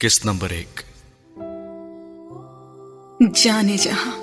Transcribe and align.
قسط 0.00 0.26
نمبر 0.26 0.50
ایک؟ 0.50 0.80
جانے 3.34 3.76
جہاں، 3.76 4.18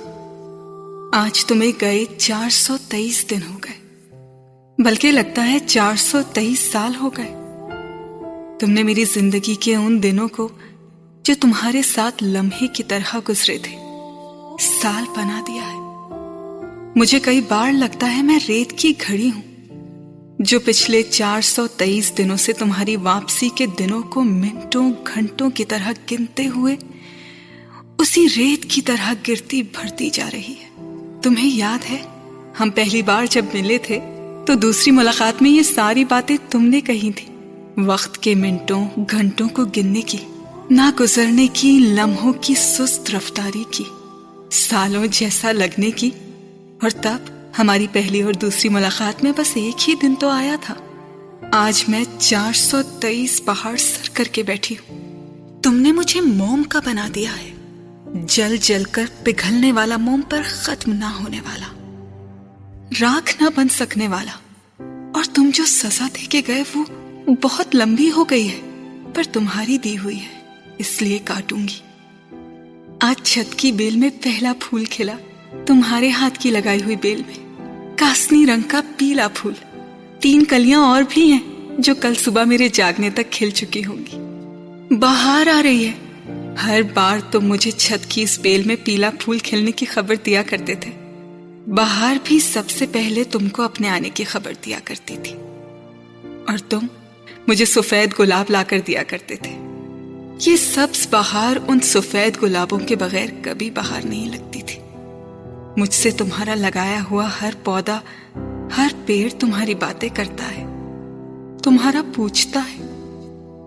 آج 1.13 1.45
تمہیں 1.45 1.71
گئے 1.81 2.05
چار 2.17 2.49
سو 2.49 2.77
تیئیس 2.89 3.29
دن 3.29 3.39
ہو 3.49 3.57
گئے، 3.57 4.09
بلکہ 4.83 5.11
لگتا 5.11 5.47
ہے 5.47 5.59
چار 5.59 5.95
سو 5.95 6.21
تیئیس 6.33 6.59
سال 6.59 6.95
ہو 6.95 7.09
گئے۔ 7.09 7.35
تم 8.59 8.71
نے 8.71 8.83
میری 8.83 9.03
زندگی 9.03 9.55
کے 9.55 9.75
ان 9.75 10.03
دنوں 10.03 10.27
کو 10.27 10.49
جو 11.23 11.33
تمہارے 11.41 11.81
ساتھ 11.81 12.23
لمحے 12.23 12.67
کی 12.67 12.83
طرح 12.83 13.17
گزرے 13.29 13.57
تھے، 13.57 13.75
سال 14.81 15.03
بنا 15.17 15.43
دیا 15.47 15.71
ہے۔ 15.71 15.79
مجھے 16.95 17.19
کئی 17.19 17.41
بار 17.41 17.71
لگتا 17.71 18.17
ہے 18.17 18.21
میں 18.21 18.39
ریت 18.47 18.71
کی 18.71 18.93
گھڑی 19.07 19.31
ہوں۔ 19.35 19.54
جو 20.39 20.59
پچھلے 20.59 21.01
چار 21.03 21.41
سو 21.41 21.67
تیئیس 21.67 22.11
دنوں 22.17 22.37
سے 22.37 22.53
تمہاری 22.53 22.95
واپسی 22.95 23.49
کے 23.55 23.65
دنوں 23.79 24.01
کو 24.03 24.23
منٹوں 24.23 24.91
گھنٹوں 25.07 25.49
کی 25.49 25.65
طرح 25.65 25.91
گنتے 26.11 26.47
ہوئے، 26.47 26.75
اسی 27.99 28.25
ریت 28.37 28.65
کی 28.65 28.81
طرح 28.81 29.13
گرتی 29.27 29.61
بھرتی 29.63 30.09
جا 30.09 30.29
رہی 30.33 30.53
ہے۔ 30.61 30.83
تمہیں 31.23 31.57
یاد 31.57 31.89
ہے، 31.91 31.97
ہم 32.59 32.69
پہلی 32.69 33.01
بار 33.01 33.25
جب 33.29 33.45
ملے 33.53 33.77
تھے، 33.77 33.99
تو 34.47 34.53
دوسری 34.53 34.91
ملاقات 34.91 35.41
میں 35.41 35.51
یہ 35.51 35.61
ساری 35.61 36.05
باتیں 36.05 36.37
تم 36.49 36.63
نے 36.63 36.81
کہی 36.81 37.11
تھی 37.11 37.33
وقت 37.85 38.17
کے 38.17 38.35
منٹوں 38.35 38.85
گھنٹوں 39.11 39.49
کو 39.49 39.65
گننے 39.65 40.01
کی 40.01 40.17
نہ 40.69 40.89
گزرنے 40.99 41.47
کی، 41.53 41.79
لمحوں 41.79 42.33
کی 42.33 42.55
سست 42.55 43.09
رفتاری 43.15 43.63
کی، 43.71 43.83
سالوں 44.51 45.05
جیسا 45.11 45.51
لگنے 45.51 45.91
کی، 45.91 46.09
اور 46.81 46.89
تب 46.89 47.34
ہماری 47.59 47.87
پہلی 47.91 48.21
اور 48.21 48.33
دوسری 48.33 48.69
ملاقات 48.69 49.23
میں 49.23 49.31
بس 49.37 49.51
ایک 49.53 49.89
ہی 49.89 49.95
دن 50.01 50.15
تو 50.15 50.29
آیا 50.29 50.55
تھا۔ 50.61 50.75
آج 51.51 51.83
میں 51.87 52.03
چار 52.19 52.53
سو 52.53 52.81
تیئیس 52.83 53.41
پہاڑ 53.45 53.77
سر 53.77 54.09
کر 54.13 54.23
کے 54.23 54.43
بیٹھی 54.43 54.75
ہوں۔ 54.75 55.05
تم 55.61 55.75
نے 55.75 55.91
مجھے 55.91 56.21
موم 56.21 56.63
کا 56.63 56.79
بنا 56.85 57.07
دیا 57.15 57.29
ہے۔ 57.31 57.51
جل 58.27 58.57
جل 58.57 58.83
کر 58.83 59.05
پگھلنے 59.23 59.71
والا 59.71 59.97
موم 59.97 60.21
پر 60.29 60.41
ختم 60.45 60.91
نہ 60.91 61.05
ہونے 61.05 61.41
والا۔ 61.41 61.67
راکھ 63.01 63.43
نہ 63.43 63.47
بن 63.55 63.69
سکنے 63.69 64.07
والا۔ 64.07 64.31
اور 65.13 65.23
تم 65.33 65.49
جو 65.53 65.65
سزا 65.65 66.07
دے 66.15 66.25
کے 66.29 66.41
گئے 66.47 66.63
وہ 66.75 66.83
بہت 67.41 67.75
لمبی 67.75 68.11
ہو 68.11 68.23
گئی 68.23 68.51
ہے، 68.51 68.59
پر 69.13 69.23
تمہاری 69.33 69.77
دی 69.77 69.97
ہوئی 69.97 70.19
ہے، 70.19 70.39
اس 70.77 71.01
لیے 71.01 71.17
کاٹوں 71.17 71.59
گی۔ 71.59 71.79
آج 73.01 73.23
چھت 73.23 73.55
کی 73.55 73.71
بیل 73.71 73.95
میں 73.95 74.09
پہلا 74.21 74.53
پھول 74.59 74.85
کھلا، 74.85 75.13
تمہارے 75.65 76.09
ہاتھ 76.09 76.39
کی 76.39 76.51
لگائی 76.51 76.83
ہوئی 76.83 76.95
بیل 76.95 77.21
میں۔ 77.27 77.44
کاسنی 77.95 78.45
رنگ 78.45 78.61
کا 78.67 78.81
پیلا 78.97 79.27
پھول۔ 79.27 79.53
تین 80.19 80.45
کلیاں 80.45 80.79
اور 80.79 81.03
بھی 81.09 81.31
ہیں 81.31 81.39
جو 81.77 81.95
کل 81.95 82.13
صبح 82.15 82.43
میرے 82.43 82.69
جاگنے 82.69 83.09
تک 83.09 83.31
کھل 83.31 83.49
چکی 83.49 83.85
ہوں 83.85 83.97
گی۔ 83.97 84.17
باہر 84.95 85.47
آ 85.53 85.63
رہی 85.63 85.87
ہے۔ 85.87 85.91
ہر 86.65 86.81
بار 86.93 87.19
تم 87.31 87.47
مجھے 87.47 87.71
چھت 87.71 88.11
کی 88.11 88.21
اس 88.21 88.39
بیل 88.39 88.63
میں 88.63 88.75
پیلا 88.83 89.09
پھول 89.19 89.39
کھلنے 89.39 89.71
کی 89.71 89.85
خبر 89.85 90.15
دیا 90.25 90.43
کرتے 90.45 90.75
تھے۔ 90.75 90.91
باہر 91.67 92.17
بھی 92.23 92.39
سب 92.39 92.69
سے 92.69 92.85
پہلے 92.91 93.23
تم 93.23 93.49
کو 93.49 93.61
اپنے 93.61 93.89
آنے 93.89 94.09
کی 94.09 94.23
خبر 94.23 94.53
دیا 94.65 94.79
کرتی 94.83 95.17
تھی۔ 95.23 95.35
اور 96.47 96.57
تم 96.69 96.79
مجھے 97.47 97.65
سفید 97.65 98.13
گلاب 98.19 98.45
لا 98.49 98.63
کر 98.67 98.79
دیا 98.79 99.03
کرتے 99.03 99.35
تھے۔ 99.35 99.51
یہ 100.45 100.55
سبز 100.55 101.07
بہار 101.09 101.55
ان 101.67 101.79
سفید 101.79 102.43
گلابوں 102.43 102.79
کے 102.79 102.95
بغیر 102.95 103.27
کبھی 103.41 103.69
باہر 103.69 104.05
نہیں 104.05 104.29
لگتی 104.29 104.61
تھی۔ 104.61 104.84
مجھ 105.77 105.93
سے 105.93 106.11
تمہارا 106.11 106.55
لگایا 106.55 106.99
ہوا 107.11 107.29
ہر 107.41 107.53
پودا، 107.63 107.99
ہر 108.77 108.87
پیڑ 109.05 109.39
تمہاری 109.39 109.75
باتیں 109.75 110.09
کرتا 110.13 110.51
ہے، 110.51 110.63
تمہارا 111.63 112.01
پوچھتا 112.15 112.59
ہے۔ 112.59 112.85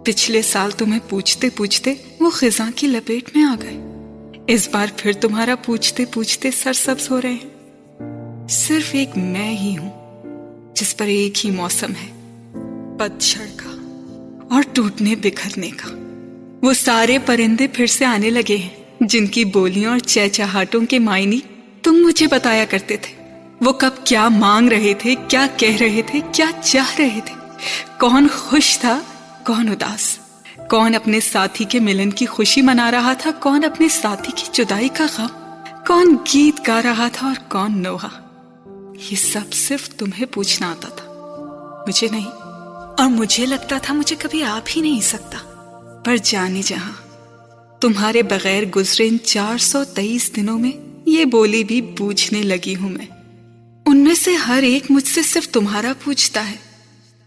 پچھلے 0.05 0.43
سال 0.43 0.71
تمہیں 0.71 1.01
پوچھتے 1.09 1.51
پوچھتے 1.51 1.95
وہ 2.21 2.31
خزاں 2.31 2.71
کی 2.75 2.87
لپیٹ 2.87 3.37
میں 3.37 3.45
آ 3.45 3.55
گئے۔ 3.63 3.77
اس 4.47 4.69
بار 4.73 4.87
پھر 4.97 5.13
تمہارا 5.13 5.55
پوچھتے 5.57 6.05
پوچھتے 6.05 6.51
سر 6.51 6.73
سبز 6.73 7.11
ہو 7.11 7.21
رہے 7.21 7.33
ہیں۔ 7.33 8.47
صرف 8.49 8.85
ایک 8.93 9.17
میں 9.17 9.51
ہی 9.51 9.77
ہوں، 9.79 9.91
جس 10.75 10.97
پر 10.97 11.07
ایک 11.07 11.47
ہی 11.47 11.51
موسم 11.51 11.93
ہے 12.03 12.13
پتچھڑ 12.99 13.47
کا 13.57 13.71
اور 14.51 14.63
ٹوٹنے 14.73 15.15
بکھرنے 15.23 15.71
کا۔ 15.71 15.89
وہ 16.63 16.73
سارے 16.73 17.19
پرندے 17.27 17.67
پھر 17.67 17.87
سے 17.87 18.05
آنے 18.05 18.31
لگے 18.31 18.57
ہیں، 18.57 18.85
جن 19.01 19.27
کی 19.27 19.45
بولیاں 19.45 19.91
اور 19.91 19.99
چہچہاٹوں 19.99 20.87
کے 20.87 20.99
معنی 20.99 21.41
تم 21.89 21.97
مجھے 21.97 22.27
بتایا 22.27 22.65
کرتے 22.71 22.97
تھے۔ 22.97 23.33
وہ 23.61 23.73
کب 23.73 23.91
کیا 24.05 24.29
مانگ 24.29 24.69
رہے 24.69 24.95
تھے، 24.95 25.15
کیا 25.29 25.47
کہہ 25.57 25.77
رہے 25.77 26.03
تھے، 26.03 26.21
کیا 26.33 26.47
چاہ 26.65 26.95
رہے 26.99 27.21
تھے۔ 27.25 27.35
کون 28.01 28.27
خوش 28.35 28.79
تھا، 28.79 29.01
کون 29.47 29.69
اداس۔ 29.69 30.19
کون 30.71 30.95
اپنے 30.95 31.21
ساتھی 31.21 31.65
کے 31.65 31.81
ملن 31.81 32.11
کی 32.11 32.27
خوشی 32.27 32.63
منا 32.63 32.91
رہا 32.91 33.13
تھا، 33.13 33.31
کون 33.41 33.65
اپنے 33.65 33.89
ساتھی 33.89 34.33
کی 34.37 34.47
جدائی 34.53 34.89
کا 34.89 35.07
غم۔ 35.19 35.27
کون 35.87 36.17
گیت 36.35 36.69
گا 36.69 36.83
رہا 36.83 37.09
تھا 37.13 37.27
اور 37.27 37.51
کون 37.51 37.83
نوحا 37.83 38.09
یہ 39.11 39.17
سب 39.17 39.53
صرف 39.53 39.89
تمہیں 39.89 40.25
پوچھنا 40.33 40.71
آتا 40.71 40.89
تھا۔ 40.89 41.13
مجھے 41.89 42.09
نہیں، 42.11 42.31
اور 42.99 43.09
مجھے 43.09 43.47
لگتا 43.47 43.79
تھا 43.83 43.95
مجھے 43.95 44.17
کبھی 44.19 44.43
آپ 44.43 44.69
ہی 44.77 44.81
نہیں 44.81 45.01
سکتا۔ 45.01 45.39
پر 46.05 46.17
جانے 46.17 46.63
جہاں، 46.63 46.93
تمہارے 47.81 48.23
بغیر 48.23 48.63
گزرے 48.65 49.09
ان 49.09 49.17
چار 49.25 49.59
سو 49.59 49.85
تیئیس 49.85 50.37
دنوں 50.37 50.59
میں 50.59 50.88
یہ 51.09 51.25
بولی 51.25 51.65
بھی 51.65 51.83
پوچھنے 51.83 52.43
لگی 52.43 52.77
ہوں 52.77 52.91
میں۔ 52.91 53.07
ان 53.87 53.97
میں 53.97 54.15
سے 54.15 54.35
ہر 54.35 54.63
ایک 54.63 54.91
مجھ 54.91 55.07
سے 55.07 55.23
صرف 55.23 55.49
تمہارا 55.49 55.93
پوچھتا 56.05 56.51
ہے 56.51 56.57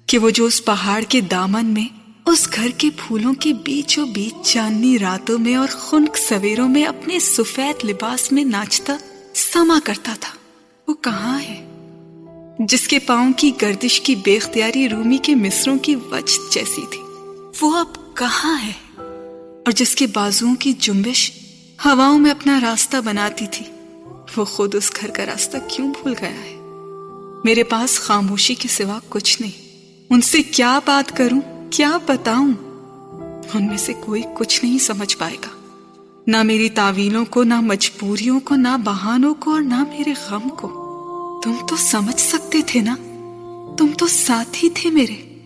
کہ 0.05 0.17
وہ 0.17 0.29
جو 0.29 0.45
اس 0.45 0.65
پہاڑ 0.65 1.03
کے 1.09 1.21
دامن 1.21 1.65
میں، 1.65 1.87
اس 2.25 2.49
گھر 2.55 2.67
کے 2.77 2.89
پھولوں 2.97 3.33
کے 3.33 3.53
بیچوں 3.53 4.07
بیچ 4.07 4.47
چاندنی 4.47 4.99
راتوں 4.99 5.39
میں 5.39 5.55
اور 5.55 5.67
خنک 5.71 6.17
سویروں 6.17 6.69
میں 6.69 6.85
اپنے 6.85 7.19
سفید 7.19 7.85
لباس 7.85 8.31
میں 8.31 8.43
ناچتا، 8.43 8.97
سما 9.35 9.79
کرتا 9.83 10.15
تھا۔ 10.19 10.33
وہ 10.87 10.93
کہاں 10.93 11.41
ہے؟ 11.41 11.67
جس 12.59 12.87
کے 12.87 12.99
پاؤں 12.99 13.33
کی 13.33 13.51
گردش 13.61 14.01
کی 14.01 14.15
بے 14.15 14.35
اختیاری 14.35 14.89
رومی 14.89 15.17
کے 15.17 15.35
مصروں 15.35 15.77
کی 15.77 15.95
وجہ 15.95 16.51
جیسی 16.51 16.81
تھی۔ 16.91 17.01
وہ 17.61 17.77
اب 17.77 18.17
کہاں 18.17 18.61
ہے؟ 18.65 18.73
اور 19.65 19.71
جس 19.71 19.95
کے 19.95 20.07
بازوؤں 20.07 20.55
کی 20.55 20.73
جنبش 20.79 21.31
ہواؤں 21.85 22.19
میں 22.19 22.31
اپنا 22.31 22.59
راستہ 22.61 22.97
بناتی 23.05 23.45
تھی۔ 23.51 23.65
وہ 24.37 24.45
خود 24.45 24.75
اس 24.75 24.91
گھر 25.01 25.09
کا 25.09 25.25
راستہ 25.25 25.57
کیوں 25.67 25.87
بھول 25.87 26.13
گیا 26.21 26.29
ہے؟ 26.29 26.57
میرے 27.43 27.63
پاس 27.63 27.99
خاموشی 27.99 28.55
کے 28.55 28.67
سوا 28.67 28.99
کچھ 29.09 29.41
نہیں۔ 29.41 29.85
ان 30.09 30.21
سے 30.21 30.43
کیا 30.43 30.79
بات 30.85 31.17
کروں؟ 31.17 31.41
کیا 31.71 31.97
بتاؤں؟ 32.05 32.53
ان 33.53 33.67
میں 33.67 33.77
سے 33.77 33.93
کوئی 33.93 34.21
کچھ 34.35 34.65
نہیں 34.65 34.77
سمجھ 34.77 35.17
پائے 35.17 35.35
گا۔ 35.35 35.79
نہ 36.27 36.43
میری 36.43 36.69
تعویلوں 36.69 37.25
کو، 37.25 37.43
نہ 37.43 37.61
مجبوریوں 37.61 38.39
کو، 38.39 38.55
نہ 38.55 38.77
بہانوں 38.83 39.33
کو 39.33 39.51
اور 39.51 39.61
نہ 39.61 39.83
میرے 39.89 40.13
غم 40.29 40.49
کو۔ 40.49 40.67
تم 41.43 41.65
تو 41.69 41.75
سمجھ 41.77 42.21
سکتے 42.21 42.57
تھے 42.67 42.81
نا؟ 42.81 42.95
تم 43.77 43.87
تو 43.97 44.07
ساتھ 44.07 44.63
ہی 44.63 44.69
تھے 44.69 44.89
میرے۔ 44.89 45.37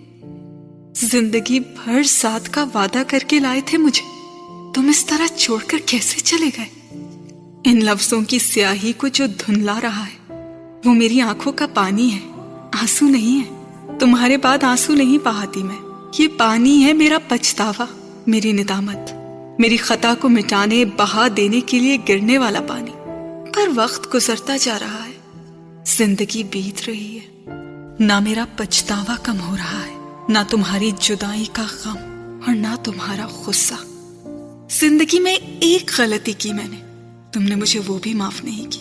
زندگی 0.96 1.60
بھر 1.60 2.04
ساتھ 2.04 2.50
کا 2.52 2.66
وعدہ 2.74 3.04
کر 3.08 3.20
کے 3.20 3.40
لائے 3.40 3.62
تھے 3.66 3.78
مجھے۔ 3.78 4.15
تم 4.76 4.88
اس 4.88 5.06
طرح 5.06 5.28
چھوڑ 5.28 5.64
کر 5.68 5.78
کیسے 5.86 6.20
چلے 6.20 6.50
گئے؟ 6.58 6.98
ان 7.66 7.80
لفظوں 7.86 8.22
کی 8.22 8.40
سیاہی 8.40 8.94
کو 8.94 9.08
جو 9.08 9.26
دھنلا 9.26 9.80
رہا 9.84 10.06
ہے، 10.06 10.34
وہ 10.86 10.94
میری 10.94 11.22
آنکھوں 11.22 11.52
کا 11.54 11.68
پانی 11.74 12.14
ہے، 12.14 12.20
آنسو 12.82 13.06
نہیں 13.06 13.40
ہے۔ 13.40 13.64
تمہارے 14.00 14.38
بعد 14.38 14.64
آنسو 14.64 14.94
نہیں 14.94 15.26
پہاتی 15.26 15.64
میں۔ 15.64 15.76
یہ 16.20 16.28
پانی 16.38 16.84
ہے 16.84 16.94
میرا 16.94 17.18
پچھتاوا، 17.28 17.86
میری 18.28 18.52
ندامت۔ 18.52 19.14
میری 19.60 19.78
خطا 19.78 20.14
کو 20.22 20.30
مٹانے، 20.30 20.86
بہا 20.86 21.28
دینے 21.38 21.62
کے 21.62 21.80
لیے 21.80 21.98
گرنے 22.10 22.38
والا 22.38 22.62
پانی۔ 22.62 22.92
پر 23.54 23.70
وقت 23.76 24.16
گزرتا 24.16 24.58
جا 24.58 24.80
رہا 24.80 25.06
ہے۔ 25.08 25.14
زندگی 25.86 26.44
بیت 26.44 26.90
رہی 26.90 27.20
ہے۔ 27.20 27.50
نہ 28.00 28.20
میرا 28.20 28.46
پچھتاوا 28.58 29.16
کم 29.24 29.40
ہو 29.40 29.56
رہا 29.58 29.86
ہے، 29.88 29.96
نہ 30.30 30.40
تمہاری 30.50 30.92
جدائی 31.00 31.46
کا 31.52 31.64
غم 31.86 31.98
اور 32.48 32.56
نہ 32.56 32.76
تمہارا 32.84 33.28
غصہ۔ 33.46 33.95
زندگی 34.70 35.20
میں 35.20 35.38
ایک 35.62 35.92
غلطی 35.98 36.34
کی 36.38 36.54
میں 36.54 36.68
نے۔ 36.70 36.76
تم 37.34 37.42
نے 37.42 37.56
مجھے 37.56 37.80
وہ 37.88 38.00
بھی 38.02 38.14
معاف 38.14 38.44
نہیں 38.44 38.72
کی۔ 38.72 38.80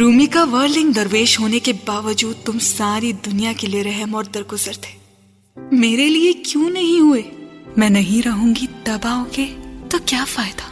رومی 0.00 0.26
کا 0.26 0.44
ورلنگ 0.44 0.90
درویش 0.90 1.40
ہونے 1.40 1.58
کے 1.58 1.72
باوجود 1.86 2.46
تم 2.46 2.58
ساری 2.58 3.12
دنیا 3.12 3.52
کے 3.56 3.66
لیے 3.66 3.82
رحم 3.82 4.14
اور 4.14 4.24
درگزر 4.24 4.72
تھے۔ 4.72 4.98
میرے 5.72 6.08
لیے 6.08 6.32
کیوں 6.32 6.70
نہیں 6.70 7.00
ہوئے؟ 7.00 7.22
میں 7.76 7.90
نہیں 7.90 8.26
رہوں 8.26 8.54
گی 8.54 8.66
تب 8.84 8.98
آؤ 9.02 9.24
گے 9.36 9.46
تو 9.90 9.98
کیا 10.06 10.24
فائدہ؟ 10.28 10.62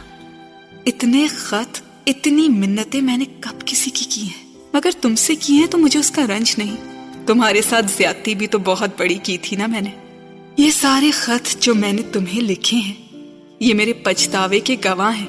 اتنے 0.85 1.27
خط، 1.27 1.81
اتنی 2.05 2.49
منتیں 2.49 3.01
میں 3.01 3.17
نے 3.17 3.25
کب 3.39 3.65
کسی 3.65 3.89
کی 3.89 4.05
کی 4.09 4.21
ہیں؟ 4.21 4.53
مگر 4.73 4.89
تم 5.01 5.15
سے 5.15 5.35
کی 5.35 5.53
ہیں 5.53 5.67
تو 5.67 5.77
مجھے 5.77 5.99
اس 5.99 6.11
کا 6.11 6.27
رنج 6.27 6.55
نہیں۔ 6.57 6.75
تمہارے 7.25 7.61
ساتھ 7.61 7.85
زیادتی 7.97 8.35
بھی 8.35 8.47
تو 8.47 8.57
بہت 8.59 8.89
بڑی 8.99 9.17
کی 9.23 9.37
تھی 9.41 9.57
نا 9.57 9.65
میں 9.67 9.81
نے۔ 9.81 9.89
یہ 10.57 10.71
سارے 10.71 11.11
خط 11.11 11.61
جو 11.61 11.75
میں 11.75 11.93
نے 11.93 12.01
تمہیں 12.01 12.41
لکھے 12.41 12.77
ہیں 12.77 13.08
یہ 13.59 13.73
میرے 13.73 13.93
پچھتاوے 13.93 14.59
کے 14.59 14.75
گواہ 14.85 15.17
ہیں۔ 15.17 15.27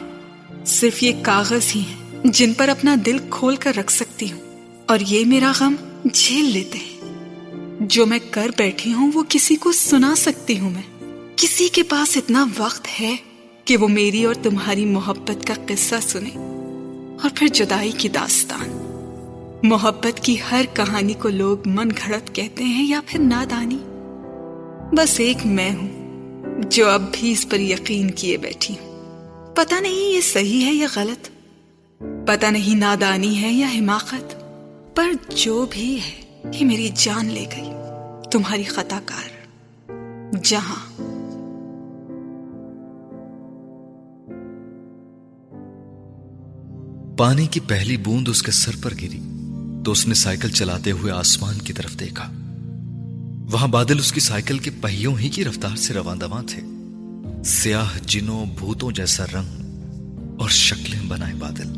صرف 0.66 1.02
یہ 1.02 1.12
کاغذ 1.22 1.76
ہی 1.76 1.80
ہیں 1.80 1.96
جن 2.24 2.54
پر 2.54 2.68
اپنا 2.68 2.96
دل 3.06 3.16
کھول 3.30 3.56
کر 3.56 3.72
رکھ 3.76 3.92
سکتی 3.92 4.32
ہوں۔ 4.32 4.40
اور 4.86 4.98
یہ 5.00 5.24
میرا 5.24 5.52
غم 5.60 5.74
جھیل 6.12 6.44
لیتے 6.44 6.78
ہیں۔ 6.78 7.00
جو 7.80 8.06
میں 8.06 8.18
کر 8.30 8.50
بیٹھی 8.56 8.94
ہوں 8.94 9.10
وہ 9.14 9.22
کسی 9.28 9.56
کو 9.56 9.72
سنا 9.72 10.14
سکتی 10.16 10.58
ہوں 10.58 10.70
میں۔ 10.70 10.82
کسی 11.36 11.68
کے 11.68 11.82
پاس 11.82 12.16
اتنا 12.16 12.46
وقت 12.58 13.00
ہے 13.00 13.16
کہ 13.64 13.76
وہ 13.76 13.88
میری 13.88 14.24
اور 14.24 14.34
تمہاری 14.34 14.84
محبت 14.84 15.46
کا 15.46 15.54
قصہ 15.66 15.94
سنے۔ 16.02 16.30
اور 17.22 17.28
پھر 17.34 17.46
جدائی 17.46 17.92
کی 17.98 18.08
داستان۔ 18.08 18.68
محبت 19.62 20.20
کی 20.22 20.36
ہر 20.50 20.64
کہانی 20.74 21.12
کو 21.12 21.28
لوگ 21.28 21.58
من 21.66 21.88
گھڑت 22.06 22.34
کہتے 22.34 22.64
ہیں 22.64 22.88
یا 22.88 23.00
پھر 23.06 23.20
نادانی۔ 23.20 23.78
بس 24.92 25.20
ایک 25.20 25.46
میں 25.46 25.70
ہوں۔ 25.70 25.99
جو 26.68 26.88
اب 26.88 27.02
بھی 27.12 27.32
اس 27.32 27.46
پر 27.50 27.60
یقین 27.60 28.10
کیے 28.10 28.36
بیٹھی۔ 28.36 28.74
ہوں 28.80 29.54
پتہ 29.56 29.74
نہیں 29.74 30.14
یہ 30.14 30.20
صحیح 30.20 30.64
ہے 30.64 30.72
یا 30.72 30.86
غلط۔ 30.96 31.28
پتہ 32.26 32.46
نہیں 32.46 32.74
نادانی 32.74 33.42
ہے 33.42 33.52
یا 33.52 33.68
حماقت۔ 33.68 34.36
پر 34.96 35.10
جو 35.36 35.66
بھی 35.70 35.96
ہے، 35.96 36.40
یہ 36.54 36.66
میری 36.66 36.88
جان 36.94 37.26
لے 37.26 37.46
گئی۔ 37.56 37.70
تمہاری 38.30 38.62
خطا 38.62 39.00
کار۔ 39.04 39.30
جہاں۔ 40.44 41.00
پانی 47.18 47.46
کی 47.46 47.60
پہلی 47.60 47.96
بوند 47.96 48.28
اس 48.28 48.42
کے 48.42 48.50
سر 48.50 48.72
پر 48.82 48.94
گری۔ 48.94 49.20
تو 49.84 49.92
اس 49.92 50.08
نے 50.08 50.14
سائیکل 50.14 50.50
چلاتے 50.50 50.90
ہوئے 50.90 51.12
آسمان 51.12 51.58
کی 51.58 51.72
طرف 51.72 52.00
دیکھا۔ 52.00 52.32
وہاں 53.52 53.68
بادل 53.68 53.98
اس 53.98 54.12
کی 54.12 54.20
سائیکل 54.20 54.58
کے 54.58 54.70
پہیوں 54.80 55.18
ہی 55.18 55.28
کی 55.28 55.44
رفتار 55.44 55.76
سے 55.76 55.94
رواں 55.94 56.16
دواں 56.16 56.42
تھے۔ 56.42 56.60
سیاہ 57.44 57.98
جنوں، 58.06 58.46
بھوتوں 58.46 58.90
جیسا 58.90 59.24
رنگ 59.24 59.60
اور 60.40 60.48
شکلیں 60.48 61.00
بنائے 61.08 61.34
بادل۔ 61.34 61.68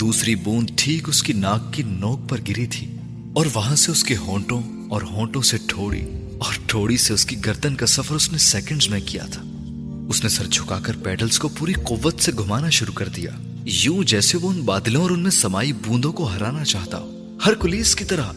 دوسری 0.00 0.34
بوند 0.34 0.70
ٹھیک 0.76 1.08
اس 1.08 1.22
کی 1.22 1.32
ناک 1.32 1.72
کی 1.72 1.82
نوک 1.82 2.28
پر 2.28 2.40
گری 2.48 2.66
تھی 2.66 2.96
اور 3.34 3.46
وہاں 3.54 3.76
سے 3.76 3.92
اس 3.92 4.04
کے 4.04 4.16
ہونٹوں 4.16 4.62
اور 4.90 5.02
ہونٹوں 5.02 5.42
سے 5.42 5.56
ٹھوڑی 5.66 6.02
اور 6.38 6.54
ٹھوڑی 6.66 6.96
سے 6.96 7.14
اس 7.14 7.26
کی 7.26 7.36
گردن 7.46 7.74
کا 7.74 7.86
سفر 7.86 8.14
اس 8.14 8.32
نے 8.32 8.38
سیکنڈز 8.38 8.88
میں 8.88 9.00
کیا 9.06 9.26
تھا۔ 9.26 9.42
اس 10.08 10.22
نے 10.22 10.28
سر 10.28 10.46
جھکا 10.46 10.78
کر 10.82 10.96
پیڈلز 10.96 11.38
کو 11.38 11.48
پوری 11.48 11.72
قوت 11.72 12.20
سے 12.20 12.32
گھمانا 12.32 12.70
شروع 12.70 12.94
کر 12.94 13.08
دیا۔ 13.08 13.30
یوں 13.64 14.04
جیسے 14.04 14.38
وہ 14.38 14.50
ان 14.50 14.60
بادلوں 14.60 15.02
اور 15.02 15.10
ان 15.10 15.20
میں 15.20 15.30
سمائی 15.30 15.72
بوندوں 15.72 16.12
کو 16.12 16.24
ہرانا 16.24 16.64
چاہتا 16.64 16.98
ہو۔ 16.98 17.38
ہر 17.46 17.54
کلیس 17.54 17.94
کی 17.94 18.04
طرح 18.04 18.32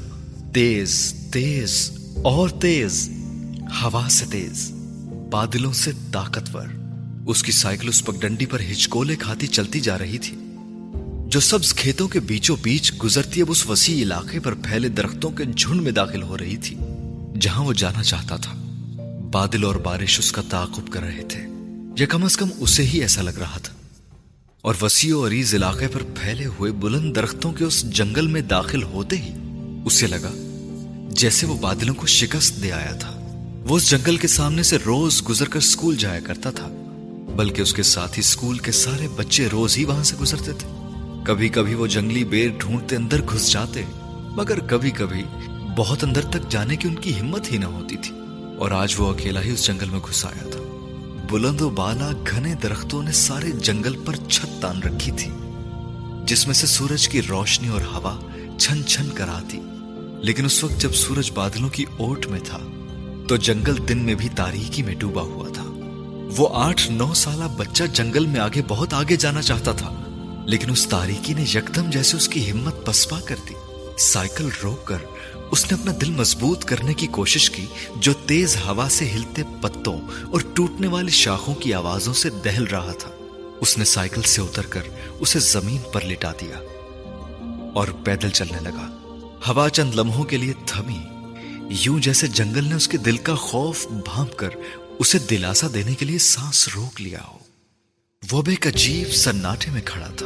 تیز 0.53 1.13
تیز 1.31 1.96
اور 2.23 2.49
تیز، 2.49 3.09
ہوا 3.81 4.07
سے 4.09 4.25
تیز، 4.31 4.71
بادلوں 5.31 5.73
سے 5.73 5.91
طاقتور۔ 6.11 6.67
اس 7.27 7.43
کی 7.43 7.51
سائیکل 7.51 7.87
اس 7.87 8.05
پگڈنڈی 8.05 8.45
پر 8.45 8.59
ہچکولے 8.71 9.15
کھاتی 9.15 9.47
چلتی 9.47 9.79
جا 9.79 9.97
رہی 9.97 10.17
تھی۔ 10.17 10.35
جو 11.27 11.39
سبز 11.39 11.73
کھیتوں 11.73 12.07
کے 12.07 12.19
بیچوں 12.19 12.55
بیچ 12.61 12.93
گزرتی 13.03 13.41
اب 13.41 13.47
اس 13.49 13.67
وسیع 13.67 13.95
علاقے 13.95 14.39
پر 14.39 14.53
پھیلے 14.53 14.89
درختوں 14.89 15.31
کے 15.31 15.43
جھنڈ 15.45 15.81
میں 15.81 15.91
داخل 15.91 16.23
ہو 16.23 16.37
رہی 16.37 16.57
تھی، 16.57 16.77
جہاں 17.41 17.63
وہ 17.63 17.73
جانا 17.73 18.03
چاہتا 18.03 18.37
تھا۔ 18.37 18.53
بادل 19.31 19.63
اور 19.63 19.75
بارش 19.75 20.19
اس 20.19 20.31
کا 20.31 20.41
تعاقب 20.49 20.87
کر 20.87 21.01
رہے 21.01 21.23
تھے، 21.29 21.41
یا 21.99 22.05
کم 22.05 22.23
از 22.23 22.37
کم 22.37 22.49
اسے 22.59 22.83
ہی 22.83 23.01
ایسا 23.01 23.21
لگ 23.21 23.39
رہا 23.39 23.57
تھا۔ 23.57 23.73
اور 24.61 24.75
وسیع 24.81 25.17
و 25.17 25.27
عریض 25.27 25.55
علاقے 25.55 25.87
پر 25.87 26.03
پھیلے 26.15 26.45
ہوئے 26.45 26.71
بلند 26.71 27.15
درختوں 27.15 27.53
کے 27.53 27.65
اس 27.65 27.83
جنگل 27.83 28.27
میں 28.27 28.41
داخل 28.41 28.83
ہوتے 28.83 29.17
ہی، 29.17 29.31
اسے 29.85 30.07
لگا 30.07 30.31
جیسے 31.07 31.45
وہ 31.45 31.57
بادلوں 31.57 31.95
کو 31.95 32.05
شکست 32.05 32.63
دے 32.63 32.71
آیا 32.71 32.91
تھا۔ 32.91 33.11
وہ 33.67 33.75
اس 33.75 33.89
جنگل 33.89 34.17
کے 34.17 34.27
سامنے 34.27 34.63
سے 34.63 34.77
روز 34.85 35.21
گزر 35.29 35.49
کر 35.49 35.59
سکول 35.59 35.95
جایا 35.95 36.19
کرتا 36.19 36.51
تھا، 36.51 36.67
بلکہ 37.35 37.61
اس 37.61 37.73
کے 37.73 37.83
ساتھ 37.83 38.17
ہی 38.17 38.23
سکول 38.23 38.57
کے 38.57 38.71
سارے 38.71 39.07
بچے 39.07 39.47
روز 39.47 39.77
ہی 39.77 39.85
وہاں 39.85 40.03
سے 40.03 40.15
گزرتے 40.21 40.51
تھے۔ 40.51 40.67
کبھی 41.25 41.49
کبھی 41.49 41.73
وہ 41.73 41.87
جنگلی 41.87 42.23
بیر 42.23 42.49
ڈھونڈتے 42.57 42.95
اندر 42.95 43.21
گھس 43.21 43.51
جاتے، 43.51 43.83
مگر 44.35 44.59
کبھی 44.59 44.91
کبھی 44.91 45.23
بہت 45.77 46.03
اندر 46.03 46.25
تک 46.25 46.49
جانے 46.49 46.75
کی 46.75 46.87
ان 46.87 46.95
کی 46.95 47.19
ہمت 47.19 47.51
ہی 47.51 47.57
نہ 47.57 47.65
ہوتی 47.65 47.95
تھی۔ 47.97 48.15
اور 48.57 48.71
آج 48.71 48.95
وہ 48.97 49.13
اکیلا 49.13 49.41
ہی 49.41 49.51
اس 49.51 49.65
جنگل 49.65 49.89
میں 49.89 49.99
گھس 49.99 50.25
آیا 50.25 50.49
تھا۔ 50.49 50.59
بلند 51.31 51.61
و 51.61 51.69
بالا 51.69 52.11
گھنے 52.31 52.53
درختوں 52.63 53.03
نے 53.03 53.11
سارے 53.11 53.51
جنگل 53.51 53.95
پر 54.05 54.15
چھت 54.29 54.61
تان 54.61 54.83
رکھی 54.83 55.11
تھی، 55.11 55.31
جس 56.25 56.47
میں 56.47 56.53
سے 56.53 56.67
سورج 56.67 57.09
کی 57.09 57.21
روشنی 57.21 57.67
اور 57.67 57.81
ہوا 57.81 58.19
چھن 58.57 58.85
چھن 58.85 59.09
کر 59.15 59.29
آتی۔ 59.29 59.59
لیکن 60.21 60.45
اس 60.45 60.63
وقت 60.63 60.81
جب 60.81 60.93
سورج 60.93 61.31
بادلوں 61.33 61.69
کی 61.69 61.85
اوٹ 61.97 62.25
میں 62.25 62.39
تھا، 62.39 62.59
تو 63.27 63.35
جنگل 63.35 63.75
دن 63.89 63.97
میں 63.97 64.13
بھی 64.13 64.29
تاریخی 64.29 64.83
میں 64.83 64.95
ڈوبا 64.95 65.21
ہوا 65.21 65.49
تھا۔ 65.49 65.63
وہ 66.37 66.47
آٹھ 66.53 66.91
نو 66.91 67.13
سالہ 67.13 67.43
بچہ 67.57 67.83
جنگل 67.83 68.25
میں 68.25 68.39
آگے 68.39 68.61
بہت 68.67 68.93
آگے 68.93 69.15
جانا 69.15 69.41
چاہتا 69.41 69.71
تھا، 69.71 69.93
لیکن 70.47 70.71
اس 70.71 70.87
تاریخی 70.87 71.33
نے 71.33 71.41
یکدم 71.41 71.89
جیسے 71.89 72.17
اس 72.17 72.29
کی 72.29 72.51
ہمت 72.51 72.85
پسپا 72.85 73.19
کر 73.19 73.35
دی۔ 73.49 73.53
سائیکل 73.99 74.49
روک 74.63 74.85
کر 74.85 74.97
اس 75.51 75.71
نے 75.71 75.77
اپنا 75.79 75.91
دل 76.01 76.11
مضبوط 76.11 76.65
کرنے 76.65 76.93
کی 76.93 77.07
کوشش 77.07 77.49
کی، 77.49 77.65
جو 77.95 78.13
تیز 78.25 78.57
ہوا 78.57 78.87
سے 78.89 79.09
ہلتے 79.11 79.41
پتوں 79.61 79.99
اور 80.31 80.41
ٹوٹنے 80.53 80.87
والی 80.87 81.11
شاخوں 81.11 81.53
کی 81.53 81.73
آوازوں 81.73 82.13
سے 82.13 82.29
دہل 82.29 82.63
رہا 82.63 82.91
تھا۔ 82.91 83.09
اس 83.61 83.77
نے 83.77 83.85
سائیکل 83.85 84.21
سے 84.21 84.41
اتر 84.41 84.65
کر 84.65 84.81
اسے 85.19 85.39
زمین 85.39 85.77
پر 85.93 86.05
لٹا 86.05 86.31
دیا 86.41 86.59
اور 87.73 87.87
پیدل 88.03 88.29
چلنے 88.29 88.59
لگا۔ 88.61 88.96
ہوا 89.47 89.69
چند 89.69 89.95
لمحوں 89.95 90.23
کے 90.23 90.37
لیے 90.37 90.53
تھمی۔ 90.65 90.99
یوں 91.69 91.99
جیسے 91.99 92.27
جنگل 92.27 92.63
نے 92.63 92.75
اس 92.75 92.87
کے 92.87 92.97
دل 92.97 93.17
کا 93.17 93.35
خوف 93.35 93.87
بھانپ 93.87 94.37
کر 94.37 94.49
اسے 94.99 95.19
دلاسا 95.19 95.67
دینے 95.73 95.95
کے 95.95 96.05
لیے 96.05 96.17
سانس 96.17 96.69
روک 96.75 97.01
لیا 97.01 97.19
ہو۔ 97.27 97.37
وہ 98.31 98.41
بے 98.41 98.51
ایک 98.51 98.67
عجیب 98.67 99.13
سناٹے 99.13 99.71
میں 99.71 99.81
کھڑا 99.85 100.07
تھا۔ 100.07 100.25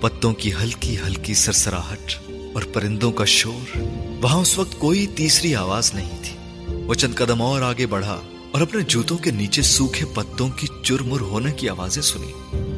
پتوں 0.00 0.32
کی 0.34 0.54
ہلکی 0.54 0.96
ہلکی 1.06 1.34
سرسراہٹ 1.34 2.12
اور 2.54 2.62
پرندوں 2.62 3.12
کا 3.12 3.24
شور۔ 3.24 3.78
وہاں 4.22 4.38
اس 4.38 4.58
وقت 4.58 4.78
کوئی 4.78 5.06
تیسری 5.06 5.54
آواز 5.54 5.94
نہیں 5.94 6.22
تھی۔ 6.22 6.64
وہ 6.74 6.94
چند 6.94 7.14
قدم 7.14 7.42
اور 7.42 7.62
آگے 7.62 7.86
بڑھا 7.86 8.20
اور 8.52 8.60
اپنے 8.60 8.82
جوتوں 8.82 9.18
کے 9.18 9.30
نیچے 9.30 9.62
سوکھے 9.62 10.06
پتوں 10.14 10.48
کی 10.48 10.66
چرمر 10.82 11.20
ہونے 11.20 11.52
کی 11.52 11.68
آوازیں 11.68 12.02
سنی۔ 12.02 12.32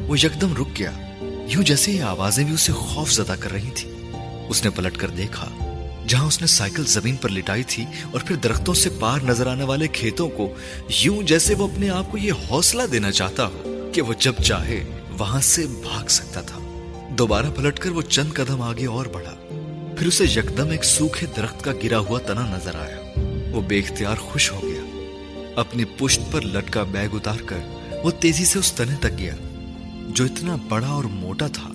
وہ 0.09 0.19
یکدم 0.19 0.56
رک 0.56 0.79
گیا۔ 0.79 0.93
یوں 1.49 1.62
جیسے 1.62 1.93
یہ 1.93 2.03
آوازیں 2.03 2.44
بھی 2.44 2.55
اسے 2.55 2.73
خوف 2.73 3.12
زدہ 3.12 3.35
کر 3.41 3.53
رہی 3.53 3.70
تھی 3.75 3.91
اس 4.49 4.65
نے 4.65 4.70
پلٹ 4.70 4.97
کر 4.97 5.11
دیکھا۔ 5.11 5.63
جہاں 6.09 6.27
اس 6.27 6.41
نے 6.41 6.47
سائیکل 6.47 6.87
زمین 6.87 7.17
پر 7.17 7.29
لٹائی 7.29 7.62
تھی 7.62 7.85
اور 8.12 8.21
پھر 8.21 8.37
درختوں 8.37 8.75
سے 8.75 8.91
پار 9.01 9.21
نظر 9.21 9.47
آنے 9.47 9.65
والے 9.65 9.89
کھیتوں 9.89 10.29
کو 10.29 10.55
یوں 11.03 11.23
جیسے 11.23 11.55
وہ 11.55 11.69
اپنے 11.69 11.89
آپ 11.89 12.12
کو 12.12 12.19
یہ 12.19 12.33
حوصلہ 12.51 12.83
دینا 12.93 13.11
چاہتا 13.11 13.47
ہو 13.47 13.91
کہ 13.93 14.03
وہ 14.03 14.15
جب 14.19 14.33
چاہے 14.45 14.85
وہاں 15.19 15.41
سے 15.41 15.67
بھاگ 15.67 16.06
سکتا 16.06 16.41
تھا۔ 16.41 16.59
دوبارہ 17.19 17.47
پلٹ 17.56 17.79
کر 17.79 17.91
وہ 17.91 18.03
چند 18.03 18.33
قدم 18.33 18.62
آگے 18.62 18.87
اور 18.87 19.06
بڑھا۔ 19.06 19.35
پھر 19.99 20.06
اسے 20.06 20.25
یکدم 20.25 20.71
ایک 20.71 20.85
سوکھے 20.85 21.27
درخت 21.37 21.65
کا 21.65 21.73
گرا 21.85 21.99
ہوا 21.99 22.19
تنا 22.19 22.56
نظر 22.56 22.75
آیا۔ 22.75 23.21
وہ 23.51 23.61
بے 23.61 23.79
اختیار 23.79 24.17
خوش 24.17 24.53
ہو 24.53 24.61
گیا۔ 24.62 24.81
اپنی 25.56 25.85
پشت 25.85 26.21
پر 26.33 26.43
لٹکا 26.43 26.83
بیگ 26.83 27.09
اتار 27.12 27.43
کر 27.47 27.59
وہ 28.03 28.11
تیزی 28.21 28.45
سے 28.45 28.59
اس 28.59 28.73
تنے 28.73 28.95
تک 29.01 29.19
گیا۔ 29.19 29.35
جو 30.08 30.25
اتنا 30.25 30.56
بڑا 30.69 30.87
اور 30.87 31.05
موٹا 31.05 31.46
تھا 31.46 31.70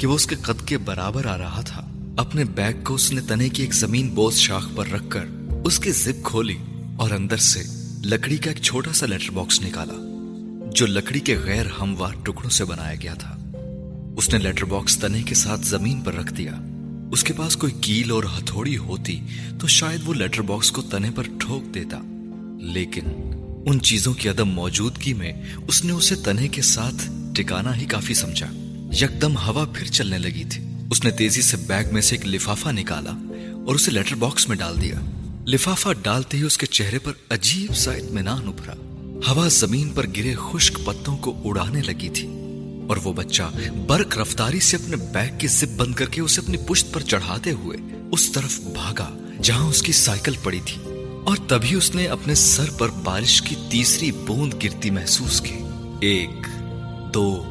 کہ 0.00 0.06
وہ 0.06 0.14
اس 0.14 0.26
کے 0.26 0.34
قد 0.34 0.68
کے 0.68 0.78
برابر 0.78 1.26
آ 1.26 1.38
رہا 1.38 1.60
تھا۔ 1.60 1.86
اپنے 2.20 2.44
بیگ 2.44 2.84
کو 2.84 2.94
اس 2.94 3.12
نے 3.12 3.20
تنے 3.20 3.48
کی 3.48 3.62
ایک 3.62 3.74
زمین 3.74 4.08
بوز 4.08 4.34
شاخ 4.34 4.68
پر 4.74 4.86
رکھ 4.86 5.02
کر 5.08 5.24
اس 5.64 5.78
کی 5.78 5.90
زپ 5.90 6.24
کھولی 6.24 6.56
اور 6.96 7.10
اندر 7.10 7.36
سے 7.36 7.62
لکڑی 8.04 8.36
کا 8.36 8.50
ایک 8.50 8.62
چھوٹا 8.62 8.92
سا 8.92 9.06
لیٹر 9.06 9.30
باکس 9.30 9.62
نکالا، 9.62 9.94
جو 10.74 10.86
لکڑی 10.86 11.20
کے 11.20 11.36
غیر 11.44 11.66
ہموار 11.80 12.12
ٹکڑوں 12.22 12.50
سے 12.50 12.64
بنایا 12.64 12.94
گیا 13.02 13.14
تھا۔ 13.14 13.38
اس 14.16 14.32
نے 14.32 14.38
لیٹر 14.38 14.64
باکس 14.64 14.98
تنے 14.98 15.22
کے 15.22 15.34
ساتھ 15.34 15.60
زمین 15.66 16.00
پر 16.00 16.14
رکھ 16.14 16.34
دیا۔ 16.34 16.52
اس 17.12 17.24
کے 17.24 17.32
پاس 17.32 17.56
کوئی 17.56 17.72
کیل 17.80 18.10
اور 18.10 18.24
ہتھوڑی 18.24 18.76
ہوتی 18.76 19.20
تو 19.60 19.66
شاید 19.66 20.00
وہ 20.04 20.14
لیٹر 20.14 20.42
باکس 20.42 20.72
کو 20.72 20.82
تنے 20.82 21.10
پر 21.14 21.22
ٹھوک 21.38 21.74
دیتا۔ 21.74 21.98
لیکن 22.60 23.32
ان 23.66 23.80
چیزوں 23.80 24.14
کی 24.14 24.28
عدم 24.28 24.48
موجودگی 24.48 25.12
میں 25.12 25.32
اس 25.68 25.84
نے 25.84 25.92
اسے 25.92 26.14
تنے 26.14 26.48
کے 26.48 26.62
ساتھ 26.62 27.10
ٹکانا 27.34 27.76
ہی 27.76 27.84
کافی 27.84 28.14
سمجھا۔ 28.14 28.46
یکدم 29.02 29.36
ہوا 29.36 29.64
پھر 29.74 29.86
چلنے 29.86 30.18
لگی 30.18 30.44
تھی۔ 30.44 30.69
اس 30.90 31.04
نے 31.04 31.10
تیزی 31.10 31.42
سے 31.42 31.56
بیگ 31.56 31.84
میں 31.92 32.02
سے 32.02 32.16
ایک 32.16 32.26
لفافہ 32.26 32.68
نکالا 32.68 33.10
اور 33.66 33.74
اسے 33.74 33.90
لیٹر 33.90 34.14
باکس 34.14 34.48
میں 34.48 34.56
ڈال 34.56 34.82
دیا۔ 34.82 34.94
لفافہ 35.46 35.88
ڈالتے 36.02 36.36
ہی 36.36 36.42
اس 36.42 36.58
کے 36.58 36.66
چہرے 36.66 36.98
پر 36.98 37.12
عجیب 37.30 37.76
سا 37.76 37.92
اطمینان 37.92 38.46
ابھرا۔ 38.46 38.74
ہوا 39.28 39.48
زمین 39.48 39.90
پر 39.90 40.06
گرے 40.16 40.34
خشک 40.34 40.80
پتوں 40.84 41.16
کو 41.16 41.40
اڑانے 41.44 41.82
لگی 41.82 42.08
تھی 42.08 42.28
اور 42.88 42.96
وہ 43.04 43.12
بچہ 43.12 43.42
برق 43.86 44.18
رفتاری 44.18 44.60
سے 44.60 44.76
اپنے 44.76 44.96
بیگ 44.96 45.38
کی 45.38 45.46
زپ 45.46 45.76
بند 45.76 45.94
کر 45.94 46.06
کے 46.06 46.20
اسے 46.20 46.40
اپنی 46.40 46.56
پشت 46.68 46.92
پر 46.92 47.00
چڑھاتے 47.00 47.52
ہوئے 47.52 47.78
اس 48.12 48.32
طرف 48.32 48.60
بھاگا 48.60 49.16
جہاں 49.42 49.66
اس 49.66 49.82
کی 49.82 49.92
سائیکل 49.92 50.34
پڑی 50.42 50.60
تھی 50.64 50.82
اور 51.26 51.36
تبھی 51.48 51.74
اس 51.74 51.94
نے 51.94 52.06
اپنے 52.06 52.34
سر 52.34 52.70
پر 52.78 52.88
بارش 52.88 53.42
کی 53.42 53.54
تیسری 53.70 54.12
بوند 54.12 54.54
گرتی 54.64 54.90
محسوس 54.90 55.40
کی۔ 55.40 55.58
ایک، 56.00 56.46
دو، 57.14 57.44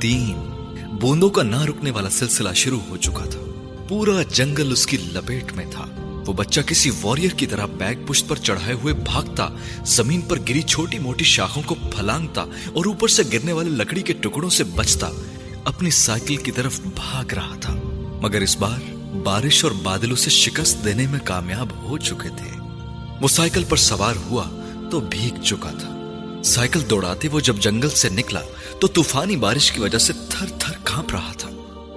تین۔ 0.00 0.53
بوندوں 1.00 1.30
کا 1.30 1.42
نہ 1.42 1.62
رکنے 1.62 1.90
والا 1.90 2.10
سلسلہ 2.10 2.48
شروع 2.54 2.80
ہو 2.88 2.96
چکا 2.96 3.24
تھا۔ 3.24 3.40
پورا 3.88 4.22
جنگل 4.22 4.72
اس 4.72 4.86
کی 4.86 4.96
لپیٹ 4.96 5.52
میں 5.52 5.64
تھا۔ 5.70 5.86
وہ 6.26 6.32
بچہ 6.32 6.60
کسی 6.60 6.90
واریر 7.02 7.30
کی 7.30 7.46
طرح 7.46 7.66
بیگ 7.66 7.96
پشت 8.06 8.28
پر 8.28 8.36
چڑھائے 8.36 8.74
ہوئے 8.74 8.94
بھاگتا، 8.94 9.48
زمین 9.86 10.20
پر 10.20 10.38
گری 10.48 10.62
چھوٹی 10.62 10.98
موٹی 10.98 11.24
شاخوں 11.24 11.62
کو 11.66 11.74
پھلانگتا 11.74 12.40
اور 12.42 12.84
اوپر 12.84 13.08
سے 13.08 13.22
گرنے 13.32 13.52
والے 13.52 13.70
لکڑی 13.70 14.02
کے 14.02 14.12
ٹکڑوں 14.12 14.50
سے 14.50 14.64
بچتا، 14.64 15.10
اپنی 15.64 15.90
سائیکل 15.90 16.36
کی 16.36 16.50
طرف 16.50 16.80
بھاگ 16.80 17.34
رہا 17.34 17.56
تھا۔ 17.60 17.74
مگر 18.22 18.40
اس 18.40 18.56
بار 18.56 18.94
بارش 19.16 19.64
اور 19.64 19.72
بادلوں 19.82 20.16
سے 20.16 20.30
شکست 20.30 20.84
دینے 20.84 21.06
میں 21.06 21.20
کامیاب 21.24 21.68
ہو 21.82 21.98
چکے 21.98 22.28
تھے۔ 22.28 22.60
وہ 23.20 23.28
سائیکل 23.28 23.64
پر 23.64 23.76
سوار 23.76 24.14
ہوا 24.26 24.44
تو 24.90 25.00
بھیگ 25.00 25.42
چکا 25.42 25.70
تھا۔ 25.70 25.93
سائیکل 26.44 26.90
دوڑاتے 26.90 27.28
وہ 27.28 27.40
جب 27.40 27.56
جنگل 27.56 27.88
سے 27.88 28.08
نکلا 28.08 28.40
تو 28.80 28.86
طوفانی 28.86 29.36
بارش 29.36 29.72
کی 29.72 29.80
وجہ 29.80 29.98
سے 29.98 30.12
تھر 30.30 30.46
تھر 30.58 30.74
کھانپ 30.84 31.10
رہا 31.10 31.32
تھا۔ 31.38 31.50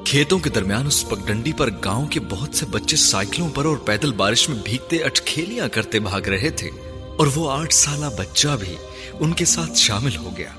کھیتوں 0.06 0.40
کے 0.40 0.50
درمیان 0.50 0.88
اس 0.88 1.10
پگڈنڈی 1.10 1.54
پر 1.54 1.70
گاؤں 1.84 2.08
کے 2.08 2.20
بہت 2.20 2.56
سے 2.56 2.66
بچے 2.66 2.96
سائیکلوں 2.96 3.50
پر 3.50 3.66
اور 3.66 3.78
پیدل 3.78 4.14
بارش 4.14 4.50
میں 4.50 4.58
بھیگتے 4.64 5.04
اٹکھیلیاں 5.04 5.68
کرتے 5.68 6.00
بھاگ 6.00 6.22
رہے 6.22 6.50
تھے۔ 6.50 6.70
اور 7.18 7.28
وہ 7.36 7.52
آٹھ 7.52 7.74
سالہ 7.74 8.06
بچہ 8.18 8.48
بھی 8.60 8.76
ان 9.20 9.34
کے 9.34 9.46
ساتھ 9.46 9.72
شامل 9.76 10.18
ہو 10.18 10.30
گیا۔ 10.38 10.52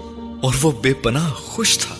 اور 0.42 0.52
وہ 0.62 0.72
بے 0.72 0.94
پناہ 0.94 1.32
خوش 1.32 1.78
تھا۔ 1.78 1.96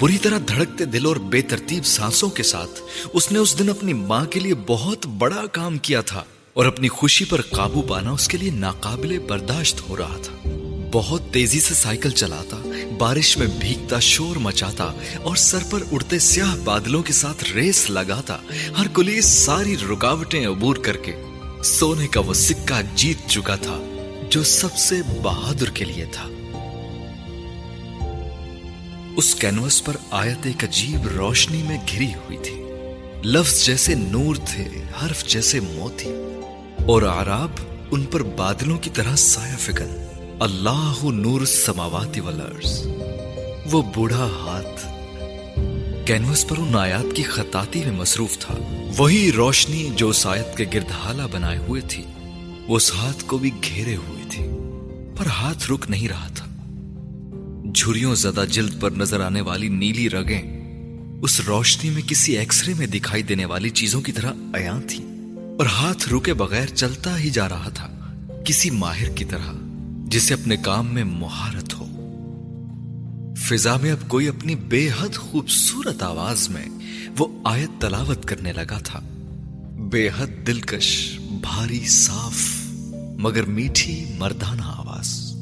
بری 0.00 0.18
طرح 0.18 0.38
دھڑکتے 0.48 0.84
دل 0.84 1.06
اور 1.06 1.16
بے 1.16 1.42
ترتیب 1.42 1.86
سانسوں 1.86 2.30
کے 2.30 2.42
ساتھ 2.42 2.80
اس 3.12 3.32
نے 3.32 3.38
اس 3.38 3.58
دن 3.58 3.68
اپنی 3.68 3.92
ماں 3.92 4.24
کے 4.24 4.40
لیے 4.40 4.54
بہت 4.66 5.06
بڑا 5.06 5.46
کام 5.52 5.78
کیا 5.78 6.00
تھا 6.00 6.24
اور 6.54 6.66
اپنی 6.66 6.88
خوشی 6.88 7.24
پر 7.24 7.40
قابو 7.40 7.82
پانا 7.82 8.10
اس 8.10 8.28
کے 8.28 8.38
لیے 8.38 8.50
ناقابل 8.50 9.18
برداشت 9.18 9.88
ہو 9.88 9.96
رہا 9.96 10.16
تھا۔ 10.22 10.48
بہت 10.92 11.22
تیزی 11.30 11.60
سے 11.60 11.74
سائیکل 11.74 12.10
چلاتا، 12.10 12.56
بارش 12.98 13.36
میں 13.38 13.46
بھیگتا، 13.58 13.98
شور 13.98 14.36
مچاتا 14.36 14.92
اور 15.22 15.36
سر 15.36 15.58
پر 15.70 15.82
اڑتے 15.92 16.18
سیاہ 16.18 16.56
بادلوں 16.64 17.02
کے 17.02 17.12
ساتھ 17.12 17.44
ریس 17.44 17.90
لگاتا، 17.90 18.36
ہر 18.78 18.86
کلی 18.94 19.20
ساری 19.20 19.76
رکاوٹیں 19.92 20.46
عبور 20.46 20.76
کر 20.76 20.96
کے 20.96 21.12
سونے 21.64 22.06
کا 22.06 22.20
وہ 22.20 22.34
سکہ 22.34 22.80
جیت 22.94 23.28
چکا 23.28 23.56
تھا 23.56 23.78
جو 24.30 24.42
سب 24.42 24.76
سے 24.76 25.00
بہادر 25.22 25.70
کے 25.70 25.84
لیے 25.84 26.04
تھا۔ 26.12 26.28
اس 29.16 29.34
کینوس 29.34 29.84
پر 29.84 29.96
آیت 30.10 30.46
ایک 30.46 30.64
عجیب 30.64 31.06
روشنی 31.08 31.62
میں 31.62 31.78
گھری 31.92 32.14
ہوئی 32.14 32.38
تھی۔ 32.38 32.62
لفظ 33.24 33.64
جیسے 33.64 33.94
نور 33.94 34.36
تھے، 34.36 34.64
حرف 35.02 35.26
جیسے 35.26 35.60
موتی، 35.60 36.10
اور 36.86 37.02
آراب 37.02 37.50
ان 37.90 38.04
پر 38.04 38.22
بادلوں 38.22 38.78
کی 38.78 38.90
طرح 38.90 39.16
سایہ 39.16 39.56
فکن۔ 39.58 40.05
اللہ 40.40 40.94
نور 41.02 41.40
السماوات 41.40 42.18
والارض۔ 42.18 42.86
وہ 43.70 43.82
بوڑھا 43.82 44.28
ہاتھ 44.40 44.86
کینوس 46.06 46.48
پر 46.48 46.58
ان 46.58 46.74
آیات 46.74 47.16
کی 47.16 47.22
خطاطی 47.22 47.80
میں 47.80 47.92
مصروف 47.92 48.38
تھا۔ 48.38 48.54
وہی 48.98 49.32
روشنی 49.32 49.90
جو 49.96 50.08
اس 50.08 50.26
آیت 50.26 50.56
کے 50.56 50.64
گرد 50.74 50.92
بنائے 51.32 51.58
ہوئے 51.58 51.80
تھی، 51.80 52.02
وہ 52.68 52.76
اس 52.76 52.94
ہاتھ 52.94 53.24
کو 53.24 53.38
بھی 53.38 53.50
گھیرے 53.68 53.96
ہوئے 53.96 54.22
تھی۔ 54.30 54.44
پر 55.18 55.26
ہاتھ 55.26 55.70
رک 55.70 55.84
نہیں 55.88 56.08
رہا 56.08 56.28
تھا۔ 56.34 56.46
جھریوں 57.74 58.14
زدہ 58.14 58.44
جلد 58.50 58.80
پر 58.80 58.90
نظر 58.90 59.20
آنے 59.20 59.40
والی 59.40 59.68
نیلی 59.68 60.10
رگیں 60.10 60.42
اس 61.22 61.40
روشنی 61.40 61.90
میں 61.90 62.02
کسی 62.02 62.38
ایکس 62.38 62.64
رے 62.64 62.74
میں 62.74 62.86
دکھائی 62.86 63.22
دینے 63.22 63.44
والی 63.44 63.70
چیزوں 63.70 64.00
کی 64.00 64.12
طرح 64.12 64.32
ایاں 64.54 64.80
تھی 64.88 65.04
اور 65.58 65.66
ہاتھ 65.66 66.12
رکے 66.12 66.34
بغیر 66.34 66.66
چلتا 66.66 67.18
ہی 67.18 67.30
جا 67.30 67.48
رہا 67.48 67.68
تھا، 67.68 68.14
کسی 68.44 68.70
ماہر 68.70 69.08
کی 69.08 69.24
طرح۔ 69.24 69.65
جسے 70.06 70.34
اپنے 70.34 70.56
کام 70.56 70.94
میں 70.94 71.04
مہارت 71.04 71.74
ہو۔ 71.74 71.86
فضا 73.36 73.76
میں 73.76 73.92
اب 73.92 74.08
کوئی 74.08 74.28
اپنی 74.28 74.54
بے 74.54 74.90
حد 75.00 75.16
خوبصورت 75.16 76.02
آواز 76.02 76.48
میں 76.48 76.66
وہ 77.18 77.26
آیت 77.44 77.80
تلاوت 77.80 78.24
کرنے 78.24 78.52
لگا 78.52 78.78
تھا۔ 78.78 79.00
بے 79.90 80.08
حد 80.18 80.46
دلکش، 80.46 81.18
بھاری 81.18 81.86
صاف، 81.88 82.66
مگر 83.18 83.42
میٹھی 83.42 84.04
مردانہ 84.18 84.62
آواز، 84.62 85.36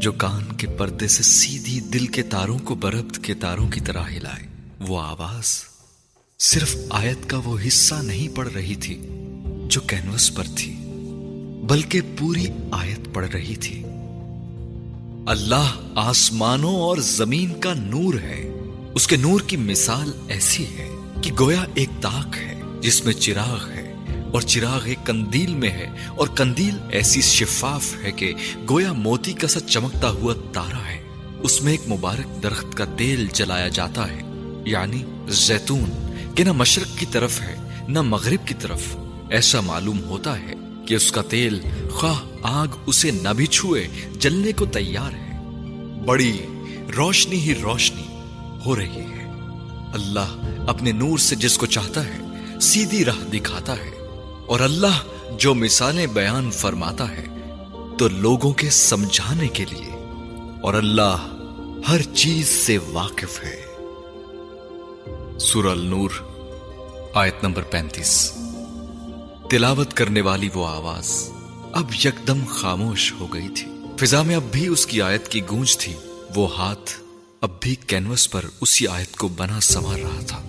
جو 0.00 0.12
کان 0.12 0.56
کے 0.56 0.66
پردے 0.66 1.08
سے 1.08 1.22
سیدھی 1.22 1.80
دل 1.80 2.06
کے 2.06 2.22
تاروں 2.22 2.58
کو 2.58 2.74
بربد 2.74 3.16
کے 3.16 3.34
تاروں 3.34 3.68
کی 3.68 3.80
طرح 3.80 4.02
ہلائے۔ 4.16 4.46
وہ 4.80 5.00
آواز 5.00 5.64
صرف 6.38 6.76
آیت 6.90 7.30
کا 7.30 7.40
وہ 7.44 7.58
حصہ 7.66 7.94
نہیں 7.94 8.36
پڑ 8.36 8.48
رہی 8.50 8.74
تھی 8.74 8.94
جو 9.68 9.80
کینوس 9.80 10.34
پر 10.34 10.44
تھی، 10.56 10.76
بلکہ 11.68 12.00
پوری 12.18 12.46
آیت 12.70 13.14
پڑ 13.14 13.24
رہی 13.24 13.56
تھی۔ 13.56 13.84
اللہ 15.26 15.76
آسمانوں 15.94 16.76
اور 16.76 16.96
زمین 16.96 17.60
کا 17.60 17.74
نور 17.74 18.14
ہے۔ 18.14 18.52
اس 18.94 19.06
کے 19.06 19.16
نور 19.16 19.40
کی 19.40 19.56
مثال 19.56 20.12
ایسی 20.28 20.64
ہے 20.66 20.88
کہ 21.22 21.32
گویا 21.38 21.64
ایک 21.74 21.88
تاک 22.00 22.36
ہے 22.36 22.60
جس 22.80 23.04
میں 23.04 23.12
چراغ 23.12 23.70
ہے 23.70 23.94
اور 24.32 24.40
چراغ 24.40 24.80
ایک 24.84 25.06
کندیل 25.06 25.54
میں 25.54 25.70
ہے 25.70 25.86
اور 26.16 26.28
کندیل 26.28 26.74
ایسی 26.90 27.20
شفاف 27.20 27.94
ہے 28.02 28.12
کہ 28.12 28.34
گویا 28.70 28.92
موتی 28.92 29.32
کا 29.32 29.48
سا 29.48 29.60
چمکتا 29.60 30.10
ہوا 30.10 30.34
تارا 30.52 30.90
ہے۔ 30.90 31.02
اس 31.40 31.62
میں 31.62 31.72
ایک 31.72 31.92
مبارک 31.92 32.42
درخت 32.42 32.76
کا 32.76 32.84
تیل 32.96 33.26
جلایا 33.32 33.68
جاتا 33.68 34.10
ہے 34.10 34.20
یعنی 34.66 35.04
زیتون، 35.28 36.16
کہ 36.34 36.44
نہ 36.44 36.52
مشرق 36.52 36.98
کی 36.98 37.06
طرف 37.12 37.40
ہے، 37.40 37.56
نہ 37.88 38.02
مغرب 38.02 38.46
کی 38.46 38.54
طرف۔ 38.60 38.96
ایسا 39.30 39.60
معلوم 39.60 40.04
ہوتا 40.04 40.38
ہے 40.38 40.54
کہ 40.86 40.94
اس 40.94 41.12
کا 41.12 41.22
تیل 41.22 41.60
خواہ 41.92 42.33
آگ 42.44 42.66
اسے 42.86 43.10
نہ 43.10 43.28
بھی 43.28 43.46
چھوئے، 43.46 43.88
جلنے 44.12 44.52
کو 44.52 44.66
تیار 44.66 45.12
ہے۔ 45.12 45.38
بڑی 46.06 46.46
روشنی 46.96 47.40
ہی 47.40 47.54
روشنی 47.54 48.06
ہو 48.66 48.76
رہی 48.76 49.00
ہے۔ 49.00 49.30
اللہ 49.92 50.54
اپنے 50.66 50.92
نور 50.92 51.18
سے 51.18 51.36
جس 51.36 51.58
کو 51.58 51.66
چاہتا 51.66 52.04
ہے، 52.04 52.20
سیدھی 52.60 53.04
راہ 53.04 53.28
دکھاتا 53.32 53.76
ہے۔ 53.76 53.90
اور 54.46 54.60
اللہ 54.60 55.02
جو 55.38 55.54
مثالیں 55.54 56.06
بیان 56.06 56.50
فرماتا 56.50 57.10
ہے، 57.10 57.26
تو 57.98 58.08
لوگوں 58.08 58.52
کے 58.52 58.70
سمجھانے 58.70 59.48
کے 59.48 59.64
لیے۔ 59.70 59.90
اور 60.62 60.74
اللہ 60.74 61.36
ہر 61.88 62.02
چیز 62.02 62.48
سے 62.48 62.78
واقف 62.78 63.44
ہے۔ 63.44 63.62
سورہ 65.38 65.68
النور، 65.68 66.10
آیت 67.14 67.34
نمبر 67.42 67.62
پینتیس۔ 67.62 68.32
تلاوت 69.50 69.94
کرنے 69.94 70.20
والی 70.20 70.48
وہ 70.54 70.66
آواز۔ 70.66 71.30
اب 71.74 71.90
یکدم 72.04 72.44
خاموش 72.48 73.12
ہو 73.12 73.34
گئی 73.34 73.48
تھی۔ 73.48 73.66
فضا 74.00 74.22
میں 74.22 74.36
اب 74.36 74.42
بھی 74.52 74.66
اس 74.66 74.86
کی 74.86 75.02
آیت 75.02 75.28
کی 75.28 75.40
گونج 75.50 75.78
تھی۔ 75.78 75.94
وہ 76.34 76.58
ہاتھ 76.58 76.90
اب 77.40 77.50
بھی 77.60 77.74
کینوس 77.74 78.30
پر 78.30 78.44
اسی 78.60 78.86
آیت 78.86 79.16
کو 79.16 79.28
بنا 79.28 79.60
سنوار 79.60 79.98
رہا 79.98 80.20
تھا۔ 80.26 80.42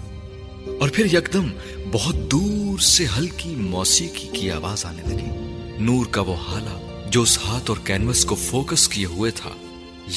اور 0.80 0.90
پھر 0.90 1.06
یکدم 1.06 1.48
بہت 1.92 2.16
دور 2.32 2.80
سے 2.80 3.06
ہلکی 3.18 3.50
موسیقی 3.50 4.28
کی 4.40 4.52
آواز 4.52 4.86
آنے 4.86 5.02
لگی۔ 5.08 5.30
نور 5.84 6.06
کا 6.06 6.22
وہ 6.22 6.36
حالہ 6.36 7.08
جو 7.10 7.22
اس 7.22 7.40
ہاتھ 7.46 7.72
اور 7.72 7.78
کینوس 7.84 8.26
کو 8.26 8.36
فوکس 8.36 8.88
کیے 8.88 9.06
ہوئے 9.06 9.32
تھا، 9.32 9.50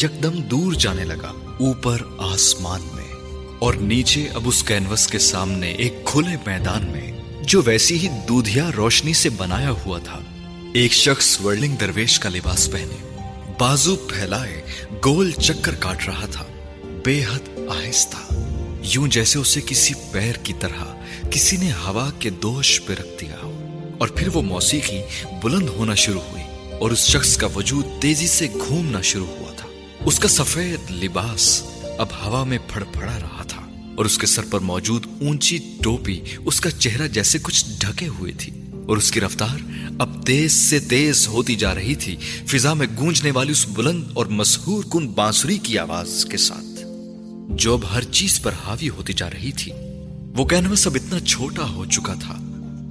یکدم 0.03 0.43
دور 0.43 0.73
جانے 0.73 1.05
لگا۔ 1.05 1.57
اوپر 1.61 2.03
آسمان 2.19 2.81
میں 2.95 3.15
اور 3.59 3.75
نیچے 3.75 4.29
اب 4.29 4.43
اس 4.45 4.63
کینوس 4.63 5.07
کے 5.07 5.19
سامنے 5.19 5.73
ایک 5.73 5.95
کھلے 6.05 6.37
میدان 6.47 6.87
میں 6.87 7.13
جو 7.43 7.63
ویسی 7.65 7.99
ہی 7.99 8.09
دودھیا 8.29 8.71
روشنی 8.77 9.13
سے 9.13 9.31
بنایا 9.31 9.71
ہوا 9.71 9.99
تھا۔ 9.99 10.21
ایک 10.75 10.93
شخص 10.93 11.41
ورلنگ 11.41 11.77
درویش 11.77 12.19
کا 12.19 12.29
لباس 12.29 12.71
پہنے، 12.73 13.19
بازو 13.59 13.97
پھیلائے، 13.97 14.63
گول 15.05 15.31
چکر 15.31 15.75
کاٹ 15.75 16.07
رہا 16.07 16.27
تھا۔ 16.27 16.45
بے 17.05 17.25
حد 17.25 17.59
آہستہ، 17.69 18.35
یوں 18.83 19.09
جیسے 19.09 19.39
اسے 19.39 19.61
کسی 19.67 19.95
پیر 20.13 20.33
کی 20.33 20.53
طرح، 20.61 20.85
کسی 21.31 21.57
نے 21.57 21.73
ہوا 21.73 22.11
کے 22.19 22.31
دوش 22.31 22.83
پہ 22.87 22.93
رکھ 22.93 23.21
دیا 23.21 23.37
ہو۔ 23.43 23.65
اور 23.99 24.09
پھر 24.09 24.29
وہ 24.29 24.43
موسیقی 24.43 25.01
بلند 25.43 25.69
ہونا 25.69 25.95
شروع 25.95 26.21
ہوئی 26.21 26.43
اور 26.81 26.91
اس 26.91 27.07
شخص 27.07 27.37
کا 27.37 27.47
وجود 27.47 27.87
تیزی 28.01 28.27
سے 28.27 28.47
گھومنا 28.69 29.01
شروع 29.01 29.27
ہوا 29.27 29.53
تھا۔ 29.53 29.69
اس 30.05 30.19
کا 30.19 30.29
سفید 30.29 31.05
لباس 31.05 31.63
اب 31.99 32.09
ہوا 32.25 32.45
میں 32.45 32.59
پھڑ 32.69 32.85
پھڑا 32.93 33.19
رہا 33.21 33.43
تھا 33.43 33.67
اور 33.97 34.05
اس 34.05 34.19
کے 34.19 34.27
سر 34.27 34.43
پر 34.51 34.59
موجود 34.59 35.07
اونچی 35.21 35.59
ٹوپی، 35.83 36.21
اس 36.45 36.61
کا 36.61 36.71
چہرہ 36.71 37.09
جیسے 37.09 37.39
کچھ 37.43 37.65
ڈھکے 37.79 38.09
ہوئے 38.09 38.33
تھی۔ 38.33 38.53
اور 38.89 38.97
اس 38.97 39.11
کی 39.11 39.21
رفتار 39.21 39.57
اب 39.99 40.27
تیز 40.27 40.53
سے 40.53 40.81
تیز 40.81 41.29
ہوتی 41.29 41.55
جا 41.57 41.75
رہی 41.75 41.95
تھی۔ 41.95 42.17
فضا 42.47 42.75
میں 42.75 42.87
گونجنے 42.97 43.31
والی 43.31 43.53
اس 43.53 43.67
بلند 43.69 44.05
اور 44.15 44.27
مسحور 44.27 44.85
کن 44.93 45.09
بانسری 45.09 45.59
کی 45.59 45.79
آواز 45.79 46.27
کے 46.31 46.37
ساتھ۔ 46.37 46.81
جو 47.57 47.73
اب 47.73 47.81
ہر 47.95 48.03
چیز 48.03 48.41
پر 48.43 48.53
حاوی 48.65 48.89
ہوتی 48.89 49.13
جا 49.13 49.31
رہی 49.31 49.53
تھی۔ 49.53 49.73
وہ 50.37 50.45
کینوس 50.45 50.87
اب 50.87 50.95
اتنا 50.95 51.21
چھوٹا 51.21 51.71
ہو 51.71 51.85
چکا 51.85 52.15
تھا 52.15 52.37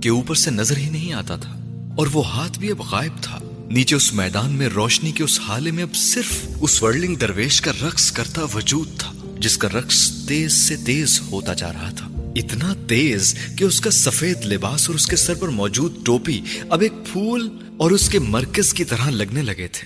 کہ 0.04 0.10
اوپر 0.10 0.36
سے 0.36 0.52
نظر 0.52 0.78
ہی 0.78 0.90
نہیں 0.90 1.14
آتا 1.14 1.36
تھا۔ 1.36 1.84
اور 1.98 2.08
وہ 2.14 2.28
ہاتھ 2.28 2.60
بھی 2.60 2.72
اب 2.72 2.82
غائب 2.92 3.12
تھا۔ 3.22 3.40
نیچے 3.70 3.96
اس 3.96 4.14
میدان 4.14 4.52
میں 4.52 4.68
روشنی 4.68 5.12
کے 5.12 5.24
اس 5.24 5.40
حالے 5.40 5.72
میں 5.72 5.84
اب 5.84 5.96
صرف 5.96 6.48
اس 6.62 6.84
ورلنگ 6.84 7.16
درویش 7.16 7.62
کا 7.62 7.72
رقص 7.88 8.12
کرتا 8.12 8.44
وجود 8.44 8.88
تھا، 8.98 9.12
جس 9.40 9.58
کا 9.58 9.68
رقص 9.68 10.12
تیز 10.28 10.54
سے 10.54 10.76
تیز 10.86 11.22
ہوتا 11.32 11.54
جا 11.54 11.74
رہا 11.74 11.90
تھا۔ 11.98 12.17
اتنا 12.38 12.74
تیز 12.88 13.36
کہ 13.58 13.64
اس 13.64 13.82
کا 13.82 13.92
سفید 13.92 14.46
لباس 14.46 14.88
اور 14.88 14.96
اس 14.96 15.08
کے 15.08 15.16
سر 15.16 15.34
پر 15.34 15.48
موجود 15.48 16.06
ٹوپی 16.06 16.42
اب 16.70 16.82
ایک 16.82 16.92
پھول 17.12 17.50
اور 17.78 17.92
اس 17.92 18.10
کے 18.10 18.20
مرکز 18.20 18.74
کی 18.74 18.84
طرح 18.84 19.10
لگنے 19.10 19.42
لگے 19.42 19.68
تھے۔ 19.68 19.86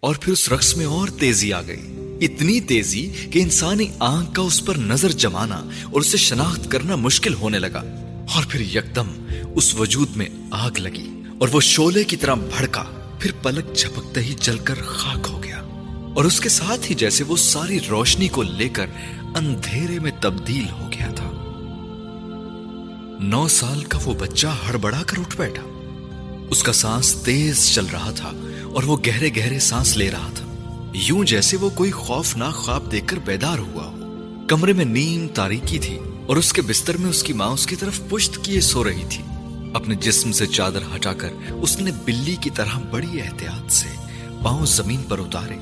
اور 0.00 0.14
پھر 0.14 0.32
اس 0.32 0.48
رقص 0.48 0.76
میں 0.76 0.86
اور 0.86 1.08
تیزی 1.08 1.52
آ 1.52 1.62
گئی۔ 1.62 1.96
اتنی 2.20 2.60
تیزی 2.60 3.10
کہ 3.30 3.38
انسانی 3.42 3.88
آنکھ 3.98 4.34
کا 4.34 4.42
اس 4.42 4.64
پر 4.64 4.76
نظر 4.76 5.12
جمانا 5.12 5.56
اور 5.92 6.00
اسے 6.00 6.16
شناخت 6.16 6.70
کرنا 6.70 6.96
مشکل 6.96 7.34
ہونے 7.34 7.58
لگا۔ 7.58 7.82
اور 8.34 8.44
پھر 8.48 8.60
یکدم 8.60 9.26
اس 9.54 9.74
وجود 9.74 10.16
میں 10.16 10.26
آگ 10.50 10.70
لگی 10.78 11.10
اور 11.38 11.48
وہ 11.52 11.60
شولے 11.60 12.04
کی 12.04 12.16
طرح 12.16 12.34
بھڑکا۔ 12.34 12.84
پھر 13.18 13.30
پلک 13.42 13.76
جھپکتے 13.76 14.20
ہی 14.20 14.34
جل 14.40 14.58
کر 14.58 14.74
خاک 14.86 15.26
ہو 15.30 15.42
گیا۔ 15.42 15.58
اور 16.14 16.24
اس 16.24 16.40
کے 16.40 16.48
ساتھ 16.48 16.90
ہی 16.90 16.94
جیسے 16.94 17.24
وہ 17.24 17.36
ساری 17.36 17.78
روشنی 17.90 18.28
کو 18.28 18.42
لے 18.42 18.68
کر 18.68 18.86
اندھیرے 19.34 19.98
میں 19.98 20.10
تبدیل 20.20 20.70
ہو 20.70 20.90
گیا 20.98 21.12
تھا۔ 21.16 21.43
نو 23.24 23.48
سال 23.48 23.84
کا 23.84 23.98
وہ 24.04 24.14
بچہ 24.14 24.46
ہڑبڑا 24.46 25.02
کر 25.06 25.18
اٹھ 25.18 25.36
بیٹھا۔ 25.36 25.62
اس 26.50 26.62
کا 26.62 26.72
سانس 26.72 27.14
تیز 27.14 27.74
چل 27.74 27.86
رہا 27.86 28.10
تھا 28.10 28.32
اور 28.72 28.82
وہ 28.82 28.96
گہرے 29.06 29.30
گہرے 29.36 29.58
سانس 29.58 29.96
لے 29.96 30.10
رہا 30.10 30.30
تھا۔ 30.34 30.44
یوں 30.94 31.24
جیسے 31.24 31.56
وہ 31.56 31.70
کوئی 31.70 31.90
خوفناک 31.90 32.54
خواب 32.54 32.92
دیکھ 32.92 33.06
کر 33.06 33.16
بیدار 33.16 33.58
ہوا 33.58 33.84
ہو۔ 33.84 33.98
کمرے 34.48 34.72
میں 34.72 34.84
نیم 34.84 35.28
تاریکی 35.28 35.78
تھی 35.78 35.98
اور 36.26 36.36
اس 36.36 36.52
کے 36.52 36.62
بستر 36.62 36.96
میں 36.96 37.10
اس 37.10 37.22
کی 37.22 37.32
ماں 37.32 37.48
اس 37.48 37.66
کی 37.66 37.76
طرف 37.76 38.00
پشت 38.08 38.38
کیے 38.42 38.60
سو 38.60 38.84
رہی 38.84 39.04
تھی۔ 39.10 39.24
اپنے 39.74 39.94
جسم 39.94 40.32
سے 40.32 40.46
چادر 40.46 40.82
ہٹا 40.96 41.12
کر 41.12 41.28
اس 41.50 41.80
نے 41.80 41.90
بلی 42.04 42.36
کی 42.40 42.50
طرح 42.50 42.78
بڑی 42.90 43.20
احتیاط 43.20 43.72
سے 43.72 43.88
پاؤں 44.42 44.66
زمین 44.66 45.02
پر 45.02 45.18
اتارے 45.18 45.58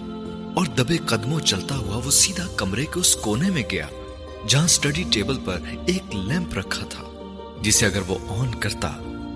اور 0.55 0.67
دبے 0.67 0.97
قدموں 0.97 1.41
چلتا 1.41 1.77
ہوا 1.77 2.01
وہ 2.05 2.11
سیدھا 2.11 2.47
کمرے 2.57 2.85
کے 2.85 3.01
اس 3.01 3.17
کونے 3.17 3.51
میں 3.51 3.63
گیا 3.71 3.87
جہاں 4.49 4.67
سٹڈی 4.67 5.05
ٹیبل 5.11 5.37
پر 5.45 5.59
ایک 5.87 6.15
لیمپ 6.15 6.55
رکھا 6.55 6.87
تھا۔ 6.87 7.03
جسے 7.63 7.87
اگر 7.87 8.03
وہ 8.07 8.19
آن 8.29 8.55
کرتا 8.55 8.91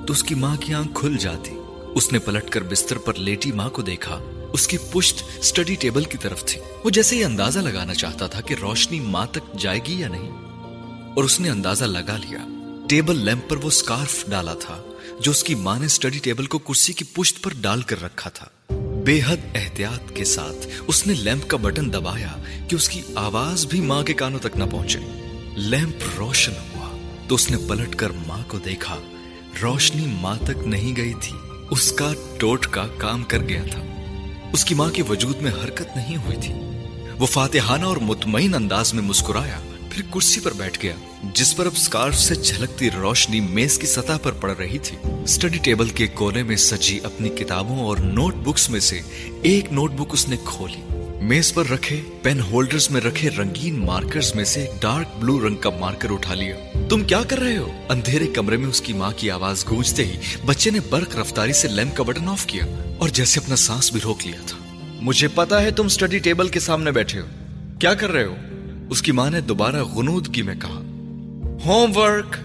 تو 0.07 0.13
اس 0.13 0.23
کی 0.23 0.35
ماں 0.35 0.57
کی 0.57 0.75
آنکھ 0.75 0.93
کھل 0.95 1.17
جاتی۔ 1.17 1.55
اس 1.95 2.11
نے 2.13 2.19
پلٹ 2.19 2.49
کر 2.51 2.63
بستر 2.63 2.99
پر 2.99 3.15
لیٹی 3.19 3.53
ماں 3.53 3.69
کو 3.71 3.83
دیکھا۔ 3.83 4.19
اس 4.53 4.67
کی 4.69 4.79
پشت 4.93 5.23
سٹڈی 5.45 5.75
ٹیبل 5.75 6.05
کی 6.05 6.19
طرف 6.19 6.45
تھی۔ 6.45 6.61
وہ 6.85 6.91
جیسے 6.91 7.17
یہ 7.17 7.25
اندازہ 7.25 7.59
لگانا 7.59 7.95
چاہتا 7.95 8.27
تھا 8.27 8.41
کہ 8.41 8.55
روشنی 8.61 9.01
ماں 9.01 9.27
تک 9.27 9.55
جائے 9.59 9.81
گی 9.87 10.01
یا 10.01 10.09
نہیں، 10.09 10.31
اور 11.15 11.25
اس 11.25 11.39
نے 11.41 11.51
اندازہ 11.51 11.85
لگا 11.85 12.17
لیا۔ 12.17 12.39
ٹیبل 12.89 13.25
لیمپ 13.25 13.49
پر 13.51 13.57
وہ 13.57 13.71
سکارف 13.71 14.25
ڈالا 14.29 14.55
تھا، 14.55 14.77
جو 15.21 15.31
اس 15.31 15.43
کی 15.45 15.55
ماں 15.55 15.79
نے 15.79 15.89
سٹڈی 15.89 16.19
ٹیبل 16.19 16.47
کو 16.47 16.59
کرسی 16.59 16.93
کی 16.93 17.05
پشت 17.13 17.43
پر 17.43 17.55
ڈال 17.61 17.83
کر 17.83 18.03
رکھا 18.03 18.31
تھا۔ 18.31 18.47
بے 19.05 19.21
حد 19.27 19.45
احتیاط 19.55 20.13
کے 20.15 20.25
ساتھ 20.25 20.67
اس 20.87 21.07
نے 21.07 21.15
لیمپ 21.15 21.49
کا 21.49 21.57
بٹن 21.57 21.93
دبایا 21.93 22.37
کہ 22.69 22.75
اس 22.75 22.89
کی 22.89 23.03
آواز 23.15 23.67
بھی 23.67 23.81
ماں 23.81 24.03
کے 24.03 24.15
کانوں 24.15 24.39
تک 24.39 24.57
نہ 24.57 24.65
پہنچے۔ 24.65 24.99
لیمپ 25.57 26.03
روشن 26.19 26.53
ہوا 26.53 26.76
تو 27.29 27.35
اس 27.35 27.51
نے 27.51 27.57
پلٹ 27.69 27.97
کر 27.97 28.11
ماں 28.27 28.39
کو 28.49 28.59
دیکھا۔ 28.59 28.97
روشنی 29.63 30.07
ماں 30.07 30.37
تک 30.45 30.67
نہیں 30.67 30.97
گئی 30.97 31.13
تھی۔ 31.21 31.37
اس 31.71 31.93
کا 31.93 32.13
ٹوٹ 32.39 32.67
کا 32.67 32.87
کام 32.99 33.25
کر 33.25 33.39
گیا 33.49 33.63
تھا۔ 33.71 33.81
اس 34.53 34.65
کی 34.65 34.75
ماں 34.75 34.91
کے 34.91 35.03
وجود 35.03 35.43
میں 35.43 35.51
حرکت 35.65 35.97
نہیں 35.97 36.17
ہوئی 36.17 36.37
تھی۔ 36.41 36.55
وہ 37.19 37.27
فاتحانہ 37.27 37.85
اور 37.85 37.97
مطمئن 37.97 38.55
انداز 38.55 38.95
میں 38.95 39.03
مسکرایا، 39.03 39.61
پھر 39.91 40.03
کرسی 40.13 40.41
پر 40.41 40.53
بیٹھ 40.53 40.79
گیا، 40.83 40.95
جس 41.35 41.57
پر 41.57 41.67
اب 41.67 41.77
سکارف 41.77 42.19
سے 42.19 42.35
جھلکتی 42.35 42.91
روشنی 42.91 43.41
میز 43.41 43.79
کی 43.79 43.87
سطح 43.87 44.17
پر 44.23 44.33
پڑ 44.33 44.57
رہی 44.57 44.79
تھی۔ 44.79 44.97
سٹڈی 45.27 45.59
ٹیبل 45.59 45.89
کے 45.89 46.07
کونے 46.07 46.43
میں 46.43 46.57
سجی 46.57 47.01
اپنی 47.03 47.29
کتابوں 47.29 47.81
اور 47.81 47.97
نوٹ 47.97 48.35
بکس 48.35 48.71
میں 48.71 48.81
سے 48.81 49.01
ایک 49.43 49.73
نوٹ 49.73 49.93
بک 49.93 50.07
اس 50.13 50.29
نے 50.29 50.37
کھولی 50.45 50.96
میز 51.23 51.55
پر 51.55 51.69
رکھے 51.69 52.01
پین 52.23 52.41
ہولڈرز 52.41 52.91
میں 52.91 53.01
رکھے 53.01 53.31
رنگین 53.31 53.87
مارکرز 53.87 54.35
میں 54.35 54.45
سے 54.45 54.67
ڈارک 54.81 55.07
بلو 55.17 55.49
رنگ 55.49 55.57
کا 55.57 55.71
مارکر 55.71 56.11
اٹھا 56.11 56.35
لیا۔ 56.35 56.57
تم 56.89 57.05
کیا 57.05 57.23
کر 57.29 57.41
رہے 57.41 57.57
ہو؟ 57.57 57.73
اندھیرے 57.89 58.27
کمرے 58.27 58.57
میں 58.57 58.69
اس 58.69 58.81
کی 58.81 58.93
ماں 58.93 59.11
کی 59.17 59.31
آواز 59.31 59.65
گونجتے 59.71 60.05
ہی 60.05 60.17
بچے 60.45 60.71
نے 60.71 60.79
برق 60.91 61.17
رفتاری 61.17 61.53
سے 61.53 61.69
لیمپ 61.69 61.97
کا 61.97 62.03
بٹن 62.03 62.29
آف 62.29 62.47
کیا 62.47 62.65
اور 62.99 63.09
جیسے 63.09 63.41
اپنا 63.41 63.57
سانس 63.57 63.93
بھی 63.93 64.01
روک 64.05 64.27
لیا 64.27 64.41
تھا۔ 64.47 64.59
مجھے 65.01 65.29
پتا 65.29 65.63
ہے 65.63 65.71
تم 65.71 65.89
سٹڈی 65.89 66.19
ٹیبل 66.19 66.49
کے 66.49 66.61
سامنے 66.61 66.91
بیٹھے 66.91 67.21
ہو۔ 67.21 67.27
کیا 67.79 67.95
کر 67.95 68.11
رہے 68.11 68.25
ہو؟ 68.25 68.35
اس 68.91 69.03
کی 69.03 69.13
ماں 69.13 69.31
نے 69.31 69.41
دوبارہ 69.41 69.85
غنود 69.85 70.35
کی 70.35 70.43
میں 70.43 70.55
کہا۔ 70.55 70.81
ہوم 71.65 71.97
ورک 71.97 72.37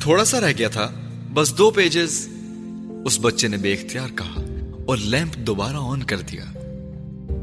تھوڑا 0.00 0.24
سا 0.24 0.40
رہ 0.40 0.52
گیا 0.58 0.68
تھا، 0.68 0.90
بس 1.34 1.58
دو 1.58 1.70
پیجز 1.70 2.28
اس 3.04 3.18
بچے 3.20 3.48
نے 3.48 3.56
بے 3.56 3.72
اختیار 3.72 4.08
کہا 4.08 4.44
اور 4.86 4.96
لیمپ 4.96 5.36
دوبارہ 5.36 5.76
آن 5.76 6.02
کر 6.02 6.20
دیا۔ 6.20 6.44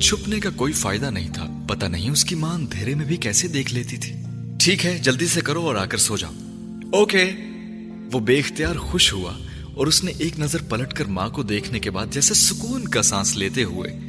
چھپنے 0.01 0.39
کا 0.39 0.49
کوئی 0.49 0.73
فائدہ 0.73 1.05
نہیں 1.05 1.33
تھا۔ 1.33 1.47
پتہ 1.67 1.85
نہیں 1.85 2.09
اس 2.09 2.25
کی 2.25 2.35
ماں 2.35 2.53
اندھیرے 2.53 2.95
میں 2.95 3.05
بھی 3.05 3.17
کیسے 3.17 3.47
دیکھ 3.47 3.73
لیتی 3.73 3.97
تھی۔ 3.97 4.13
ٹھیک 4.59 4.85
ہے، 4.85 4.97
جلدی 4.97 5.27
سے 5.27 5.41
کرو 5.41 5.61
اور 5.61 5.75
آ 5.75 5.85
کر 5.85 5.97
سو 5.97 6.17
جاؤ۔ 6.17 6.31
اوکے۔ 6.93 7.31
وہ 8.13 8.19
بے 8.19 8.39
اختیار 8.39 8.75
خوش 8.75 9.13
ہوا 9.13 9.33
اور 9.73 9.87
اس 9.87 10.03
نے 10.03 10.11
ایک 10.17 10.39
نظر 10.39 10.61
پلٹ 10.61 10.93
کر 10.93 11.05
ماں 11.05 11.29
کو 11.29 11.43
دیکھنے 11.43 11.79
کے 11.79 11.91
بعد 11.91 12.05
جیسے 12.11 12.33
سکون 12.33 12.87
کا 12.87 13.01
سانس 13.01 13.35
لیتے 13.35 13.63
ہوئے 13.63 13.99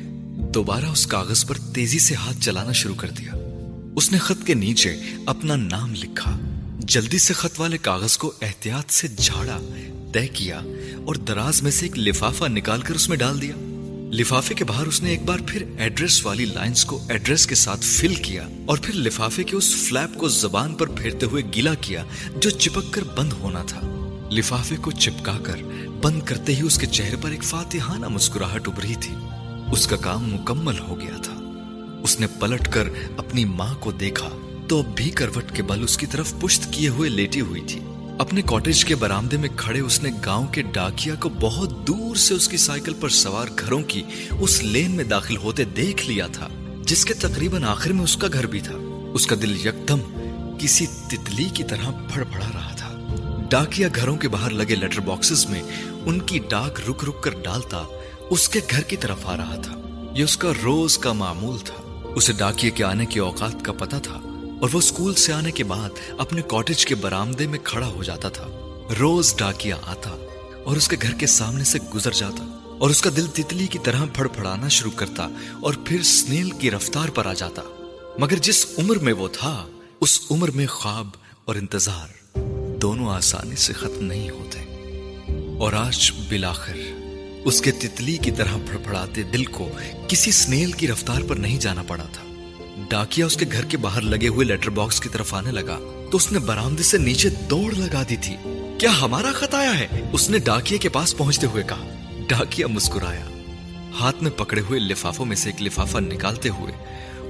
دوبارہ 0.54 0.84
اس 0.84 1.06
کاغذ 1.06 1.44
پر 1.46 1.54
تیزی 1.74 1.98
سے 1.98 2.14
ہاتھ 2.14 2.36
چلانا 2.40 2.72
شروع 2.72 2.94
کر 2.94 3.10
دیا۔ 3.10 3.30
اس 3.96 4.12
نے 4.12 4.18
خط 4.18 4.46
کے 4.46 4.54
نیچے 4.54 4.96
اپنا 5.26 5.56
نام 5.56 5.94
لکھا، 5.94 6.38
جلدی 6.78 7.18
سے 7.18 7.34
خط 7.34 7.60
والے 7.60 7.78
کاغذ 7.78 8.16
کو 8.16 8.32
احتیاط 8.42 8.92
سے 8.92 9.08
جھاڑا، 9.08 9.60
طے 10.12 10.28
کیا 10.28 10.60
اور 11.06 11.14
دراز 11.14 11.62
میں 11.62 11.70
سے 11.70 11.86
ایک 11.86 11.98
لفافہ 11.98 12.44
نکال 12.44 12.80
کر 12.80 12.94
اس 12.94 13.08
میں 13.08 13.16
ڈال 13.16 13.42
دیا۔ 13.42 13.71
لفافے 14.12 14.54
کے 14.54 14.64
باہر 14.64 14.86
اس 14.86 15.02
نے 15.02 15.10
ایک 15.10 15.22
بار 15.24 15.38
پھر 15.46 15.64
ایڈریس 15.78 16.26
والی 16.26 16.44
لائنز 16.44 16.84
کو 16.84 17.06
ایڈریس 17.08 17.46
کے 17.46 17.54
ساتھ 17.54 17.80
فل 17.80 18.14
کیا 18.14 18.48
اور 18.66 18.78
پھر 18.82 18.94
لفافے 18.94 19.44
کے 19.44 19.56
اس 19.56 19.74
فلیپ 19.74 20.18
کو 20.18 20.28
زبان 20.28 20.74
پر 20.74 20.86
پھیرتے 20.86 21.26
ہوئے 21.26 21.42
گیلا 21.54 21.74
کیا 21.74 22.04
جو 22.36 22.50
چپک 22.50 22.92
کر 22.92 23.02
بند 23.16 23.32
ہونا 23.32 23.62
تھا۔ 23.62 23.80
لفافے 24.32 24.76
کو 24.76 24.90
چپکا 24.90 25.38
کر 25.42 25.56
بند 26.00 26.22
کرتے 26.22 26.54
ہی 26.54 26.62
اس 26.62 26.78
کے 26.78 26.86
چہرے 26.86 27.16
پر 27.22 27.30
ایک 27.30 27.44
فاتحانہ 27.44 28.08
مسکراہٹ 28.08 28.68
ابری 28.68 28.94
تھی۔ 29.00 29.14
اس 29.72 29.86
کا 29.86 29.96
کام 29.96 30.34
مکمل 30.34 30.78
ہو 30.78 31.00
گیا 31.00 31.16
تھا۔ 31.22 31.34
اس 32.02 32.20
نے 32.20 32.26
پلٹ 32.40 32.68
کر 32.72 32.88
اپنی 33.16 33.44
ماں 33.44 33.74
کو 33.74 33.92
دیکھا 33.92 34.28
تو 34.68 34.78
اب 34.78 34.86
بھی 34.96 35.10
کروٹ 35.10 35.52
کے 35.54 35.62
بل 35.62 35.82
اس 35.82 35.96
کی 35.96 36.06
طرف 36.06 36.34
پشت 36.40 36.68
کیے 36.70 36.88
ہوئے 36.88 37.10
لیٹی 37.10 37.40
ہوئی 37.40 37.62
تھی۔ 37.66 37.80
اپنے 38.18 38.42
کاٹیج 38.42 38.84
کے 38.84 38.94
برامدے 38.94 39.36
میں 39.36 39.48
کھڑے 39.56 39.80
اس 39.80 40.02
نے 40.02 40.10
گاؤں 40.24 40.46
کے 40.46 40.62
ڈاکیا 40.62 41.14
کو 41.14 41.28
بہت 41.28 41.86
دور 41.86 42.16
سے 42.16 42.34
اس 42.34 42.48
کی 42.48 42.56
سائیکل 42.56 42.94
پر 42.94 43.08
سوار 43.08 43.46
گھروں 43.58 43.82
کی 43.82 44.02
اس 44.40 44.62
لین 44.62 44.90
میں 44.90 45.04
داخل 45.04 45.36
ہوتے 45.36 45.64
دیکھ 45.64 46.08
لیا 46.08 46.26
تھا، 46.26 46.48
جس 46.86 47.04
کے 47.04 47.14
تقریباً 47.14 47.64
آخر 47.64 47.92
میں 47.92 48.04
اس 48.04 48.16
کا 48.16 48.26
گھر 48.32 48.46
بھی 48.46 48.60
تھا۔ 48.60 48.74
اس 49.12 49.26
کا 49.26 49.36
دل 49.42 49.66
یکدم 49.66 49.98
کسی 50.58 50.86
تتلی 50.86 51.44
کی 51.54 51.64
طرح 51.64 51.90
پھڑ 52.12 52.24
پڑا 52.24 52.46
رہا 52.54 52.74
تھا۔ 52.76 52.98
ڈاکیا 53.50 53.88
گھروں 53.94 54.16
کے 54.16 54.28
باہر 54.28 54.50
لگے 54.50 54.74
لیٹر 54.74 55.00
باکسز 55.00 55.46
میں 55.46 55.62
ان 56.04 56.20
کی 56.20 56.38
ڈاک 56.50 56.80
رک 56.90 57.04
رک 57.04 57.22
کر 57.22 57.30
ڈالتا 57.30 57.82
اس 58.30 58.48
کے 58.48 58.60
گھر 58.70 58.80
کی 58.80 58.96
طرف 58.96 59.18
آ 59.24 59.36
رہا 59.36 59.56
تھا۔ 59.56 59.80
یہ 60.16 60.24
اس 60.24 60.36
کا 60.36 60.52
روز 60.64 60.98
کا 60.98 61.12
معمول 61.12 61.58
تھا۔ 61.58 62.02
اسے 62.14 62.32
ڈاکیے 62.32 62.70
کے 62.70 62.84
آنے 62.84 63.06
کے 63.06 63.20
اوقات 63.20 63.64
کا 63.64 63.72
پتا 63.72 63.98
تھا۔ 63.98 64.20
اور 64.62 64.70
وہ 64.72 64.78
اسکول 64.78 65.14
سے 65.14 65.32
آنے 65.32 65.50
کے 65.50 65.64
بعد 65.64 65.90
اپنے 66.18 66.42
کاٹیج 66.48 66.86
کے 66.86 66.94
برامدے 66.94 67.46
میں 67.46 67.58
کھڑا 67.64 67.86
ہو 67.86 68.02
جاتا 68.02 68.28
تھا۔ 68.28 68.46
روز 69.00 69.36
ڈاکیا 69.36 69.76
آتا 69.86 70.10
اور 70.64 70.76
اس 70.76 70.88
کے 70.88 70.96
گھر 71.02 71.14
کے 71.14 71.26
سامنے 71.26 71.64
سے 71.64 71.78
گزر 71.94 72.10
جاتا 72.10 72.76
اور 72.78 72.90
اس 72.90 73.02
کا 73.02 73.10
دل 73.16 73.26
تتلی 73.26 73.66
کی 73.66 73.78
طرح 73.84 74.04
پھڑ 74.14 74.28
پھڑانا 74.28 74.68
شروع 74.68 74.90
کرتا 74.90 75.28
اور 75.62 75.74
پھر 75.86 76.02
سنیل 76.02 76.50
کی 76.50 76.70
رفتار 76.70 77.08
پر 77.08 77.26
آ 77.26 77.32
جاتا۔ 77.32 77.62
مگر 78.18 78.36
جس 78.36 78.66
عمر 78.78 78.96
میں 78.96 79.12
وہ 79.12 79.28
تھا، 79.32 79.66
اس 80.00 80.20
عمر 80.30 80.50
میں 80.50 80.66
خواب 80.66 81.08
اور 81.44 81.56
انتظار 81.56 82.38
دونوں 82.76 83.08
آسانی 83.08 83.56
سے 83.56 83.72
ختم 83.72 84.04
نہیں 84.04 84.30
ہوتے۔ 84.30 84.58
اور 85.58 85.72
آج 85.72 86.12
بلاخر 86.28 86.76
اس 87.44 87.60
کے 87.60 87.70
تتلی 87.70 88.16
کی 88.16 88.30
طرح 88.30 88.56
پھڑپڑاتے 88.66 89.22
دل 89.22 89.44
کو 89.44 89.68
کسی 90.08 90.30
سنیل 90.30 90.72
کی 90.72 90.88
رفتار 90.88 91.20
پر 91.28 91.36
نہیں 91.36 91.60
جانا 91.60 91.82
پڑا 91.82 92.04
تھا۔ 92.12 92.31
ڈاکیا 92.90 93.26
اس 93.26 93.36
کے 93.36 93.46
گھر 93.52 93.64
کے 93.64 93.76
باہر 93.76 94.00
لگے 94.00 94.28
ہوئے 94.28 94.46
لیٹر 94.46 94.70
باکس 94.70 95.00
کی 95.00 95.08
طرف 95.08 95.34
آنے 95.34 95.52
لگا 95.52 95.78
تو 96.10 96.16
اس 96.16 96.32
نے 96.32 96.38
برامدے 96.38 96.82
سے 96.82 96.98
نیچے 96.98 97.28
دوڑ 97.28 97.72
لگا 97.72 98.02
دی 98.08 98.16
تھی۔ 98.16 98.36
کیا 98.78 99.00
ہمارا 99.00 99.32
خط 99.32 99.54
آیا 99.54 99.78
ہے؟ 99.78 99.86
اس 100.12 100.30
نے 100.30 100.38
ڈاکیا 100.38 100.78
کے 100.78 100.88
پاس 100.88 101.16
پہنچتے 101.16 101.46
ہوئے 101.46 101.62
کہا۔ 101.62 101.88
ڈاکیا 102.28 102.66
مسکرایا۔ 102.66 103.24
ہاتھ 104.00 104.22
میں 104.22 104.30
پکڑے 104.30 104.60
ہوئے 104.60 104.80
لفافوں 104.80 105.26
میں 105.26 105.36
سے 105.36 105.50
ایک 105.50 105.62
لفافہ 105.62 105.98
نکالتے 105.98 106.48
ہوئے 106.48 106.72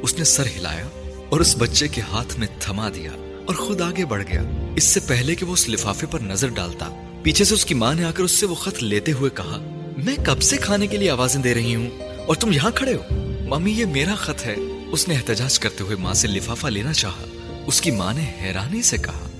اس 0.03 0.19
نے 0.19 0.25
سر 0.25 0.47
ہلایا 0.57 0.87
اور 1.31 1.41
اس 1.41 1.57
بچے 1.59 1.89
کے 1.89 2.01
ہاتھ 2.01 2.39
میں 2.39 2.47
تھما 2.59 2.89
دیا 2.89 3.11
اور 3.47 3.55
خود 3.55 3.81
آگے 3.81 4.05
بڑھ 4.05 4.23
گیا۔ 4.29 4.43
اس 4.77 4.85
سے 4.85 5.01
پہلے 5.01 5.35
کہ 5.35 5.47
وہ 5.47 5.53
اس 5.53 5.69
لفافے 5.69 6.07
پر 6.07 6.21
نظر 6.21 6.49
ڈالتا، 6.49 7.05
پیچھے 7.23 7.45
سے 7.45 7.55
اس 7.55 7.65
کی 7.65 7.75
ماں 7.75 7.95
نے 7.95 8.05
آ 8.05 8.11
کر 8.11 8.23
اس 8.23 8.33
سے 8.33 8.47
وہ 8.47 8.55
خط 8.55 8.83
لیتے 8.83 9.13
ہوئے 9.13 9.31
کہا، 9.35 9.59
میں 10.05 10.17
کب 10.25 10.43
سے 10.43 10.57
کھانے 10.57 10.87
کے 10.87 10.97
لیے 10.97 11.11
آوازیں 11.11 11.43
دے 11.43 11.55
رہی 11.55 11.75
ہوں؟ 11.75 11.91
اور 12.27 12.37
تم 12.37 12.53
یہاں 12.53 12.71
کھڑے 12.75 12.95
ہو؟ 12.95 13.03
ممی 13.49 13.73
یہ 13.73 13.85
میرا 13.85 14.15
خط 14.15 14.47
ہے۔ 14.47 14.57
اس 14.93 15.09
نے 15.09 15.15
احتجاج 15.15 15.59
کرتے 15.59 15.85
ہوئے 15.85 15.97
ماں 15.97 16.15
سے 16.15 16.29
لفافہ 16.29 16.67
لینا 16.67 16.93
چاہا۔ 16.93 17.25
اس 17.67 17.81
کی 17.81 17.91
ماں 17.91 18.15
نے 18.15 18.33
حیرانی 18.43 18.83
سے 18.83 18.97
کہا، 18.97 19.31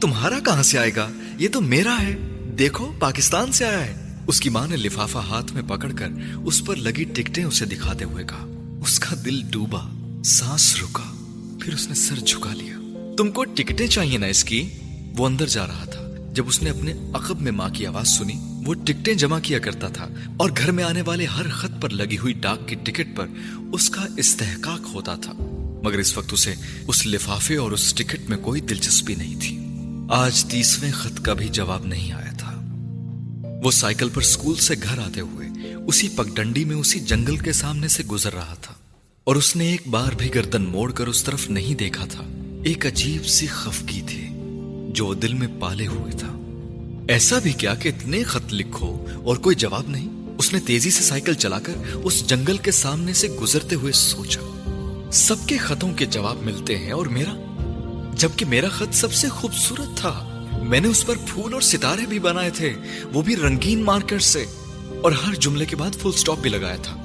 تمہارا 0.00 0.38
کہاں 0.38 0.62
سے 0.62 0.78
آئے 0.78 0.90
گا؟ 0.96 1.08
یہ 1.38 1.48
تو 1.48 1.60
میرا 1.60 1.96
ہے۔ 2.02 2.16
دیکھو، 2.58 2.92
پاکستان 2.98 3.52
سے 3.52 3.64
آیا 3.64 3.84
ہے۔ 3.84 4.16
اس 4.26 4.40
کی 4.40 4.50
ماں 4.50 4.66
نے 4.66 4.76
لفافہ 4.76 5.18
ہاتھ 5.18 5.52
میں 5.52 5.62
پکڑ 5.62 5.92
کر 5.92 6.08
اس 6.44 6.64
پر 6.64 6.76
لگی 6.76 7.04
ٹکٹیں 7.04 7.44
اسے 7.44 7.64
دکھاتے 7.64 8.04
ہوئے 8.04 8.24
کہا۔ 8.24 8.46
اس 8.80 8.98
کا 8.98 9.16
دل 9.24 9.42
ڈوبا، 9.50 9.88
سانس 10.24 10.76
رکا۔ 10.82 11.14
پھر 11.60 11.74
اس 11.74 11.88
نے 11.88 11.94
سر 11.94 12.18
جھکا 12.18 12.52
لیا۔ 12.52 12.76
تم 13.16 13.30
کو 13.30 13.44
ٹکٹیں 13.44 13.86
چاہیے 13.86 14.18
نا 14.18 14.26
اس 14.26 14.44
کی؟ 14.44 14.68
وہ 15.16 15.26
اندر 15.26 15.46
جا 15.46 15.66
رہا 15.66 15.84
تھا۔ 15.84 16.30
جب 16.32 16.48
اس 16.48 16.62
نے 16.62 16.70
اپنے 16.70 16.94
عقب 17.14 17.40
میں 17.40 17.52
ماں 17.52 17.68
کی 17.68 17.86
آواز 17.86 18.08
سنی 18.08 18.34
وہ 18.68 18.74
ٹکٹیں 18.74 19.14
جمع 19.14 19.38
کیا 19.38 19.58
کرتا 19.58 19.88
تھا 19.88 20.08
اور 20.36 20.50
گھر 20.56 20.72
میں 20.72 20.84
آنے 20.84 21.02
والے 21.02 21.26
ہر 21.26 21.48
خط 21.48 21.82
پر 21.82 21.88
لگی 21.88 22.18
ہوئی 22.18 22.32
ڈاک 22.32 22.68
کی 22.68 22.74
ٹکٹ 22.74 23.16
پر 23.16 23.26
اس 23.72 23.90
کا 23.90 24.06
استحقاق 24.16 24.94
ہوتا 24.94 25.14
تھا۔ 25.14 25.32
مگر 25.84 25.98
اس 25.98 26.18
وقت 26.18 26.32
اسے 26.32 26.54
اس 26.86 27.06
لفافے 27.06 27.56
اور 27.56 27.70
اس 27.70 27.94
ٹکٹ 27.94 28.30
میں 28.30 28.38
کوئی 28.38 28.60
دلچسپی 28.60 29.14
نہیں 29.14 29.34
تھی۔ 29.40 29.58
آج 30.10 30.44
تیسویں 30.44 30.92
خط 30.92 31.22
کا 31.22 31.32
بھی 31.32 31.48
جواب 31.48 31.86
نہیں 31.86 32.12
آیا 32.12 32.32
تھا۔ 32.38 32.52
وہ 33.64 33.70
سائیکل 33.70 34.08
پر 34.08 34.22
سکول 34.22 34.56
سے 34.56 34.74
گھر 34.82 34.98
آتے 34.98 35.20
ہوئے 35.20 35.48
اسی 35.86 36.08
پگڈنڈی 36.08 36.64
میں 36.64 36.76
اسی 36.76 37.00
جنگل 37.00 37.36
کے 37.36 37.52
سامنے 37.52 37.88
سے 37.88 38.04
گزر 38.04 38.34
رہا 38.34 38.54
تھا 38.62 38.74
اور 39.24 39.36
اس 39.36 39.56
نے 39.56 39.70
ایک 39.70 39.88
بار 39.88 40.12
بھی 40.12 40.34
گردن 40.34 40.62
موڑ 40.62 40.92
کر 40.92 41.06
اس 41.06 41.24
طرف 41.24 41.50
نہیں 41.50 41.74
دیکھا 41.74 42.04
تھا۔ 42.04 42.24
ایک 42.64 42.86
عجیب 42.86 43.26
سی 43.26 43.46
خفگی 43.46 44.02
تھی 44.06 44.28
جو 44.94 45.14
دل 45.14 45.34
میں 45.34 45.48
پالے 45.60 45.86
ہوئے 45.86 46.12
تھا۔ 46.12 46.37
ایسا 47.08 47.38
بھی 47.38 47.52
کیا 47.52 47.74
کہ 47.74 47.88
اتنے 47.88 48.22
خط 48.22 48.52
لکھو 48.52 49.06
اور 49.24 49.36
کوئی 49.36 49.56
جواب 49.56 49.88
نہیں؟ 49.88 50.08
اس 50.38 50.52
نے 50.52 50.60
تیزی 50.60 50.90
سے 50.90 51.02
سائیکل 51.02 51.34
چلا 51.34 51.58
کر 51.58 51.72
اس 51.94 52.28
جنگل 52.28 52.56
کے 52.56 52.70
سامنے 52.70 53.12
سے 53.12 53.28
گزرتے 53.28 53.76
ہوئے 53.76 53.92
سوچا، 53.92 54.40
سب 55.12 55.34
کے 55.46 55.56
خطوں 55.56 55.94
کے 55.94 56.06
جواب 56.06 56.36
ملتے 56.36 56.78
ہیں 56.78 56.92
اور 56.92 57.06
میرا؟ 57.06 57.32
جبکہ 58.16 58.44
میرا 58.44 58.68
خط 58.68 58.94
سب 58.94 59.12
سے 59.12 59.28
خوبصورت 59.28 59.96
تھا۔ 59.96 60.46
میں 60.62 60.80
نے 60.80 60.88
اس 60.88 61.06
پر 61.06 61.14
پھول 61.26 61.54
اور 61.54 61.60
ستارے 61.60 62.06
بھی 62.06 62.18
بنائے 62.18 62.50
تھے، 62.50 62.72
وہ 63.12 63.22
بھی 63.22 63.36
رنگین 63.36 63.82
مارکر 63.82 64.18
سے۔ 64.18 64.44
اور 65.02 65.12
ہر 65.12 65.34
جملے 65.34 65.66
کے 65.66 65.76
بعد 65.76 65.90
فل 66.02 66.12
سٹاپ 66.12 66.38
بھی 66.38 66.50
لگایا 66.50 66.76
تھا۔ 66.76 66.96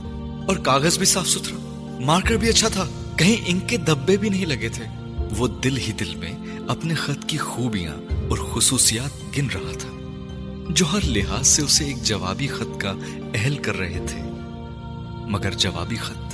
اور 0.48 0.56
کاغذ 0.56 0.98
بھی 0.98 1.06
صاف 1.06 1.30
ستھرا۔ 1.30 1.98
مارکر 2.06 2.36
بھی 2.36 2.50
اچھا 2.50 2.68
تھا۔ 2.68 2.86
کہیں 3.18 3.38
انک 3.46 3.70
کے 3.70 3.78
دبے 3.78 4.18
بھی 4.18 4.30
نہیں 4.30 4.46
لگے 4.46 4.70
تھے۔ 4.70 4.86
وہ 5.38 5.48
دل 5.48 5.78
ہی 5.78 5.92
دل 5.92 6.16
میں 6.16 6.34
اپنے 6.68 6.94
خط 6.94 7.26
کی 7.28 7.38
خوبیاں 7.38 7.98
اور 8.34 8.56
خصوصیات 8.56 9.38
گن 9.38 9.48
رہا 9.50 9.72
تھا، 9.72 9.89
جو 10.69 10.86
ہر 10.86 11.00
لحاظ 11.04 11.48
سے 11.48 11.62
اسے 11.62 11.86
ایک 11.86 12.04
جوابی 12.04 12.48
خط 12.48 12.82
کا 12.82 12.93
اہل 13.34 13.58
کر 13.58 13.78
رہے 13.78 14.06
تھے۔ 14.08 14.19
مگر 15.28 15.52
جوابی 15.52 15.96
خط، 15.96 16.34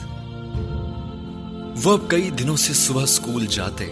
وہ 1.85 1.93
اب 1.93 1.99
کئی 2.07 2.29
دنوں 2.29 2.57
سے 2.57 2.73
صبح 2.73 3.05
سکول 3.05 3.45
جاتے 3.45 3.85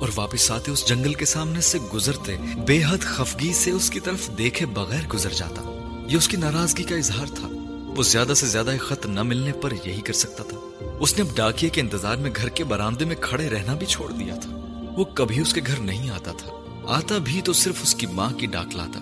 اور 0.00 0.08
واپس 0.14 0.50
آتے 0.50 0.70
اس 0.70 0.88
جنگل 0.88 1.14
کے 1.14 1.24
سامنے 1.24 1.60
سے 1.60 1.78
گزرتے، 1.94 2.36
بے 2.66 2.82
حد 2.88 2.98
خفگی 2.98 3.52
سے 3.52 3.70
اس 3.70 3.90
کی 3.90 4.00
طرف 4.00 4.30
دیکھے 4.38 4.66
بغیر 4.66 5.06
گزر 5.14 5.30
جاتا۔ 5.30 5.62
یہ 6.08 6.16
اس 6.16 6.28
کی 6.28 6.36
ناراضگی 6.36 6.82
کا 6.82 6.96
اظہار 6.96 7.26
تھا۔ 7.26 7.48
وہ 7.96 8.02
زیادہ 8.02 8.34
سے 8.36 8.46
زیادہ 8.46 8.70
ایک 8.70 8.80
خط 8.80 9.06
نہ 9.06 9.22
ملنے 9.22 9.52
پر 9.52 9.72
یہی 9.84 10.00
کر 10.00 10.12
سکتا 10.12 10.44
تھا۔ 10.44 10.84
اس 11.00 11.18
نے 11.18 11.30
اب 11.30 11.36
ڈاکیے 11.36 11.70
کے 11.70 11.80
انتظار 11.80 12.16
میں 12.16 12.30
گھر 12.36 12.48
کے 12.48 12.64
برامدے 12.64 13.04
میں 13.04 13.16
کھڑے 13.20 13.48
رہنا 13.48 13.74
بھی 13.74 13.86
چھوڑ 13.86 14.12
دیا 14.12 14.34
تھا۔ 14.34 14.50
وہ 14.96 15.04
کبھی 15.04 15.40
اس 15.40 15.54
کے 15.54 15.60
گھر 15.66 15.78
نہیں 15.78 16.10
آتا 16.10 16.32
تھا۔ 16.32 16.61
آتا 16.88 17.18
بھی 17.18 17.40
تو 17.42 17.52
صرف 17.52 17.74
اس 17.82 17.94
کی 17.94 18.06
ماں 18.06 18.30
کی 18.30 18.46
ڈاک 18.46 18.76
لاتا۔ 18.76 19.00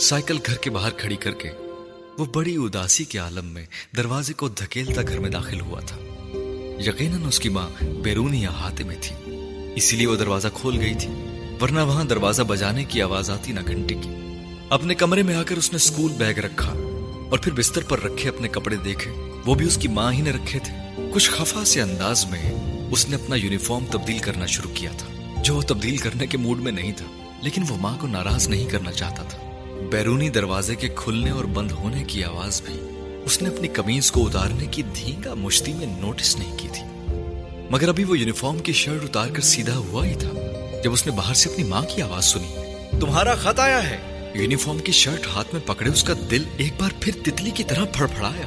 سائیکل 0.00 0.38
گھر 0.46 0.54
کے 0.54 0.70
باہر 0.70 0.90
کھڑی 0.90 1.16
کر 1.16 1.30
کے 1.30 1.50
وہ 2.18 2.24
بڑی 2.34 2.56
اداسی 2.56 3.04
کے 3.04 3.18
عالم 3.18 3.46
میں 3.46 3.66
دروازے 3.96 4.32
کو 4.32 4.48
دھکیلتا 4.48 5.02
گھر 5.08 5.18
میں 5.18 5.30
داخل 5.30 5.60
ہوا 5.60 5.80
تھا۔ 5.80 5.96
یقیناً 6.86 7.24
اس 7.24 7.38
کی 7.38 7.48
ماں 7.48 7.84
بیرونی 8.02 8.46
احاطے 8.46 8.84
میں 8.84 8.96
تھی۔ 9.00 9.16
اسی 9.76 9.96
لیے 9.96 10.06
وہ 10.06 10.16
دروازہ 10.16 10.48
کھول 10.54 10.80
گئی 10.80 10.94
تھی، 10.94 11.10
ورنہ 11.60 11.80
وہاں 11.80 12.04
دروازہ 12.04 12.42
بجانے 12.42 12.84
کی 12.84 13.02
آواز 13.02 13.30
آتی 13.30 13.52
نہ 13.52 13.60
گھنٹے 13.66 13.94
کی۔ 13.94 14.10
اپنے 14.70 14.94
کمرے 14.94 15.22
میں 15.22 15.34
آ 15.34 15.42
کر 15.42 15.56
اس 15.56 15.72
نے 15.72 15.76
اسکول 15.76 16.12
بیگ 16.12 16.34
رکھا 16.34 16.72
اور 17.30 17.38
پھر 17.38 17.52
بستر 17.52 17.82
پر 17.88 18.00
رکھے 18.00 18.28
اپنے 18.28 18.48
کپڑے 18.48 18.76
دیکھے۔ 18.76 19.10
وہ 19.46 19.54
بھی 19.54 19.66
اس 19.66 19.76
کی 19.76 19.88
ماں 19.88 20.12
ہی 20.12 20.20
نے 20.20 20.30
رکھے 20.30 20.58
تھے۔ 20.58 21.02
کچھ 21.14 21.30
خفا 21.30 21.64
سے 21.64 21.82
انداز 21.82 22.26
میں 22.26 22.54
اس 22.90 23.08
نے 23.08 23.16
اپنا 23.16 23.36
یونیفارم 23.36 23.84
تبدیل 23.90 24.18
کرنا 24.18 24.46
شروع 24.46 24.70
کیا 24.74 24.90
تھا۔ 24.98 25.06
جو 25.46 25.62
تبدیل 25.62 25.96
کرنے 25.96 26.26
کے 26.26 26.38
موڈ 26.38 26.60
میں 26.60 26.72
نہیں 26.72 26.92
تھا، 26.92 27.06
لیکن 27.42 27.62
وہ 27.68 27.76
ماں 27.80 27.96
کو 28.00 28.06
ناراض 28.06 28.48
نہیں 28.48 28.70
کرنا 28.70 28.92
چاہتا 28.92 29.22
تھا۔ 29.22 29.38
بیرونی 29.92 30.28
دروازے 30.28 30.74
کے 30.74 30.88
کھلنے 30.96 31.30
اور 31.30 31.44
بند 31.44 31.70
ہونے 31.70 32.04
کی 32.04 32.24
آواز 32.24 32.62
بھی 32.62 32.74
اس 33.24 33.42
نے 33.42 33.48
اپنی 33.48 33.68
کمیز 33.68 34.12
کو 34.12 34.26
اتارنے 34.26 34.66
کی 34.66 34.82
دھینگا 34.82 35.34
مشتی 35.34 35.72
میں 35.72 35.86
نوٹس 36.00 36.36
نہیں 36.36 36.58
کی 36.58 36.68
تھی۔ 36.72 36.82
مگر 37.70 37.88
ابھی 37.88 38.04
وہ 38.04 38.18
یونیفارم 38.18 38.58
کی 38.58 38.72
شرٹ 38.72 39.04
اتار 39.04 39.28
کر 39.28 39.40
سیدھا 39.40 39.76
ہوا 39.76 40.06
ہی 40.06 40.14
تھا۔ 40.14 40.30
جب 40.84 40.92
اس 40.92 41.06
نے 41.06 41.12
باہر 41.12 41.34
سے 41.34 41.50
اپنی 41.50 41.64
ماں 41.64 41.82
کی 41.94 42.02
آواز 42.02 42.24
سنی، 42.24 42.54
تمہارا 43.00 43.34
خط 43.34 43.60
آیا 43.60 43.90
ہے! 43.90 44.30
یونیفارم 44.34 44.78
کی 44.78 44.92
شرٹ 44.92 45.26
ہاتھ 45.34 45.48
میں 45.52 45.66
پکڑے، 45.66 45.90
اس 45.90 46.02
کا 46.02 46.14
دل 46.30 46.44
ایک 46.56 46.72
بار 46.78 46.90
پھر 47.00 47.12
تتلی 47.24 47.50
کی 47.50 47.64
طرح 47.64 47.84
پھڑ 47.92 48.06
پھڑایا 48.06 48.46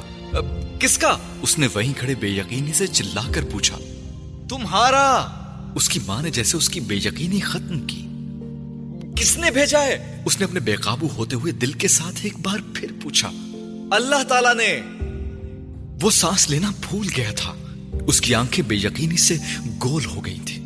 کس 0.78 0.98
کا؟ 0.98 1.16
اس 1.42 1.58
نے 1.58 1.68
وہیں 1.74 1.92
کھڑے 1.98 2.14
بے 2.14 2.28
یقینی 2.28 2.72
سے 2.72 2.86
چلا 2.86 3.22
کر 3.34 3.44
پوچھا۔ 3.52 3.78
تمہارا! 4.48 5.39
اس 5.74 5.88
کی 5.88 6.00
ماں 6.06 6.22
نے 6.22 6.30
جیسے 6.30 6.56
اس 6.56 6.68
کی 6.68 6.80
بے 6.80 6.94
یقینی 6.94 7.40
ختم 7.40 7.80
کی۔ 7.80 8.06
کس 9.16 9.36
نے 9.36 9.50
بھیجا 9.50 9.80
ہے؟ 9.80 10.22
اس 10.24 10.38
نے 10.38 10.44
اپنے 10.44 10.60
بے 10.60 10.76
قابو 10.76 11.08
ہوتے 11.16 11.36
ہوئے 11.36 11.52
دل 11.52 11.72
کے 11.72 11.88
ساتھ 11.88 12.16
ایک 12.22 12.38
بار 12.38 12.58
پھر 12.74 12.92
پوچھا۔ 13.02 13.28
اللہ 13.90 14.22
تعالی 14.22 14.54
نے۔ 14.54 14.80
وہ 16.02 16.10
سانس 16.10 16.50
لینا 16.50 16.70
بھول 16.88 17.08
گیا 17.16 17.32
تھا۔ 17.36 17.54
اس 18.06 18.20
کی 18.20 18.34
آنکھیں 18.34 18.68
بے 18.68 18.74
یقینی 18.74 19.16
سے 19.16 19.36
گول 19.84 20.04
ہو 20.04 20.24
گئی 20.24 20.38
تھی 20.46 20.62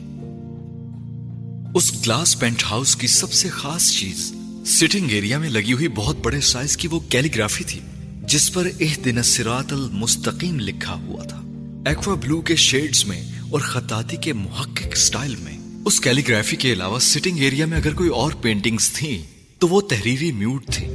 اس 1.75 1.93
گلاس 1.93 2.39
پینٹ 2.39 2.65
ہاؤس 2.71 2.97
کی 2.97 3.07
سب 3.07 3.33
سے 3.33 3.49
خاص 3.49 3.93
چیز 3.93 4.33
سٹنگ 4.67 5.11
ایریا 5.11 5.39
میں 5.39 5.51
لگی 5.51 5.73
ہوئی 5.73 5.89
بہت 5.89 6.17
بڑے 6.23 6.41
سائز 6.41 6.77
کی 6.77 6.89
وہ 6.89 7.01
کیلیگرافی 7.01 7.65
تھی، 7.65 7.81
جس 8.23 8.53
پر 8.53 8.69
اح 8.81 8.95
دن 9.05 9.23
سرات 9.23 9.73
المستقیم 9.73 10.61
لکھا 10.61 10.95
ہوا 10.95 11.25
تھا۔ 11.25 11.41
ایکوا 11.87 12.15
بلو 12.15 12.41
کے 12.41 12.57
شیڈز 12.57 13.05
میں 13.05 13.34
اور 13.51 13.61
خطاطی 13.61 14.17
کے 14.17 14.33
محقق 14.33 14.97
سٹائل 14.97 15.35
میں۔ 15.37 15.59
اس 15.85 16.01
کیلیگرافی 16.01 16.57
کے 16.57 16.73
علاوہ 16.73 16.99
سٹنگ 16.99 17.39
ایریا 17.39 17.67
میں 17.67 17.79
اگر 17.79 17.95
کوئی 17.95 18.09
اور 18.11 18.33
پینٹنگز 18.33 18.89
تھیں، 18.91 19.23
تو 19.59 19.69
وہ 19.69 19.81
تحریری 19.81 20.33
میوٹ 20.33 20.67
تھی 20.67 20.87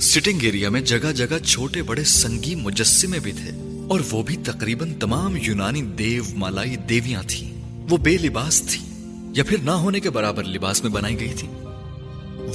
سٹنگ 0.00 0.42
ایریا 0.42 0.70
میں 0.70 0.80
جگہ 0.80 1.12
جگہ 1.12 1.38
چھوٹے 1.38 1.82
بڑے 1.82 2.04
سنگی 2.04 2.54
مجسمے 2.54 3.18
بھی 3.18 3.32
تھے 3.32 3.50
اور 3.88 4.00
وہ 4.10 4.22
بھی 4.22 4.36
تقریباً 4.36 4.94
تمام 4.94 5.36
یونانی 5.42 5.82
دیو 5.98 6.24
مالائی 6.34 6.76
دیویاں 6.76 7.22
تھیں۔ 7.26 7.52
وہ 7.90 7.96
بے 7.96 8.16
لباس 8.18 8.62
تھی 8.62 8.80
یا 9.36 9.44
پھر 9.44 9.58
نہ 9.58 9.70
ہونے 9.70 10.00
کے 10.00 10.10
برابر 10.10 10.44
لباس 10.44 10.82
میں 10.82 10.90
بنائی 10.90 11.20
گئی 11.20 11.34
تھی 11.36 11.48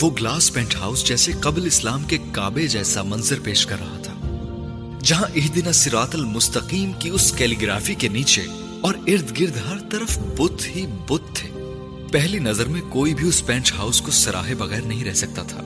وہ 0.01 0.09
گلاس 0.09 0.53
پینٹ 0.53 0.75
ہاؤس 0.75 1.07
جیسے 1.07 1.31
قبل 1.39 1.65
اسلام 1.65 2.03
کے 2.03 2.17
کعبے 2.31 2.67
جیسا 2.67 3.03
منظر 3.03 3.39
پیش 3.39 3.65
کر 3.65 3.79
رہا 3.79 3.99
تھا، 4.03 4.99
جہاں 5.03 5.27
اہدنا 5.35 5.71
سرات 5.71 6.15
المستقیم 6.15 6.91
کی 6.99 7.09
اس 7.09 7.31
کیلیگرافی 7.31 7.95
کے 7.95 8.07
نیچے 8.07 8.41
اور 8.83 8.95
ارد 9.07 9.39
گرد 9.39 9.57
ہر 9.67 9.77
طرف 9.89 10.19
بت 10.19 10.75
ہی 10.75 10.85
بت 11.07 11.35
تھے۔ 11.35 11.49
پہلی 12.11 12.39
نظر 12.39 12.65
میں 12.65 12.81
کوئی 12.89 13.15
بھی 13.15 13.27
اس 13.27 13.45
پینٹ 13.45 13.71
ہاؤس 13.77 14.01
کو 14.01 14.11
سراہے 14.11 14.55
بغیر 14.55 14.81
نہیں 14.81 15.03
رہ 15.05 15.13
سکتا 15.13 15.43
تھا۔ 15.43 15.61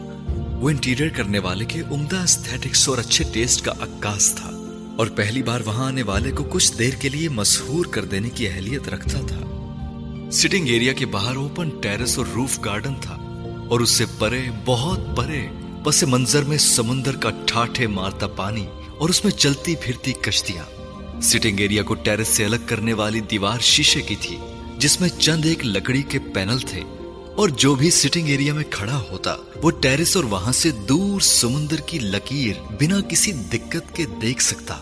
وہ 0.61 0.69
انٹیریئر 0.69 1.09
کرنے 1.09 1.39
والے 1.39 1.65
کے 1.65 1.81
عمدہ 1.91 2.15
استھیٹکس 2.15 2.89
اور 2.89 2.97
اچھے 2.97 3.25
ٹیسٹ 3.33 3.65
کا 3.65 3.71
عکاس 3.71 4.35
تھا۔ 4.35 4.49
اور 4.97 5.07
پہلی 5.07 5.43
بار 5.43 5.61
وہاں 5.65 5.85
آنے 5.85 6.03
والے 6.03 6.31
کو 6.31 6.43
کچھ 6.43 6.77
دیر 6.79 6.93
کے 6.93 7.09
لیے 7.09 7.29
مسحور 7.29 7.85
کر 7.85 8.05
دینے 8.05 8.29
کی 8.29 8.47
اہلیت 8.47 8.89
رکھتا 8.89 9.19
تھا۔ 9.27 9.39
سٹنگ 10.31 10.67
ایریا 10.67 10.93
کے 10.93 11.05
باہر 11.05 11.35
اوپن 11.35 11.69
ٹیرس 11.69 12.17
اور 12.17 12.25
روف 12.35 12.59
گارڈن 12.65 12.93
تھا۔ 13.01 13.17
اور 13.69 13.79
اس 13.79 13.89
سے 13.89 14.05
پرے، 14.19 14.41
بہت 14.65 14.99
پرے، 15.15 15.47
پس 15.83 16.03
منظر 16.03 16.43
میں 16.43 16.57
سمندر 16.57 17.15
کا 17.15 17.29
ٹھاٹھے 17.45 17.87
مارتا 17.87 18.27
پانی 18.27 18.67
اور 18.97 19.09
اس 19.09 19.23
میں 19.23 19.31
چلتی 19.31 19.75
پھرتی 19.75 20.13
کشتیاں۔ 20.13 20.76
سٹنگ 21.21 21.59
ایریا 21.59 21.83
کو 21.83 21.93
ٹیرس 21.93 22.27
سے 22.27 22.45
الگ 22.45 22.55
کرنے 22.65 22.93
والی 22.93 23.19
دیوار 23.19 23.59
شیشے 23.59 24.01
کی 24.01 24.15
تھی، 24.21 24.37
جس 24.77 25.01
میں 25.01 25.09
چند 25.09 25.45
ایک 25.45 25.65
لکڑی 25.65 26.01
کے 26.01 26.19
پینل 26.19 26.59
تھے۔ 26.59 26.81
اور 27.35 27.49
جو 27.49 27.75
بھی 27.75 27.89
سٹنگ 27.89 28.27
ایریا 28.27 28.53
میں 28.53 28.63
کھڑا 28.69 29.03
ہوتا، 29.11 29.35
وہ 29.63 29.71
ٹیرس 29.71 30.15
اور 30.15 30.23
وہاں 30.23 30.51
سے 30.51 30.71
دور 30.71 31.21
سمندر 31.21 31.75
کی 31.75 31.99
لکیر 31.99 32.53
بنا 32.81 33.01
کسی 33.01 33.31
دقت 33.31 33.95
کے 33.95 34.05
دیکھ 34.21 34.43
سکتا۔ 34.43 34.77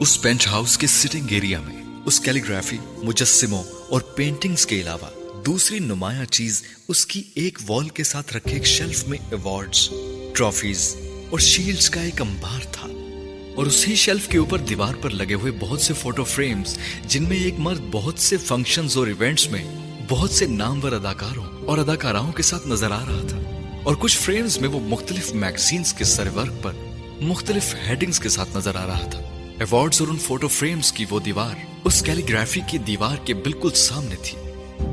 اس 0.00 0.22
پینٹ 0.22 0.46
ہاؤس 0.46 0.78
کے 0.78 0.86
سٹنگ 0.86 1.26
ایریا 1.28 1.60
میں، 1.60 1.82
اس 2.04 2.20
کیلیگرافی، 2.20 2.78
مجسموں 3.02 3.64
اور 3.88 4.00
پینٹنگز 4.00 4.66
کے 4.66 4.80
علاوہ، 4.80 5.42
دوسری 5.46 5.78
نمایاں 5.78 6.24
چیز 6.24 6.62
اس 6.88 7.06
کی 7.06 7.22
ایک 7.34 7.58
وال 7.66 7.88
کے 7.88 8.04
ساتھ 8.04 8.36
رکھے 8.36 8.52
ایک 8.52 8.66
شیلف 8.66 9.08
میں 9.08 9.18
ایوارڈز، 9.30 9.88
ٹرافیز 10.34 10.96
اور 11.30 11.38
شیلڈز 11.38 11.90
کا 11.90 12.00
ایک 12.00 12.20
امبار 12.20 12.60
تھا۔ 12.72 12.88
اور 13.56 13.66
اسی 13.66 13.94
شیلف 13.94 14.28
کے 14.28 14.38
اوپر 14.38 14.58
دیوار 14.58 14.94
پر 14.94 15.10
لگے 15.10 15.34
ہوئے 15.34 15.52
بہت 15.60 15.80
سے 15.80 15.94
فوٹو 15.94 16.24
فریمز 16.24 16.78
جن 17.06 17.28
میں 17.28 17.36
ایک 17.36 17.54
مرد 17.58 17.80
بہت 17.90 18.18
سے 18.18 18.36
فنکشنز 18.36 18.96
اور 18.96 19.06
ایونٹس 19.06 19.50
میں 19.50 19.64
بہت 20.08 20.30
سے 20.30 20.46
نامور 20.46 20.92
اداکاروں 20.92 21.44
اور 21.66 21.78
اداکاراؤں 21.78 22.32
کے 22.32 22.42
ساتھ 22.42 22.66
نظر 22.66 22.90
آ 22.90 23.00
رہا 23.00 23.26
تھا۔ 23.28 23.38
اور 23.82 23.94
کچھ 23.98 24.18
فریمز 24.18 24.58
میں 24.58 24.68
وہ 24.68 24.80
مختلف 24.80 25.32
میگزینز 25.32 25.94
کے 25.94 26.04
سر 26.04 26.28
ورک 26.36 26.62
پر 26.62 26.72
مختلف 27.20 27.74
ہیڈنگز 27.88 28.20
کے 28.20 28.28
ساتھ 28.28 28.56
نظر 28.56 28.76
آ 28.76 28.86
رہا 28.86 29.08
تھا۔ 29.10 29.18
ایوارڈز 29.58 30.00
اور 30.00 30.08
ان 30.08 30.16
فوٹو 30.16 30.48
فریمز 30.48 30.92
کی 30.92 31.04
وہ 31.10 31.20
دیوار 31.20 31.54
اس 31.84 32.02
کیلیگرافی 32.02 32.60
کی 32.70 32.78
دیوار 32.78 33.16
کے 33.16 33.34
بالکل 33.34 33.70
سامنے 33.74 34.14
تھی۔ 34.22 34.38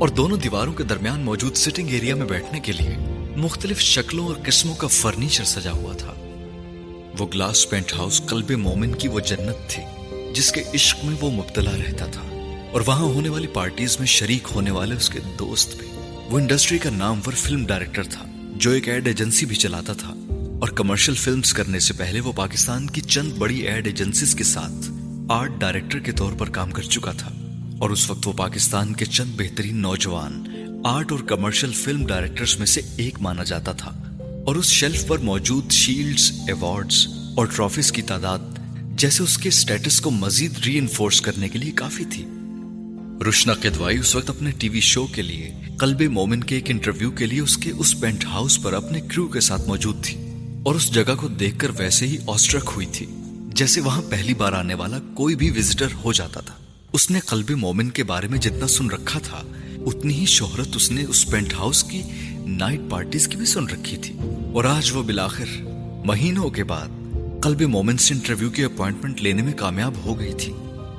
اور 0.00 0.08
دونوں 0.08 0.36
دیواروں 0.36 0.72
کے 0.72 0.84
درمیان 0.84 1.20
موجود 1.20 1.54
سٹنگ 1.54 1.88
ایریا 1.88 2.14
میں 2.14 2.26
بیٹھنے 2.26 2.60
کے 2.60 2.72
لیے 2.72 2.96
مختلف 3.36 3.80
شکلوں 3.80 4.26
اور 4.26 4.34
قسموں 4.44 4.74
کا 4.74 4.86
فرنیچر 4.86 5.44
سجا 5.44 5.72
ہوا 5.72 5.96
تھا۔ 5.96 6.21
وہ 7.18 7.26
گلاس 7.34 7.70
پینٹ 7.70 7.92
ہاؤس 7.92 8.22
قلب 8.26 8.50
مومن 8.50 8.94
کی 8.94 9.08
وہ 9.08 9.20
جنت 9.20 9.70
تھی، 9.70 9.82
جس 10.34 10.52
کے 10.52 10.64
عشق 10.74 11.04
میں 11.04 11.14
وہ 11.20 11.30
مبتلا 11.30 11.70
رہتا 11.70 12.06
تھا۔ 12.06 12.22
اور 12.72 12.80
وہاں 12.86 13.02
ہونے 13.02 13.28
والی 13.28 13.46
پارٹیز 13.46 13.98
میں 13.98 14.06
شریک 14.06 14.48
ہونے 14.54 14.70
والے 14.70 14.94
اس 14.94 15.10
کے 15.10 15.20
دوست 15.38 15.76
بھی۔ 15.76 15.86
وہ 16.30 16.38
انڈسٹری 16.38 16.78
کا 16.78 16.90
نامور 16.90 17.32
فلم 17.32 17.66
ڈائریکٹر 17.66 18.02
تھا، 18.02 18.24
جو 18.56 18.70
ایک 18.70 18.88
ایڈ 18.88 19.06
ایجنسی 19.06 19.46
بھی 19.46 19.56
چلاتا 19.56 19.92
تھا۔ 19.92 20.14
اور 20.60 20.68
کمرشل 20.68 21.14
فلمز 21.14 21.52
کرنے 21.52 21.78
سے 21.78 21.94
پہلے 21.94 22.20
وہ 22.20 22.32
پاکستان 22.32 22.86
کی 22.86 23.00
چند 23.00 23.32
بڑی 23.32 23.60
ایڈ 23.60 23.86
ایجنسیز 23.86 24.34
کے 24.34 24.44
ساتھ 24.44 24.90
آرٹ 25.28 25.50
ڈائریکٹر 25.58 25.98
کے 25.98 26.12
طور 26.12 26.32
پر 26.38 26.48
کام 26.50 26.70
کر 26.70 26.82
چکا 26.82 27.12
تھا۔ 27.12 27.30
اور 27.78 27.90
اس 27.90 28.10
وقت 28.10 28.26
وہ 28.28 28.32
پاکستان 28.32 28.92
کے 28.92 29.04
چند 29.04 29.32
بہترین 29.36 29.76
نوجوان 29.76 30.44
آرٹ 30.84 31.12
اور 31.12 31.20
کمرشل 31.20 31.72
فلم 31.72 32.06
ڈائریکٹرز 32.06 32.58
میں 32.58 32.66
سے 32.66 32.80
ایک 32.96 33.20
مانا 33.20 33.42
جاتا 33.42 33.72
تھا۔ 33.72 34.11
اور 34.46 34.56
اس 34.56 34.66
شیلف 34.66 35.06
پر 35.06 35.18
موجود 35.18 35.70
شیلڈز، 35.70 36.30
ایوارڈز 36.46 37.06
اور 37.36 37.46
ٹرافیز 37.46 37.90
کی 37.92 38.02
تعداد 38.02 38.38
جیسے 38.98 39.22
اس 39.22 39.36
کے 39.38 39.50
سٹیٹس 39.50 40.00
کو 40.00 40.10
مزید 40.10 40.58
ری 40.58 40.78
انفورس 40.78 41.20
کرنے 41.20 41.48
کے 41.48 41.58
لیے 41.58 41.70
کافی 41.70 42.04
تھی۔ 42.04 42.24
رشنا 43.28 43.54
قدوائی 43.54 43.98
اس 43.98 44.14
وقت 44.16 44.30
اپنے 44.30 44.50
ٹی 44.50 44.68
وی 44.68 44.80
شو 44.80 45.06
کے 45.06 45.22
لیے، 45.22 45.52
قلب 45.80 46.02
مومن 46.02 46.44
کے 46.44 46.54
ایک 46.54 46.70
انٹرویو 46.70 47.10
کے 47.10 47.26
لیے 47.26 47.40
اس 47.40 47.56
کے 47.56 47.70
اس 47.70 48.00
پینٹ 48.00 48.24
ہاؤس 48.24 48.62
پر 48.62 48.72
اپنے 48.72 49.00
کرو 49.00 49.26
کے 49.28 49.40
ساتھ 49.40 49.68
موجود 49.68 50.04
تھی 50.04 50.16
اور 50.64 50.74
اس 50.74 50.90
جگہ 50.90 51.14
کو 51.20 51.28
دیکھ 51.28 51.58
کر 51.58 51.70
ویسے 51.78 52.06
ہی 52.06 52.16
آسٹرک 52.26 52.70
ہوئی 52.76 52.86
تھی، 52.92 53.06
جیسے 53.54 53.80
وہاں 53.80 54.02
پہلی 54.02 54.34
بار 54.34 54.52
آنے 54.52 54.74
والا 54.74 54.98
کوئی 55.14 55.36
بھی 55.36 55.50
وزٹر 55.50 55.88
ہو 56.04 56.12
جاتا 56.12 56.40
تھا۔ 56.40 56.54
اس 56.92 57.10
نے 57.10 57.20
قلب 57.20 57.50
مومن 57.50 57.90
کے 57.90 58.04
بارے 58.04 58.28
میں 58.28 58.38
جتنا 58.38 58.66
سن 58.66 58.90
رکھا 58.90 59.18
تھا، 59.18 59.42
اتنی 59.86 60.14
ہی 60.14 60.26
شہرت 60.26 60.76
اس 60.76 60.90
نے 60.90 61.04
اس 61.04 61.26
پینٹ 61.30 61.54
ہاؤس 61.54 61.84
کی 61.84 62.02
نائٹ 62.46 62.80
پارٹیز 62.90 63.28
کی 63.28 63.36
بھی 63.36 63.46
سن 63.46 63.66
رکھی 63.66 63.96
تھی۔ 63.96 64.14
اور 64.54 64.64
آج 64.64 64.92
وہ 64.92 65.02
بلاخر 65.02 65.44
مہینوں 66.04 66.50
کے 66.50 66.64
بعد 66.64 66.88
قلب 67.42 67.62
مومن 67.62 67.96
سے 67.96 68.14
انٹرویو 68.14 68.50
کی 68.50 68.64
اپوائنٹمنٹ 68.64 69.20
لینے 69.20 69.42
میں 69.42 69.52
کامیاب 69.52 69.92
ہو 70.04 70.18
گئی 70.18 70.32
تھی۔ 70.32 70.52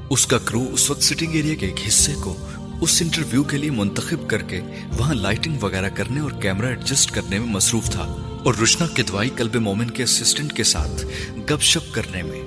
اس 0.10 0.28
کا 0.28 0.38
کرو 0.38 0.70
اس 0.72 0.90
وقت 0.90 1.04
سٹنگ 1.04 1.32
ایریا 1.32 1.56
کے 1.56 1.66
ایک 1.66 1.88
حصے 1.88 2.14
کو 2.24 2.38
اس 2.82 3.02
انٹرویو 3.02 3.44
کے 3.44 3.58
لیے 3.58 3.72
منتخب 3.72 4.30
کر 4.30 4.42
کے 4.42 4.62
وہاں 4.98 5.14
لائٹنگ 5.14 5.58
وغیرہ 5.62 5.90
کرنے 5.90 6.20
اور 6.20 6.32
کیمرہ 6.32 6.66
ایڈجسٹ 6.66 7.12
کرنے 7.12 7.40
میں 7.40 7.48
مصروف 7.48 7.90
تھا۔ 7.90 8.04
اور 8.46 8.54
رشنا 8.64 8.88
کدوائی 8.88 9.30
قلب 9.36 9.56
مومن 9.56 9.90
کے 9.90 10.04
اسسٹنٹ 10.04 10.54
کے 10.54 10.64
ساتھ 10.64 11.06
گپ 11.40 11.62
شپ 11.62 11.94
کرنے 11.94 12.24
میں، 12.24 12.42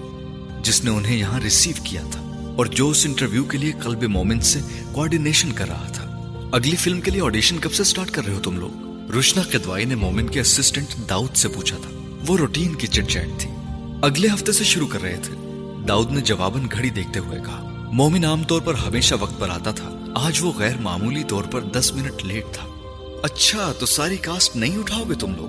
جس 0.62 0.84
نے 0.84 0.90
انہیں 0.90 1.16
یہاں 1.16 1.40
ریسیو 1.40 1.74
کیا 1.84 2.02
تھا۔ 2.10 2.20
اور 2.56 2.66
جو 2.66 2.88
اس 2.90 3.06
انٹرویو 3.06 3.44
کے 3.44 3.58
لیے 3.58 3.72
قلب 3.82 4.02
مومن 4.02 4.40
سے 4.40 4.60
کوارڈینیشن 4.92 5.52
کر 5.52 5.68
رہا 5.68 5.86
تھا۔ 5.94 6.02
اگلی 6.52 6.76
فلم 6.76 7.00
کے 7.00 7.10
لیے 7.10 7.22
آڈیشن 7.22 7.58
کب 7.58 7.72
سے 7.72 7.84
سٹارٹ 7.84 8.10
کر 8.10 8.24
رہے 8.24 8.34
ہو 8.34 8.40
تم 8.40 8.58
لوگ؟ 8.58 8.85
رشنا 9.18 9.42
کدوائی 9.52 9.84
نے 9.84 9.94
مومن 9.94 10.28
کے 10.28 10.40
اسسٹنٹ 10.40 11.08
داؤد 11.08 11.36
سے 11.36 11.48
پوچھا 11.48 11.76
تھا۔ 11.82 12.14
وہ 12.26 12.36
روٹین 12.36 12.74
کی 12.74 12.86
چٹ 12.86 13.10
چیٹ 13.10 13.28
تھی۔ 13.38 13.50
اگلے 14.02 14.28
ہفتے 14.34 14.52
سے 14.52 14.64
شروع 14.64 14.86
کر 14.86 15.02
رہے 15.02 15.16
تھے۔ 15.22 15.34
داؤد 15.88 16.12
نے 16.12 16.20
جواباً 16.20 16.66
گھڑی 16.72 16.90
دیکھتے 16.90 17.18
ہوئے 17.18 17.38
کہا، 17.38 17.88
مومن 17.92 18.24
عام 18.24 18.44
طور 18.44 18.60
پر 18.60 18.74
ہمیشہ 18.74 19.14
وقت 19.20 19.40
پر 19.40 19.48
آتا 19.48 19.70
تھا۔ 19.70 20.04
آج 20.14 20.38
وہ 20.42 20.52
غیر 20.56 20.76
معمولی 20.76 21.24
طور 21.24 21.44
پر 21.44 21.60
دس 21.60 21.92
منٹ 21.92 22.24
لیٹ 22.24 22.44
تھا۔ 22.52 22.66
اچھا 23.22 23.72
تو 23.78 23.86
ساری 23.86 24.16
کاسٹ 24.16 24.56
نہیں 24.56 24.78
اٹھاؤ 24.78 25.04
گے 25.04 25.14
تم 25.14 25.36
لوگ؟ 25.36 25.48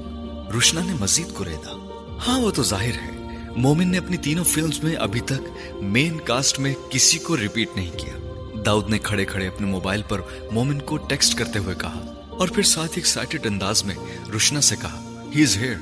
روشنا 0.52 0.82
نے 0.86 0.93
مزید 1.00 1.34
کو 1.34 1.46
ریدا 1.46 1.88
ہاں 2.28 2.39
وہ 2.39 2.52
تو 2.52 2.63
ظاہر 2.63 2.91
ہے۔ 2.91 3.41
مومن 3.56 3.88
نے 3.88 3.98
اپنی 3.98 4.17
تینوں 4.17 4.43
فلمز 4.43 4.84
میں 4.84 4.96
ابھی 4.96 5.20
تک 5.20 5.41
مین 5.82 6.20
کاسٹ 6.20 6.60
میں 6.60 6.76
کسی 6.89 7.20
کو 7.20 7.38
ریپیٹ 7.38 7.70
نہیں 7.76 7.91
کیا۔ 7.91 8.34
داؤد 8.65 8.89
نے 8.89 9.00
کھڑے 9.00 9.26
کھڑے 9.26 9.48
اپنے 9.48 9.67
موبائل 9.67 10.02
پر 10.10 10.22
مومن 10.52 10.80
کو 10.80 10.98
ٹیکسٹ 10.98 11.38
کرتے 11.38 11.60
ہوئے 11.60 11.76
کہا 11.80 12.13
اور 12.39 12.47
پھر 12.47 12.63
ساتھ 12.63 12.91
ایکسائٹڈ 12.95 13.45
انداز 13.45 13.84
میں 13.84 13.95
روشنا 14.34 14.62
سے 14.62 14.76
کہا 14.76 15.30
ہی 15.36 15.41
از 15.43 15.58
ہیئر 15.58 15.76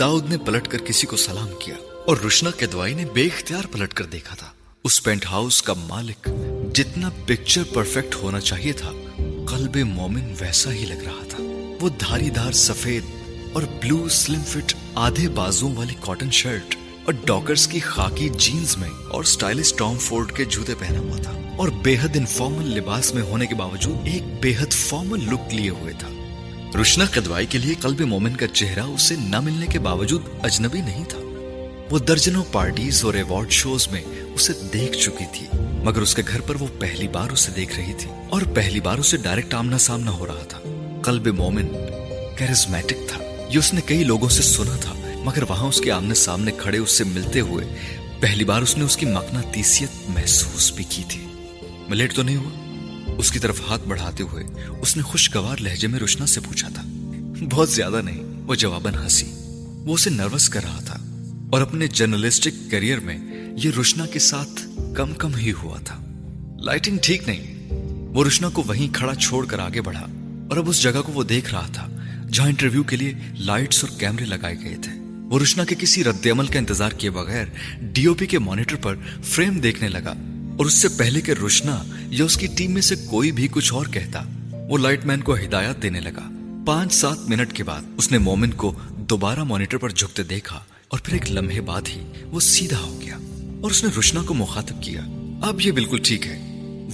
داؤد 0.00 0.30
نے 0.30 0.38
پلٹ 0.38 0.68
کر 0.68 0.78
کسی 0.78 1.06
کو 1.06 1.16
سلام 1.16 1.48
کیا 1.60 1.74
اور 2.06 2.16
روشنا 2.16 2.50
کے 2.50 2.66
دوائی 2.66 2.94
نے 2.94 3.04
بے 3.04 3.22
اختیار 3.22 3.64
پلٹ 3.72 3.94
کر 3.94 4.04
دیکھا 4.04 4.34
تھا۔ 4.34 4.46
اس 4.84 5.02
پینٹ 5.02 5.26
ہاؤس 5.26 5.62
کا 5.62 5.72
مالک 5.72 6.28
جتنا 6.74 7.10
پکچر 7.26 7.62
پرفیکٹ 7.74 8.14
ہونا 8.14 8.40
چاہیے 8.40 8.72
تھا، 8.72 8.92
قلب 9.48 9.76
مومن 9.76 10.32
ویسا 10.40 10.72
ہی 10.72 10.86
لگ 10.86 11.02
رہا 11.04 11.24
تھا۔ 11.28 11.42
وہ 11.80 11.88
دھاری 11.88 12.30
دھار 12.30 12.52
سفید 12.52 13.04
اور 13.52 13.62
بلو 13.62 14.08
سلم 14.08 14.42
فٹ 14.46 14.74
آدھے 14.94 15.28
بازوں 15.28 15.76
والی 15.76 15.94
کاٹن 16.00 16.30
شرٹ 16.30 16.76
اور 17.04 17.14
ڈاکرز 17.24 17.68
کی 17.68 17.80
خاکی 17.80 18.28
جینز 18.28 18.76
میں 18.76 18.90
اور 19.10 19.24
سٹائلش 19.24 19.74
ٹام 19.74 19.98
فورڈ 19.98 20.32
کے 20.32 20.44
جوتے 20.44 20.74
پہنا 20.74 20.98
ہوا 20.98 21.22
تھا۔ 21.22 21.32
اور 21.56 21.68
بے 21.68 21.96
حد 22.02 22.16
انفارمل 22.16 22.66
لباس 22.66 23.14
میں 23.14 23.22
ہونے 23.22 23.46
کے 23.46 23.54
باوجود 23.54 24.08
ایک 24.08 24.22
بے 24.40 24.54
حد 24.60 24.72
فارمل 24.72 25.18
لک 25.18 25.54
لیے 25.54 25.70
ہوئے 25.70 25.92
تھا۔ 25.98 26.08
رشنا 26.80 27.04
قدوائی 27.04 27.46
کے 27.46 27.58
لیے 27.58 27.74
قلب 27.80 28.00
مومن 28.00 28.36
کا 28.36 28.46
چہرہ 28.46 28.80
اسے 28.80 29.16
نہ 29.18 29.40
ملنے 29.40 29.66
کے 29.66 29.78
باوجود 29.78 30.22
اجنبی 30.42 30.80
نہیں 30.80 31.04
تھا۔ 31.04 31.18
وہ 31.90 31.98
درجنوں 31.98 32.44
پارٹیز 32.52 33.04
اور 33.04 33.14
ایوارڈ 33.14 33.50
شوز 33.50 33.88
میں 33.88 34.00
اسے 34.34 34.52
دیکھ 34.72 34.98
چکی 34.98 35.24
تھی، 35.32 35.46
مگر 35.84 36.00
اس 36.00 36.14
کے 36.14 36.22
گھر 36.28 36.40
پر 36.40 36.54
وہ 36.60 36.66
پہلی 36.78 37.08
بار 37.08 37.30
اسے 37.30 37.52
دیکھ 37.56 37.76
رہی 37.76 37.92
تھی 37.98 38.10
اور 38.30 38.42
پہلی 38.54 38.80
بار 38.80 38.98
اسے 38.98 39.16
ڈائریکٹ 39.16 39.54
آمنا 39.54 39.78
سامنا 39.78 40.10
ہو 40.10 40.26
رہا 40.26 40.44
تھا۔ 40.48 40.58
قلب 41.02 41.26
مومن 41.26 41.66
کیرزمیٹک 42.38 43.08
تھا۔ 43.08 43.24
یہ 43.50 43.58
اس 43.58 43.74
نے 43.74 43.80
کئی 43.86 44.04
لوگوں 44.04 44.28
سے 44.28 44.42
سنا 44.42 44.76
تھا، 44.76 44.94
مگر 45.24 45.42
وہاں 45.42 45.68
اس 45.68 45.80
کے 45.80 45.90
آمنے 45.90 46.14
سامنے 46.14 46.50
کھڑے 46.58 46.78
اس 46.78 46.90
سے 46.90 47.04
ملتے 47.04 47.40
ہوئے 47.40 47.74
پہلی 48.20 48.44
بار 48.44 48.62
اس 48.62 48.78
نے 48.78 48.84
اس 48.84 48.96
کی 48.96 49.06
مقنا 49.06 49.40
تیسیت 49.52 49.88
محسوس 50.08 50.72
بھی 50.72 50.84
کی 50.88 51.02
تھی۔ 51.08 51.25
میں 51.88 51.96
لیٹ 51.96 52.14
تو 52.14 52.22
نہیں 52.22 52.36
ہوا۔ 52.36 52.50
اس 53.18 53.32
کی 53.32 53.38
طرف 53.38 53.60
ہاتھ 53.68 53.88
بڑھاتے 53.88 54.22
ہوئے 54.22 54.44
اس 54.80 54.96
نے 54.96 55.02
خوشگوار 55.02 55.56
لہجے 55.60 55.86
میں 55.88 55.98
روشنا 55.98 56.26
سے 56.26 56.40
پوچھا 56.40 56.68
تھا۔ 56.68 56.82
بہت 57.50 57.70
زیادہ 57.70 58.02
نہیں، 58.04 58.22
وہ 58.22 58.54
جواباً 58.54 58.94
ہنسی۔ 58.94 59.26
وہ 59.84 59.94
اسے 59.94 60.10
نروس 60.10 60.48
کر 60.48 60.62
رہا 60.62 60.80
تھا 60.86 60.96
اور 61.52 61.60
اپنے 61.60 61.86
جرنلسٹک 61.86 62.70
کیریئر 62.70 63.00
میں 63.00 63.18
یہ 63.64 63.70
روشنا 63.76 64.06
کے 64.06 64.18
ساتھ 64.18 64.68
کم 64.94 65.14
کم 65.14 65.34
ہی 65.34 65.52
ہوا 65.52 65.78
تھا۔ 65.84 66.04
لائٹنگ 66.58 66.98
ٹھیک 67.02 67.28
نہیں۔ 67.28 67.72
وہ 68.14 68.24
روشنا 68.24 68.48
کو 68.48 68.62
وہیں 68.66 68.94
کھڑا 68.94 69.14
چھوڑ 69.14 69.46
کر 69.46 69.58
آگے 69.58 69.80
بڑھا 69.80 70.06
اور 70.50 70.56
اب 70.56 70.68
اس 70.68 70.82
جگہ 70.82 71.02
کو 71.06 71.12
وہ 71.12 71.22
دیکھ 71.22 71.50
رہا 71.54 71.68
تھا 71.72 71.88
جہاں 72.32 72.46
انٹرویو 72.46 72.82
کے 72.82 72.96
لیے 72.96 73.14
لائٹس 73.38 73.84
اور 73.84 74.00
کیمرے 74.00 74.24
لگائے 74.24 74.56
گئے 74.62 74.76
تھے۔ 74.82 74.92
وہ 75.30 75.38
روشنا 75.38 75.64
کے 75.64 75.74
کسی 75.78 76.04
رد 76.04 76.26
عمل 76.26 76.46
کا 76.46 76.58
انتظار 76.58 76.90
کیے 76.90 77.10
بغیر 77.10 77.44
ڈی 77.80 78.06
او 78.06 78.14
پی 78.14 78.26
کے 78.26 78.38
مانیٹر 78.38 78.76
پر 78.76 78.96
فریم 79.24 79.58
دیکھنے 79.58 79.88
لگا۔ 79.88 80.14
اور 80.56 80.66
اس 80.66 80.74
سے 80.74 80.88
پہلے 80.88 81.20
کہ 81.20 81.32
روشنا 81.32 81.82
یا 82.08 82.24
اس 82.24 82.36
کی 82.36 82.46
ٹیم 82.46 82.70
میں 82.70 82.82
سے 82.82 82.94
کوئی 82.96 83.32
بھی 83.32 83.48
کچھ 83.50 83.74
اور 83.74 83.86
کہتا، 83.86 84.22
وہ 84.68 84.78
لائٹ 84.78 85.04
مین 85.04 85.20
کو 85.20 85.34
ہدایات 85.34 85.82
دینے 85.82 86.00
لگا۔ 86.00 86.30
پانچ 86.66 86.92
سات 86.92 87.18
منٹ 87.28 87.52
کے 87.52 87.64
بعد 87.64 87.82
اس 87.96 88.12
نے 88.12 88.18
مومن 88.18 88.50
کو 88.50 88.74
دوبارہ 88.90 89.44
مانیٹر 89.44 89.78
پر 89.78 89.90
جھکتے 89.90 90.22
دیکھا 90.22 90.60
اور 90.88 90.98
پھر 91.02 91.12
ایک 91.12 91.30
لمحے 91.30 91.60
بعد 91.60 91.82
ہی 91.88 92.00
وہ 92.24 92.40
سیدھا 92.40 92.80
ہو 92.80 93.00
گیا 93.00 93.16
اور 93.62 93.70
اس 93.70 93.84
نے 93.84 93.90
روشنا 93.96 94.22
کو 94.22 94.34
مخاطب 94.34 94.82
کیا۔ 94.82 95.00
اب 95.42 95.60
یہ 95.60 95.72
بالکل 95.72 95.98
ٹھیک 96.04 96.26
ہے۔ 96.26 96.38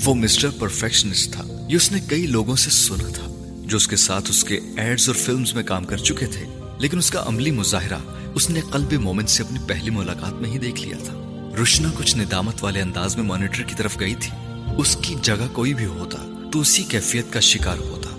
وہ 0.04 0.14
مسٹر 0.14 0.50
پرفیکشنسٹ 0.50 1.32
تھا، 1.32 1.66
یہ 1.68 1.76
اس 1.76 1.92
نے 1.92 2.00
کئی 2.06 2.26
لوگوں 2.26 2.56
سے 2.56 2.70
سنا 2.70 3.08
تھا 3.08 3.56
جو 3.64 3.76
اس 3.76 3.88
کے 3.88 3.96
ساتھ 3.96 4.30
اس 4.30 4.44
کے 4.44 4.60
ایڈز 4.76 5.08
اور 5.08 5.16
فلمز 5.16 5.54
میں 5.54 5.62
کام 5.62 5.84
کر 5.84 5.96
چکے 5.96 6.26
تھے، 6.26 6.44
لیکن 6.78 6.98
اس 6.98 7.10
کا 7.10 7.22
عملی 7.26 7.50
مظاہرہ 7.50 7.98
اس 8.34 8.50
نے 8.50 8.60
قلب 8.72 8.92
مومن 8.92 9.26
سے 9.26 9.42
اپنی 9.42 9.58
پہلی 9.68 9.90
ملاقات 9.90 10.42
میں 10.42 10.50
ہی 10.50 10.58
دیکھ 10.58 10.82
لیا 10.82 10.96
تھا۔ 10.96 11.31
روشنا 11.58 11.88
کچھ 11.94 12.16
ندامت 12.16 12.64
والے 12.64 12.82
انداز 12.82 13.16
میں 13.16 13.24
مانیٹر 13.24 13.62
کی 13.62 13.74
طرف 13.74 14.00
گئی 14.00 14.14
تھی۔ 14.14 14.30
اس 14.78 14.96
کی 15.02 15.14
جگہ 15.22 15.46
کوئی 15.52 15.74
بھی 15.74 15.86
ہوتا 15.86 16.48
تو 16.52 16.60
اسی 16.60 16.82
کیفیت 16.82 17.32
کا 17.32 17.40
شکار 17.40 17.78
ہوتا۔ 17.78 18.10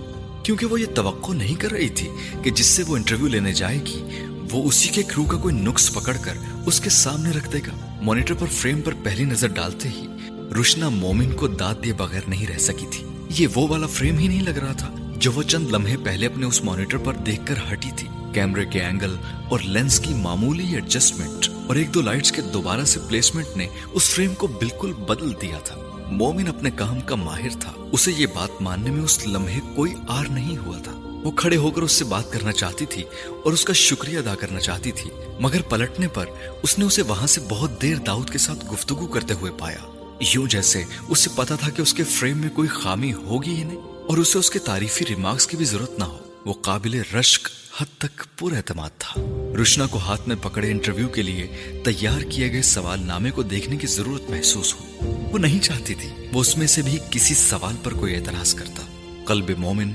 کیونکہ 0.44 0.66
وہ 0.66 0.82
یہ 0.82 0.86
توقع 0.96 1.32
نہیں 1.32 1.56
کر 1.56 1.72
رہی 1.72 1.90
تھی 1.90 2.10
کہ 2.44 2.52
جس 2.52 2.66
سے 2.66 2.84
وہ 2.88 2.96
انٹرویو 2.96 3.28
لینے 3.28 3.54
جائے 3.54 3.78
گی، 3.78 4.04
وہ 4.52 4.68
اسی 4.68 4.90
کے 4.90 5.04
کرو 5.04 5.26
کا 5.26 5.38
کوئی 5.38 5.56
نقص 5.56 5.94
پکڑ 5.94 6.18
کر 6.22 6.34
اس 6.66 6.80
کے 6.80 6.90
سامنے 6.90 7.30
رکھ 7.30 7.52
دے 7.52 7.58
گا۔ 7.58 8.00
مانیٹر 8.02 8.34
پر 8.34 8.48
فریم 8.48 8.82
پر 8.82 8.94
پہلی 9.04 9.24
نظر 9.24 9.48
ڈالتے 9.48 9.90
ہی 9.90 10.08
روشنا 10.56 10.90
مومن 10.90 11.32
کو 11.32 11.48
داد 11.48 11.76
دیے 11.84 11.94
بغیر 11.94 12.22
نہیں 12.28 12.48
رہ 12.48 12.58
سکی 12.58 12.86
تھی۔ 12.92 13.08
یہ 13.30 13.48
وہ 13.56 13.68
والا 13.68 13.88
فریم 13.88 14.18
ہی 14.18 14.28
نہیں 14.28 14.44
لگ 14.44 14.60
رہا 14.60 14.74
تھا 14.74 15.14
جو 15.18 15.32
وہ 15.32 15.44
چند 15.44 15.68
لمحے 15.70 15.98
پہلے 15.98 16.26
اپنے 16.26 16.46
اس 16.46 16.64
مانیٹر 16.64 16.98
پر 16.98 17.14
دیکھ 17.14 17.42
کر 17.46 17.56
ہٹی 17.72 17.90
تھی۔ 17.96 18.08
کیمرے 18.34 18.66
کے 18.66 18.82
اینگل 18.82 19.16
اور 19.50 19.60
لینس 19.60 20.00
کی 20.00 20.14
معمولی 20.14 20.74
ایڈجسٹمنٹ 20.74 21.50
اور 21.68 21.76
ایک 21.76 21.94
دو 21.94 22.02
لائٹس 22.02 22.32
کے 22.32 22.42
دوبارہ 22.42 22.86
سے 22.86 23.00
پلیسمنٹ 23.08 23.58
نے 23.58 23.68
اس 23.92 24.10
فریم 24.10 24.34
کو 24.34 24.48
بالکل 24.48 24.94
بدل 24.94 25.34
دیا 25.42 25.58
تھا۔ 25.64 25.76
مومن 26.12 26.48
اپنے 26.48 26.72
کام 26.72 27.02
کا 27.02 27.16
ماہر 27.16 27.50
تھا۔ 27.60 27.74
اسے 27.92 28.12
یہ 28.18 28.26
بات 28.26 28.62
ماننے 28.62 28.92
میں 28.92 29.04
اس 29.04 29.28
لمحے 29.28 29.60
کوئی 29.76 29.94
آر 30.08 30.26
نہیں 30.26 30.58
ہوا 30.58 30.78
تھا۔ 30.78 30.92
وہ 31.24 31.32
کھڑے 31.32 31.58
ہو 31.58 31.72
کر 31.72 31.82
اس 31.82 31.92
سے 31.92 32.06
بات 32.06 32.32
کرنا 32.32 32.52
چاہتی 32.52 32.86
تھی 32.86 33.04
اور 33.44 33.54
اس 33.54 33.66
کا 33.66 33.74
شکریہ 33.74 34.18
ادا 34.18 34.36
کرنا 34.36 34.60
چاہتی 34.60 34.92
تھی، 34.92 35.10
مگر 35.40 35.62
پلٹنے 35.62 36.08
پر 36.08 36.26
اس 36.64 36.80
نے 36.80 36.86
اسے 36.86 37.02
وہاں 37.02 37.28
سے 37.28 37.42
بہت 37.50 37.82
دیر 37.82 37.98
داؤد 37.98 38.30
کے 38.30 38.38
ساتھ 38.38 38.66
گفتگو 38.74 39.08
کرتے 39.08 39.34
ہوئے 39.34 39.52
پایا۔ 39.52 40.12
یوں 40.34 40.48
جیسے 40.48 40.84
اسے 41.10 41.30
پتا 41.36 41.56
تھا 41.56 41.70
کہ 41.70 41.82
اس 41.82 41.94
کے 41.94 42.04
فریم 42.04 42.38
میں 42.38 42.50
کوئی 42.50 42.68
خامی 42.68 43.14
ہوگی 43.14 43.56
ہی 43.56 43.64
نہیں 43.64 43.78
اور 43.78 44.18
اسے 44.18 44.40
اس 44.40 44.52
کے 44.52 44.60
تعریفی 44.60 45.06
ریمارکس 45.10 45.48
کی 45.48 45.58
بھی 45.58 45.66
ضرورت 45.66 46.00
نہ 46.00 46.04
ہو۔ 46.04 46.18
وہ 46.46 46.54
قابل 46.54 47.02
رشک 47.16 47.48
حد 47.78 47.98
تک 47.98 48.40
پر 48.40 48.56
اعتماد 48.56 48.90
تھا۔ 49.00 49.22
روشنا 49.58 49.88
کو 49.88 49.98
ہاتھ 49.98 50.28
میں 50.28 50.36
پکڑے 50.42 50.72
انٹرویو 50.72 51.08
کے 51.08 51.22
لیے 51.22 51.48
تیار 51.86 52.22
کیے 52.22 52.52
گئے 52.52 52.62
سوال 52.62 53.06
نامے 53.06 53.32
کو 53.32 53.44
دیکھنے 53.44 53.78
کی 53.78 53.88
ضرورت 53.88 54.30
محسوس 54.30 54.76
ہو 54.76 54.86
وہ 55.32 55.38
نہیں 55.38 55.60
چاہتی 55.60 55.94
تھی۔ 55.96 56.10
وہ 56.34 56.42
اس 56.42 56.58
میں 56.58 56.68
سے 56.68 56.82
بھی 56.82 56.98
کسی 57.10 57.34
سوال 57.34 57.76
پر 57.84 57.94
کوئی 57.94 58.16
اعتراض 58.16 58.54
کرتا۔ 58.54 58.84
قلب 59.26 59.52
مومن، 59.58 59.92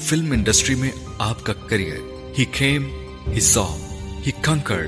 فلم 0.00 0.32
انڈسٹری 0.32 0.74
میں 0.74 0.90
آپ 1.18 1.44
کا 1.44 1.52
کریئر۔ 1.52 1.98
ہی 2.38 2.44
کھیم 2.44 2.90
ہی 3.28 3.40
سو 3.40 3.76
ہی 4.26 4.30
کنکر 4.42 4.86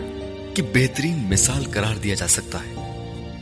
کی 0.55 0.63
بہترین 0.63 1.31
مثال 1.31 1.65
قرار 1.65 1.97
دیا 1.97 2.15
جا 2.15 2.29
سکتا 2.29 2.59
ہے۔ 2.59 2.75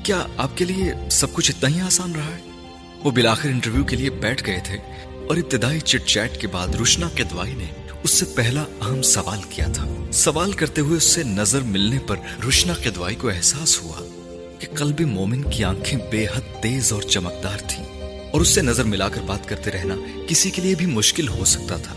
کیا 0.05 0.27
آپ 0.37 0.57
کے 0.57 0.65
لیے 0.65 0.93
سب 1.11 1.33
کچھ 1.33 1.51
اتنا 1.51 1.77
ہی 1.77 1.81
آسان 1.81 2.15
رہا 2.15 2.37
ہے؟ 2.37 2.51
وہ 3.05 3.11
بلاخر 3.11 3.49
انٹرویو 3.49 3.85
کے 3.85 3.97
لیے 3.97 4.11
بیٹھ 4.11 4.47
گئے 4.47 4.61
تھے 4.65 4.77
اور 5.29 5.37
ابتدائی 5.37 5.81
چٹ 5.81 6.07
چیٹ 6.07 6.41
کے 6.41 6.47
بعد 6.47 6.69
روشنا 6.69 7.09
کے 7.15 7.25
دوائی 7.25 7.55
نے 7.55 7.67
اس 8.03 8.11
سے 8.11 8.25
پہلا 8.25 8.61
اہم 8.61 9.03
سوال 9.03 9.39
کیا 9.51 9.67
تھا۔ 9.75 9.89
سوال 10.13 10.53
کرتے 10.53 10.81
ہوئے 10.81 10.97
اس 10.97 11.05
سے 11.05 11.23
نظر 11.23 11.61
ملنے 11.61 11.99
پر 12.07 12.17
روشنا 12.45 12.73
کے 12.83 12.91
کو 13.19 13.29
احساس 13.29 13.83
ہوا 13.83 14.01
کہ 14.59 14.67
قلب 14.75 15.01
مومن 15.01 15.43
کی 15.43 15.65
آنکھیں 15.65 15.99
بے 16.11 16.27
حد 16.27 16.63
تیز 16.63 16.93
اور 16.93 17.03
چمکدار 17.03 17.59
تھیں 17.69 17.85
اور 18.33 18.41
اس 18.41 18.49
سے 18.49 18.63
نظر 18.63 18.85
ملا 18.85 19.09
کر 19.09 19.21
بات 19.27 19.49
کرتے 19.49 19.71
رہنا 19.71 19.95
کسی 20.29 20.51
کے 20.51 20.63
لیے 20.63 20.75
بھی 20.75 20.87
مشکل 20.87 21.29
ہو 21.29 21.45
سکتا 21.45 21.77
تھا۔ 21.77 21.95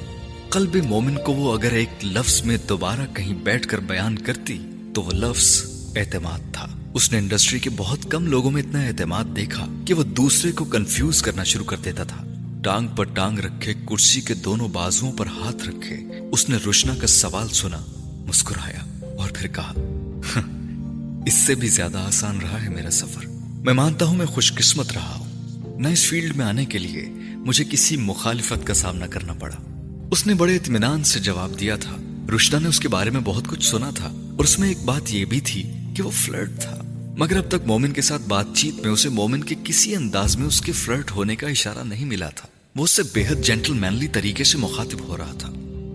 قلب 0.50 0.76
مومن 0.76 1.16
کو 1.26 1.34
وہ 1.34 1.54
اگر 1.54 1.72
ایک 1.72 1.90
لفظ 2.04 2.42
میں 2.42 2.58
دوبارہ 2.70 3.16
کہیں 3.16 3.34
بیٹھ 3.34 3.68
کر 3.68 3.80
بیان 3.80 4.18
کرتی 4.18 4.60
تو 4.96 5.02
وہ 5.02 5.12
لفظ 5.12 5.66
اعتماد 5.96 6.54
تھا۔ 6.54 6.68
اس 6.94 7.12
نے 7.12 7.18
انڈسٹری 7.18 7.60
کے 7.60 7.70
بہت 7.78 8.00
کم 8.10 8.28
لوگوں 8.28 8.52
میں 8.52 8.64
اتنا 8.64 8.82
اعتماد 8.82 9.24
دیکھا 9.36 9.66
کہ 9.86 9.94
وہ 9.94 10.04
دوسرے 10.04 10.52
کو 10.52 10.66
کنفیوز 10.66 11.22
کرنا 11.22 11.44
شروع 11.44 11.66
کر 11.66 11.78
دیتا 11.78 12.04
تھا۔ 12.04 12.33
ٹانگ 12.64 12.88
پر 12.88 13.04
ٹانگ 13.04 13.40
رکھے، 13.40 13.74
کرسی 13.74 14.22
کے 14.22 14.34
دونوں 14.34 14.68
بازوؤں 14.68 15.12
پر 15.12 15.28
ہاتھ 15.28 15.70
رکھے، 15.70 15.98
اس 16.32 16.50
نے 16.50 16.58
روشنا 16.66 16.96
کا 17.02 17.08
سوال 17.08 17.50
سنا، 17.50 17.78
مسکرایا 18.28 19.06
اور 19.18 19.30
پھر 19.30 19.48
کہا 19.48 19.74
ہاں، 20.36 20.42
اس 21.26 21.34
سے 21.34 21.56
بھی 21.56 21.68
زیادہ 21.68 21.98
آسان 21.98 22.40
رہا 22.42 22.64
ہے 22.64 22.70
میرا 22.70 22.90
سفر۔ 22.90 23.26
میں 23.48 23.74
مانتا 23.74 24.06
ہوں 24.06 24.16
میں 24.16 24.26
خوش 24.26 24.54
قسمت 24.54 24.92
رہا 24.92 25.16
ہوں۔ 25.16 25.80
نہ 25.80 25.88
اس 25.88 26.06
فیلڈ 26.06 26.36
میں 26.36 26.46
آنے 26.46 26.66
کے 26.66 26.78
لیے 26.78 27.06
مجھے 27.34 27.66
کسی 27.70 27.98
مخالفت 27.98 28.68
کا 28.68 28.74
سامنا 28.74 29.08
کرنا 29.08 29.34
پڑا۔ 29.34 29.56
اس 30.12 30.28
نے 30.28 30.34
بڑے 30.34 30.56
اطمینان 30.56 31.04
سے 31.04 31.20
جواب 31.20 31.60
دیا 31.60 31.76
تھا۔ 31.76 31.98
رشنا 32.36 32.60
نے 32.60 32.68
اس 32.68 32.80
کے 32.80 32.88
بارے 32.88 33.10
میں 33.10 33.22
بہت 33.24 33.48
کچھ 33.48 33.68
سنا 33.68 33.90
تھا 33.96 34.08
اور 34.08 34.44
اس 34.44 34.60
میں 34.60 34.68
ایک 34.68 34.84
بات 34.86 35.14
یہ 35.14 35.26
بھی 35.26 35.42
تھی 35.42 35.74
کہ 35.96 36.04
وہ 36.04 36.12
فلرٹ 36.12 36.52
تھا۔ 36.62 36.78
مگر 37.18 37.38
اب 37.38 37.48
تک 37.48 37.68
مومن 37.68 37.92
کے 37.92 38.02
ساتھ 38.02 38.22
بات 38.28 38.46
چیت 38.56 38.76
میں 38.76 38.90
اسے 38.90 39.10
مومن 39.10 39.44
کے 39.44 39.56
کسی 39.64 39.96
انداز 39.96 40.38
میں 40.38 40.48
اس 40.48 40.62
کے 40.62 40.72
فلرٹ 40.72 41.12
ہونے 41.12 41.36
کا 41.36 41.48
اشارہ 41.48 41.84
نہیں 41.84 42.06
ملا 42.06 42.30
تھا۔ 42.30 42.48
وہ 42.76 42.84
اس 42.84 42.92
سے 42.92 43.04
بےحد 43.04 43.44
جینٹل 43.44 43.74
مینلی 43.74 44.08
طریقے 44.08 44.44
سے 44.44 44.58
مخاطب 44.58 45.08
ہو 45.08 45.18
رہا 45.18 45.34
تھا۔ 45.40 45.54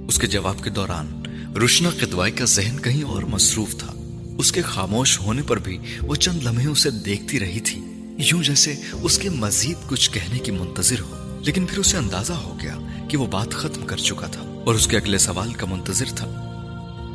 اس 0.09 0.19
کے 0.19 0.27
جواب 0.27 0.65
کے 0.65 0.71
دوران 0.71 1.23
رشنا 1.65 1.91
قدوائی 1.91 2.33
کا 2.33 2.45
ذہن 2.45 2.77
کہیں 2.83 3.03
اور 3.03 3.23
مصروف 3.23 3.77
تھا۔ 3.77 3.95
اس 4.39 4.53
کے 4.53 4.63
خاموش 4.63 5.21
ہونے 5.21 5.43
پر 5.43 5.57
بھی 5.59 5.79
وہ 6.03 6.15
چند 6.15 6.43
لمحے 6.43 6.67
اسے 6.67 6.91
دیکھتی 6.91 7.41
رہی 7.41 7.61
تھی۔ 7.61 7.81
یوں 8.19 8.43
جیسے 8.43 8.75
اس 8.93 9.19
کے 9.19 9.31
مزید 9.31 9.89
کچھ 9.89 10.11
کہنے 10.11 10.39
کی 10.39 10.51
منتظر 10.51 11.01
ہو۔ 11.01 11.41
لیکن 11.47 11.67
پھر 11.67 11.79
اسے 11.79 11.97
اندازہ 11.97 12.33
ہو 12.33 12.59
گیا 12.63 12.79
کہ 13.09 13.17
وہ 13.17 13.27
بات 13.27 13.51
ختم 13.51 13.87
کر 13.87 13.97
چکا 13.97 14.27
تھا۔ 14.27 14.63
اور 14.67 14.75
اس 14.75 14.87
کے 14.87 14.97
اگلے 14.97 15.19
سوال 15.19 15.55
کا 15.55 15.67
منتظر 15.67 16.07
تھا۔ 16.17 16.29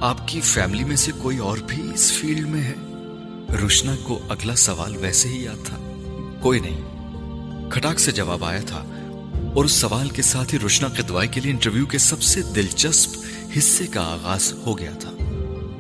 آپ 0.02 0.28
کی 0.28 0.42
فیملی 0.42 0.84
میں 0.84 0.96
سے 0.96 1.12
کوئی 1.22 1.38
اور 1.38 1.58
بھی 1.58 1.84
اس 1.94 2.14
فیلڈ 2.14 2.48
میں 2.48 2.64
ہے؟ 2.64 2.76
روشنا 3.62 3.96
کو 4.04 4.20
اگلا 4.30 4.56
سوال 4.56 4.98
ویسے 4.98 5.30
ہی 5.30 5.44
یاد 5.44 5.66
تھا۔ 5.66 5.78
کوئی 6.42 6.60
نہیں۔ 6.60 6.82
کھٹاک 7.70 8.00
سے 8.00 8.12
جواب 8.12 8.44
آیا 8.44 8.62
تھا 8.62 8.93
اور 9.56 9.66
اس 9.66 9.72
سوال 9.72 10.10
کے 10.10 10.22
ساتھ 10.22 10.54
ہی 10.54 10.60
روشنا 10.60 10.88
قدوائی 10.88 11.28
کے 11.28 11.42
لیے 11.42 11.52
انٹرویو 11.52 11.86
کے 11.86 11.98
سب 11.98 12.22
سے 12.22 12.42
دلچسپ 12.42 13.18
حصے 13.58 13.88
کا 13.88 14.02
آغاز 14.02 14.54
ہو 14.54 14.78
گیا 14.78 14.92
تھا۔ 14.92 15.12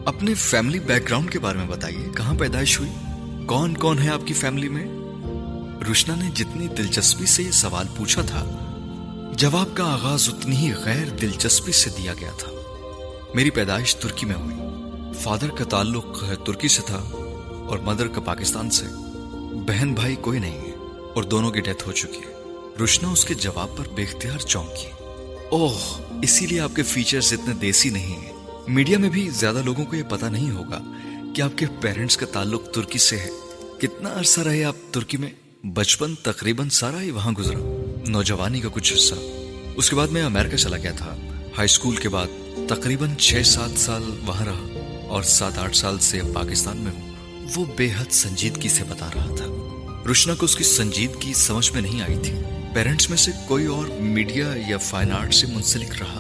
اپنے 0.06 0.34
فیملی 0.34 0.80
بیک 0.80 1.08
گراؤنڈ 1.08 1.32
کے 1.32 1.40
بارے 1.40 1.58
میں 1.58 1.68
بتائیے، 1.68 2.08
کہاں 2.18 2.34
پیدائش 2.40 2.80
ہوئی؟ 2.80 2.92
کون 3.46 3.78
کون 3.78 4.00
ہے 4.00 4.10
آپ 4.10 4.28
کی 4.28 4.34
فیملی 4.34 4.70
میں؟ 4.70 4.86
روشنا 5.88 6.16
نے 6.16 6.30
جتنی 6.34 6.68
دلچسپی 6.68 7.26
سے 7.26 7.44
یہ 7.44 7.52
سوال 7.52 7.86
پوچھا 7.98 8.22
تھا، 8.22 8.60
جواب 9.38 9.78
کا 9.78 9.94
آغاز 9.94 10.30
اتنی 10.30 10.56
ہی 10.56 10.74
غیر 10.74 11.06
دلچسپی 11.22 11.72
سے 11.72 11.90
دیا 11.98 12.14
گیا 12.20 12.32
تھا۔ 12.40 12.52
میری 13.36 13.50
پیدائش 13.50 13.96
ترکی 13.96 14.26
میں 14.26 14.36
ہوئی۔ 14.36 14.56
فادر 15.14 15.50
کا 15.50 15.64
تعلق 15.64 16.24
ترکی 16.46 16.68
سے 16.68 16.82
تھا 16.86 17.04
اور 17.68 17.78
مدر 17.80 18.08
کا 18.08 18.22
پاکستان 18.22 18.70
سے۔ 18.70 18.86
بہن 19.68 19.94
بھائی 19.94 20.16
کوئی 20.16 20.40
نہیں 20.40 20.58
ہے 20.58 20.72
اور 21.16 21.24
دونوں 21.24 21.52
کی 21.52 21.62
ڈیتھ 21.62 21.88
ہو 21.88 21.92
چکی 21.92 22.18
ہے۔ 22.18 22.33
روشنا 22.80 23.10
اس 23.10 23.26
کے 23.26 23.34
جواب 23.34 23.78
پر 23.78 23.90
بے 23.96 24.04
اختیار 24.04 24.38
چونکی 24.38 24.88
اوہ، 25.52 25.78
اسی 26.24 26.48
لیے 26.48 26.60
آپ 26.60 26.76
کے 26.76 26.84
فیچرز 26.84 27.34
اتنے 27.34 27.54
دیسی 27.54 27.90
نہیں 27.90 28.16
ہیں۔ 28.16 28.32
میڈیا 28.68 28.98
میں 28.98 29.10
بھی 29.10 29.30
زیادہ 29.30 29.62
لوگوں 29.66 29.86
کو 29.86 29.96
یہ 29.96 30.04
پتا 30.04 30.30
نہیں 30.30 30.52
ہوگا 30.52 30.82
کہ 31.36 31.42
آپ 31.42 31.58
کے 31.58 31.66
پیرنٹس 31.82 32.18
کا 32.18 32.26
تعلق 32.26 32.72
ترکی 32.72 33.00
سے 33.00 33.18
ہے۔ 33.18 33.30
کتنا 33.80 34.10
عرصہ 34.20 34.42
رہے 34.42 34.64
آپ 34.64 34.76
ترکی 34.92 35.18
میں؟ 35.18 35.30
بچپن 35.66 36.16
تقریباً 36.16 36.70
سارا 36.70 37.02
ہی 37.02 37.12
وہاں 37.12 37.32
گزرا۔ 37.32 37.58
نوجوانی 38.08 38.62
کا 38.62 38.70
کچھ 38.74 38.94
حصہ۔ 38.94 39.16
اس 39.76 39.90
کے 39.90 39.96
بعد 39.96 40.08
میں 40.08 40.24
امریکہ 40.24 40.58
چلا 40.58 40.78
گیا 40.78 40.92
تھا۔ 40.92 41.16
ہائی 41.58 41.66
اسکول 41.66 41.96
کے 41.96 42.10
بعد 42.10 42.28
تقریباً 42.70 43.16
چھ 43.16 43.48
سات 43.48 43.80
سال 43.80 44.04
وہاں 44.28 44.46
رہا 44.46 44.68
اور 45.08 45.24
سات 45.24 45.58
آٹھ 45.58 45.78
سال 45.78 46.00
سے 46.00 46.20
پاکستان 46.34 46.78
میں 46.78 46.92
ہوں۔ 46.92 47.14
وہ 47.56 47.66
بے 47.78 47.90
حد 47.98 48.12
سنجیدگی 48.12 48.70
سے 48.70 48.84
بتا 48.84 49.10
رہا 49.16 49.36
تھا۔ 49.38 49.46
روشنا 50.08 50.36
کو 50.36 50.46
اس 50.46 50.56
کی 50.56 50.64
سنجیدگی 50.64 51.34
سمجھ 51.34 51.72
میں 51.72 51.82
نہیں 51.82 52.02
آئی 52.02 52.20
تھی۔ 52.24 52.34
پیرنٹس 52.74 53.10
میں 53.10 53.18
سے 53.18 53.32
کوئی 53.48 53.66
اور 53.66 53.86
میڈیا 53.86 54.54
یا 54.68 54.78
فائن 54.78 55.12
آرٹ 55.12 55.34
سے 55.34 55.48
منسلک 55.48 55.90
رہا۔ 56.00 56.20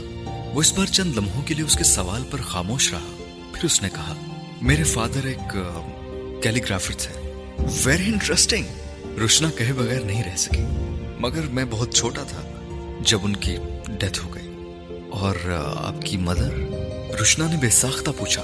وہ 0.54 0.62
اس 0.62 0.74
بار 0.74 0.86
چند 0.86 1.18
لمحوں 1.18 1.42
کے 1.42 1.54
لیے 1.54 1.66
اس 1.66 1.76
کے 1.76 1.84
سوال 1.84 2.24
پر 2.32 2.42
خاموش 2.42 2.94
رہا۔ 2.94 3.24
پھر 3.54 3.66
اس 3.66 3.82
نے 3.82 3.89
کہا، 3.89 4.13
میرے 4.62 4.84
فادر 4.84 5.26
ایک 5.26 5.58
کیلیگرافر 6.44 6.94
تھے۔ 6.94 7.32
ویری 7.84 8.06
انٹرسٹنگ 8.06 8.63
روشنا 9.20 9.50
کہے 9.58 9.74
بغیر 9.74 10.02
نہیں 10.02 10.24
رہ 10.24 10.36
سکی 10.36 10.63
مگر 11.20 11.42
میں 11.42 11.66
بہت 11.70 11.94
چھوٹا 11.94 12.24
تھا 12.24 12.42
جب 13.06 13.20
ان 13.24 13.36
کی 13.36 13.58
ڈیتھ 13.88 14.26
ہو 14.26 14.36
گئی۔ 14.36 14.48
اور 15.10 15.36
آپ 15.78 16.02
کی 16.02 16.18
مدر؟ 16.18 16.54
روشنا 17.20 17.48
نے 17.48 17.58
بے 17.58 17.70
ساختہ 17.70 18.12
پوچھا۔ 18.18 18.44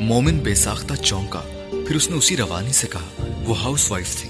مومن 0.00 0.38
بے 0.38 0.54
ساختہ 0.54 0.94
چونکا۔ 0.94 1.40
پھر 1.70 1.94
اس 1.94 2.10
نے 2.10 2.16
اسی 2.16 2.36
روانی 2.36 2.72
سے 2.72 2.86
کہا، 2.86 3.24
وہ 3.46 3.60
ہاؤس 3.60 3.90
وائف 3.90 4.16
تھی۔ 4.16 4.29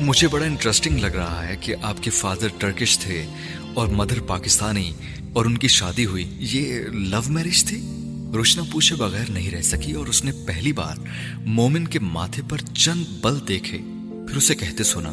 مجھے 0.00 0.28
بڑا 0.28 0.44
انٹرسٹنگ 0.44 0.98
لگ 0.98 1.06
رہا 1.06 1.48
ہے 1.48 1.56
کہ 1.60 1.74
آپ 1.82 2.02
کے 2.02 2.10
فادر 2.10 2.48
ٹرکش 2.58 2.98
تھے 2.98 3.26
اور 3.74 3.88
مدر 3.88 4.20
پاکستانی 4.20 4.92
اور 5.32 5.44
ان 5.44 5.58
کی 5.58 5.68
شادی 5.68 6.06
ہوئی۔ 6.06 6.36
یہ 6.38 6.80
لو 6.82 7.20
میرج 7.26 7.64
تھی؟ 7.64 7.80
روشنا 8.34 8.62
پوچھے 8.72 8.96
بغیر 8.96 9.30
نہیں 9.30 9.50
رہ 9.50 9.62
سکی 9.62 9.92
اور 9.92 10.06
اس 10.06 10.24
نے 10.24 10.30
پہلی 10.46 10.72
بار 10.72 10.96
مومن 11.36 11.88
کے 11.88 11.98
ماتھے 11.98 12.42
پر 12.48 12.58
چند 12.58 13.04
بل 13.20 13.38
دیکھے۔ 13.48 13.78
پھر 14.28 14.36
اسے 14.36 14.54
کہتے 14.54 14.84
سنا 14.84 15.08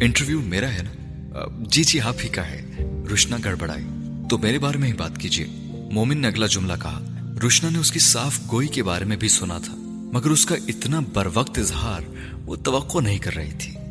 انٹرویو 0.00 0.40
میرا 0.40 0.72
ہے 0.72 0.82
نا؟ 0.82 0.90
جی 1.68 1.84
جی 1.84 2.00
آپ 2.00 2.16
ہی 2.24 2.28
کا 2.28 2.46
ہے۔ 2.46 2.64
روشنا 3.10 3.36
گڑبڑائی۔ 3.44 3.84
تو 4.30 4.38
میرے 4.38 4.58
بارے 4.58 4.78
میں 4.78 4.88
ہی 4.88 4.92
بات 4.92 5.18
کیجیے۔ 5.18 5.46
مومن 5.92 6.18
نے 6.18 6.26
اگلا 6.26 6.46
جملہ 6.46 6.72
کہا، 6.82 7.00
روشنا 7.42 7.70
نے 7.70 7.78
اس 7.78 7.92
کی 7.92 7.98
صاف 7.98 8.40
گوئی 8.52 8.68
کے 8.68 8.82
بارے 8.82 9.04
میں 9.04 9.16
بھی 9.16 9.28
سنا 9.28 9.58
تھا، 9.58 9.74
مگر 10.12 10.30
اس 10.30 10.46
کا 10.46 10.54
اتنا 10.54 11.00
بر 11.12 11.28
وقت 11.34 11.58
اظہار 11.58 12.00
وہ 12.46 12.56
توقع 12.56 12.98
نہیں 12.98 13.18
کر 13.18 13.36
رہی 13.36 13.50
تھی۔ 13.58 13.85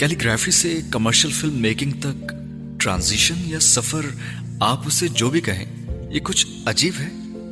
کیلیگرافی 0.00 0.50
سے 0.50 0.80
کمرشل 0.90 1.30
فلم 1.30 1.54
میکنگ 1.54 1.92
تک 1.92 2.32
ٹرانزیشن 2.80 3.34
یا 3.44 3.60
سفر 3.60 4.00
آپ 4.60 4.86
اسے 4.86 5.08
جو 5.08 5.30
بھی 5.30 5.40
کہیں، 5.40 5.64
یہ 6.10 6.20
کچھ 6.20 6.46
عجیب 6.66 6.92
ہے۔ 7.00 7.08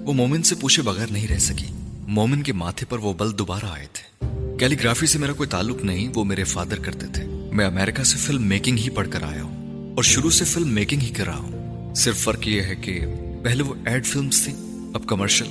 وہ 0.06 0.12
مومن 0.12 0.42
سے 0.42 0.54
پوچھے 0.54 0.82
بغیر 0.82 1.06
نہیں 1.10 1.28
رہ 1.28 1.38
سکی۔ 1.38 1.66
مومن 1.90 2.42
کے 2.42 2.52
ماتھے 2.52 2.86
پر 2.88 2.98
وہ 2.98 3.12
بل 3.12 3.38
دوبارہ 3.38 3.64
آئے 3.64 3.86
تھے۔ 3.92 4.26
کیلیگرافی 4.58 5.06
سے 5.06 5.18
میرا 5.18 5.32
کوئی 5.32 5.48
تعلق 5.48 5.84
نہیں، 5.84 6.08
وہ 6.14 6.24
میرے 6.24 6.44
فادر 6.44 6.78
کرتے 6.78 7.06
تھے۔ 7.06 7.24
میں 7.52 7.66
امریکہ 7.66 8.02
سے 8.02 8.16
فلم 8.16 8.42
میکنگ 8.42 8.78
ہی 8.78 8.90
پڑھ 8.90 9.08
کر 9.10 9.22
آیا 9.22 9.42
ہوں 9.42 9.94
اور 9.94 10.02
شروع 10.02 10.30
سے 10.30 10.44
فلم 10.44 10.68
میکنگ 10.68 11.00
ہی 11.00 11.10
کر 11.10 11.26
رہا 11.26 11.36
ہوں۔ 11.36 11.94
صرف 11.94 12.16
فرق 12.16 12.48
یہ 12.48 12.62
ہے 12.62 12.74
کہ 12.74 13.00
پہلے 13.44 13.62
وہ 13.62 13.74
ایڈ 13.86 14.06
فلمز 14.06 14.44
تھی 14.44 14.52
اب 14.94 15.06
کمرشل۔ 15.06 15.48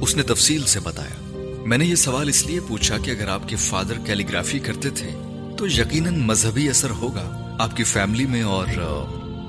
اس 0.00 0.16
نے 0.16 0.22
تفصیل 0.22 0.62
سے 0.64 0.80
بتایا۔ 0.80 1.38
میں 1.66 1.78
نے 1.78 1.84
یہ 1.84 1.94
سوال 1.94 2.28
اس 2.28 2.46
لیے 2.46 2.60
پوچھا 2.68 2.98
کہ 2.98 3.10
اگر 3.10 3.28
آپ 3.28 3.48
کے 3.48 3.56
فادر 3.56 3.94
کیلیگرافی 4.04 4.58
کرتے 4.58 4.90
تھے 4.90 5.33
تو 5.58 5.66
یقیناً 5.66 6.18
مذہبی 6.18 6.68
اثر 6.68 6.90
ہوگا 6.90 7.56
آپ 7.58 7.76
کی 7.76 7.84
فیملی 7.84 8.26
میں 8.26 8.42
اور 8.42 8.66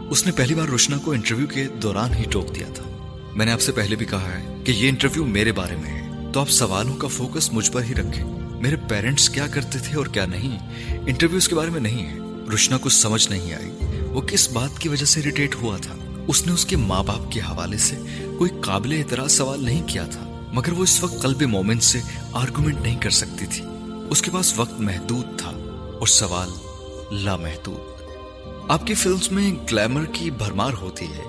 اس 0.10 0.26
نے 0.26 0.32
پہلی 0.32 0.56
بار 0.56 0.68
روشنا 0.68 0.98
کو 0.98 1.12
انٹرویو 1.12 1.48
کے 1.48 1.68
دوران 1.68 2.13
ہی 2.13 2.24
ٹوک 2.30 2.56
دیا 2.56 2.68
تھا۔ 2.76 2.84
میں 3.36 3.46
نے 3.46 3.52
آپ 3.52 3.62
سے 3.62 3.72
پہلے 3.72 3.96
بھی 3.96 4.06
کہا 4.06 4.39
ہے 4.39 4.56
کہ 4.65 4.72
یہ 4.72 4.89
انٹرویو 4.89 5.26
میرے 5.26 5.52
بارے 5.52 5.76
میں 5.76 5.89
ہے۔ 5.89 6.32
تو 6.34 6.39
آپ 6.39 6.50
سوالوں 6.50 6.96
کا 6.96 7.08
فوکس 7.08 7.54
مجھ 7.54 7.72
پر 7.72 7.84
ہی 7.84 7.96
رکھیں۔ 7.96 8.24
میرے 8.62 8.76
پیرنٹس 8.76 9.30
کیا 9.30 9.48
کرتے 9.48 9.80
تھے 9.80 9.98
اور 9.98 10.06
کیا 10.06 10.26
نہیں؟ 10.26 10.60
انٹرویوز 11.08 11.48
کے 11.48 11.56
بارے 11.56 11.70
میں 11.70 11.80
نہیں 11.80 12.06
ہے۔ 12.06 12.20
روشنا 12.52 12.78
کو 12.78 12.89
سمجھ 12.89 13.30
نہیں 13.30 13.54
آئی۔ 13.54 13.72
وہ 14.04 14.22
کس 14.22 14.52
بات 14.52 14.80
کی 14.80 14.89
وجہ 14.89 15.06
سے 15.06 15.22
ریٹیٹ 15.22 15.56
ہوا 15.56 15.78
تھا؟ 15.78 15.96
اس 16.28 16.48
نے 16.48 16.54
اس 16.54 16.65
کے 16.65 16.76
ماں 16.76 17.04
باپ 17.04 17.32
کے 17.32 17.39
حوالے 17.39 17.78
سے 17.78 17.96
کوئی 18.38 18.52
قابل 18.62 18.94
اعتراض 18.94 19.32
سوال 19.32 19.65
نہیں 19.65 19.88
کیا 19.88 20.06
تھا، 20.06 20.50
مگر 20.54 20.72
وہ 20.72 20.84
اس 20.84 21.04
وقت 21.04 21.22
قلب 21.22 21.41
مومن 21.41 21.80
سے 21.80 22.02
آرگومنٹ 22.32 22.82
نہیں 22.82 23.00
کر 23.00 23.10
سکتی 23.10 23.46
تھی۔ 23.46 23.65
اس 24.10 24.22
کے 24.22 24.32
پاس 24.32 24.60
وقت 24.60 24.80
محدود 24.80 25.26
تھا۔ 25.38 25.64
اور 25.95 26.08
سوال 26.08 26.49
لامحدود۔ 27.15 28.71
آپ 28.71 28.86
کی 28.88 28.93
فلمز 28.93 29.29
میں 29.31 29.51
گلیمر 29.71 30.05
کی 30.05 30.29
بھرمار 30.31 30.73
ہوتی 30.73 31.05
ہے۔ 31.05 31.23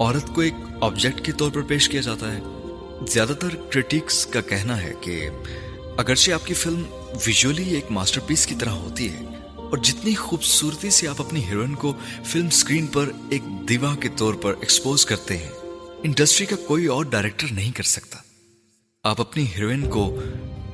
عورت 0.00 0.34
کو 0.34 0.40
ایک 0.40 0.54
آبجیکٹ 0.80 1.24
کے 1.24 1.32
طور 1.32 1.50
پر 1.50 1.62
پیش 1.62 1.88
کیا 1.88 2.00
جاتا 2.00 2.32
ہے۔ 2.32 2.40
زیادہ 3.08 3.32
تر 3.32 3.54
کرٹکس 3.70 4.26
کا 4.26 4.40
کہنا 4.40 4.82
ہے 4.82 4.92
کہ 5.00 5.28
اگرچہ 5.96 6.32
آپ 6.32 6.46
کی 6.46 6.54
فلم 6.54 6.82
ویژولی 7.26 7.68
ایک 7.74 7.90
ماسٹر 7.90 8.20
پیس 8.26 8.46
کی 8.46 8.54
طرح 8.60 8.70
ہوتی 8.70 9.08
ہے، 9.12 9.24
اور 9.56 9.78
جتنی 9.78 10.14
خوبصورتی 10.14 10.90
سے 10.90 11.08
آپ 11.08 11.20
اپنی 11.22 11.44
ہیروئن 11.44 11.74
کو 11.74 11.92
فلم 12.24 12.50
سکرین 12.50 12.86
پر 12.86 13.10
ایک 13.30 13.42
دیوا 13.68 13.94
کے 14.00 14.08
طور 14.16 14.34
پر 14.34 14.54
ایکسپوز 14.60 15.06
کرتے 15.06 15.36
ہیں، 15.36 15.50
انڈسٹری 16.02 16.46
کا 16.46 16.56
کوئی 16.66 16.86
اور 16.86 17.04
ڈائریکٹر 17.04 17.52
نہیں 17.52 17.72
کر 17.72 17.82
سکتا۔ 17.82 18.18
آپ 19.04 19.20
اپنی 19.20 19.46
ہیروئن 19.56 19.88
کو 19.90 20.04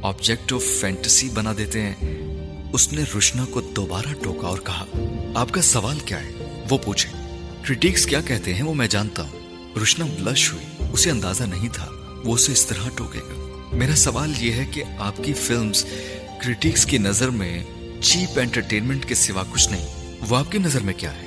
آبجیکٹ 0.02 0.52
آف 0.52 0.62
فینٹسی 0.80 1.28
بنا 1.34 1.52
دیتے 1.58 1.82
ہیں۔ 1.82 2.37
اس 2.72 2.92
نے 2.92 3.02
روشنا 3.14 3.44
کو 3.50 3.60
دوبارہ 3.60 4.14
ٹوکا 4.22 4.48
اور 4.48 4.58
کہا، 4.58 4.84
آپ 5.34 5.52
کا 5.52 5.62
سوال 5.62 5.98
کیا 5.98 6.20
ہے؟ 6.20 6.64
وہ 6.70 6.78
پوچھے 6.78 7.10
کرٹیکس 7.62 8.06
کیا 8.06 8.20
کہتے 8.20 8.54
ہیں 8.54 8.62
وہ 8.62 8.74
میں 8.74 8.86
جانتا 8.86 9.22
ہوں۔ 9.22 9.40
روشنا 9.78 10.06
بلش 10.06 10.52
ہوئی۔ 10.52 10.66
اسے 10.92 11.10
اندازہ 11.10 11.42
نہیں 11.44 11.68
تھا۔ 11.72 11.88
وہ 12.24 12.34
اسے 12.34 12.52
اس 12.52 12.66
طرح 12.66 12.88
ٹوکے 12.94 13.18
گا۔ 13.18 13.54
میرا 13.72 13.96
سوال 13.96 14.32
یہ 14.38 14.52
ہے 14.52 14.64
کہ 14.70 14.84
آپ 14.98 15.16
کی 15.24 15.32
فلمز 15.32 15.84
کرٹکس 16.44 16.86
کی 16.86 16.98
نظر 16.98 17.28
میں 17.28 17.64
چیپ 18.00 18.38
انٹرٹینمنٹ 18.38 19.04
کے 19.04 19.14
سوا 19.14 19.42
کچھ 19.50 19.68
نہیں۔ 19.68 20.16
وہ 20.28 20.36
آپ 20.36 20.52
کی 20.52 20.58
نظر 20.58 20.80
میں 20.80 20.94
کیا 20.94 21.12
ہے؟ 21.12 21.26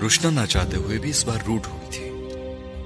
روشنا 0.00 0.30
نہ 0.30 0.46
چاہتے 0.48 0.76
ہوئے 0.76 0.98
بھی 0.98 1.10
اس 1.10 1.24
بار 1.24 1.38
روٹ 1.46 1.66
ہوئی 1.66 1.86
تھی۔ 1.90 2.08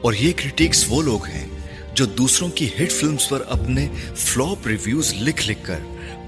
اور 0.02 0.12
یہ 0.12 0.32
کرٹکس 0.36 0.84
وہ 0.88 1.02
لوگ 1.02 1.24
ہیں 1.24 1.46
جو 1.94 2.06
دوسروں 2.06 2.48
کی 2.48 2.66
ہٹ 2.66 2.92
فلمز 2.92 3.28
پر 3.28 3.42
اپنے 3.48 3.88
فلوپ 4.16 4.66
ریویوز 4.66 5.14
لکھ 5.14 5.48
لکھ 5.48 5.60
کر 5.62 5.78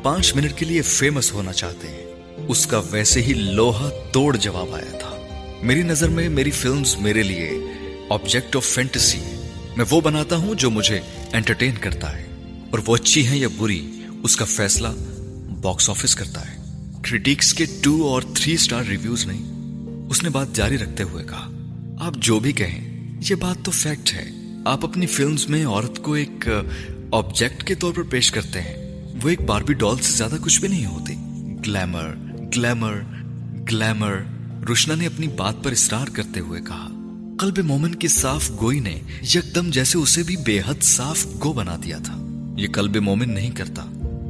پانچ 0.08 0.34
منٹ 0.34 0.52
کے 0.56 0.66
لیے 0.66 0.82
فیمس 0.82 1.32
ہونا 1.32 1.52
چاہتے 1.52 1.88
ہیں۔ 1.88 2.04
اس 2.48 2.66
کا 2.66 2.82
ویسے 2.90 3.22
ہی 3.22 3.34
لوہا 3.34 3.90
توڑ 4.12 4.36
جواب 4.36 4.74
آیا 4.74 4.98
تھا۔ 4.98 5.22
میری 5.62 5.82
نظر 5.82 6.08
میں 6.08 6.28
میری 6.28 6.50
فلمز 6.50 6.96
میرے 6.96 7.22
لیے 7.22 7.50
آبجیکٹ 8.10 8.56
آف 8.56 8.64
فینٹسی 8.64 9.18
میں 9.76 9.84
وہ 9.90 10.00
بناتا 10.00 10.36
ہوں 10.36 10.54
جو 10.54 10.70
مجھے 10.70 11.00
انٹرٹین 11.32 11.74
کرتا 11.80 12.16
ہے۔ 12.16 12.26
اور 12.70 12.78
وہ 12.86 12.96
اچھی 12.96 13.28
ہے 13.28 13.38
یا 13.38 13.48
بری، 13.56 14.02
اس 14.22 14.36
کا 14.36 14.44
فیصلہ 14.44 14.88
باکس 15.60 15.90
آفس 15.90 16.14
کرتا 16.14 16.50
ہے۔ 16.50 16.56
کریٹکس 17.02 17.54
کے 17.54 17.64
ٹو 17.82 18.04
اور 18.08 18.22
تھری 18.34 18.56
سٹار 18.56 18.84
ریویوز 18.84 19.26
نہیں۔ 19.26 19.42
اس 20.10 20.22
نے 20.22 20.28
بات 20.28 20.54
جاری 20.54 20.78
رکھتے 20.78 21.02
ہوئے 21.02 21.24
کہا، 21.24 21.50
آپ 22.00 22.12
جو 22.16 22.40
بھی 22.40 22.52
کہیں، 22.52 23.10
یہ 23.30 23.34
بات 23.34 23.64
تو 23.64 23.70
فیکٹ 23.70 24.14
ہے۔ 24.14 24.30
آپ 24.64 24.84
اپنی 24.84 25.06
فلمز 25.06 25.48
میں 25.48 25.66
عورت 25.66 26.02
کو 26.02 26.12
ایک 26.12 26.48
آبجیکٹ 27.12 27.64
کے 27.64 27.74
طور 27.74 27.92
پر 27.92 28.02
پیش 28.02 28.30
کرتے 28.30 28.60
ہیں۔ 28.60 28.87
وہ 29.22 29.28
ایک 29.28 29.40
باربی 29.40 29.74
ڈال 29.74 29.96
سے 30.02 30.16
زیادہ 30.16 30.36
کچھ 30.40 30.60
بھی 30.60 30.68
نہیں 30.68 30.86
ہوتی 30.86 31.14
گلیمر 31.66 32.14
گلیمر 32.56 33.00
گلیمر 33.72 34.22
روشنا 34.68 34.94
نے 34.94 35.06
اپنی 35.06 35.28
بات 35.28 35.64
پر 35.64 35.72
اصرار 35.72 36.06
کرتے 36.06 36.40
ہوئے 36.40 36.60
کہا، 36.60 36.88
قلب 37.38 37.58
مومن 37.58 37.94
کی 37.94 38.08
صاف 38.08 38.50
گوئی 38.60 38.80
نے 38.80 39.00
یکدم 39.34 39.70
جیسے 39.70 39.98
اسے 39.98 40.22
بھی 40.22 40.36
بے 40.36 40.60
حد 40.66 40.82
صاف 40.82 41.26
گو 41.44 41.52
بنا 41.52 41.76
دیا 41.84 41.98
تھا۔ 41.98 42.26
یہ 42.58 42.68
قلب 42.68 42.96
مومن 42.96 43.34
نہیں 43.34 43.50
کرتا، 43.50 43.84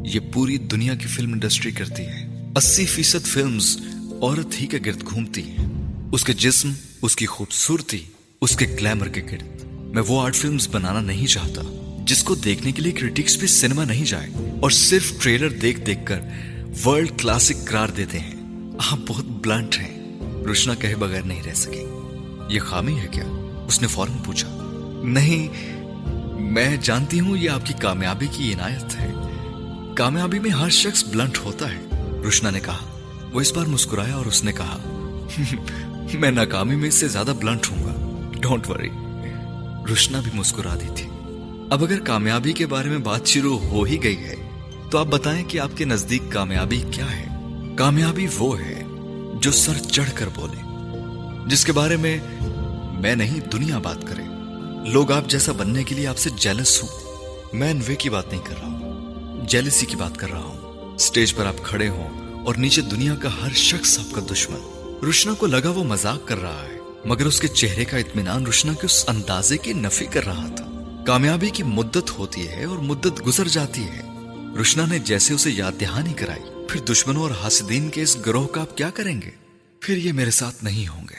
یہ 0.04 0.20
پوری 0.32 0.58
دنیا 0.58 0.94
کی 0.94 1.06
فلم 1.06 1.32
انڈسٹری 1.32 1.70
کرتی 1.70 2.02
ہے۔ 2.02 2.50
اسی 2.56 2.86
فیصد 2.86 3.26
فلمز 3.26 3.76
عورت 4.22 4.60
ہی 4.60 4.66
کے 4.66 4.78
گرد 4.86 5.02
گھومتی 5.10 5.42
ہیں۔ 5.42 5.66
اس 6.12 6.24
کے 6.24 6.32
جسم، 6.32 6.72
اس 7.02 7.16
کی 7.16 7.26
خوبصورتی، 7.26 8.00
اس 8.40 8.56
کے 8.56 8.66
گلیمر 8.66 9.08
کے 9.08 9.22
گرد۔ 9.32 9.62
میں 9.94 10.02
وہ 10.08 10.22
آرٹ 10.22 10.36
فلمز 10.36 10.68
بنانا 10.68 11.00
نہیں 11.00 11.26
چاہتا۔ 11.26 11.77
جس 12.08 12.24
کو 12.24 12.34
دیکھنے 12.34 12.72
کے 12.72 12.82
لیے 12.82 12.92
کریٹکس 12.92 13.36
بھی 13.36 13.46
سینما 13.46 13.84
نہیں 13.84 14.04
جائے، 14.04 14.26
اور 14.62 14.70
صرف 14.70 15.12
ٹریلر 15.22 15.48
دیکھ 15.48 15.80
دیکھ 15.80 16.00
کر 16.04 16.20
ورلڈ 16.84 17.10
کلاسک 17.18 17.66
قرار 17.66 17.88
دیتے 17.88 18.20
ہیں۔ 18.20 18.34
آپ 18.90 18.98
بہت 19.06 19.24
بلنٹ 19.24 19.78
ہیں۔ 19.78 20.18
روشنا 20.20 20.74
کہے 20.74 20.94
بغیر 20.94 21.22
نہیں 21.22 21.42
رہ 21.42 21.54
سکی 21.54 21.84
یہ 22.48 22.60
خامی 22.60 23.00
ہے 23.00 23.06
کیا؟ 23.10 23.24
اس 23.66 23.82
نے 23.82 23.88
فوراً 23.88 24.16
پوچھا۔ 24.24 24.48
نہیں، 25.04 25.48
میں 26.40 26.76
جانتی 26.82 27.20
ہوں 27.20 27.36
یہ 27.36 27.50
آپ 27.50 27.66
کی 27.66 27.74
کامیابی 27.80 28.26
کی 28.32 28.54
عنایت 28.54 29.00
ہے۔ 29.00 29.12
کامیابی 29.94 30.38
میں 30.38 30.50
ہر 30.50 30.68
شخص 30.68 31.04
بلنٹ 31.04 31.38
ہوتا 31.44 31.66
ہے۔ 31.74 31.80
روشنا 32.24 32.50
نے 32.50 32.60
کہا۔ 32.60 32.98
وہ 33.32 33.40
اس 33.40 33.52
بار 33.52 33.66
مسکرایا 33.66 34.14
اور 34.14 34.26
اس 34.26 34.44
نے 34.44 34.52
کہا۔ 34.52 34.78
میں 36.14 36.30
ناکامی 36.30 36.76
میں 36.76 36.88
اس 36.88 36.94
سے 36.94 37.08
زیادہ 37.08 37.32
بلنٹ 37.42 37.70
ہوں 37.70 37.84
گا۔ 37.84 38.20
ڈونٹ 38.40 38.70
وری 38.70 38.88
روشنا 39.88 40.20
بھی 40.20 40.30
مسکرا 40.34 40.74
دی 40.74 40.88
تھی۔ 40.96 41.06
اب 41.70 41.84
اگر 41.84 42.00
کامیابی 42.00 42.52
کے 42.52 42.66
بارے 42.66 42.88
میں 42.88 42.98
بات 42.98 43.26
شروع 43.26 43.58
ہو 43.58 43.82
ہی 43.82 44.02
گئی 44.02 44.16
ہے، 44.16 44.34
تو 44.90 44.98
آپ 44.98 45.06
بتائیں 45.06 45.44
کہ 45.48 45.60
آپ 45.60 45.68
کے 45.74 45.84
نزدیک 45.84 46.22
کامیابی 46.28 46.82
کیا 46.90 47.16
ہے؟ 47.16 47.26
کامیابی 47.76 48.26
وہ 48.38 48.60
ہے 48.60 48.82
جو 49.40 49.50
سر 49.50 49.78
چڑھ 49.92 50.10
کر 50.14 50.26
بولے، 50.34 50.62
جس 51.46 51.64
کے 51.64 51.72
بارے 51.72 51.96
میں 51.96 52.18
میں 53.00 53.14
نہیں 53.14 53.40
دنیا 53.40 53.78
بات 53.78 54.06
کرے۔ 54.06 54.22
لوگ 54.90 55.12
آپ 55.12 55.28
جیسا 55.28 55.52
بننے 55.52 55.84
کے 55.84 55.94
لیے 55.94 56.06
آپ 56.06 56.18
سے 56.18 56.30
جیلس 56.36 56.82
ہوں۔ 56.82 56.88
میں 57.52 57.70
انوے 57.70 57.96
کی 57.96 58.10
بات 58.10 58.32
نہیں 58.32 58.42
کر 58.44 58.54
رہا 58.60 58.68
ہوں 58.68 59.46
جیلسی 59.46 59.86
کی 59.86 59.96
بات 59.96 60.16
کر 60.16 60.30
رہا 60.30 60.42
ہوں۔ 60.42 60.98
سٹیج 60.98 61.34
پر 61.34 61.46
آپ 61.46 61.56
کھڑے 61.62 61.88
ہوں 61.88 62.44
اور 62.44 62.54
نیچے 62.54 62.82
دنیا 62.82 63.14
کا 63.14 63.28
ہر 63.42 63.52
شخص 63.52 63.98
آپ 63.98 64.14
کا 64.14 64.20
دشمن۔ 64.32 64.60
روشنا 65.02 65.34
کو 65.34 65.46
لگا 65.46 65.70
وہ 65.70 65.84
مذاق 65.84 66.28
کر 66.28 66.42
رہا 66.42 66.62
ہے، 66.62 66.78
مگر 67.04 67.26
اس 67.26 67.40
کے 67.40 67.48
چہرے 67.48 67.84
کا 67.84 67.96
اطمینان 67.96 68.44
روشنا 68.44 68.72
کے 68.72 68.84
اس 68.84 69.04
اندازے 69.08 69.56
کی 69.56 69.72
نفی 69.72 70.06
کر 70.06 70.26
رہا 70.26 70.46
تھا۔ 70.56 70.77
کامیابی 71.08 71.50
کی 71.50 71.62
مدت 71.62 72.10
ہوتی 72.18 72.48
ہے 72.48 72.64
اور 72.64 72.78
مدت 72.78 73.26
گزر 73.26 73.48
جاتی 73.48 73.82
ہے۔ 73.82 74.02
روشنا 74.56 74.86
نے 74.86 74.98
جیسے 74.98 75.34
اسے 75.34 75.50
یاد 75.50 75.72
دہانی 75.80 76.12
کرائی، 76.12 76.66
پھر 76.68 76.80
دشمنوں 76.80 77.22
اور 77.22 77.30
حاسدین 77.30 77.88
کے 77.88 78.02
اس 78.02 78.16
گروہ 78.26 78.46
کا 78.46 78.60
آپ 78.60 78.76
کیا 78.76 78.90
کریں 78.90 79.22
گے؟ 79.22 79.30
پھر 79.80 79.96
یہ 79.96 80.12
میرے 80.12 80.30
ساتھ 80.30 80.64
نہیں 80.64 80.88
ہوں 80.88 81.06
گے۔ 81.10 81.16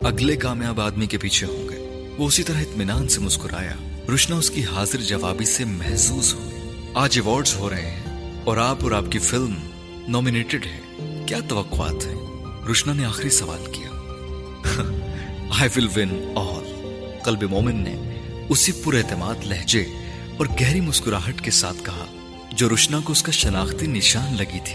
اگلے 0.00 0.36
کامیاب 0.36 0.80
آدمی 0.80 1.06
کے 1.06 1.18
پیچھے 1.18 1.46
ہوں 1.46 1.68
گے۔ 1.68 2.06
وہ 2.18 2.26
اسی 2.26 2.42
طرح 2.42 2.60
اطمینان 2.60 3.08
سے 3.08 3.20
مسکرایا۔ 3.20 4.04
روشنا 4.08 4.36
اس 4.36 4.50
کی 4.50 4.64
حاضر 4.64 5.00
جوابی 5.00 5.44
سے 5.44 5.64
محسوس 5.64 6.34
ہوئی 6.34 6.60
آج 6.94 7.10
ایوارڈز 7.14 7.54
ہو 7.54 7.70
رہے 7.70 7.90
ہیں 7.90 8.34
اور 8.44 8.56
آپ 8.56 8.76
اور 8.82 8.92
آپ 8.92 9.04
کی 9.10 9.18
فلم 9.18 9.54
نومینیٹڈ 10.08 10.66
ہے۔ 10.66 10.80
کیا 11.26 11.38
توقعات 11.48 12.06
ہیں؟ 12.06 12.14
روشنا 12.66 12.92
نے 12.92 13.04
آخری 13.04 13.30
سوال 13.30 13.64
کیا۔ 13.72 13.88
آئی 15.60 15.68
ول 15.76 15.88
ون 15.96 16.32
آل 16.36 16.88
قلب 17.24 17.42
مومن 17.42 17.76
نے 17.76 18.11
اسی 18.48 18.72
پر 18.72 18.94
اعتماد 18.94 19.34
لہجے 19.44 19.84
اور 20.36 20.46
گہری 20.60 20.80
مسکراہٹ 20.80 21.40
کے 21.40 21.50
ساتھ 21.50 21.84
کہا 21.84 22.04
جو 22.52 22.68
روشنا 22.68 23.00
کو 23.04 23.12
اس 23.12 23.22
کا 23.22 23.32
شناختی 23.32 23.86
نشان 23.86 24.36
لگی 24.36 24.58
تھی۔ 24.64 24.74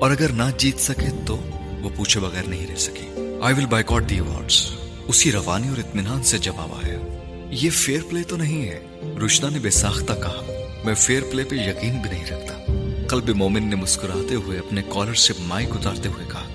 اور 0.00 0.10
اگر 0.10 0.28
نہ 0.28 0.42
جیت 0.58 0.80
سکے 0.80 1.10
تو 1.26 1.36
وہ 1.80 1.88
پوچھے 1.96 2.20
بغیر 2.20 2.42
نہیں 2.42 2.66
رہ 2.66 2.76
سکی۔ 2.76 3.08
آئی 3.42 3.54
will 3.54 3.66
buy 3.66 3.84
caught 3.86 4.10
the 4.10 4.14
awards 4.14 4.70
اسی 5.08 5.32
روانی 5.32 5.68
اور 5.68 5.78
اطمینان 5.78 6.22
سے 6.22 6.38
جواب 6.38 6.72
آیا۔ 6.72 6.98
یہ 7.50 7.70
فیئر 7.70 8.00
پلے 8.10 8.22
تو 8.22 8.36
نہیں 8.36 8.68
ہے۔ 8.68 8.84
روشنا 9.20 9.48
نے 9.48 9.58
بے 9.58 9.70
ساختہ 9.70 10.12
کہا، 10.12 10.42
میں 10.84 10.94
فیئر 10.94 11.22
پلے 11.30 11.44
پہ 11.44 11.56
یقین 11.56 11.98
بھی 11.98 12.10
نہیں 12.10 12.24
رکھتا۔ 12.24 12.54
قلب 13.08 13.28
مومن 13.28 13.62
نے 13.62 13.76
مسکراتے 13.76 14.34
ہوئے 14.34 14.58
اپنے 14.58 14.82
کالر 14.88 15.14
سے 15.14 15.32
مائک 15.38 15.68
اتارتے 15.70 16.08
ہوئے 16.08 16.26
کہا۔ 16.32 16.46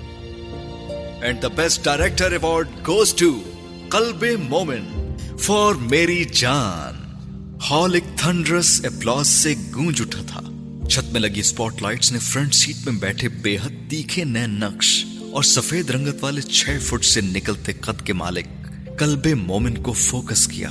And 1.22 1.42
the 1.42 1.48
best 1.48 1.84
director 1.84 2.30
award 2.30 2.68
goes 2.86 3.14
to 3.14 3.40
Qalb 3.88 4.24
Momin. 4.48 4.99
For 5.42 5.74
میری 5.74 6.24
جان۔ 6.32 7.16
ہال 7.70 7.94
ایک 7.94 8.04
تھنڈرس 8.16 8.84
اپلاس 8.84 9.28
سے 9.28 9.54
گونج 9.74 10.00
اٹھا 10.00 10.22
تھا۔ 10.26 10.40
چھت 10.90 11.12
میں 11.12 11.20
لگی 11.20 11.42
سپوٹ 11.42 11.82
لائٹس 11.82 12.12
نے 12.12 12.18
فرنٹ 12.18 12.54
سیٹ 12.54 12.76
میں 12.84 12.92
بیٹھے 13.00 13.28
بے 13.28 13.56
حد 13.56 13.90
تیکھے 13.90 14.24
نئے 14.24 14.46
نقش 14.46 15.04
اور 15.32 15.42
سفید 15.42 15.90
رنگت 15.90 16.16
والے 16.20 16.40
چھ 16.40 16.68
فٹ 16.82 17.04
سے 17.04 17.20
نکلتے 17.20 17.72
قد 17.72 18.06
کے 18.06 18.12
مالک 18.12 18.46
کلب 18.98 19.26
مومن 19.26 19.74
کو 19.74 19.92
فوکس 19.92 20.48
کیا۔ 20.48 20.68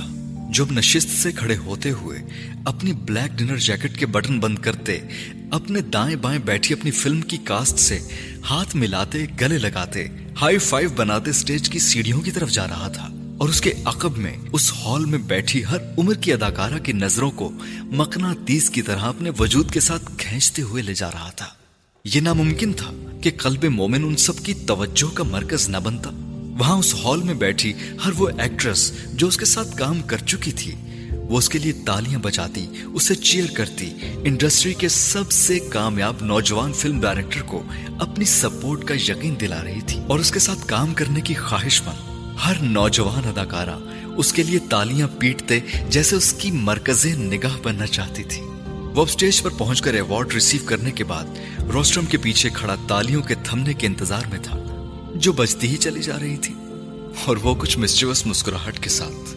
جو 0.50 0.64
اب 0.64 0.72
نشست 0.72 1.22
سے 1.22 1.32
کھڑے 1.32 1.56
ہوتے 1.56 1.90
ہوئے 1.90 2.18
اپنی 2.64 2.92
بلیک 2.92 3.38
ڈنر 3.38 3.56
جیکٹ 3.56 3.98
کے 3.98 4.06
بٹن 4.06 4.40
بند 4.40 4.58
کرتے، 4.58 5.00
اپنے 5.50 5.80
دائیں 5.80 6.16
بائیں 6.16 6.40
بیٹھی 6.44 6.74
اپنی 6.74 6.90
فلم 6.90 7.20
کی 7.20 7.36
کاسٹ 7.36 7.78
سے 7.78 7.98
ہاتھ 8.50 8.76
ملاتے، 8.76 9.18
گلے 9.40 9.58
لگاتے، 9.58 10.06
ہائی 10.40 10.58
فائیو 10.58 10.88
بناتے 10.96 11.32
سٹیج 11.32 11.70
کی 11.70 11.78
سیڑھیوں 11.78 12.20
کی 12.20 12.30
طرف 12.30 12.50
جا 12.50 12.68
رہا 12.68 12.88
تھا۔ 12.88 13.08
اور 13.40 13.48
اس 13.48 13.60
کے 13.60 13.72
عقب 13.84 14.18
میں، 14.18 14.36
اس 14.52 14.72
ہال 14.72 15.04
میں 15.04 15.18
بیٹھی 15.18 15.64
ہر 15.64 15.76
عمر 15.98 16.14
کی 16.14 16.32
اداکارہ 16.32 16.78
کی 16.78 16.92
نظروں 16.92 17.30
کو 17.30 17.50
مکنا 17.80 18.34
تیز 18.46 18.70
کی 18.70 18.82
طرح 18.82 18.98
اپنے 18.98 19.30
وجود 19.38 19.70
کے 19.70 19.80
ساتھ 19.80 20.10
کھینچتے 20.18 20.62
ہوئے 20.62 20.82
لے 20.82 20.94
جا 20.94 21.10
رہا 21.10 21.30
تھا۔ 21.30 21.46
یہ 22.04 22.20
ناممکن 22.20 22.72
تھا 22.72 22.92
کہ 23.22 23.30
قلب 23.38 23.64
مومن 23.64 24.04
ان 24.04 24.16
سب 24.16 24.38
کی 24.38 24.54
توجہ 24.54 25.14
کا 25.14 25.24
مرکز 25.24 25.68
نہ 25.68 25.76
بنتا۔ 25.76 26.10
وہاں 26.58 26.76
اس 26.76 26.94
ہال 26.94 27.22
میں 27.22 27.34
بیٹھی 27.34 27.72
ہر 28.06 28.10
وہ 28.18 28.28
ایکٹریس 28.38 28.92
جو 29.14 29.28
اس 29.28 29.36
کے 29.36 29.44
ساتھ 29.44 29.76
کام 29.76 30.02
کر 30.02 30.18
چکی 30.18 30.52
تھی، 30.52 30.74
وہ 31.10 31.38
اس 31.38 31.48
کے 31.48 31.58
لیے 31.58 31.72
تالیاں 31.86 32.18
بجاتی، 32.18 32.66
اسے 32.94 33.14
چیئر 33.14 33.46
کرتی۔ 33.54 33.90
انڈسٹری 34.24 34.74
کے 34.74 34.88
سب 34.88 35.32
سے 35.32 35.58
کامیاب 35.58 36.14
نوجوان 36.20 36.72
فلم 36.72 37.00
ڈائریکٹر 37.00 37.42
کو 37.42 37.62
اپنی 38.00 38.24
سپورٹ 38.24 38.84
کا 38.84 38.94
یقین 38.94 39.34
دلا 39.40 39.64
رہی 39.64 39.80
تھی 39.86 40.00
اور 40.08 40.18
اس 40.18 40.30
کے 40.30 40.38
ساتھ 40.38 40.66
کام 40.66 40.94
کرنے 40.94 41.20
کی 41.20 41.34
خواہش 41.34 41.82
مند 41.82 42.09
ہر 42.46 42.54
نوجوان 42.62 43.28
اداکارہ 43.28 43.78
اس 44.16 44.32
کے 44.32 44.42
لیے 44.42 44.58
تالیاں 44.58 45.08
پیٹتے 45.18 45.60
جیسے 45.88 46.16
اس 46.16 46.32
کی 46.32 46.50
مرکز 46.50 47.06
نگاہ 47.06 47.56
بننا 47.62 47.86
چاہتی 47.86 48.24
تھی۔ 48.24 48.42
وہ 48.66 49.00
اب 49.00 49.10
سٹیج 49.10 49.42
پر 49.42 49.50
پہنچ 49.50 49.82
کر 49.82 49.94
ایوارڈ 49.94 50.34
ریسیو 50.34 50.60
کرنے 50.66 50.90
کے 50.90 51.04
بعد 51.04 51.24
روسٹرم 51.72 52.04
کے 52.04 52.18
پیچھے 52.18 52.50
کھڑا 52.50 52.74
تالیوں 52.88 53.22
کے 53.22 53.34
تھمنے 53.34 53.74
کے 53.74 53.86
انتظار 53.86 54.22
میں 54.30 54.38
تھا، 54.42 54.58
جو 55.14 55.32
بجتی 55.32 55.68
ہی 55.68 55.76
چلی 55.76 56.02
جا 56.02 56.18
رہی 56.20 56.36
تھی۔ 56.36 56.54
اور 57.24 57.36
وہ 57.42 57.54
کچھ 57.54 57.78
مسچیوس 57.78 58.26
مسکراہٹ 58.26 58.78
کے 58.78 58.88
ساتھ 58.88 59.36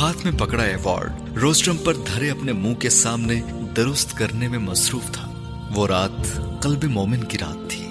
ہاتھ 0.00 0.26
میں 0.26 0.38
پکڑا 0.38 0.62
ایوارڈ 0.62 1.38
روسٹرم 1.38 1.76
پر 1.76 1.94
دھرے 1.94 2.30
اپنے 2.30 2.52
منہ 2.52 2.74
کے 2.74 2.90
سامنے 2.90 3.40
درست 3.76 4.16
کرنے 4.16 4.48
میں 4.48 4.58
مصروف 4.58 5.12
تھا۔ 5.12 5.32
وہ 5.74 5.86
رات 5.86 6.38
قلب 6.62 6.84
مومن 6.84 7.24
کی 7.24 7.38
رات 7.38 7.70
تھی۔ 7.70 7.85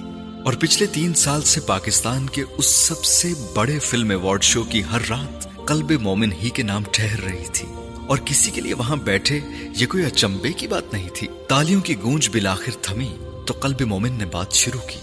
اور 0.46 0.54
پچھلے 0.54 0.88
تین 0.88 1.14
سال 1.14 1.42
سے 1.42 1.62
پاکستان 1.62 2.30
کے 2.30 2.44
اس 2.58 2.66
سب 2.66 3.06
سے 3.06 3.34
بڑے 3.54 3.80
فلم 3.80 4.10
ایوارڈ 4.10 4.44
شو 4.44 4.64
کی 4.64 4.84
ہر 4.92 5.00
رات 5.10 5.48
قلب 5.68 5.92
مومن 5.92 6.32
ہی 6.32 6.50
کے 6.50 6.64
نام 6.64 6.84
ٹھہر 6.92 7.24
رہی 7.24 7.44
تھی۔ 7.54 7.68
اور 8.08 8.18
کسی 8.18 8.52
کے 8.52 8.62
لیے 8.62 8.74
وہاں 8.74 8.96
بیٹھے 8.96 9.40
یہ 9.78 9.86
کوئی 9.86 10.06
اچمبے 10.06 10.54
کی 10.54 10.68
بات 10.68 10.94
نہیں 10.94 11.10
تھی۔ 11.14 11.28
تالیوں 11.50 11.82
کی 11.82 11.96
گونج 12.02 12.30
بلاخر 12.32 12.72
تھمی 12.82 13.16
تو 13.48 13.54
قلب 13.62 13.82
مومن 13.82 14.12
نے 14.12 14.26
بات 14.26 14.54
شروع 14.54 14.88
کی۔ 14.88 15.00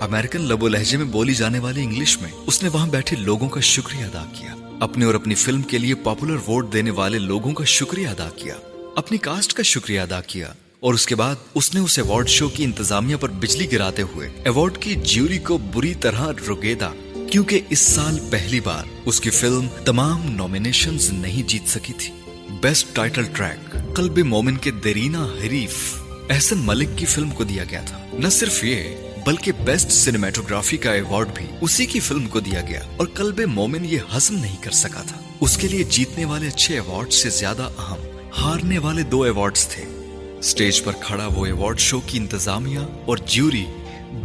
امریکن 0.00 0.40
لبو 0.40 0.68
لہجے 0.68 0.96
میں 0.96 1.06
بولی 1.06 1.34
جانے 1.34 1.58
والی 1.58 1.82
انگلش 1.82 2.18
میں 2.20 2.30
اس 2.46 2.62
نے 2.62 2.68
وہاں 2.68 2.86
بیٹھے 2.86 3.16
لوگوں 3.16 3.48
کا 3.48 3.60
شکریہ 3.60 4.04
ادا 4.04 4.24
کیا۔ 4.38 4.54
اپنے 4.80 5.04
اور 5.04 5.14
اپنی 5.14 5.34
فلم 5.34 5.62
کے 5.62 5.78
لیے 5.78 5.94
پاپولر 5.94 6.36
ووٹ 6.36 6.72
دینے 6.72 6.90
والے 6.90 7.18
لوگوں 7.18 7.52
کا 7.52 7.64
شکریہ 7.64 8.08
ادا 8.08 8.28
کیا۔ 8.36 8.54
اپنی 8.96 9.18
کاسٹ 9.18 9.52
کا 9.52 9.62
شکریہ 9.62 10.00
ادا 10.00 10.20
کیا۔ 10.20 10.52
اور 10.84 10.94
اس 10.94 11.06
کے 11.06 11.14
بعد 11.14 11.34
اس 11.54 11.74
نے 11.74 11.80
اس 11.80 11.98
ایوارڈ 11.98 12.28
شو 12.28 12.48
کی 12.48 12.64
انتظامیہ 12.64 13.16
پر 13.16 13.28
بجلی 13.28 13.72
گراتے 13.72 14.02
ہوئے 14.02 14.28
ایوارڈ 14.44 14.78
کی 14.78 14.94
جیوری 14.94 15.38
کو 15.38 15.58
بری 15.58 15.94
طرح 15.94 16.32
رگیدا، 16.48 16.90
کیونکہ 17.30 17.60
اس 17.70 17.78
سال 17.78 18.18
پہلی 18.30 18.60
بار 18.60 18.84
اس 19.04 19.20
کی 19.20 19.30
فلم 19.30 19.68
تمام 19.84 20.30
نومینیشنز 20.30 21.10
نہیں 21.10 21.48
جیت 21.48 21.68
سکی 21.68 21.92
تھی۔ 21.98 22.14
بیسٹ 22.60 22.96
ٹائٹل 22.96 23.24
ٹریک 23.32 23.76
قلب 23.96 24.18
مومن 24.18 24.56
کے 24.56 24.70
دیرینا 24.70 25.24
حریف۔ 25.24 25.96
احسن 26.30 26.58
ملک 26.58 26.88
کی 26.96 27.06
فلم 27.06 27.30
کو 27.30 27.44
دیا 27.44 27.64
گیا 27.70 27.82
تھا۔ 27.86 28.06
نہ 28.12 28.28
صرف 28.28 28.64
یہ، 28.64 28.82
بلکہ 29.26 29.52
بیسٹ 29.52 29.90
سینیمیٹوگرافی 29.90 30.76
کا 30.76 30.92
ایوارڈ 30.92 31.28
بھی 31.34 31.46
اسی 31.60 31.86
کی 31.86 32.00
فلم 32.00 32.26
کو 32.26 32.40
دیا 32.40 32.60
گیا۔ 32.68 32.80
اور 32.96 33.06
قلب 33.14 33.40
مومن 33.40 33.84
یہ 33.84 33.98
ہضم 34.16 34.34
نہیں 34.34 34.62
کر 34.62 34.70
سکا 34.70 35.02
تھا۔ 35.02 35.22
اس 35.40 35.56
کے 35.56 35.68
لیے 35.68 35.82
جیتنے 35.82 36.24
والے 36.24 36.46
اچھے 36.46 36.74
ایوارڈ 36.74 37.12
سے 37.12 37.30
زیادہ 37.30 37.62
اہم، 37.62 38.18
ہارنے 38.38 38.78
والے 38.78 39.02
دو 39.02 39.22
ایوارڈز 39.22 39.66
تھے۔ 39.66 40.03
سٹیج 40.44 40.82
پر 40.84 40.92
کھڑا 41.00 41.26
وہ 41.26 41.46
ایوارڈ 41.46 41.78
شو 41.78 42.00
کی 42.00 42.18
انتظامیہ 42.18 42.78
اور 42.78 43.16
جیوری 43.26 43.64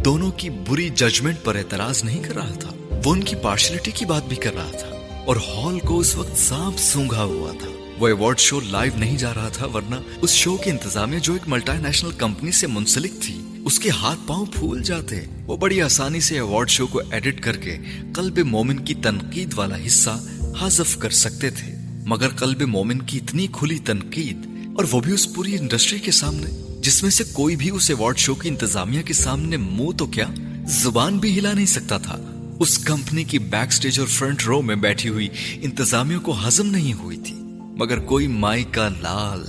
دونوں 0.04 0.30
کی 0.30 0.50
بری 0.50 0.88
ججمنٹ 0.88 1.36
پر 1.44 1.56
اعتراض 1.56 2.04
نہیں 2.04 2.22
کر 2.22 2.34
رہا 2.34 2.54
تھا۔ 2.60 2.98
وہ 3.04 3.12
ان 3.12 3.24
کی 3.24 3.36
پارشلٹی 3.36 3.90
کی 3.90 4.04
بات 4.04 4.28
بھی 4.28 4.36
کر 4.36 4.54
رہا 4.54 4.70
تھا 4.70 4.86
اور 5.26 5.36
ہال 5.36 5.78
کو 5.78 5.98
اس 5.98 6.16
وقت 6.16 6.36
سانپ 6.36 6.78
سونگا 6.78 7.22
ہوا 7.22 7.52
تھا۔ 7.52 7.68
وہ 7.98 8.06
ایوارڈ 8.06 8.38
شو 8.38 8.60
لائیو 8.60 8.92
نہیں 8.96 9.16
جا 9.16 9.34
رہا 9.34 9.48
تھا 9.48 9.66
ورنہ 9.66 9.94
اس 10.20 10.30
شو 10.30 10.56
کی 10.56 10.70
انتظامیہ 10.70 11.18
جو 11.18 11.32
ایک 11.32 11.42
ملٹا 11.46 11.74
نیشنل 11.74 12.10
کمپنی 12.10 12.50
سے 12.50 12.66
منسلک 12.66 13.12
تھی، 13.20 13.40
اس 13.64 13.80
کے 13.80 13.90
ہاتھ 13.90 14.20
پاؤں 14.26 14.46
پھول 14.46 14.82
جاتے۔ 14.82 15.20
وہ 15.46 15.56
بڑی 15.56 15.82
آسانی 15.82 16.20
سے 16.20 16.34
ایوارڈ 16.34 16.70
شو 16.70 16.86
کو 16.86 17.00
ایڈٹ 17.10 17.40
کر 17.40 17.56
کے 17.56 17.76
قلب 18.14 18.38
مومن 18.38 18.84
کی 18.84 18.94
تنقید 18.94 19.52
والا 19.56 19.76
حصہ 19.86 20.24
حذف 20.60 20.96
کر 20.96 21.10
سکتے 21.10 21.50
تھے۔ 21.50 21.74
مگر 22.06 22.28
قلب 22.28 22.62
مومن 22.62 23.02
کی 23.02 23.18
اتنی 23.18 23.46
کھلی 23.52 23.78
تنقید 23.78 24.49
اور 24.76 24.84
وہ 24.90 25.00
بھی 25.00 25.12
اس 25.12 25.34
پوری 25.34 25.58
انڈسٹری 25.58 25.98
کے 25.98 26.10
سامنے، 26.10 26.78
جس 26.80 27.02
میں 27.02 27.10
سے 27.10 27.24
کوئی 27.32 27.56
بھی 27.56 27.70
اس 27.70 27.90
ایوارڈ 27.90 28.18
شو 28.18 28.34
کی 28.34 28.48
انتظامیہ 28.48 29.02
کے 29.02 29.12
سامنے 29.12 29.56
منہ 29.56 29.96
تو 29.96 30.06
کیا، 30.06 30.26
زبان 30.66 31.18
بھی 31.18 31.38
ہلا 31.38 31.52
نہیں 31.52 31.66
سکتا 31.66 31.98
تھا۔ 31.98 32.18
اس 32.60 32.78
کمپنی 32.78 33.24
کی 33.24 33.38
بیک 33.38 33.72
سٹیج 33.72 34.00
اور 34.00 34.08
فرنٹ 34.08 34.46
رو 34.46 34.62
میں 34.62 34.76
بیٹھی 34.76 35.08
ہوئی 35.08 35.28
انتظامیہ 35.62 36.18
کو 36.18 36.48
ہضم 36.48 36.66
نہیں 36.66 36.92
ہوئی 36.92 37.16
تھی۔ 37.16 37.34
مگر 37.76 37.98
کوئی 37.98 38.26
مائی 38.26 38.64
کا 38.64 38.88
لال 38.88 39.44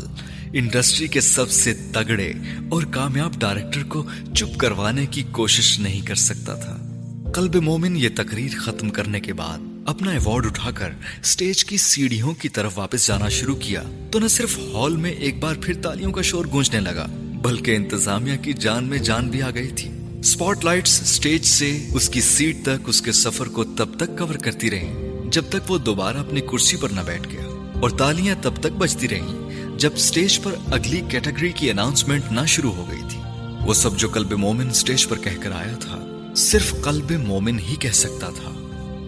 انڈسٹری 0.53 1.07
کے 1.07 1.21
سب 1.21 1.49
سے 1.49 1.73
تگڑے 1.73 2.33
اور 2.69 2.83
کامیاب 2.83 3.33
ڈائریکٹر 3.37 3.83
کو 3.83 4.05
چپ 4.35 4.57
کروانے 4.57 5.05
کی 5.05 5.23
کوشش 5.31 5.79
نہیں 5.79 6.01
کر 6.01 6.15
سکتا 6.15 6.55
تھا۔ 6.55 6.87
قلب 7.35 7.55
مومن 7.55 7.95
یہ 7.95 8.09
تقریر 8.15 8.51
ختم 8.57 8.89
کرنے 8.89 9.19
کے 9.19 9.33
بعد 9.33 9.59
اپنا 9.85 10.11
ایوارڈ 10.11 10.45
اٹھا 10.45 10.71
کر 10.71 10.89
سٹیج 11.23 11.65
کی 11.65 11.77
سیڑھیوں 11.77 12.33
کی 12.33 12.49
طرف 12.49 12.79
واپس 12.79 13.07
جانا 13.07 13.29
شروع 13.29 13.55
کیا 13.55 13.83
تو 14.11 14.19
نہ 14.19 14.27
صرف 14.27 14.57
ہال 14.57 14.95
میں 14.95 15.11
ایک 15.11 15.39
بار 15.39 15.55
پھر 15.61 15.73
تالیوں 15.81 16.11
کا 16.11 16.21
شور 16.21 16.45
گونجنے 16.51 16.79
لگا، 16.79 17.05
بلکہ 17.41 17.75
انتظامیہ 17.75 18.37
کی 18.37 18.53
جان 18.53 18.83
میں 18.83 18.97
جان 18.97 19.29
بھی 19.29 19.41
آ 19.41 19.49
گئی 19.49 19.67
تھی۔ 19.67 19.89
سپاٹ 20.23 20.65
لائٹس 20.65 20.91
سٹیج 20.91 21.45
سے 21.45 21.87
اس 21.93 22.09
کی 22.09 22.21
سیٹ 22.21 22.63
تک 22.63 22.89
اس 22.89 23.01
کے 23.01 23.11
سفر 23.11 23.45
کو 23.47 23.63
تب 23.63 23.97
تک 23.97 24.17
کور 24.17 24.35
کرتی 24.35 24.71
رہی 24.71 25.09
جب 25.31 25.43
تک 25.49 25.71
وہ 25.71 25.77
دوبارہ 25.77 26.17
اپنی 26.17 26.41
کرسی 26.41 26.77
پر 26.77 26.89
نہ 26.89 27.01
بیٹھ 27.05 27.27
گیا۔ 27.31 27.71
اور 27.81 27.89
تالیاں 27.89 28.35
تب 28.41 28.55
تک 28.59 28.77
بجتی 28.77 29.09
رہی 29.09 29.61
جب 29.77 29.97
سٹیج 29.97 30.39
پر 30.43 30.55
اگلی 30.67 31.01
کیٹیگری 31.09 31.51
کی 31.55 31.71
اناؤنسمنٹ 31.71 32.23
نہ 32.31 32.45
شروع 32.47 32.71
ہو 32.71 32.91
گئی 32.91 33.01
تھی۔ 33.09 33.19
وہ 33.67 33.73
سب 33.73 33.97
جو 33.97 34.07
قلب 34.07 34.33
مومن 34.33 34.73
سٹیج 34.73 35.07
پر 35.07 35.17
کہہ 35.17 35.41
کر 35.41 35.51
آیا 35.51 35.75
تھا، 35.81 36.23
صرف 36.35 36.75
قلب 36.81 37.11
مومن 37.11 37.59
ہی 37.59 37.75
کہہ 37.75 37.89
سکتا 37.89 38.29
تھا۔ 38.29 38.60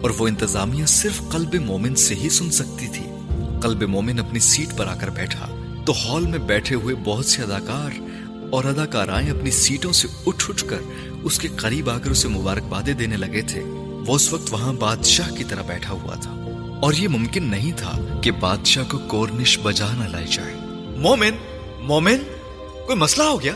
اور 0.03 0.11
وہ 0.17 0.27
انتظامیہ 0.27 0.85
صرف 0.85 1.21
قلب 1.29 1.55
مومن 1.55 1.95
سے 1.95 2.15
ہی 2.15 2.29
سن 2.29 2.51
سکتی 2.51 2.87
تھی۔ 2.87 3.03
قلب 3.61 3.83
مومن 3.83 4.19
اپنی 4.19 4.39
سیٹ 4.39 4.77
پر 4.77 4.87
آ 4.87 4.95
کر 4.95 5.09
بیٹھا 5.09 5.47
تو 5.85 5.93
ہال 5.93 6.27
میں 6.27 6.39
بیٹھے 6.39 6.75
ہوئے 6.75 6.95
بہت 7.03 7.25
سے 7.25 7.41
اداکار 7.41 8.01
اور 8.51 8.65
اداکارائیں 8.65 9.29
اپنی 9.29 9.51
سیٹوں 9.51 9.91
سے 9.91 10.07
اٹھ 10.25 10.45
اٹھ 10.49 10.65
کر 10.65 10.77
اس 11.23 11.39
کے 11.39 11.47
قریب 11.47 11.89
آ 11.89 11.97
کر 11.97 12.11
اسے 12.11 12.27
مبارکبادیں 12.27 12.93
دینے 12.93 13.17
لگے 13.17 13.41
تھے۔ 13.41 13.61
وہ 14.07 14.15
اس 14.15 14.33
وقت 14.33 14.53
وہاں 14.53 14.73
بادشاہ 14.73 15.29
کی 15.31 15.43
طرح 15.43 15.61
بیٹھا 15.61 15.93
ہوا 15.93 16.15
تھا۔ 16.15 16.31
اور 16.81 16.93
یہ 16.93 17.07
ممکن 17.07 17.43
نہیں 17.43 17.71
تھا 17.77 18.19
کہ 18.21 18.31
بادشاہ 18.31 18.83
کو 18.91 18.97
کورنش 18.97 19.59
بجا 19.63 19.87
نہ 19.93 20.03
لائی 20.03 20.27
جائے۔ 20.27 20.53
مومن 20.97 21.31
مومن، 21.79 22.17
کوئی 22.85 22.97
مسئلہ 22.97 23.23
ہو 23.23 23.41
گیا؟ 23.41 23.53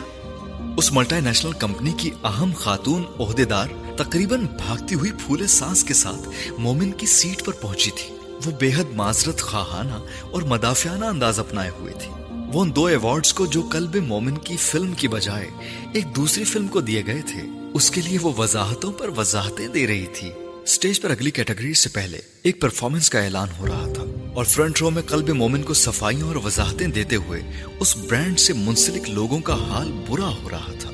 اس 0.78 0.93
ملٹا 0.93 1.19
نیشنل 1.19 1.51
کمپنی 1.51 1.93
کی 1.97 2.11
اہم 2.23 2.51
خاتون 2.55 3.03
عہدے 3.19 3.45
دار 3.45 3.67
تقریباً 3.95 4.45
بھاگتی 4.45 4.95
ہوئی 4.95 5.11
پھولے 5.11 5.47
سانس 5.47 5.84
کے 5.84 5.93
ساتھ 5.93 6.30
مومن 6.57 6.91
کی 6.91 7.05
سیٹ 7.05 7.45
پر 7.45 7.53
پہنچی 7.53 7.91
تھی۔ 7.91 8.15
وہ 8.45 8.51
بے 8.59 8.69
حد 8.78 8.95
معذرت 8.95 9.41
خواہانہ 9.41 9.93
اور 10.32 10.41
مدافعانہ 10.41 11.05
انداز 11.05 11.39
اپنائے 11.39 11.69
ہوئے 11.80 11.93
تھی 11.93 12.11
وہ 12.53 12.61
ان 12.61 12.75
دو 12.75 12.86
ایوارڈز 12.86 13.34
کو 13.34 13.45
جو 13.45 13.61
قلب 13.71 13.95
مومن 13.95 14.38
کی 14.38 14.57
فلم 14.57 14.93
کی 14.93 15.07
بجائے 15.07 15.49
ایک 15.93 16.15
دوسری 16.15 16.43
فلم 16.43 16.67
کو 16.67 16.82
دیے 16.82 17.05
گئے 17.05 17.21
تھے، 17.28 17.41
اس 17.73 17.91
کے 17.91 18.01
لیے 18.01 18.17
وہ 18.21 18.34
وضاحتوں 18.38 18.91
پر 18.91 19.09
وضاحتیں 19.17 19.67
دے 19.67 19.88
رہی 19.88 20.05
تھی۔ 20.13 20.30
سٹیج 20.67 21.01
پر 21.01 21.11
اگلی 21.11 21.32
کیٹیگری 21.32 21.73
سے 21.73 21.89
پہلے 21.89 22.19
ایک 22.43 22.61
پرفارمنس 22.61 23.09
کا 23.09 23.19
اعلان 23.19 23.47
ہو 23.59 23.67
رہا 23.67 23.93
تھا۔ 23.93 24.03
اور 24.38 24.46
فرنٹ 24.46 24.82
رو 24.82 24.90
میں 24.90 25.02
قلب 25.02 25.30
مومن 25.30 25.64
کو 25.64 25.74
صفائیوں 25.74 26.28
اور 26.28 26.36
وضاحتیں 26.36 26.88
دیتے 26.88 27.16
ہوئے 27.16 27.44
اس 27.80 27.98
برانڈ 27.98 28.40
سے 28.40 28.54
منسلک 28.54 29.10
لوگوں 29.10 29.40
کا 29.40 29.54
حال 29.54 29.92
برا 30.10 30.28
ہو 30.28 30.50
رہا 30.50 30.72
تھا۔ 30.80 30.92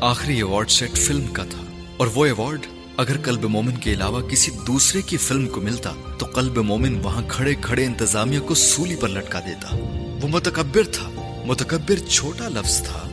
آخری 0.00 0.36
ایوارڈ 0.36 0.70
سیٹ 0.70 0.92
فلم 0.92 1.26
کا 1.26 1.44
تھا۔ 1.50 1.80
اور 1.96 2.08
وہ 2.14 2.26
ایوارڈ 2.26 2.60
اگر 2.96 3.16
قلب 3.24 3.44
مومن 3.44 3.76
کے 3.76 3.92
علاوہ 3.92 4.28
کسی 4.28 4.50
دوسرے 4.66 5.02
کی 5.02 5.16
فلم 5.16 5.48
کو 5.48 5.60
ملتا 5.60 5.92
تو 6.18 6.26
قلب 6.26 6.58
مومن 6.58 7.00
وہاں 7.02 7.22
کھڑے 7.28 7.54
کھڑے 7.60 7.84
انتظامیہ 7.84 8.40
کو 8.40 8.54
سولی 8.54 8.96
پر 8.96 9.08
لٹکا 9.08 9.40
دیتا۔ 9.40 9.76
وہ 10.22 10.28
متکبر 10.28 10.82
تھا۔ 10.92 11.40
متکبر 11.46 12.08
چھوٹا 12.08 12.48
لفظ 12.48 12.82
تھا۔ 12.82 13.08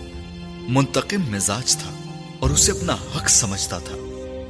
منتقم 0.68 1.32
مزاج 1.32 1.78
تھا۔ 1.78 1.92
اور 2.40 2.50
اسے 2.50 2.72
اپنا 2.72 2.94
حق 3.16 3.30
سمجھتا 3.30 3.78
تھا۔ 3.78 3.96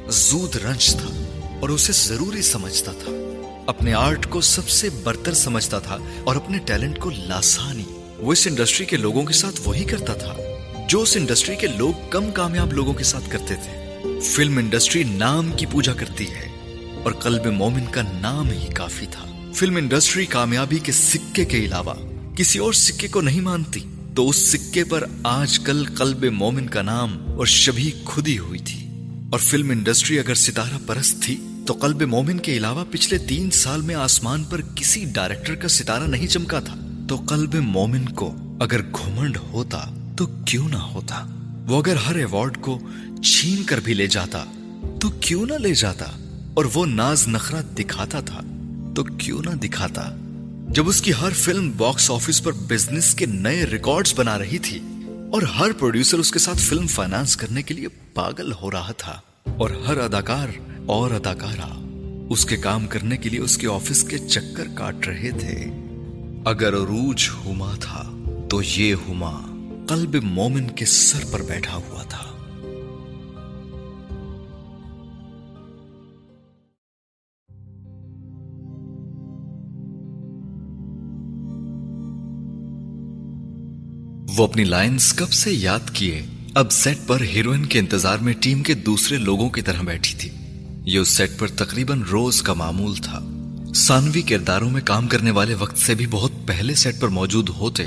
زود 0.08 0.56
رنج 0.56 0.90
تھا۔ 0.90 1.40
اور 1.60 1.68
اسے 1.68 1.92
ضروری 1.92 2.42
سمجھتا 2.42 2.92
تھا۔ 2.92 3.25
اپنے 3.66 3.94
آرٹ 3.94 4.26
کو 4.26 4.40
سب 4.40 4.68
سے 4.68 4.90
برتر 4.90 5.34
سمجھتا 5.34 5.78
تھا 5.78 5.98
اور 6.24 6.36
اپنے 6.36 6.58
ٹیلنٹ 6.58 6.98
کو 6.98 7.10
لاسانی۔ 7.10 7.84
وہ 8.18 8.32
اس 8.32 8.46
انڈسٹری 8.46 8.86
کے 8.86 8.96
لوگوں 8.96 9.22
کے 9.22 9.32
ساتھ 9.32 9.60
وہی 9.64 9.84
کرتا 9.84 10.14
تھا 10.14 10.36
جو 10.88 11.02
اس 11.02 11.16
انڈسٹری 11.16 11.56
کے 11.56 11.66
لوگ 11.66 11.92
کم 12.10 12.30
کامیاب 12.30 12.72
لوگوں 12.72 12.94
کے 12.94 13.04
ساتھ 13.04 13.30
کرتے 13.30 13.54
تھے۔ 13.54 13.96
فلم 14.20 14.58
انڈسٹری 14.58 15.02
نام 15.04 15.52
کی 15.52 15.66
پوجا 15.66 15.92
کرتی 15.92 16.24
ہے 16.24 16.48
اور 17.04 17.12
قلب 17.12 17.46
مومن 17.46 17.84
کا 17.90 18.02
نام 18.20 18.50
ہی 18.50 18.66
کافی 18.74 19.06
تھا۔ 19.10 19.50
فلم 19.54 19.76
انڈسٹری 19.76 20.26
کامیابی 20.26 20.78
کے 20.78 20.92
سکے 20.92 21.44
کے 21.44 21.58
علاوہ 21.58 21.94
کسی 22.36 22.58
اور 22.58 22.72
سکے 22.72 23.08
کو 23.08 23.20
نہیں 23.20 23.40
مانتی۔ 23.40 23.80
تو 24.16 24.28
اس 24.28 24.36
سکے 24.36 24.84
پر 24.84 25.04
آج 25.24 25.58
کل 25.58 25.84
قلب 25.94 26.24
مومن 26.24 26.66
کا 26.66 26.82
نام 26.82 27.26
اور 27.38 27.46
شبھی 27.46 27.90
خودی 28.04 28.38
ہوئی 28.38 28.58
تھی۔ 28.58 28.88
اور 29.32 29.38
فلم 29.38 29.70
انڈسٹری 29.70 30.18
اگر 30.18 30.34
ستارہ 30.34 30.78
پرست 30.86 31.22
تھی 31.22 31.36
تو 31.66 31.72
قلب 31.72 32.02
مومن 32.02 32.38
کے 32.38 32.56
علاوہ 32.56 32.84
پچھلے 32.90 33.18
تین 33.18 33.50
سال 33.50 33.80
میں 33.80 33.94
آسمان 33.94 34.44
پر 34.44 34.60
کسی 34.74 35.04
ڈائریکٹر 35.12 35.54
کا 35.54 35.68
ستارہ 35.68 36.04
نہیں 36.04 36.26
چمکا 36.26 36.60
تھا۔ 36.60 36.74
تو 37.08 37.16
قلب 37.16 37.54
مومن 37.54 38.04
کو 38.08 38.34
اگر 38.60 38.82
گھمنڈ 38.82 39.36
ہوتا 39.36 39.84
تو 40.16 40.26
کیوں 40.26 40.68
نہ 40.68 40.76
ہوتا؟ 40.76 41.26
وہ 41.68 41.78
اگر 41.78 41.96
ہر 41.96 42.14
ایوارڈ 42.14 42.56
کو 42.60 42.78
چھین 43.24 43.62
کر 43.62 43.80
بھی 43.80 43.94
لے 43.94 44.06
جاتا 44.06 44.44
تو 45.00 45.08
کیوں 45.08 45.46
نہ 45.46 45.52
لے 45.52 45.74
جاتا؟ 45.74 46.04
اور 46.54 46.64
وہ 46.74 46.86
ناز 46.86 47.28
نخرا 47.28 47.60
دکھاتا 47.78 48.20
تھا 48.20 48.40
تو 48.96 49.04
کیوں 49.04 49.42
نہ 49.44 49.50
دکھاتا؟ 49.50 50.16
جب 50.68 50.88
اس 50.88 51.00
کی 51.02 51.12
ہر 51.20 51.30
فلم 51.30 51.72
باکس 51.76 52.10
آفس 52.10 52.42
پر 52.42 52.52
بزنس 52.52 53.14
کے 53.14 53.26
نئے 53.26 53.66
ریکارڈز 53.66 54.14
بنا 54.16 54.38
رہی 54.38 54.58
تھی 54.58 54.80
اور 55.32 55.42
ہر 55.42 55.72
پروڈیوسر 55.72 56.18
اس 56.18 56.30
کے 56.32 56.38
ساتھ 56.38 56.58
فلم 56.58 56.86
فائنانس 56.86 57.36
کرنے 57.36 57.62
کے 57.62 57.74
لیے 57.74 57.88
پاگل 58.14 58.52
ہو 58.52 58.70
رہا 58.70 58.92
تھا 58.92 59.20
اور 59.56 59.70
ہر 59.70 59.96
اداکار 59.96 60.48
اور 60.86 61.10
اداکارہ 61.10 61.72
اس 62.30 62.46
کے 62.46 62.56
کام 62.56 62.86
کرنے 62.86 63.16
کے 63.16 63.28
لیے 63.28 63.40
اس 63.40 63.58
کے 63.58 63.66
آفس 63.66 64.04
کے 64.04 64.18
چکر 64.18 64.64
کاٹ 64.74 65.06
رہے 65.06 65.30
تھے۔ 65.30 65.64
اگر 66.44 66.72
عروج 66.72 67.28
ہما 67.46 67.74
تھا 67.80 68.12
تو 68.50 68.62
یہ 68.76 68.94
ہما 68.94 69.40
قلب 69.88 70.16
مومن 70.22 70.70
کے 70.70 70.84
سر 70.84 71.24
پر 71.30 71.42
بیٹھا 71.42 71.76
ہوا 71.76 72.02
تھا۔ 72.02 72.22
وہ 84.38 84.44
اپنی 84.44 84.64
لائنز 84.64 85.12
کب 85.12 85.32
سے 85.32 85.52
یاد 85.52 85.90
کیے؟ 85.92 86.26
اب 86.54 86.70
سیٹ 86.70 86.98
پر 87.06 87.20
ہیروئن 87.20 87.66
کے 87.66 87.78
انتظار 87.78 88.18
میں 88.18 88.32
ٹیم 88.40 88.62
کے 88.62 88.74
دوسرے 88.74 89.18
لوگوں 89.18 89.50
کی 89.50 89.62
طرح 89.62 89.82
بیٹھی 89.82 90.14
تھی۔ 90.18 90.30
یہ 90.86 90.98
اس 90.98 91.08
سیٹ 91.08 91.30
پر 91.38 91.46
تقریباً 91.46 92.02
روز 92.02 92.42
کا 92.42 92.54
معمول 92.54 92.94
تھا۔ 92.94 93.20
سانوی 93.74 94.22
کرداروں 94.22 94.70
میں 94.70 94.80
کام 94.84 95.06
کرنے 95.06 95.30
والے 95.30 95.54
وقت 95.54 95.78
سے 95.78 95.94
بھی 95.94 96.06
بہت 96.10 96.32
پہلے 96.46 96.74
سیٹ 96.74 97.00
پر 97.00 97.08
موجود 97.08 97.48
ہوتے 97.48 97.84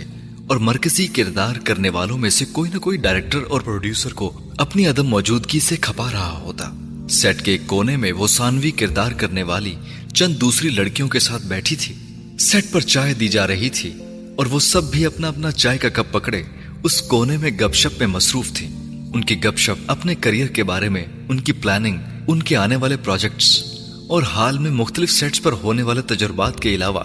اور 0.47 0.57
مرکزی 0.57 1.07
کردار 1.07 1.55
کرنے 1.63 1.89
والوں 1.89 2.17
میں 2.17 2.29
سے 2.29 2.45
کوئی 2.45 2.71
نہ 2.73 2.79
کوئی 2.79 2.97
ڈائریکٹر 2.97 3.39
اور 3.49 3.61
پروڈیوسر 3.61 4.13
کو 4.13 4.49
اپنی 4.57 4.87
عدم 4.87 5.07
موجودگی 5.07 5.59
سے 5.59 5.75
کھپا 5.75 6.11
رہا 6.11 6.39
ہوتا۔ 6.41 6.69
سیٹ 7.09 7.41
کے 7.41 7.51
ایک 7.51 7.61
کونے 7.67 7.97
میں 7.97 8.11
وہ 8.11 8.27
سانوی 8.27 8.71
کردار 8.71 9.11
کرنے 9.11 9.43
والی 9.43 9.75
چند 10.13 10.35
دوسری 10.35 10.69
لڑکیوں 10.69 11.07
کے 11.07 11.19
ساتھ 11.19 11.45
بیٹھی 11.45 11.75
تھی۔ 11.75 11.95
سیٹ 12.39 12.65
پر 12.71 12.81
چائے 12.81 13.13
دی 13.13 13.27
جا 13.27 13.47
رہی 13.47 13.69
تھی 13.69 13.93
اور 14.35 14.45
وہ 14.45 14.59
سب 14.59 14.91
بھی 14.91 15.05
اپنا 15.05 15.27
اپنا 15.27 15.51
چائے 15.51 15.77
کا 15.77 15.89
کپ 15.89 16.13
پکڑے 16.13 16.43
اس 16.83 17.01
کونے 17.01 17.37
میں 17.37 17.51
گپ 17.51 17.73
شپ 17.73 17.99
میں 17.99 18.07
مصروف 18.07 18.51
تھی 18.53 18.67
ان 19.13 19.23
کی 19.23 19.43
گپ 19.43 19.57
شپ 19.57 19.83
اپنے 19.87 20.15
کریئر 20.15 20.47
کے 20.47 20.63
بارے 20.63 20.89
میں، 20.89 21.05
ان 21.29 21.39
کی 21.39 21.51
پلاننگ 21.51 21.97
ان 22.29 22.43
کے 22.43 22.55
آنے 22.55 22.75
والے 22.75 22.97
پروجیکٹس 22.97 23.63
اور 24.07 24.23
حال 24.23 24.57
میں 24.57 24.71
مختلف 24.71 25.11
سیٹس 25.11 25.41
پر 25.41 25.51
ہونے 25.51 25.83
والے 25.83 26.01
تجربات 26.01 26.59
کے 26.59 26.75
علاوہ 26.75 27.03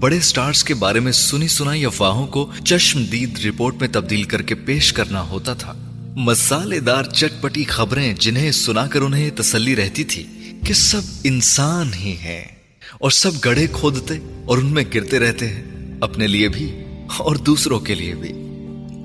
بڑے 0.00 0.20
سٹارز 0.20 0.64
کے 0.64 0.74
بارے 0.74 1.00
میں 1.00 1.12
سنی 1.12 1.48
سنائی 1.48 1.84
افواہوں 1.84 2.26
کو 2.26 2.50
چشم 2.64 3.04
دید 3.04 3.44
رپورٹ 3.44 3.74
میں 3.80 3.88
تبدیل 3.92 4.22
کر 4.22 4.42
کے 4.42 4.54
پیش 4.54 4.92
کرنا 4.92 5.20
ہوتا 5.20 5.54
تھا۔ 5.54 5.72
مسالے 6.16 6.80
دار 6.80 7.04
چٹ 7.04 7.42
پٹی 7.42 7.64
خبریں 7.64 8.14
جنہیں 8.18 8.52
سنا 8.52 8.86
کر 8.86 9.00
انہیں 9.00 9.30
تسلی 9.30 9.76
رہتی 9.76 10.04
تھی 10.04 10.24
کہ 10.66 10.74
سب 10.74 11.00
انسان 11.24 11.90
ہی 11.94 12.12
ہیں 12.12 12.44
اور 13.00 13.10
سب 13.10 13.30
گڑھے 13.44 13.66
کھودتے 13.72 14.14
اور 14.46 14.58
ان 14.58 14.66
میں 14.66 14.84
گرتے 14.94 15.18
رہتے 15.18 15.48
ہیں، 15.48 15.64
اپنے 16.00 16.26
لیے 16.26 16.48
بھی 16.48 16.72
اور 17.16 17.36
دوسروں 17.36 17.80
کے 17.80 17.94
لیے 17.94 18.14
بھی۔ 18.14 18.32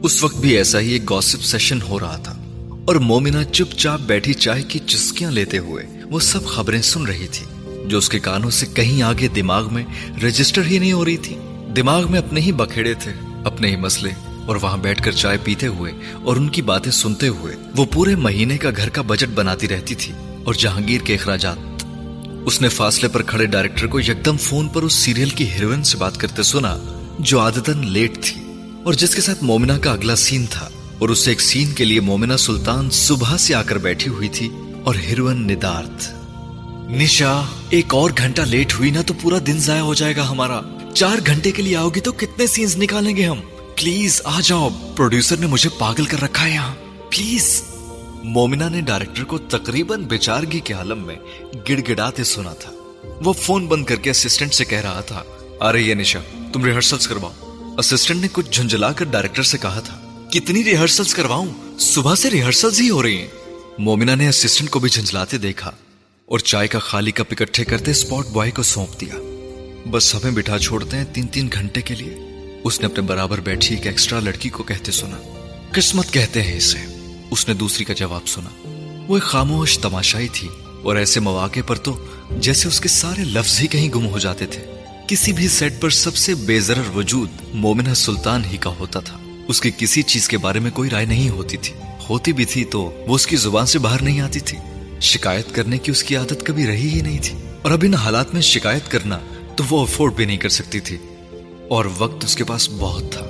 اس 0.03 0.24
وقت 0.24 0.38
بھی 0.38 0.57
ایسا 0.57 0.80
ہی 0.80 0.91
ایک 0.91 1.09
گوسپ 1.09 1.43
سیشن 1.43 1.82
ہو 1.82 1.99
رہا 1.99 2.17
تھا۔ 2.17 2.41
اور 2.88 2.96
مومنہ 2.96 3.44
چپ 3.44 3.76
چاپ 3.78 4.00
بیٹھی 4.00 4.34
چائے 4.34 4.64
کی 4.64 4.80
چسکیاں 4.80 5.32
لیتے 5.32 5.58
ہوئے 5.58 5.88
وہ 6.04 6.20
سب 6.20 6.46
خبریں 6.46 6.82
سن 6.82 7.06
رہی 7.06 7.28
تھی، 7.32 7.46
جو 7.88 7.98
اس 7.98 8.10
کے 8.10 8.20
کانوں 8.20 8.50
سے 8.50 8.66
کہیں 8.66 9.02
آگے 9.02 9.28
دماغ 9.28 9.74
میں 9.74 9.84
رجسٹر 10.24 10.62
ہی 10.66 10.80
نہیں 10.80 10.94
ہو 10.94 11.06
رہی 11.06 11.18
تھی۔ 11.18 11.36
دماغ 11.76 12.12
میں 12.12 12.20
اپنے 12.20 12.42
ہی 12.42 12.52
بکھیڑے 12.52 12.94
تھے، 12.94 13.14
اپنے 13.46 13.68
ہی 13.68 13.76
مسئلے، 13.76 14.10
اور 14.46 14.56
وہاں 14.56 14.78
بیٹھ 14.78 15.04
کر 15.04 15.12
چائے 15.12 15.38
پیتے 15.44 15.68
ہوئے 15.68 15.92
اور 16.24 16.36
ان 16.36 16.50
کی 16.50 16.62
باتیں 16.62 16.92
سنتے 16.92 17.28
ہوئے 17.28 17.56
وہ 17.76 17.86
پورے 17.86 18.16
مہینے 18.16 18.58
کا 18.58 18.70
گھر 18.78 18.90
کا 18.90 19.02
بجٹ 19.02 19.30
بناتی 19.36 19.68
رہتی 19.68 19.96
تھی۔ 19.96 20.14
اور 20.46 20.54
جہانگیر 20.54 21.02
کے 21.02 21.14
اخراجات۔ 21.16 21.58
اس 22.46 22.62
نے 22.62 22.70
فاصلے 22.70 23.10
پر 23.10 23.22
کھڑے 23.22 23.46
ڈائریکٹر 23.46 23.88
کو 23.88 24.00
یکدم 24.00 24.38
فون 24.38 24.68
پر 24.70 24.84
اس 24.84 24.94
سیریل 24.94 25.30
کی 25.30 25.52
ہیروئن 25.52 25.84
سے 25.84 25.98
بات 25.98 26.18
کرتے 26.18 26.44
سنا، 26.44 26.78
جو 27.20 27.40
عادتاً 27.40 27.88
لیٹ 27.88 28.18
تھی 28.22 28.42
اور 28.84 28.94
جس 28.94 29.16
کے 29.16 29.22
ساتھ 29.22 29.44
مومنہ 29.44 29.74
کا 29.82 29.92
اگلا 29.92 30.16
سین 30.16 30.46
تھا۔ 30.50 30.70
اور 31.02 31.10
اس 31.10 31.28
ایک 31.28 31.41
سین 31.41 31.72
کے 31.72 31.86
لیے 31.86 31.99
مومنہ 31.99 32.34
سلطان 32.34 32.89
صبح 32.89 33.38
سے 33.38 33.56
آ 33.56 33.64
کر 33.64 33.78
بیٹھی 33.78 34.12
ہوئی 34.12 34.30
تھی 34.30 34.49
اور 34.84 34.95
ہیروئن 34.95 35.47
ندارت۔ 35.47 36.14
نشا، 36.91 37.41
ایک 37.70 37.93
اور 37.93 38.12
گھنٹہ 38.18 38.41
لیٹ 38.41 38.74
ہوئی 38.74 38.91
نا 38.91 39.02
تو 39.02 39.14
پورا 39.22 39.38
دن 39.47 39.60
ضائع 39.60 39.82
ہو 39.82 39.93
جائے 39.93 40.16
گا 40.16 40.30
ہمارا۔ 40.30 40.62
چار 40.95 41.18
گھنٹے 41.26 41.52
کے 41.52 41.62
لیے 41.62 41.78
آؤ 41.78 41.89
گی 41.89 41.99
تو 41.99 42.12
کتنے 42.12 42.47
سینز 42.47 42.78
نکالیں 42.78 43.18
گے 43.18 43.26
ہم؟ 43.26 43.39
پلیز، 43.76 44.22
آ 44.24 44.39
جاؤ۔ 44.43 44.70
پروڈیوسر 44.95 45.38
نے 45.38 45.47
مجھے 45.47 45.70
پاگل 45.80 46.06
کر 46.06 46.22
رکھا 46.22 46.45
ہے 46.45 46.52
یہاں۔ 46.52 46.76
پلیز۔ 47.10 47.62
مومنہ 48.24 48.64
نے 48.72 48.82
ڈائریکٹر 48.82 49.24
کو 49.24 49.38
تقریباً 49.38 50.04
بیچارگی 50.04 50.60
کے 50.60 50.74
عالم 50.74 51.06
میں 51.06 51.16
گڑ 51.70 51.80
گڑاتے 51.89 52.24
سنا 52.24 52.54
تھا۔ 52.54 52.72
وہ 53.24 53.34
فون 53.34 53.68
بند 53.68 53.86
کر 53.86 53.95
کے 53.95 54.10
اسسٹنٹ 54.10 54.54
سے 54.54 54.66
کہہ 54.66 54.82
رہا 54.82 55.02
تھا۔ 55.02 55.24
آ 55.60 55.72
رہی 55.74 55.89
ہے 55.89 55.95
نشا، 55.95 56.20
تم 56.54 56.64
ریہرسلز 56.64 57.08
کرواؤ۔ 57.08 57.76
اسسٹنٹ 57.78 58.22
نے 58.22 58.28
کچھ 58.32 58.52
جھنجلا 58.52 58.91
کر 58.91 59.06
ڈائریکٹر 59.06 59.43
سے 59.43 59.58
کہا 59.58 59.80
تھا۔ 59.80 60.11
کتنی 60.32 60.64
ریہرسلز 60.64 61.14
کرواؤں؟ 61.14 61.48
صبح 61.80 62.16
سے 62.16 62.30
ریہرسلز 62.30 62.82
ہی 62.82 62.90
ہو 62.90 63.04
رہی 63.04 63.18
ہیں۔ 63.18 63.28
مومنہ 63.78 64.12
نے 64.12 64.30
اسسٹنٹ 64.30 64.70
کو 64.70 64.80
بھی 64.80 64.90
جھنجلاتے 64.90 65.38
دیکھا 65.38 65.72
اور 66.26 66.40
چائے 66.40 66.68
کا 66.68 66.80
خالی 66.80 67.12
کپ 67.12 67.28
اکٹھے 67.32 67.64
کرتے 67.64 67.92
اسپاٹ 67.92 68.28
بوائے 68.28 68.52
کو 68.52 68.64
سونپ 68.64 69.02
دیا۔ 69.02 69.16
بس 69.90 70.16
ہمیں 70.16 70.32
بٹھا 70.32 70.60
چھوڑتے 70.60 70.98
ہیں 70.98 71.04
تین 71.14 71.28
تین 71.28 71.50
گھنٹے 71.54 71.82
کے 71.82 71.96
لیے۔ 71.96 72.18
اس 72.64 72.80
نے 72.80 72.86
اپنے 72.86 73.02
برابر 73.02 73.40
بیٹھی 73.40 73.76
ایک 73.76 73.88
ایکسٹرا 73.88 74.20
لڑکی 74.20 74.50
کو 74.50 74.64
کہتے 74.64 74.92
سنا۔ 74.92 75.18
قسمت 75.72 76.12
کہتے 76.12 76.42
ہیں 76.42 76.58
اسے۔ 76.58 76.78
اس 77.32 77.48
نے 77.48 77.54
دوسری 77.54 77.86
کا 77.86 77.94
جواب 77.94 78.28
سنا۔ 78.28 78.50
وہ 79.08 79.18
ایک 79.18 79.24
خاموش 79.24 79.80
تماشائی 79.80 80.28
تھی 80.34 80.48
اور 80.84 80.96
ایسے 80.96 81.20
مواقع 81.20 81.60
پر 81.68 81.76
تو 81.76 82.06
جیسے 82.32 82.68
اس 82.68 82.82
کے 82.82 82.90
سارے 82.90 83.24
لفظ 83.24 83.62
ہی 83.62 83.68
کہیں 83.68 83.90
گم 83.90 84.06
ہو 84.06 84.20
جاتے 84.20 84.46
تھے۔ 84.46 84.66
کسی 85.08 85.34
بھی 85.34 85.48
سیٹ 85.48 85.74
پر 85.80 85.90
سب 85.90 86.16
سے 86.16 86.36
بے 86.36 86.60
ضرر 86.60 86.90
وجود 86.96 87.30
مومنہ 87.54 87.94
سلطان 87.94 88.46
ہی 88.46 88.58
کا 88.58 88.70
ہوتا 88.70 89.00
تھا۔ 89.00 89.20
اس 89.52 89.62
کی 89.62 89.72
کسی 89.78 90.02
چیز 90.02 90.28
کے 90.28 90.38
بارے 90.38 90.60
میں 90.60 90.72
کوئی 90.72 90.89
رائے 90.89 91.06
نہیں 91.06 91.30
ہوتی 91.30 91.58
تھی۔ 91.58 91.74
ہوتی 92.10 92.34
بھی 92.34 92.45
تھی 92.45 92.66
تو 92.66 92.82
وہ 93.08 93.16
اس 93.16 93.28
کی 93.28 93.36
زبان 93.36 93.66
سے 93.66 93.80
باہر 93.80 94.02
نہیں 94.02 94.20
آتی 94.20 94.39
تھی۔ 94.39 94.58
شکایت 95.02 95.56
کرنے 95.56 95.78
کی 95.78 95.91
اس 95.91 96.04
کی 96.04 96.16
عادت 96.16 96.45
کبھی 96.45 96.68
رہی 96.68 96.89
ہی 96.89 97.02
نہیں 97.02 97.20
تھی۔ 97.22 97.38
اور 97.62 97.72
اب 97.72 97.80
ان 97.84 97.93
حالات 97.93 98.34
میں 98.34 98.41
شکایت 98.41 98.91
کرنا 98.91 99.20
تو 99.56 99.64
وہ 99.70 99.82
افورڈ 99.82 100.14
بھی 100.14 100.26
نہیں 100.26 100.38
کر 100.38 100.49
سکتی 100.49 100.80
تھی۔ 100.80 100.97
اور 101.70 101.86
وقت 101.97 102.24
اس 102.24 102.36
کے 102.36 102.43
پاس 102.43 102.70
بہت 102.70 103.12
تھا۔ 103.12 103.26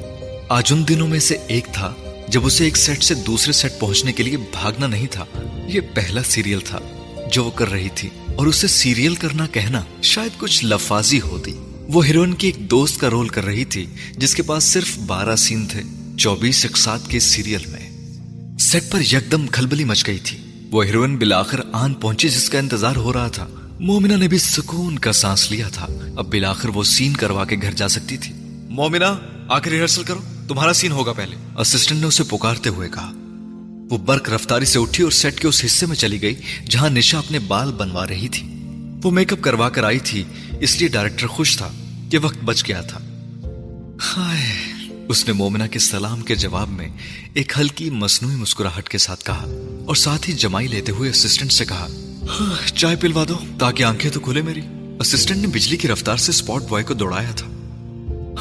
آج 0.50 0.74
ان 0.74 0.88
دنوں 0.90 1.08
میں 1.08 1.20
سے 1.20 1.38
ایک 1.48 1.66
تھا 1.74 1.94
جب 2.28 2.46
اسے 2.46 2.64
ایک 2.64 2.78
سیٹ 2.78 3.04
سے 3.04 3.16
دوسرے 3.16 3.54
سیٹ 3.54 3.72
پہنچنے 3.80 4.14
کے 4.14 4.24
لیے 4.24 4.38
بھاگنا 4.38 4.88
نہیں 4.88 5.08
تھا۔ 5.12 5.26
یہ 5.68 5.82
پہلا 5.94 6.24
سیریل 6.24 6.60
تھا 6.60 6.80
جو 7.32 7.44
وہ 7.44 7.52
کر 7.52 7.72
رہی 7.72 7.90
تھی۔ 7.96 8.10
اور 8.38 8.48
اسے 8.48 8.68
سیریل 8.68 9.16
کرنا 9.16 9.48
کہنا 9.48 9.84
شاید 10.02 10.40
کچھ 10.40 10.66
لفاظی 10.66 11.22
ہوتی۔ 11.22 11.54
وہ 11.88 12.06
ہیروئن 12.06 12.34
کی 12.34 12.48
ایک 12.48 12.72
دوست 12.72 13.00
کا 13.00 13.10
رول 13.10 13.28
کر 13.28 13.46
رہی 13.46 13.66
تھی 13.66 13.86
جس 14.18 14.36
کے 14.36 14.44
پاس 14.44 14.64
صرف 14.64 14.98
بارہ 14.98 15.36
سین 15.36 15.66
تھے۔ 15.66 15.82
چوبیس 16.18 16.66
اقساط 16.66 17.08
کے 17.08 17.20
سیریل 17.20 17.66
میں 17.68 17.92
سیٹ 18.60 18.84
پر 18.92 19.02
یکدم 19.02 19.48
کھلبلی 19.48 19.84
مچ 19.84 20.08
گئی 20.08 20.20
تھی۔ 20.20 20.38
وہ 20.72 20.86
ہیروئن 20.86 21.18
بلاخر 21.18 21.60
آن 21.72 21.94
پہنچی 21.94 22.30
جس 22.30 22.50
کا 22.50 22.60
انتظار 22.60 22.96
ہو 22.96 23.14
رہا 23.14 23.28
تھا۔ 23.28 23.48
مومنہ 23.80 24.14
نے 24.14 24.28
بھی 24.28 24.38
سکون 24.38 25.00
کا 25.00 25.12
سانس 25.12 25.52
لیا 25.52 25.70
تھا۔ 25.70 25.88
اب 26.18 26.28
بلاخر 26.28 26.70
وہ 26.70 26.84
سین 26.84 27.14
کروا 27.14 27.46
کے 27.46 27.56
گھر 27.62 27.72
جا 27.72 27.88
سکتی 27.88 28.18
تھی۔ 28.18 28.34
مومنہ 28.70 29.20
آ 29.50 29.60
کے 29.60 29.70
ریہرسل 29.70 30.04
کرو۔ 30.04 30.20
تمہارا 30.48 30.74
سین 30.74 30.92
ہوگا 30.92 31.14
پہلے۔ 31.14 31.36
اسسٹنٹ 31.58 32.02
نے 32.02 32.08
اسے 32.08 32.24
پکارتے 32.24 32.70
ہوئے 32.70 32.90
کہا۔ 32.90 33.12
وہ 33.90 33.98
برق 33.98 34.30
رفتاری 34.30 34.66
سے 34.66 34.80
اٹھی 34.80 35.04
اور 35.04 35.12
سیٹ 35.12 35.40
کے 35.40 35.48
اس 35.48 35.66
حصے 35.66 35.86
میں 35.86 35.96
چلی 35.96 36.22
گئی 36.22 36.36
جہاں 36.70 36.90
نشا 36.90 37.18
اپنے 37.18 37.40
بال 37.40 37.72
بنوا 37.72 38.08
رہی 38.08 38.28
تھی۔ 38.28 38.48
وہ 39.04 39.12
میک 39.12 39.34
اپ 39.34 39.42
کروا 39.42 39.70
کر 39.70 39.84
آئی 39.84 40.00
تھی، 40.00 40.24
اس 40.60 40.80
لیے 40.80 40.88
ڈائریکٹر 40.88 41.28
خوش 41.28 41.58
تھا 41.58 41.72
کہ 42.12 42.18
وقت 42.18 42.38
بچ 42.46 42.68
گیا 42.68 42.82
تھا۔ 42.82 43.00
ہائے۔ 44.00 44.71
اس 45.12 45.28
نے 45.28 45.34
مومنہ 45.34 45.64
کے 45.64 45.80
سلام 45.80 46.22
کے 46.22 46.36
جواب 46.36 46.70
میں 46.70 46.88
ایک 47.34 47.54
ہلکی 47.60 47.90
مصنوعی 47.90 48.36
مسکراہٹ 48.36 48.90
کے 48.90 48.98
ساتھ 48.98 49.26
کہا 49.26 49.46
اور 49.88 49.96
ساتھ 49.96 50.30
ہی 50.30 50.34
جمائی 50.34 50.68
لیتے 50.68 50.92
ہوئے 50.92 51.10
اسسٹنٹ 51.10 51.52
سے 51.52 51.66
کہا 51.66 51.88
ہاں، 52.40 52.68
چائے 52.68 52.96
پلوا 52.96 53.26
دو 53.30 53.34
تاکہ 53.60 53.84
آنکھیں 53.84 54.12
تو 54.12 54.20
کھلے 54.20 54.42
میری. 54.42 54.62
اسسٹنٹ 55.00 55.38
نے 55.38 55.48
بجلی 55.48 55.78
کی 55.78 55.88
رفتار 55.88 56.18
سے 56.18 56.32
سپورٹ 56.32 56.64
بوائے 56.64 56.86
کو 56.86 56.94
دوڑایا 56.94 57.32
تھا۔ 57.32 57.48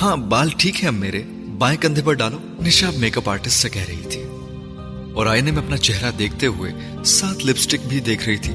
ہاں 0.02 0.16
بال 0.16 0.50
ٹھیک 0.56 0.82
ہے 0.82 0.88
اب 0.88 0.94
میرے، 0.94 1.22
بائیں 1.58 1.82
کندھے 1.82 2.02
پر 2.02 2.12
ڈالو. 2.12 2.38
نشا 2.60 2.90
میک 2.96 3.16
اپ 3.16 3.28
آرٹسٹ 3.28 3.62
سے 3.62 3.68
کہہ 3.68 3.84
رہی 3.88 4.08
تھی۔ 4.10 4.22
اور 5.14 5.26
آئینے 5.26 5.50
میں 5.50 5.62
اپنا 5.62 5.76
چہرہ 5.76 6.10
دیکھتے 6.18 6.46
ہوئے 6.46 6.72
ساتھ 7.04 7.46
لپسٹک 7.46 7.86
بھی 7.88 8.00
دیکھ 8.00 8.28
رہی 8.28 8.36
تھی۔ 8.36 8.54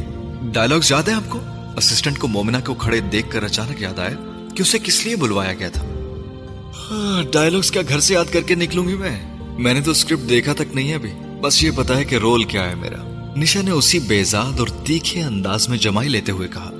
ڈائلوگ 0.54 0.82
یاد 0.90 1.04
ہے 1.04 1.14
آپ 1.14 1.30
کو؟ 1.30 1.40
اسسٹنٹ 1.78 2.18
کو 2.18 2.28
مومنہ 2.28 2.58
کو 2.66 2.74
کھڑے 2.74 3.00
دیکھ 3.00 3.28
کر 3.30 3.44
اچانک 3.44 3.82
یاد 3.82 4.00
آیا 4.00 4.48
کہ 4.56 4.62
اسے 4.62 4.80
کس 4.80 5.06
لیے 5.06 5.16
بلوایا 5.16 5.54
گیا 5.54 5.70
تھا۔ 5.70 5.95
ہاں، 6.92 7.24
ڈائلگس 7.24 7.72
کیا 7.72 7.82
گھر 7.90 8.00
سے 8.00 8.14
یاد 8.14 8.26
کر 8.34 8.42
کے 8.42 8.56
نکلوں 8.56 8.88
گی 8.88 8.94
میں؟ 8.94 9.36
میں 9.58 9.74
نے 9.74 9.82
تو 9.82 9.92
اسکرپٹ 9.92 10.30
دیکھا 10.30 10.54
تک 10.54 10.76
نہیں 10.76 10.90
ہے 10.90 10.96
ابھی۔ 10.96 11.12
بس 11.42 11.64
یہ 11.64 11.72
پتا 11.76 11.98
ہے 11.98 12.04
کہ 12.04 12.16
رول 12.16 12.44
کیا 12.44 12.70
ہے 12.70 12.76
میرا۔ 12.76 13.32
نشا 13.36 13.62
نے 13.62 13.72
اسی 13.72 14.00
بیزاد 14.00 14.60
اور 14.60 14.68
تیکھے 14.68 15.22
انداز 15.24 15.70
میں 15.70 15.78
جمائی 15.78 16.10
لیتے 16.10 16.32
ہوئے 16.32 16.48
کہا، 16.48 16.72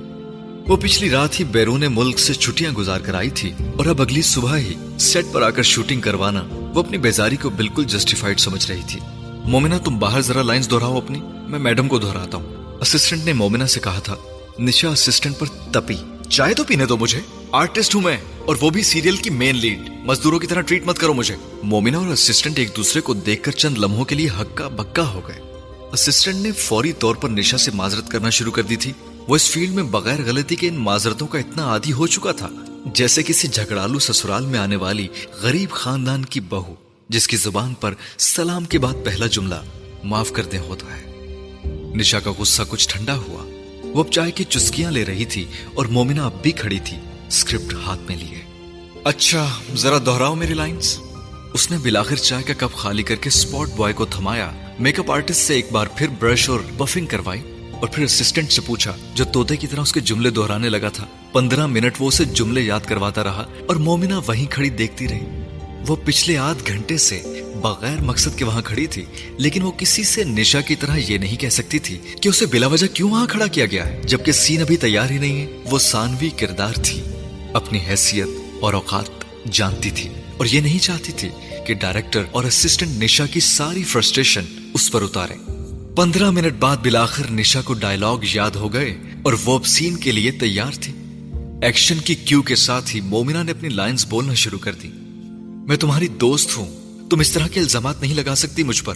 وہ 0.68 0.76
پچھلی 0.76 1.10
رات 1.10 1.40
ہی 1.40 1.44
بیرون 1.44 1.84
ملک 1.90 2.18
سے 2.18 2.34
چھٹیاں 2.34 2.72
گزار 2.72 3.00
کر 3.00 3.14
آئی 3.14 3.30
تھی 3.30 3.52
اور 3.76 3.86
اب 3.86 4.02
اگلی 4.02 4.22
صبح 4.22 4.58
ہی 4.58 4.74
سیٹ 4.98 5.24
پر 5.32 5.42
آ 5.42 5.50
کر 5.50 5.62
شوٹنگ 5.62 6.00
کروانا 6.00 6.42
وہ 6.50 6.80
اپنی 6.80 6.98
بیزاری 6.98 7.36
کو 7.36 7.50
بالکل 7.50 7.84
جسٹیفائڈ 7.84 8.40
سمجھ 8.40 8.70
رہی 8.70 8.82
تھی۔ 8.86 9.00
مومنہ، 9.24 9.74
تم 9.84 9.98
باہر 9.98 10.20
ذرا 10.20 10.42
لائنز 10.42 10.70
دہراؤ 10.70 10.96
اپنی۔ 10.96 11.20
میں 11.22 11.58
میڈم 11.58 11.88
کو 11.88 11.98
دہراتا 11.98 12.38
ہوں۔ 12.38 12.78
اسسٹنٹ 12.80 13.24
نے 13.24 13.32
مومنہ 13.32 13.64
سے 13.64 13.80
کہا 13.80 13.98
تھا، 13.98 14.14
نشا 14.58 14.88
اسسٹنٹ 14.88 15.38
پر 15.38 15.46
تپی۔ 15.46 15.96
چائے 16.28 16.54
تو 16.54 16.64
پینے 16.64 16.86
دو 16.86 16.96
مجھے۔ 16.96 17.20
آرٹسٹ 17.52 17.94
ہوں 17.94 18.02
میں۔ 18.02 18.16
اور 18.46 18.56
وہ 18.60 18.70
بھی 18.70 18.82
سیریل 18.82 19.16
کی 19.16 19.30
مین 19.30 19.56
لیڈ 19.56 19.90
مزدوروں 20.04 20.38
کی 20.38 20.46
طرح 20.46 20.60
ٹریٹ 20.60 20.86
مت 20.86 20.98
کرو 20.98 21.14
مجھے. 21.14 21.36
مومنہ 21.62 21.96
اور 21.96 22.06
اسسٹنٹ 22.06 22.58
ایک 22.58 22.76
دوسرے 22.76 23.00
کو 23.00 23.14
دیکھ 23.14 23.42
کر 23.42 23.52
چند 23.52 23.78
لمحوں 23.78 24.04
کے 24.04 24.14
لیے 24.14 24.28
ہکا 24.40 24.68
بکا 24.68 25.02
ہو 25.02 25.20
گئے. 25.28 25.40
اسسٹنٹ 25.92 26.36
نے 26.36 26.52
فوری 26.52 26.92
طور 26.92 27.14
پر 27.14 27.28
نشا 27.28 27.58
سے 27.58 27.70
معذرت 27.70 28.08
کرنا 28.08 28.30
شروع 28.30 28.52
کر 28.52 28.62
دی 28.62 28.76
تھی. 28.76 28.92
وہ 29.28 29.36
اس 29.36 29.50
فیلڈ 29.50 29.70
میں 29.70 29.82
بغیر 29.82 30.18
غلطی 30.26 30.56
کے 30.56 30.68
ان 30.68 30.74
معذرتوں 30.74 31.26
کا 31.26 31.38
اتنا 31.38 31.64
عادی 31.64 31.92
ہو 31.92 32.06
چکا 32.06 32.32
تھا، 32.32 32.48
جیسے 32.94 33.22
کسی 33.22 33.48
جھگڑالو 33.48 33.98
سسرال 33.98 34.46
میں 34.46 34.58
آنے 34.58 34.76
والی 34.76 35.08
غریب 35.42 35.70
خاندان 35.70 36.24
کی 36.24 36.40
بہو، 36.40 36.74
جس 37.08 37.28
کی 37.28 37.36
زبان 37.36 37.74
پر 37.74 37.94
سلام 38.18 38.64
کے 38.64 38.78
بعد 38.78 38.94
پہلا 39.04 39.26
جملہ، 39.26 39.62
معاف 40.04 40.32
کر 40.32 40.42
دیں 40.42 40.58
ہوتا 40.58 40.86
ہے۔ 40.96 41.12
نشا 41.94 42.20
کا 42.20 42.32
غصہ 42.38 42.62
کچھ 42.68 42.88
ٹھنڈا 42.88 43.16
ہوا۔ 43.16 43.42
وہ 43.84 44.04
اب 44.04 44.10
چائے 44.10 44.30
کی 44.30 44.44
چسکیاں 44.44 44.90
لے 44.90 45.04
رہی 45.04 45.24
تھی 45.24 45.44
اور 45.74 45.86
مومنہ 45.86 46.20
اب 46.20 46.42
بھی 46.42 46.52
کھڑی 46.52 46.78
تھی۔ 46.84 46.96
اسکرپٹ 47.28 47.74
ہاتھ 47.74 48.00
میں 48.08 48.16
لیے۔ 48.16 48.38
اچھا 49.04 49.48
ذرا 49.74 49.98
دہراؤ 50.06 50.34
میری 50.34 50.54
لائنز۔ 50.54 50.98
اس 51.54 51.70
نے 51.70 51.78
بلاخر 51.78 52.16
چائے 52.16 52.42
کا 52.42 52.66
کپ 52.66 52.76
خالی 52.76 53.02
کر 53.02 53.14
کے 53.14 53.30
سپورٹ 53.30 53.70
بوائے 53.70 53.94
کو 53.94 54.04
تھمایا۔ 54.04 54.50
میک 54.78 54.98
اپ 54.98 55.12
آرٹسٹ 55.12 55.40
سے 55.40 55.54
ایک 55.54 55.66
بار 55.72 55.86
پھر 55.96 56.06
برش 56.18 56.48
اور 56.48 56.60
بفنگ 56.76 57.06
کروائی 57.06 57.40
اور 57.80 57.88
پھر 57.88 58.04
اسسٹنٹ 58.04 58.52
سے 58.52 58.60
پوچھا، 58.60 58.96
جو 59.14 59.24
توتے 59.24 59.56
کی 59.56 59.66
طرح 59.66 59.80
اس 59.80 59.92
کے 59.92 60.00
جملے 60.00 60.30
دہرانے 60.30 60.68
لگا 60.68 60.88
تھا۔ 60.88 61.06
پندرہ 61.32 61.66
منٹ 61.66 61.92
وہ 61.98 62.08
اسے 62.08 62.24
جملے 62.24 62.62
یاد 62.62 62.80
کرواتا 62.86 63.24
رہا 63.24 63.44
اور 63.66 63.76
مومنہ 63.76 64.14
وہیں 64.26 64.46
کھڑی 64.50 64.70
دیکھتی 64.70 65.08
رہی۔ 65.08 65.42
وہ 65.86 65.96
پچھلے 66.04 66.38
آدھ 66.38 66.62
گھنٹے 66.66 66.96
سے 66.96 67.22
بغیر 67.62 68.02
مقصد 68.02 68.38
کے 68.38 68.44
وہاں 68.44 68.62
کھڑی 68.62 68.86
تھی، 68.86 69.04
لیکن 69.38 69.62
وہ 69.62 69.72
کسی 69.76 70.02
سے 70.02 70.24
نشا 70.24 70.60
کی 70.60 70.76
طرح 70.76 70.96
یہ 70.96 71.18
نہیں 71.18 71.36
کہہ 71.36 71.48
سکتی 71.48 71.78
تھی 71.78 71.98
کہ 72.20 72.28
اسے 72.28 72.46
بلا 72.46 72.66
وجہ 72.66 72.86
کیوں 72.86 73.10
وہاں 73.10 73.26
کھڑا 73.26 73.46
کیا 73.46 73.66
گیا 73.66 73.86
ہے، 73.86 74.02
جبکہ 74.04 74.32
سین 74.32 74.60
ابھی 74.60 74.76
تیار 74.76 75.10
ہی 75.10 75.18
نہیں 75.18 75.40
ہے۔ 75.40 75.62
وہ 75.70 75.78
سانوی 75.78 76.30
کردار 76.30 76.74
تھی۔ 76.74 77.02
اپنی 77.56 77.78
حیثیت 77.78 78.28
اور 78.60 78.74
اوقات 78.74 79.04
جانتی 79.52 79.90
تھی 79.90 80.08
اور 80.36 80.46
یہ 80.46 80.60
نہیں 80.60 80.78
چاہتی 80.78 81.12
تھی 81.12 81.28
کہ 81.66 81.74
ڈائریکٹر 81.74 82.24
اور 82.30 82.44
اسسٹنٹ 82.44 83.02
نشا 83.02 83.26
کی 83.26 83.40
ساری 83.40 83.82
فرسٹریشن 83.82 84.44
اس 84.74 84.92
پر 84.92 85.02
اتارے۔ 85.02 85.34
پندرہ 85.96 86.30
منٹ 86.30 86.52
بعد 86.58 86.76
بلاخر 86.76 87.30
نشا 87.30 87.60
کو 87.62 87.74
ڈائلوگ 87.74 88.18
یاد 88.32 88.50
ہو 88.50 88.72
گئے 88.72 88.98
اور 89.22 89.32
وہ 89.44 89.58
اب 89.58 89.66
سین 89.66 89.96
کے 89.96 90.12
لیے 90.12 90.30
تیار 90.30 90.72
تھی۔ 90.80 90.92
ایکشن 91.62 91.98
کی 91.98 92.14
کیو 92.14 92.42
کے 92.42 92.56
ساتھ 92.56 92.96
ہی 92.96 93.00
مومنہ 93.00 93.42
نے 93.42 93.52
اپنی 93.52 93.68
لائنز 93.68 94.06
بولنا 94.06 94.34
شروع 94.34 94.58
کر 94.58 94.72
دی۔ 94.72 94.88
میں 95.68 95.76
تمہاری 95.76 96.08
دوست 96.08 96.56
ہوں، 96.56 96.76
تم 97.10 97.20
اس 97.20 97.30
طرح 97.30 97.46
کے 97.46 97.60
الزامات 97.60 98.00
نہیں 98.00 98.14
لگا 98.14 98.34
سکتی 98.34 98.62
مجھ 98.62 98.84
پر۔ 98.84 98.94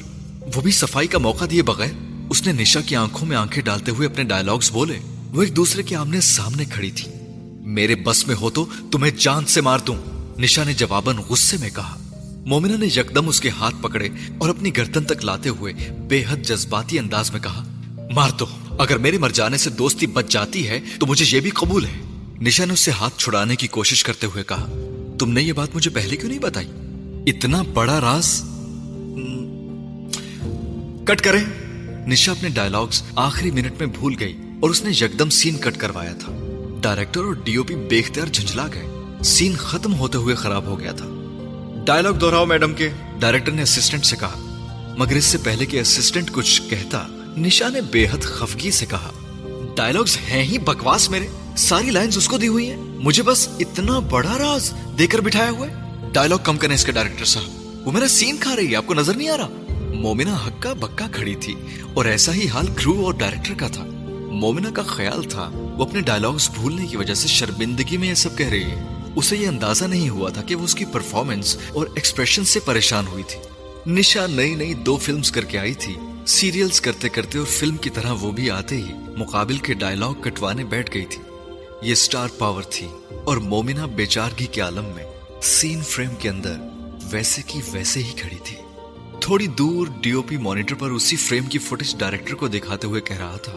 وہ 0.55 0.61
بھی 0.61 0.73
صفائی 0.73 1.09
کا 1.09 1.19
موقع 1.19 1.45
دیے 1.51 1.63
بغیر 1.63 1.93
اس 2.31 2.47
نے 2.47 2.53
نشا 2.53 2.81
کی 2.81 2.97
آنکھوں 2.97 3.29
میں 3.29 3.37
آنکھیں 3.37 3.63
ڈالتے 3.63 3.91
ہوئے 3.91 4.09
اپنے 4.09 4.25
ڈائلوگز 4.25 4.71
بولے۔ 4.71 4.99
وہ 5.33 5.43
ایک 5.43 5.57
دوسرے 5.57 5.83
کے 5.83 5.97
آمنے 5.97 6.21
سامنے 6.21 6.65
کھڑی 6.65 6.91
تھی۔ 6.91 7.20
میرے 7.71 7.95
بس 7.95 8.27
میں 8.27 8.35
ہو 8.41 8.51
تو 8.51 8.67
تمہیں 8.93 9.13
جان 9.19 9.47
سے 9.47 9.61
مار 9.61 9.79
دوں۔ 9.79 9.97
نشا 10.39 10.65
نے 10.65 10.73
جواباً 10.73 11.17
غصے 11.17 11.57
میں 11.61 11.71
کہا۔ 11.71 11.99
مومنا 12.47 12.77
نے 12.77 12.87
یکدم 12.87 13.29
اس 13.29 13.41
کے 13.41 13.49
ہاتھ 13.49 13.75
پکڑے 13.81 14.09
اور 14.39 14.49
اپنی 14.49 14.77
گردن 14.77 15.05
تک 15.05 15.25
لاتے 15.25 15.49
ہوئے 15.49 15.73
بے 16.09 16.25
حد 16.29 16.37
جذباتی 16.37 16.99
انداز 16.99 17.31
میں 17.31 17.41
کہا، 17.41 17.65
مار 18.15 18.31
دو۔ 18.31 18.47
اگر 18.79 18.99
میرے 18.99 19.19
مر 19.19 19.29
جانے 19.29 19.57
سے 19.57 19.71
دوستی 19.71 20.07
بچ 20.07 20.29
جاتی 20.29 20.69
ہے 20.69 20.81
تو 21.01 21.07
مجھے 21.07 21.37
یہ 21.37 21.41
بھی 21.41 21.51
قبول 21.51 21.85
ہے۔ 21.85 22.01
نشا 22.41 22.65
نے 22.65 22.73
اس 22.73 22.81
سے 22.81 22.91
ہاتھ 22.91 23.19
چھڑانے 23.19 23.57
کی 23.57 23.67
کوشش 23.67 24.05
کرتے 24.05 24.27
ہوئے 24.27 24.45
کہا، 24.45 24.67
تم 25.19 25.33
نے 25.33 25.43
یہ 25.43 25.53
بات 25.53 25.77
مجھے 25.77 25.91
پہلے 25.91 26.17
کیوں 26.17 26.29
نہیں 26.29 26.41
بتائی؟ 26.41 26.69
اتنا 27.27 27.63
بڑا 27.63 28.01
راز؟ 28.01 28.43
کٹ 31.05 31.21
کریں۔ 31.21 31.45
نشا 32.07 32.33
اپنے 32.33 32.49
ڈائلگز 32.49 33.03
آخری 33.17 33.51
منٹ 33.51 33.73
میں 33.79 33.87
بھول 33.87 34.15
گئی 34.21 34.37
اور 34.61 34.71
اس 34.71 34.85
نے 34.85 34.91
یکدم 34.91 35.31
سین 35.31 35.57
کٹ 35.57 35.77
کروایا 35.77 36.13
تھا۔ 36.13 36.50
ڈائریکٹر 36.81 37.21
اور 37.21 37.33
ڈی 37.33 37.57
او 37.57 37.63
پی 37.63 37.75
بے 37.75 37.99
اختیار 37.99 38.27
جھنجلا 38.27 38.67
گئے۔ 38.75 38.89
سین 39.25 39.57
ختم 39.57 39.95
ہوتے 39.95 40.19
ہوئے 40.19 40.35
خراب 40.35 40.65
ہو 40.65 40.81
گیا 40.81 40.93
تھا۔ 40.93 41.07
ڈائلگ 41.87 42.09
دہراؤ 42.09 42.47
میڈم 42.47 42.75
کے۔ 42.75 42.89
ڈائریکٹر 43.19 43.53
نے 43.53 43.63
اسسٹنٹ 43.63 44.05
سے 44.05 44.17
کہا۔ 44.17 44.35
مگر 44.99 45.17
اس 45.17 45.25
سے 45.25 45.39
پہلے 45.39 45.67
کہ 45.67 45.81
اسسٹنٹ 45.81 46.31
کچھ 46.33 46.63
کہتا، 46.71 47.07
نشا 47.37 47.69
نے 47.69 47.81
بے 47.81 48.07
حد 48.07 48.23
خفگی 48.23 48.71
سے 48.71 48.87
کہا۔ 48.87 49.11
ڈائلگز 49.77 50.19
ہیں 50.31 50.43
ہی 50.43 50.59
بکواس 50.59 51.11
میرے۔ 51.11 51.27
ساری 51.57 51.91
لائنز 51.91 52.17
اس 52.17 52.29
کو 52.29 52.39
دی 52.39 52.49
ہوئی 52.49 52.71
ہیں۔ 52.71 52.77
مجھے 52.77 53.23
بس 53.23 53.49
اتنا 53.61 53.99
بڑا 53.99 54.39
راز 54.39 54.73
دے 54.99 55.07
کر 55.07 55.19
بٹھایا 55.19 55.51
ہوا 55.51 55.69
ہے۔ 55.69 55.75
ڈائلگ 56.13 56.35
کم 56.43 56.57
کریں 56.57 56.75
اس 56.75 56.85
کے 56.85 56.93
ڈائریکٹر 56.93 57.25
صاحب۔ 57.25 57.87
وہ 57.87 57.93
میرا 57.93 58.09
سین 58.09 58.37
کھا 58.41 58.57
رہی 58.57 58.71
ہے، 58.71 58.77
آپ 58.77 58.87
کو 58.87 58.95
نظر 58.95 59.17
نہیں 59.17 59.29
آ 59.29 59.37
رہا؟ 59.37 59.49
مومنا 59.95 60.47
ہکا 60.47 60.73
بکا 60.73 61.07
کھڑی 61.13 61.35
تھی 61.35 61.55
اور 61.95 62.05
ایسا 62.05 62.35
ہی 62.35 62.49
حال 62.49 62.67
کرو 62.67 63.05
اور 63.05 63.15
ڈائریکٹر 63.15 63.55
کا 63.55 63.69
تھا۔ 63.69 63.85
مومنا 64.33 64.71
کا 64.75 64.83
خیال 64.83 65.23
تھا 65.23 65.70
وہ 65.81 65.87
اپنے 65.87 66.01
ڈائلگز 66.01 66.51
بھولنے 66.51 66.87
کی 66.87 66.97
وجہ 66.97 67.15
سے 67.15 67.29
شرمندگی 67.29 67.97
میں 67.97 68.09
یہ 68.09 68.15
سب 68.15 68.39
کہہ 68.39 68.49
رہی 68.49 68.63
ہے 68.63 68.85
اسے 69.17 69.37
یہ 69.37 69.49
اندازہ 69.49 69.85
نہیں 69.85 70.09
ہوا 70.09 70.31
تھا 70.31 70.43
کہ 70.43 70.55
وہ 70.55 70.65
اس 70.65 70.75
کی 70.75 70.85
پرفارمنس 70.85 71.57
اور 71.75 71.87
ایکسپریشن 71.87 72.45
سے 72.45 72.61
پریشان 72.61 73.07
ہوئی 73.07 73.25
تھی۔ 73.27 73.39
نشا 73.93 74.27
نئی 74.27 74.55
نئی 74.55 74.75
دو 74.75 74.97
فلمز 74.97 75.33
کر 75.33 75.45
کے 75.45 75.59
آئی 75.59 75.75
تھی۔ 75.75 75.97
سیریلز 76.27 76.81
کرتے 76.81 77.09
کرتے 77.09 77.39
اور 77.39 77.47
فلم 77.47 77.77
کی 77.77 77.91
طرح 77.91 78.13
وہ 78.21 78.31
بھی 78.31 78.51
آتے 78.51 78.77
ہی 78.77 78.93
مقابل 79.17 79.57
کے 79.57 79.75
ڈائلگ 79.75 80.23
کٹوانے 80.23 80.65
بیٹھ 80.65 80.95
گئی 80.95 81.05
تھی۔ 81.05 81.23
یہ 81.83 81.95
سٹار 81.95 82.29
پاور 82.39 82.63
تھی 82.63 82.89
اور 83.25 83.37
مومنا 83.37 83.87
بیچارگی 83.87 84.47
کے 84.47 84.61
عالم 84.61 84.85
میں 84.85 85.05
سین 85.43 85.83
فریم 85.83 86.15
کے 86.19 86.29
اندر 86.29 86.55
ویسے 87.11 87.43
کی 87.47 87.61
ویسے 87.73 88.03
ہی 88.03 88.13
کھڑی 88.17 88.39
تھی۔ 88.45 88.57
تھوڑی 89.21 89.47
دور 89.47 89.87
ڈی 90.01 90.11
او 90.11 90.23
پی 90.23 90.37
مانیٹر 90.37 90.75
پر 90.75 90.89
اسی 90.89 91.17
فریم 91.17 91.45
کی 91.45 91.59
فوٹیج 91.59 91.97
ڈائریکٹر 91.99 92.35
کو 92.35 92.49
دکھاتے 92.49 92.87
ہوئے 92.87 93.01
کہہ 93.01 93.19
رہا 93.19 93.37
تھا، 93.37 93.53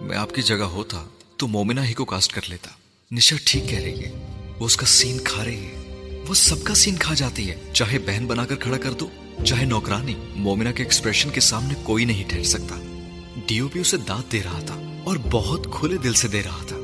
میں 0.00 0.16
آپ 0.16 0.34
کی 0.34 0.42
جگہ 0.42 0.70
ہوتا۔ 0.76 1.04
تو 1.40 1.48
مومنا 1.48 1.88
ہی 1.88 1.94
کو 1.94 2.04
کاسٹ 2.04 2.32
کر 2.32 2.40
لیتا۔ 2.48 2.70
نشا 3.10 3.36
ٹھیک 3.44 3.68
کہہ 3.68 3.78
رہی 3.78 4.04
ہے، 4.04 4.10
وہ 4.58 4.66
اس 4.66 4.76
کا 4.76 4.86
سین 4.86 5.18
کھا 5.24 5.44
رہی 5.44 5.66
ہے۔ 5.66 5.74
وہ 6.28 6.34
سب 6.34 6.64
کا 6.64 6.74
سین 6.74 6.96
کھا 6.96 7.14
جاتی 7.14 7.50
ہے، 7.50 7.56
چاہے 7.72 7.98
بہن 7.98 8.26
بنا 8.26 8.46
کر 8.46 8.56
کھڑا 8.56 8.78
کر 8.78 8.92
دو، 8.92 9.08
چاہے 9.44 9.64
نوکرانی۔ 9.64 10.14
مومنا 10.34 10.72
کے 10.72 10.82
ایکسپریشن 10.82 11.30
کے 11.30 11.40
سامنے 11.40 11.74
کوئی 11.82 12.04
نہیں 12.04 12.24
ٹھہر 12.28 12.42
سکتا۔ 12.42 13.02
ڈیو 13.46 13.68
بھی 13.68 13.80
اسے 13.80 13.96
دانت 13.96 14.32
دے 14.32 14.42
رہا 14.44 14.60
تھا 14.66 15.02
اور 15.04 15.16
بہت 15.30 15.66
کھلے 15.74 15.96
دل 15.96 16.14
سے 16.14 16.28
دے 16.28 16.42
رہا 16.42 16.64
تھا۔ 16.68 16.76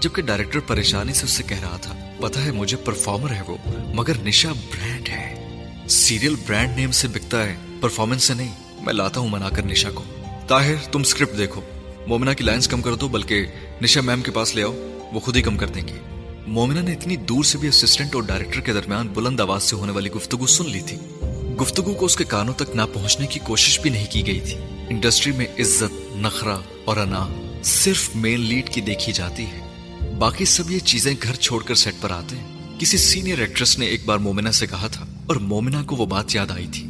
جبکہ 0.00 0.22
ڈائریکٹر 0.22 0.60
پریشانی 0.60 1.12
سے 1.12 1.24
اس 1.24 1.30
سے 1.30 1.42
کہہ 1.42 1.60
رہا 1.60 1.76
تھا 1.76 2.12
پتا 2.20 2.44
ہے 2.44 2.52
مجھے 2.52 2.76
پرفارمر 2.76 3.30
ہے 3.30 3.42
وہ، 3.46 3.56
مگر 3.94 4.16
نشا 4.22 4.52
برانڈ 4.52 5.08
ہے۔ 5.08 5.48
سیریل 5.88 6.34
برانڈ 6.46 6.76
نیم 6.76 6.90
سے 6.90 7.08
بکتا 7.08 7.46
ہے 7.46 7.56
پرفارمنس 7.80 8.22
سے 8.22 8.34
نہیں۔ 8.34 8.54
میں 8.80 8.94
لاتا 8.94 9.20
ہوں 9.20 9.28
منا 9.28 9.50
کر 9.50 9.62
نشا 9.62 9.90
کو۔ 9.90 10.04
طاہر، 10.48 10.74
تم 10.92 11.02
سکرپٹ 11.02 11.38
دیکھو۔ 11.38 11.60
مومنا 12.06 12.32
کی 12.32 12.44
لائنز 12.44 12.68
کم 12.68 12.82
کر 12.82 12.94
دو 12.94 13.08
بلکہ 13.08 13.46
نشا 13.82 14.00
میم 14.00 14.22
کے 14.22 14.30
پاس 14.30 14.54
لے 14.54 14.62
آؤ، 14.62 14.72
وہ 15.12 15.20
خود 15.20 15.36
ہی 15.36 15.42
کم 15.42 15.56
کر 15.56 15.66
دیں 15.66 15.88
گے 15.88 15.92
مومنا 16.46 16.80
نے 16.80 16.92
اتنی 16.92 17.16
دور 17.16 17.44
سے 17.44 17.58
بھی 17.58 17.68
اسسٹنٹ 17.68 18.14
اور 18.14 18.22
ڈائریکٹر 18.22 18.60
کے 18.60 18.72
درمیان 18.72 19.08
بلند 19.08 19.40
آواز 19.40 19.62
سے 19.62 19.76
ہونے 19.76 19.92
والی 19.92 20.10
گفتگو 20.10 20.46
سن 20.46 20.70
لی 20.70 20.80
تھی۔ 20.80 20.96
گفتگو 21.60 21.94
کو 21.94 22.06
اس 22.06 22.16
کے 22.16 22.24
کانوں 22.24 22.54
تک 22.54 22.76
نہ 22.76 22.82
پہنچنے 22.92 23.26
کی 23.26 23.40
کوشش 23.42 23.80
بھی 23.80 23.90
نہیں 23.90 24.06
کی 24.10 24.26
گئی 24.26 24.40
تھی۔ 24.40 24.54
انڈسٹری 24.88 25.32
میں 25.32 25.46
عزت 25.58 26.16
نخرا 26.16 26.58
اور 26.84 26.96
انا 26.96 27.28
صرف 27.64 28.10
مین 28.14 28.40
لیڈ 28.40 28.68
کی 28.68 28.80
دیکھی 28.80 29.12
جاتی 29.12 29.44
ہے۔ 29.44 29.60
باقی 30.18 30.44
سب 30.44 30.70
یہ 30.70 30.78
چیزیں 30.78 31.14
گھر 31.22 31.34
چھوڑ 31.34 31.62
کر 31.62 31.74
سیٹ 31.74 31.94
پر 32.00 32.10
آتے 32.10 32.36
ہیں۔ 32.36 32.80
کسی 32.80 32.96
سینئر 32.96 33.38
ایکٹریس 33.38 33.78
نے 33.78 33.86
ایک 33.86 34.04
بار 34.04 34.18
مومنا 34.18 34.52
سے 34.52 34.66
کہا 34.66 34.86
تھا 34.86 35.06
اور 35.26 35.36
مومنا 35.36 35.82
کو 35.82 35.96
وہ 35.96 36.06
بات 36.06 36.34
یاد 36.34 36.50
آئی 36.50 36.66
تھی۔ 36.72 36.85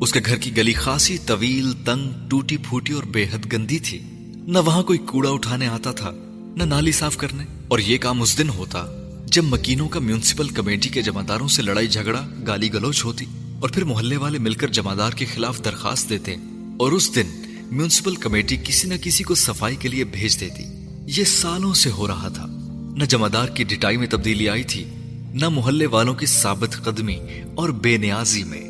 اس 0.00 0.12
کے 0.12 0.20
گھر 0.26 0.36
کی 0.36 0.56
گلی 0.56 0.72
خاصی 0.72 1.18
طویل، 1.18 1.72
تنگ، 1.84 2.28
ٹوٹی 2.28 2.56
پھوٹی 2.56 2.92
اور 2.92 3.02
بے 3.02 3.24
حد 3.24 3.52
گندی 3.52 3.78
تھی۔ 3.78 3.98
نہ 4.46 4.58
وہاں 4.58 4.82
کوئی 4.82 4.98
کوڑا 4.98 5.30
اٹھانے 5.30 5.66
آتا 5.66 5.92
تھا، 5.92 6.10
نہ 6.56 6.62
نالی 6.62 6.92
صاف 6.92 7.16
کرنے۔ 7.16 7.44
اور 7.68 7.78
یہ 7.78 7.98
کام 7.98 8.22
اس 8.22 8.38
دن 8.38 8.48
ہوتا 8.48 8.86
جب 9.26 9.44
مکینوں 9.44 9.88
کا 9.88 10.00
میونسپل 10.00 10.48
کمیٹی 10.48 10.88
کے 10.88 11.02
جمعداروں 11.02 11.48
سے 11.48 11.62
لڑائی 11.62 11.88
جھگڑا، 11.88 12.28
گالی 12.46 12.72
گلوچ 12.74 13.04
ہوتی 13.04 13.24
اور 13.60 13.68
پھر 13.68 13.84
محلے 13.84 14.16
والے 14.16 14.38
مل 14.38 14.54
کر 14.54 14.68
جمعدار 14.68 15.12
کے 15.12 15.26
خلاف 15.26 15.64
درخواست 15.64 16.10
دیتے۔ 16.10 16.34
اور 16.78 16.92
اس 16.92 17.14
دن 17.14 17.26
میونسپل 17.72 18.16
کمیٹی 18.16 18.56
کسی 18.64 18.88
نہ 18.88 18.94
کسی 19.02 19.24
کو 19.24 19.34
صفائی 19.34 19.76
کے 19.76 19.88
لیے 19.88 20.04
بھیج 20.04 20.40
دیتی۔ 20.40 20.64
یہ 21.20 21.24
سالوں 21.24 21.74
سے 21.74 21.90
ہو 21.90 22.06
رہا 22.06 22.28
تھا۔ 22.28 22.46
نہ 22.96 23.04
جمعدار 23.04 23.48
کی 23.48 23.64
ڈٹائی 23.64 23.96
میں 23.96 24.06
تبدیلی 24.06 24.48
آئی 24.48 24.62
تھی، 24.62 24.84
نہ 25.34 25.48
محلے 25.48 25.86
والوں 25.86 26.14
کی 26.14 26.26
ثابت 26.26 26.84
قدمی 26.84 27.16
اور 27.54 27.68
بے 27.68 27.96
نیازی 27.96 28.44
میں۔ 28.44 28.67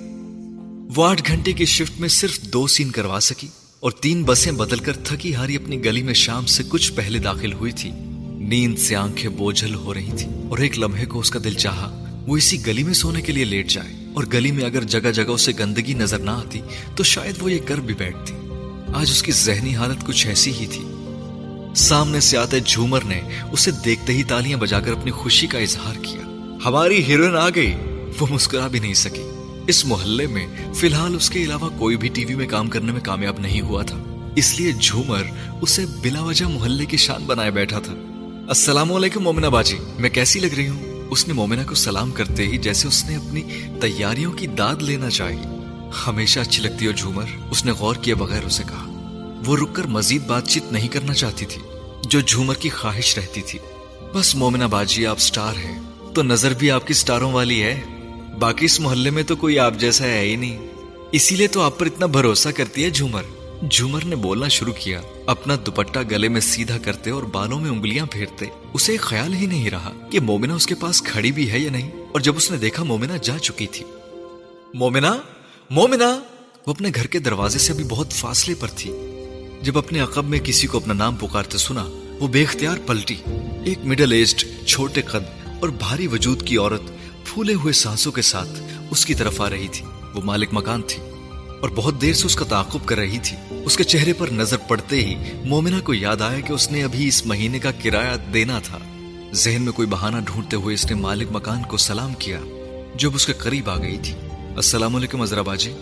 وہ 0.97 1.07
آٹھ 1.07 1.23
گھنٹے 1.27 1.53
کی 1.53 1.65
شفٹ 1.65 2.01
میں 2.01 2.09
صرف 2.09 2.41
دو 2.41 2.67
سین 2.67 2.91
کروا 2.91 3.21
سکی 3.21 3.49
اور 3.81 3.91
تین 3.91 4.23
بسیں 4.25 4.53
بدل 4.53 4.79
کر 4.79 4.97
تھکی 4.97 5.35
ہاری 5.35 5.57
اپنی 5.57 5.85
گلی 5.85 6.03
میں 6.03 6.15
شام 6.15 6.47
سے 6.47 6.63
کچھ 6.69 6.93
پہلے 6.93 7.19
داخل 7.19 7.53
ہوئی 7.53 7.73
تھی۔ 7.73 7.91
نیند 8.39 8.79
سے 8.79 8.97
آنکھیں 8.97 9.31
بوجھل 9.31 9.75
ہو 9.75 9.95
رہی 9.95 10.11
تھی 10.19 10.27
اور 10.49 10.59
ایک 10.59 10.79
لمحے 10.79 11.07
کو 11.07 11.19
اس 11.19 11.31
کا 11.31 11.39
دل 11.45 11.55
چاہا۔ 11.55 12.05
وہ 12.27 12.37
اسی 12.37 12.67
گلی 12.67 12.83
میں 12.83 12.95
سونے 12.95 13.23
کے 13.23 13.33
لیے 13.33 13.45
لیٹ 13.45 13.71
جائے 13.71 13.95
اور 14.15 14.25
گلی 14.33 14.53
میں 14.53 14.65
اگر 14.65 14.85
جگہ 14.85 15.13
جگہ 15.13 15.25
اسے 15.25 15.53
گندگی 15.59 15.95
نظر 15.95 16.19
نہ 16.19 16.31
آتی 16.31 16.61
تو 16.97 17.03
شاید 17.03 17.35
وہ 17.41 17.53
یہ 17.53 17.59
کر 17.65 17.79
بھی 17.79 17.95
بیٹھتی۔ 17.95 18.35
آج 18.95 19.11
اس 19.11 19.23
کی 19.23 19.33
ذہنی 19.33 19.77
حالت 19.77 20.07
کچھ 20.07 20.27
ایسی 20.27 20.53
ہی 20.61 20.67
تھی۔ 20.67 20.83
سامنے 21.77 22.21
سے 22.21 22.37
آتے 22.37 22.61
جھومر 22.61 23.05
نے 23.05 23.21
اسے 23.53 23.71
دیکھتے 23.71 24.13
ہی 24.13 24.23
تالیاں 24.23 24.59
بجا 24.59 24.81
کر 24.81 24.93
اپنی 24.93 25.11
خوشی 25.11 25.47
کا 25.47 25.59
اظہار 25.59 25.95
کیا۔ 26.03 26.57
ہماری 26.65 27.03
ہیروئن 27.03 27.37
آ 27.37 27.49
گئی۔ 27.49 27.75
وہ 28.21 28.27
مسکرا 28.31 28.67
بھی 28.67 28.79
نہیں 28.79 28.95
سکی۔ 28.95 29.38
اس 29.69 29.85
محلے 29.85 30.27
میں 30.27 30.47
فی 30.75 30.87
الحال 30.87 31.15
اس 31.15 31.31
کے 31.31 31.45
علاوہ 31.45 31.69
کوئی 31.79 31.97
بھی 31.97 32.09
ٹی 32.09 32.25
وی 32.25 32.35
میں 32.35 32.47
کام 32.47 32.69
کرنے 32.69 32.93
میں 32.93 33.01
کامیاب 33.01 33.41
نہیں 33.41 33.61
ہوا 33.61 33.83
تھا۔ 33.83 34.31
اس 34.37 34.61
لیے 34.61 34.73
جھومر 34.73 35.23
اسے 35.61 35.87
بلا 36.01 36.23
وجہ 36.23 36.47
محلے 36.47 36.87
کی 36.87 36.97
شان 36.97 37.23
بنائے 37.27 37.51
بیٹھا 37.51 37.79
تھا۔ 37.79 37.93
السلام 38.49 38.93
علیکم 38.93 39.23
مومنا 39.23 39.49
باجی، 39.49 39.77
میں 39.99 40.11
کیسی 40.11 40.41
لگ 40.41 40.55
رہی 40.57 40.69
ہوں؟ 40.69 41.09
اس 41.11 41.29
نے 41.29 41.35
مومنا 41.35 41.63
کو 41.63 41.75
سلام 41.75 42.11
کرتے 42.11 42.47
ہی 42.47 42.59
جیسے 42.59 42.89
اس 42.89 43.05
نے 43.05 43.17
اپنی 43.17 43.43
تیاریوں 43.81 44.33
کی 44.33 44.47
داد 44.47 44.77
لینا 44.81 45.11
چاہی۔ 45.11 45.43
ہمیشہ 46.07 46.41
اچھی 46.41 46.63
لگتی 46.63 46.87
ہو 46.87 46.93
جھومر، 46.93 47.25
اس 47.51 47.65
نے 47.65 47.73
غور 47.73 47.97
کیے 47.97 48.15
بغیر 48.15 48.45
اسے 48.45 48.63
کہا۔ 48.63 48.85
وہ 49.47 49.57
رک 49.57 49.73
کر 49.73 49.87
مزید 49.87 50.23
بات 50.23 50.49
چیت 50.49 50.73
نہیں 50.73 50.89
کرنا 50.89 51.15
چاہتی 51.15 51.47
تھی، 51.47 51.63
جو 52.09 52.21
جھومر 52.21 52.55
کی 52.55 52.69
خواہش 52.69 53.19
رہتی 53.19 53.43
تھی۔ 53.43 53.59
بس 54.15 54.35
مومنا 54.35 54.67
باجی، 54.67 55.07
آپ 55.07 55.19
سٹار 55.19 55.57
ہیں، 55.57 55.83
تو 56.15 56.23
نظر 56.23 56.55
بھی 56.55 56.71
آپ 56.71 56.87
کی 56.87 56.95
سٹاروں 56.95 57.33
والی 57.33 57.63
ہے۔ 57.63 57.81
باقی 58.39 58.65
اس 58.65 58.81
محلے 58.81 59.11
میں 59.11 59.23
تو 59.23 59.37
کوئی 59.37 59.59
آپ 59.59 59.75
جیسا 59.79 60.05
ہے 60.05 60.21
ہی 60.21 60.37
نہیں۔ 60.37 60.59
اسی 61.13 61.37
لیے 61.37 61.47
تو 61.47 61.61
آپ 61.61 61.79
پر 61.79 61.87
اتنا 61.87 62.07
بھروسہ 62.07 62.49
کرتی 62.49 62.85
ہے 62.85 62.91
جھومر۔ 62.91 63.23
جھومر 63.71 64.05
نے 64.05 64.17
بولنا 64.17 64.49
شروع 64.49 64.73
کیا۔ 64.73 65.01
اپنا 65.27 65.57
دوپٹہ 65.67 65.99
گلے 66.11 66.29
میں 66.29 66.41
سیدھا 66.41 66.79
کرتے 66.79 67.11
اور 67.11 67.23
بالوں 67.23 67.61
میں 67.61 67.71
انگلیاں 67.71 68.07
پھیرتے۔ 68.07 68.47
اسے 68.73 68.97
خیال 68.97 69.35
ہی 69.35 69.47
نہیں 69.47 69.71
رہا 69.71 69.93
کہ 70.11 70.21
مومنا 70.21 70.55
اس 70.55 70.67
کے 70.67 70.75
پاس 70.75 71.03
کھڑی 71.03 71.33
بھی 71.33 71.51
ہے 71.51 71.59
یا 71.59 71.71
نہیں۔ 71.71 71.91
اور 72.13 72.21
جب 72.21 72.37
اس 72.37 72.51
نے 72.51 72.57
دیکھا 72.57 72.85
مومنا 72.85 73.17
جا 73.17 73.39
چکی 73.39 73.67
تھی۔ 73.67 73.87
مومنا 74.75 75.17
مومنا 75.71 76.21
وہ 76.67 76.73
اپنے 76.73 76.89
گھر 76.95 77.07
کے 77.07 77.19
دروازے 77.19 77.59
سے 77.59 77.73
ابھی 77.73 77.85
بہت 77.85 78.13
فاصلے 78.13 78.55
پر 78.55 78.69
تھی۔ 78.77 78.93
جب 79.63 79.79
اپنے 79.79 80.01
عقب 80.01 80.25
میں 80.25 80.39
کسی 80.39 80.67
کو 80.67 80.79
اپنا 80.79 80.95
نام 80.95 81.17
پکارتے 81.17 81.59
سنا، 81.59 81.85
وہ 82.21 82.29
بے 82.29 82.43
اختیار 82.43 82.79
پلٹی۔ 82.87 83.17
ایک 83.65 83.79
مڈل 83.85 84.13
ایجڈ 84.13 84.67
چھوٹے 84.67 85.03
قد 85.03 85.49
اور 85.61 85.69
بھاری 85.69 86.07
وجود 86.07 86.43
کی 86.43 86.57
عورت 86.57 86.83
پھولے 87.35 87.55
ہوئے 87.55 87.73
سانسوں 87.73 88.13
کے 88.13 88.23
ساتھ 88.23 88.63
اس 88.91 89.07
کی 89.07 89.15
طرف 89.15 89.41
آ 89.41 89.51
رہی 89.51 89.69
تھی۔ 89.69 89.87
وہ 90.15 90.21
مالک 90.25 90.49
مکان 90.53 90.83
تھی 90.83 91.03
اور 91.61 91.69
بہت 91.75 92.01
دیر 92.01 92.13
سے 92.13 92.27
اس 92.27 92.37
کا 92.37 92.45
تعاقب 92.45 92.79
کر 92.87 92.97
رہی 92.97 93.19
تھی۔ 93.23 93.37
اس 93.65 93.77
کے 93.77 93.85
چہرے 93.85 94.13
پر 94.13 94.29
نظر 94.29 94.57
پڑتے 94.57 95.07
ہی 95.07 95.15
مومنا 95.45 95.81
کو 95.81 95.95
یاد 95.95 96.21
آیا 96.21 96.41
کہ 96.41 96.53
اس 96.53 96.71
نے 96.71 96.83
ابھی 96.83 97.09
اس 97.09 97.27
مہینے 97.27 97.59
کا 97.59 97.71
کرایہ 97.83 98.17
دینا 98.33 98.59
تھا۔ 98.59 98.79
ذہن 99.33 99.63
میں 99.63 99.73
کوئی 99.73 99.89
بہانہ 99.89 100.17
ڈھونڈتے 100.25 100.57
ہوئے 100.57 100.75
اس 100.75 100.87
نے 100.87 100.95
مالک 100.95 101.29
مکان 101.31 101.63
کو 101.63 101.77
سلام 101.77 102.15
کیا 102.15 102.41
جب 102.95 103.15
اس 103.15 103.27
کے 103.27 103.33
قریب 103.33 103.71
آ 103.71 103.77
گئی 103.77 103.99
تھی۔ 104.03 104.15
السلام 104.57 104.97
علیکم 104.97 105.21
ازرا 105.23 105.43
باجی 105.43 105.73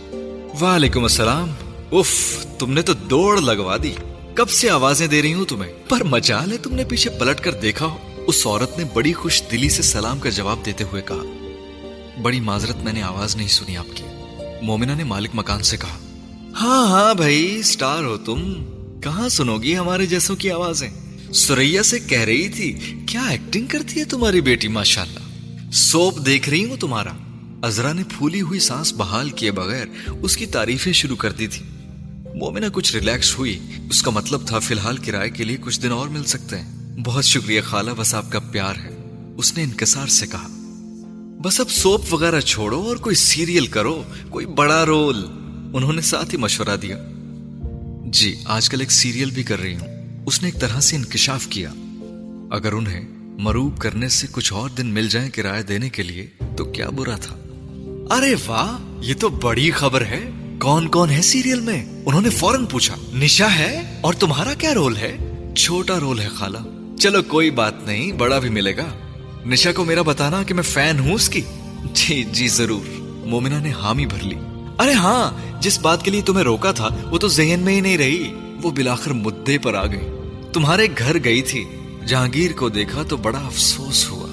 وعلیکم 0.60 1.02
السلام۔ 1.02 1.50
اف 1.92 2.46
تم 2.58 2.72
نے 2.72 2.82
تو 2.82 2.92
دوڑ 2.92 3.40
لگوا 3.40 3.76
دی۔ 3.82 3.92
کب 4.34 4.50
سے 4.50 4.70
آوازیں 4.70 5.06
دے 5.06 5.22
رہی 5.22 5.34
ہوں 5.34 5.44
تمہیں؟ 5.44 5.72
پر 5.88 6.04
مجال 6.04 6.52
ہے 6.52 6.56
تم 6.56 6.74
نے 6.74 6.84
پیچھے 6.84 7.10
پلٹ 7.10 7.40
کر 7.40 7.52
دیکھا 7.52 7.86
ہو۔ 7.86 7.96
اس 8.26 8.46
عورت 8.46 8.78
نے 8.78 8.84
بڑی 8.94 9.12
خوش 9.12 9.42
دلی 9.52 9.68
سے 9.68 9.82
سلام 9.82 10.18
کا 10.18 10.30
جواب 10.30 10.58
دیتے 10.66 10.84
ہوئے 10.84 11.02
کہا، 11.02 11.22
بڑی 12.22 12.40
معذرت، 12.40 12.76
میں 12.76 12.92
نے 12.92 13.02
آواز 13.02 13.36
نہیں 13.36 13.48
سنی 13.48 13.76
آپ 13.76 13.86
کی۔ 13.94 14.04
مومنا 14.62 14.94
نے 14.94 15.04
مالک 15.04 15.30
مکان 15.34 15.62
سے 15.62 15.76
کہا 15.76 15.98
ہاں 16.60 16.86
ہاں 16.86 17.14
بھائی، 17.14 17.62
سٹار 17.62 18.04
ہو 18.04 18.16
تم۔ 18.16 18.52
کہاں 19.00 19.28
سنو 19.28 19.58
گی 19.58 19.76
ہمارے 19.76 20.06
جیسوں 20.06 20.36
کی 20.36 20.50
آوازیں؟ 20.50 20.90
سوریا 21.32 21.82
سے 21.82 21.98
کہہ 21.98 22.20
رہی 22.20 22.48
تھی، 22.48 23.00
کیا 23.06 23.22
ایکٹنگ 23.28 23.66
کرتی 23.66 24.00
ہے 24.00 24.04
تمہاری 24.04 24.40
بیٹی، 24.40 24.68
ماشاءاللہ 24.68 25.20
سوپ 25.72 26.26
دیکھ 26.26 26.48
رہی 26.48 26.64
ہوں 26.64 26.76
تمہارا۔ 26.76 27.12
ازرا 27.62 27.92
نے 27.92 28.02
پھولی 28.18 28.40
ہوئی 28.40 28.60
سانس 28.60 28.92
بحال 28.92 29.30
کیے 29.30 29.50
بغیر 29.50 29.86
اس 30.22 30.36
کی 30.36 30.46
تعریفیں 30.46 30.92
شروع 30.92 31.16
کر 31.16 31.32
دی 31.32 31.46
تھی۔ 31.46 31.62
مومنہ 32.34 32.66
کچھ 32.72 32.96
ریلیکس 32.96 33.38
ہوئی۔ 33.38 33.58
اس 33.90 34.02
کا 34.02 34.10
مطلب 34.10 34.46
تھا، 34.46 34.58
فی 34.58 34.74
الحال 34.74 34.96
کرائے 34.96 35.30
کے 35.30 35.44
لیے 35.44 35.56
کچھ 35.60 35.80
دن 35.80 35.92
اور 35.92 36.08
مل 36.08 36.24
سکتے 36.24 36.58
ہیں۔ 36.58 36.85
بہت 37.04 37.24
شکریہ 37.24 37.60
خالہ، 37.60 37.90
بس 37.96 38.14
آپ 38.14 38.32
کا 38.32 38.38
پیار 38.38 38.74
ہے۔ 38.76 38.96
اس 39.36 39.56
نے 39.56 39.62
انکسار 39.62 40.06
سے 40.06 40.26
کہا، 40.26 40.46
بس 41.42 41.60
اب 41.60 41.70
سوپ 41.70 42.14
وغیرہ 42.14 42.40
چھوڑو 42.40 42.80
اور 42.80 42.96
کوئی 42.96 43.16
سیریل 43.16 43.66
کرو، 43.66 44.02
کوئی 44.30 44.46
بڑا 44.46 44.86
رول۔ 44.86 45.26
انہوں 45.74 45.92
نے 45.92 46.00
ساتھ 46.00 46.34
ہی 46.34 46.36
مشورہ 46.38 46.76
دیا۔ 46.82 46.96
جی 48.06 48.34
آج 48.44 48.68
کل 48.68 48.80
ایک 48.80 48.92
سیریل 48.92 49.30
بھی 49.30 49.42
کر 49.42 49.60
رہی 49.60 49.76
ہوں۔ 49.76 50.22
اس 50.26 50.42
نے 50.42 50.48
ایک 50.48 50.60
طرح 50.60 50.80
سے 50.80 50.96
انکشاف 50.96 51.46
کیا۔ 51.46 51.70
اگر 52.50 52.72
انہیں 52.72 53.04
مروب 53.18 53.78
کرنے 53.78 54.08
سے 54.08 54.26
کچھ 54.30 54.52
اور 54.52 54.70
دن 54.70 54.86
مل 54.86 55.08
جائیں 55.08 55.30
کرایہ 55.30 55.62
دینے 55.62 55.88
کے 55.88 56.02
لیے، 56.02 56.26
تو 56.56 56.64
کیا 56.64 56.90
برا 56.90 57.16
تھا۔ 57.16 57.36
ارے 58.10 58.34
واہ، 58.46 59.04
یہ 59.04 59.14
تو 59.20 59.28
بڑی 59.28 59.70
خبر 59.70 60.04
ہے۔ 60.04 60.30
کون 60.60 60.88
کون 60.88 61.10
ہے 61.10 61.22
سیریل 61.22 61.60
میں؟ 61.60 62.02
انہوں 62.06 62.20
نے 62.20 62.30
فوراً 62.30 62.66
پوچھا 62.66 62.96
نشا 63.12 63.54
ہے 63.54 63.98
اور 64.00 64.14
تمہارا 64.14 64.54
کیا 64.54 64.74
رول 64.74 64.96
ہے؟ 64.96 65.16
چھوٹا 65.56 66.00
رول 66.00 66.20
ہے 66.20 66.28
خالہ۔ 66.28 66.58
چلو 67.00 67.22
کوئی 67.22 67.50
بات 67.50 67.86
نہیں، 67.86 68.12
بڑا 68.12 68.38
بھی 68.38 68.48
ملے 68.48 68.76
گا۔ 68.76 68.86
نشا 69.46 69.72
کو 69.72 69.84
میرا 69.84 70.02
بتانا 70.02 70.42
کہ 70.42 70.54
میں 70.54 70.62
فین 70.62 70.98
ہوں 70.98 71.12
اس 71.12 71.28
کی۔ 71.28 71.40
جی 71.92 72.24
جی 72.24 72.48
ضرور۔ 72.48 73.00
مومنا 73.00 73.58
نے 73.58 73.72
حامی 73.72 74.06
بھر 74.06 74.22
لی۔ 74.22 74.34
ارے 74.78 74.92
ہاں 74.92 75.32
جس 75.62 75.78
بات 75.78 76.04
کے 76.04 76.10
لیے 76.10 76.22
تمہیں 76.22 76.44
روکا 76.44 76.72
تھا، 76.72 76.88
وہ 77.10 77.18
تو 77.18 77.28
ذہن 77.28 77.60
میں 77.60 77.74
ہی 77.74 77.80
نہیں 77.80 77.98
رہی۔ 77.98 78.34
وہ 78.62 78.70
بلاخر 78.70 79.10
مدے 79.10 79.58
پر 79.58 79.74
آ 79.74 79.86
گئی۔ 79.86 80.08
تمہارے 80.52 80.86
گھر 80.98 81.24
گئی 81.24 81.42
تھی۔ 81.42 81.64
جہانگیر 82.06 82.50
کو 82.52 82.68
دیکھا 82.68 83.02
تو 83.02 83.16
بڑا 83.16 83.38
افسوس 83.38 84.10
ہوا۔ 84.10 84.26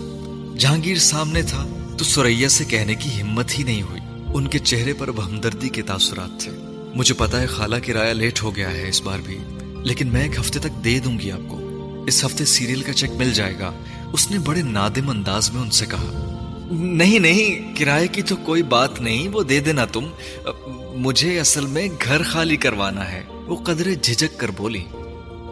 جہانگیر 0.59 0.97
سامنے 0.97 1.41
تھا 1.41 1.67
تو 1.97 2.05
سوریا 2.05 2.49
سے 2.49 2.65
کہنے 2.65 2.95
کی 2.95 3.21
ہمت 3.21 3.59
ہی 3.59 3.63
نہیں 3.63 3.81
ہوئی۔ 3.81 4.01
ان 4.33 4.47
کے 4.47 4.59
چہرے 4.59 4.93
پر 4.93 5.07
ہمدردی 5.07 5.69
کے 5.69 5.81
تاثرات 5.81 6.39
تھے۔ 6.39 6.51
مجھے 6.95 7.13
پتا 7.13 7.41
ہے 7.41 7.47
خالہ 7.47 7.75
کرایہ 7.85 8.13
لیٹ 8.13 8.43
ہو 8.43 8.55
گیا 8.55 8.71
ہے 8.71 8.89
اس 8.89 9.01
بار 9.01 9.19
بھی۔ 9.19 9.37
لیکن 9.83 10.07
میں 10.07 10.23
ایک 10.23 10.39
ہفتے 10.39 10.59
تک 10.59 10.85
دے 10.85 10.99
دوں 10.99 11.19
گی 11.19 11.31
آپ 11.31 11.49
کو۔ 11.49 11.62
اس 12.07 12.25
ہفتے 12.25 12.45
سیریل 12.45 12.81
کا 12.81 12.93
چیک 12.93 13.11
مل 13.11 13.33
جائے 13.33 13.59
گا۔ 13.59 13.71
اس 14.13 14.31
نے 14.31 14.39
بڑے 14.39 14.61
نادم 14.61 15.09
انداز 15.09 15.51
میں 15.51 15.61
ان 15.61 15.71
سے 15.71 15.85
کہا، 15.85 16.29
نہیں 16.71 17.19
نہیں، 17.19 17.75
کرائے 17.75 18.07
کی 18.07 18.21
تو 18.21 18.35
کوئی 18.35 18.63
بات 18.63 19.01
نہیں، 19.01 19.27
وہ 19.27 19.43
دے 19.43 19.59
دینا 19.59 19.85
تم۔ 19.85 20.05
مجھے 20.95 21.39
اصل 21.39 21.65
میں 21.65 21.87
گھر 22.03 22.23
خالی 22.23 22.55
کروانا 22.55 23.11
ہے 23.11 23.23
وہ 23.29 23.55
قدرے 23.63 23.95
جھجک 23.95 24.39
کر 24.39 24.51
بولی، 24.51 24.83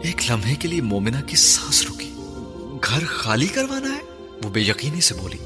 ایک 0.02 0.30
لمحے 0.30 0.54
کے 0.54 0.68
لیے 0.68 0.80
مومنہ 0.80 1.16
کی 1.26 1.36
سانس 1.36 1.86
رکی۔ 1.86 2.10
گھر 2.84 3.02
خالی 3.06 3.46
کروانا 3.46 3.88
ہے 3.88 4.00
وہ 4.44 4.50
بے 4.50 4.60
یقینی 4.60 5.00
سے 5.00 5.14
بولی 5.14 5.36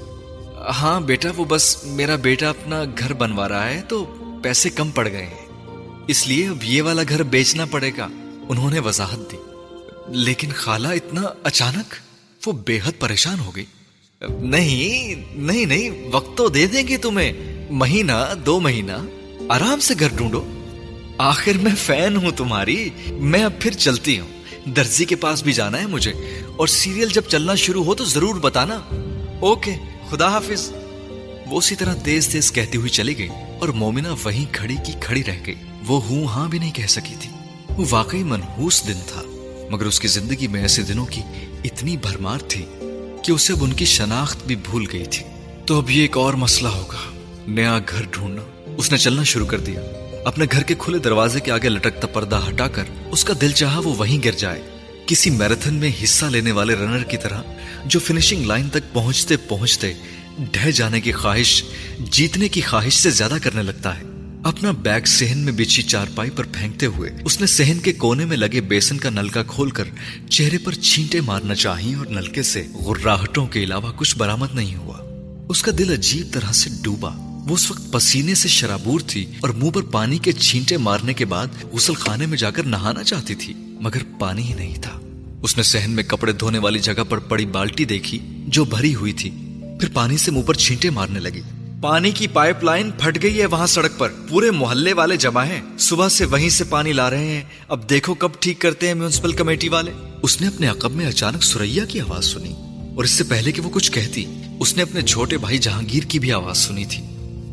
ہاں 0.82 1.00
بیٹا، 1.00 1.28
وہ 1.36 1.44
بس 1.44 1.84
میرا 1.84 2.16
بیٹا 2.16 2.48
اپنا 2.48 2.82
گھر 2.98 3.12
بنوا 3.12 3.48
رہا 3.48 3.70
ہے 3.70 3.82
تو 3.88 4.14
پیسے 4.42 4.70
کم 4.70 4.90
پڑ 4.90 5.09
گئے 5.09 5.26
ہیں۔ 5.26 5.46
اس 6.09 6.26
لیے 6.26 6.48
اب 6.48 6.64
یہ 6.64 6.82
والا 6.82 7.02
گھر 7.09 7.22
بیچنا 7.22 7.64
پڑے 7.64 7.90
گا۔ 7.96 8.09
انہوں 8.48 8.70
نے 8.70 8.78
وضاحت 8.78 9.32
دی۔ 9.32 9.36
لیکن 10.09 10.48
خالہ 10.54 10.88
اتنا 10.88 11.22
اچانک 11.42 11.94
وہ 12.46 12.52
بے 12.52 12.78
حد 12.84 12.92
پریشان 12.98 13.40
ہو 13.40 13.57
گئی۔ 13.57 13.64
نہیں 14.40 15.14
نہیں 15.36 15.66
نہیں، 15.66 15.90
وقت 16.12 16.36
تو 16.36 16.48
دے 16.48 16.66
دیں 16.66 16.88
گے 16.88 16.96
تمہیں۔ 16.96 17.32
مہینہ، 17.70 18.34
دو 18.46 18.61
مہینہ۔ 18.61 18.92
آرام 19.48 19.80
سے 19.80 19.94
گھر 20.00 20.09
ڈھونڈو۔ 20.16 20.44
آخر 21.18 21.52
میں 21.62 21.72
فین 21.78 22.16
ہوں 22.16 22.30
تمہاری۔ 22.30 22.90
میں 23.07 23.44
اب 23.44 23.52
پھر 23.61 23.70
چلتی 23.70 24.20
ہوں۔ 24.20 24.28
درزی 24.68 25.04
کے 25.04 25.16
پاس 25.16 25.42
بھی 25.42 25.52
جانا 25.52 25.80
ہے 25.80 25.86
مجھے۔ 25.86 26.12
اور 26.57 26.66
سیریل 26.66 27.09
جب 27.09 27.22
چلنا 27.28 27.54
شروع 27.54 27.84
ہو 27.84 27.94
تو 27.94 28.04
ضرور 28.04 28.34
بتانا۔ 28.34 28.74
اوکے، 29.40 29.74
خدا 30.11 30.28
حافظ۔ 30.28 30.72
وہ 31.46 31.59
اسی 31.59 31.76
طرح 31.76 31.94
تیز 31.94 32.28
تیز 32.28 32.52
کہتی 32.52 32.78
ہوئی 32.78 32.90
چلی 32.90 33.18
گئی 33.18 33.28
اور 33.61 33.68
مومنہ 33.68 34.09
وہیں 34.24 34.46
کھڑی 34.52 34.76
کی 34.86 34.92
کھڑی 35.00 35.24
رہ 35.24 35.38
گئی۔ 35.46 35.54
وہ 35.86 36.02
ہوں 36.02 36.24
ہاں 36.24 36.48
بھی 36.48 36.59
نہیں 36.59 36.72
کہہ 36.72 36.86
سکی 36.86 37.14
تھی۔ 37.20 37.30
وہ 37.68 37.84
واقعی 37.90 38.22
منحوس 38.22 38.88
دن 38.88 38.98
تھا۔ 39.07 39.22
مگر 39.70 39.86
اس 39.86 40.00
کی 40.00 40.08
زندگی 40.08 40.46
میں 40.46 40.62
ایسے 40.62 40.82
دنوں 40.82 41.06
کی 41.06 41.20
اتنی 41.64 41.96
بھرمار 41.96 42.38
تھی 42.38 42.64
کہ 43.24 43.32
اسے 43.32 43.52
اب 43.52 43.64
ان 43.64 43.72
کی 43.72 43.84
شناخت 43.84 44.46
بھی 44.46 44.56
بھول 44.56 44.86
گئی 44.92 45.04
تھی۔ 45.04 45.26
تو 45.66 45.78
اب 45.78 45.90
یہ 45.90 46.02
ایک 46.02 46.16
اور 46.16 46.34
مسئلہ 46.34 46.68
ہوگا۔ 46.68 47.18
نیا 47.48 47.78
گھر 47.88 48.02
ڈھونڈنا۔ 48.10 48.72
اس 48.76 48.92
نے 48.92 48.98
چلنا 48.98 49.22
شروع 49.22 49.46
کر 49.46 49.60
دیا۔ 49.60 49.80
اپنے 50.24 50.44
گھر 50.52 50.62
کے 50.62 50.74
کھلے 50.78 50.98
دروازے 50.98 51.40
کے 51.40 51.52
آگے 51.52 51.68
لٹکتا 51.68 52.06
پردہ 52.06 52.40
ہٹا 52.48 52.68
کر 52.68 52.84
اس 53.10 53.24
کا 53.24 53.34
دل 53.40 53.50
چاہا 53.50 53.78
وہ 53.78 53.94
وہیں 53.94 54.24
گر 54.24 54.32
جائے۔ 54.32 54.62
کسی 55.06 55.30
میرتھن 55.30 55.74
میں 55.74 55.90
حصہ 56.04 56.26
لینے 56.26 56.52
والے 56.52 56.74
رنر 56.74 57.02
کی 57.02 57.16
طرح 57.16 57.42
جو 57.84 58.00
فنشنگ 58.00 58.44
لائن 58.44 58.68
تک 58.68 58.94
پہنچتے 58.94 59.36
پہنچتے 59.36 59.92
ڈہ 60.38 60.70
جانے 60.70 61.00
کی 61.00 61.12
خواہش، 61.12 61.64
جیتنے 61.98 62.48
کی 62.48 62.60
خواہش 62.60 62.94
سے 62.94 63.10
زیادہ 63.10 63.34
کرنے 63.42 63.62
لگتا 63.62 63.98
ہے۔ 63.98 64.02
اپنا 64.47 64.70
بیگ 64.70 65.01
سہن 65.07 65.38
میں 65.38 65.53
بچھی 65.53 65.82
چار 65.82 66.07
پائی 66.14 66.30
پر 66.30 66.44
پھینکتے 66.53 66.86
ہوئے، 66.86 67.11
اس 67.24 67.40
نے 67.40 67.47
سہن 67.47 67.78
کے 67.78 67.92
کونے 67.92 68.24
میں 68.24 68.36
لگے 68.36 68.61
بیسن 68.61 68.99
کا 68.99 69.11
نلکا 69.11 69.42
کھول 69.42 69.70
کر 69.70 69.84
چہرے 70.30 70.59
پر 70.59 70.72
چھینٹے 70.72 71.20
مارنا 71.20 71.55
چاہی 71.55 71.94
اور 71.94 72.07
نلکے 72.07 72.42
سے 72.42 72.66
غراہٹوں 72.74 73.47
کے 73.47 73.64
علاوہ 73.64 73.92
کچھ 73.97 74.18
برامت 74.18 74.55
نہیں 74.55 74.74
ہوا۔ 74.74 74.97
اس 75.49 75.62
کا 75.62 75.72
دل 75.78 75.92
عجیب 75.92 76.26
طرح 76.32 76.53
سے 76.53 76.70
ڈوبا۔ 76.82 77.11
وہ 77.16 77.55
اس 77.55 77.70
وقت 77.70 77.92
پسینے 77.92 78.34
سے 78.34 78.49
شرابور 78.49 79.01
تھی 79.07 79.24
اور 79.40 79.51
منہ 79.51 79.70
پر 79.70 79.82
پانی 79.82 80.18
کے 80.18 80.32
چھینٹے 80.32 80.76
مارنے 80.76 81.14
کے 81.14 81.24
بعد 81.24 81.47
غسل 81.72 81.94
خانے 81.94 82.26
میں 82.26 82.38
جا 82.38 82.51
کر 82.51 82.62
نہانا 82.62 83.03
چاہتی 83.05 83.34
تھی، 83.34 83.55
مگر 83.57 84.03
پانی 84.20 84.42
ہی 84.42 84.55
نہیں 84.55 84.82
تھا۔ 84.82 85.01
اس 85.42 85.57
نے 85.57 85.62
سہن 85.62 85.90
میں 85.90 86.05
کپڑے 86.05 86.32
دھونے 86.32 86.59
والی 86.59 86.78
جگہ 86.78 87.05
پر 87.09 87.18
پڑی 87.18 87.47
بالٹی 87.47 87.84
دیکھی 87.84 88.18
جو 88.47 88.64
بھری 88.64 88.94
ہوئی 88.94 89.12
تھی۔ 89.12 89.30
پھر 89.80 89.88
پانی 89.92 90.16
سے 90.16 90.30
منہ 90.30 90.42
پر 90.42 90.55
چھینٹے 90.55 90.90
مارنے 90.90 91.20
لگی۔ 91.20 91.40
پانی 91.83 92.11
کی 92.11 92.27
پائپ 92.27 92.64
لائن 92.64 92.91
پھٹ 92.91 93.22
گئی 93.22 93.41
ہے 93.41 93.47
وہاں 93.47 93.66
سڑک 93.66 93.91
پر۔ 93.99 94.12
پورے 94.29 94.51
محلے 94.51 94.93
والے 94.93 95.16
جمع 95.16 95.45
ہیں۔ 95.45 95.61
صبح 95.79 96.09
سے 96.09 96.24
وہیں 96.24 96.49
سے 96.49 96.64
پانی 96.64 96.93
لا 96.93 97.11
رہے 97.11 97.27
ہیں۔ 97.27 97.43
اب 97.68 97.91
دیکھو 97.91 98.14
کب 98.14 98.31
ٹھیک 98.41 98.59
کرتے 98.59 98.87
ہیں 98.87 98.95
میونسپل 98.95 99.33
کمیٹی 99.33 99.68
والے۔ 99.68 99.93
اس 100.22 100.41
نے 100.41 100.47
اپنے 100.47 100.66
عقب 100.66 100.91
میں 100.91 101.07
اچانک 101.07 101.43
سوریا 101.43 101.85
کی 101.85 102.01
آواز 102.01 102.24
سنی۔ 102.24 102.53
اور 102.97 103.05
اس 103.05 103.11
سے 103.11 103.24
پہلے 103.24 103.53
کہ 103.53 103.62
وہ 103.62 103.70
کچھ 103.72 103.93
کہتی، 103.93 104.24
اس 104.61 104.77
نے 104.77 104.83
اپنے 104.83 105.03
چھوٹے 105.03 105.39
بھائی 105.39 105.59
جہانگیر 105.59 106.03
کی 106.03 106.18
بھی 106.18 106.33
آواز 106.33 106.59
سنی 106.59 106.85
تھی۔ 106.85 107.05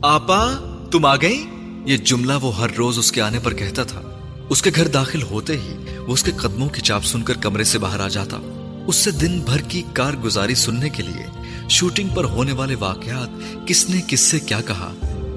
آپا، 0.01 0.45
تم 0.91 1.05
آ 1.05 1.15
گئی 1.15 1.43
یہ 1.85 1.97
جملہ 1.97 2.33
وہ 2.41 2.57
ہر 2.57 2.67
روز 2.77 2.99
اس 2.99 3.11
کے 3.11 3.21
آنے 3.21 3.39
پر 3.39 3.53
کہتا 3.53 3.83
تھا۔ 3.83 4.01
اس 4.49 4.61
کے 4.61 4.71
گھر 4.75 4.87
داخل 4.87 5.21
ہوتے 5.21 5.53
ہی 5.53 5.73
وہ 5.99 6.13
اس 6.13 6.23
کے 6.23 6.31
قدموں 6.31 6.69
کی 6.69 6.81
چاپ 6.81 7.05
سن 7.05 7.23
کر 7.23 7.33
کمرے 7.33 7.63
سے 7.63 7.79
باہر 7.79 7.99
آ 7.99 8.07
جاتا۔ 8.07 8.37
اس 8.87 8.95
سے 8.95 9.11
دن 9.11 9.39
بھر 9.39 9.61
کی 9.61 9.83
کارگزاری 9.93 10.55
سننے 10.55 10.89
کے 10.89 11.03
لیے 11.03 11.42
شوٹنگ 11.73 12.09
پر 12.09 12.23
ہونے 12.23 12.51
والے 12.51 12.75
واقعات 12.75 13.29
کس 13.67 13.89
نے 13.89 14.01
کس 14.07 14.19
سے 14.19 14.39
کیا 14.39 14.61
کہا؟ 14.61 14.93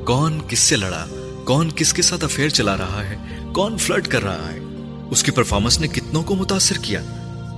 کون 0.07 0.41
کس 0.49 0.59
سے 0.59 0.77
لڑا؟ 0.77 1.07
کون 1.45 1.71
کس 1.77 1.93
کے 1.93 2.03
ساتھ 2.03 2.25
افیئر 2.25 2.49
چلا 2.49 2.77
رہا 2.77 3.05
ہے؟ 3.05 3.39
کون 3.53 3.79
فلرٹ 3.79 4.09
کر 4.09 4.23
رہا 4.23 4.53
ہے؟ 4.53 4.59
اس 5.11 5.23
کی 5.23 5.31
پرفارمنس 5.31 5.81
نے 5.81 5.89
کتنوں 5.89 6.23
کو 6.23 6.35
متاثر 6.35 6.79
کیا؟ 6.83 7.01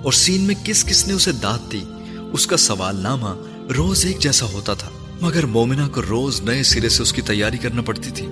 اور 0.04 0.12
سین 0.12 0.40
میں 0.40 0.54
کس 0.64 0.84
کس 0.84 1.06
نے 1.06 1.12
اسے 1.12 1.32
داد 1.32 1.72
دی؟ 1.72 1.84
اس 2.32 2.46
کا 2.46 2.56
سوال 2.56 2.96
نامہ 2.96 3.28
روز 3.72 4.06
ایک 4.06 4.18
جیسا 4.18 4.46
ہوتا 4.46 4.74
تھا، 4.74 4.90
مگر 5.20 5.46
مومنہ 5.46 5.88
کو 5.94 6.02
روز 6.02 6.40
نئے 6.40 6.62
سرے 6.62 6.88
سے 6.88 7.02
اس 7.02 7.12
کی 7.12 7.22
تیاری 7.22 7.58
کرنا 7.58 7.82
پڑتی 7.82 8.10
تھی۔ 8.10 8.26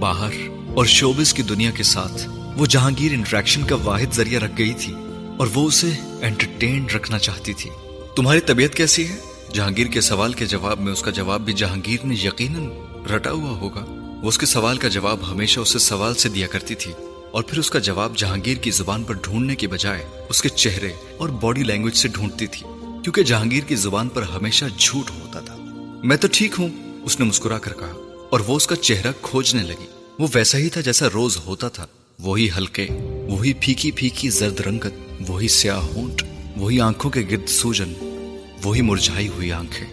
باہر 0.00 0.48
اور 0.74 0.86
شوبز 0.86 1.34
کی 1.34 1.42
دنیا 1.42 1.70
کے 1.70 1.82
ساتھ، 1.82 2.28
وہ 2.56 2.66
جہانگیر 2.66 3.12
انٹریکشن 3.12 3.62
کا 3.62 3.76
واحد 3.84 4.14
ذریعہ 4.14 4.40
رکھ 4.40 4.52
گئی 4.58 4.74
تھی 4.74 4.94
اور 5.38 5.46
وہ 5.54 5.68
اسے 5.68 5.90
انٹرٹین 6.22 6.86
رکھنا 6.94 7.18
چاہتی 7.18 7.52
تھی۔ 7.52 7.70
تمہاری 8.16 8.40
طبیعت 8.40 8.74
کیسی 8.74 9.08
ہے؟ 9.08 9.33
جہانگیر 9.54 9.86
کے 9.86 10.00
سوال 10.00 10.32
کے 10.32 10.46
جواب 10.46 10.80
میں 10.80 10.92
اس 10.92 11.02
کا 11.02 11.10
جواب 11.10 11.40
بھی 11.40 11.52
جہانگیر 11.52 12.06
نے 12.06 12.14
یقیناً 12.14 12.68
رٹا 13.14 13.30
ہوا 13.30 13.50
ہوگا۔ 13.50 13.84
وہ 14.22 14.28
اس 14.28 14.38
کے 14.38 14.46
سوال 14.46 14.78
کا 14.78 14.88
جواب 14.88 15.32
ہمیشہ 15.32 15.60
اسے 15.60 15.78
سوال 15.78 16.14
سے 16.14 16.28
دیا 16.28 16.46
کرتی 16.46 16.74
تھی 16.74 16.92
اور 17.30 17.42
پھر 17.42 17.58
اس 17.58 17.70
کا 17.70 17.78
جواب 17.78 18.16
جہانگیر 18.16 18.56
کی 18.56 18.70
زبان 18.70 19.04
پر 19.04 19.14
ڈھونڈنے 19.14 19.54
کے 19.54 19.68
بجائے 19.68 20.06
اس 20.28 20.42
کے 20.42 20.48
چہرے 20.48 20.92
اور 21.18 21.28
باڈی 21.28 21.62
لینگویج 21.62 21.94
سے 21.94 22.08
ڈھونڈتی 22.08 22.46
تھی، 22.46 22.66
کیونکہ 23.02 23.22
جہانگیر 23.22 23.64
کی 23.64 23.74
زبان 23.74 24.08
پر 24.08 24.22
ہمیشہ 24.22 24.64
جھوٹ 24.78 25.10
ہوتا 25.10 25.40
تھا۔ 25.40 25.56
میں 26.04 26.16
تو 26.16 26.28
ٹھیک 26.32 26.52
ہوں، 26.58 26.68
اس 27.04 27.20
نے 27.20 27.26
مسکرا 27.26 27.58
کر 27.58 27.72
کہا 27.72 27.92
اور 28.30 28.40
وہ 28.40 28.56
اس 28.56 28.66
کا 28.66 28.76
چہرہ 28.76 29.12
کھوجنے 29.22 29.62
لگی۔ 29.62 29.86
وہ 30.18 30.26
ویسا 30.34 30.58
ہی 30.58 30.68
تھا 30.68 30.80
جیسا 30.80 31.06
روز 31.14 31.38
ہوتا 31.46 31.68
تھا۔ 31.68 31.86
وہی 32.18 32.48
ہلکے، 32.56 32.86
وہی 33.28 33.52
پھیکی 33.52 33.90
پھیکی 33.90 34.28
زرد 34.28 34.60
رنگت، 34.60 34.94
وہی 35.28 35.48
سیاہ 35.48 35.78
ہونٹ، 35.78 36.22
وہی 36.56 36.80
آنکھوں 36.80 37.10
کے 37.10 37.20
گرد 37.30 37.48
سوجن 37.48 37.92
وہی 38.64 38.82
مرجھائی 38.82 39.28
ہوئی 39.28 39.52
آنکھیں 39.52 39.86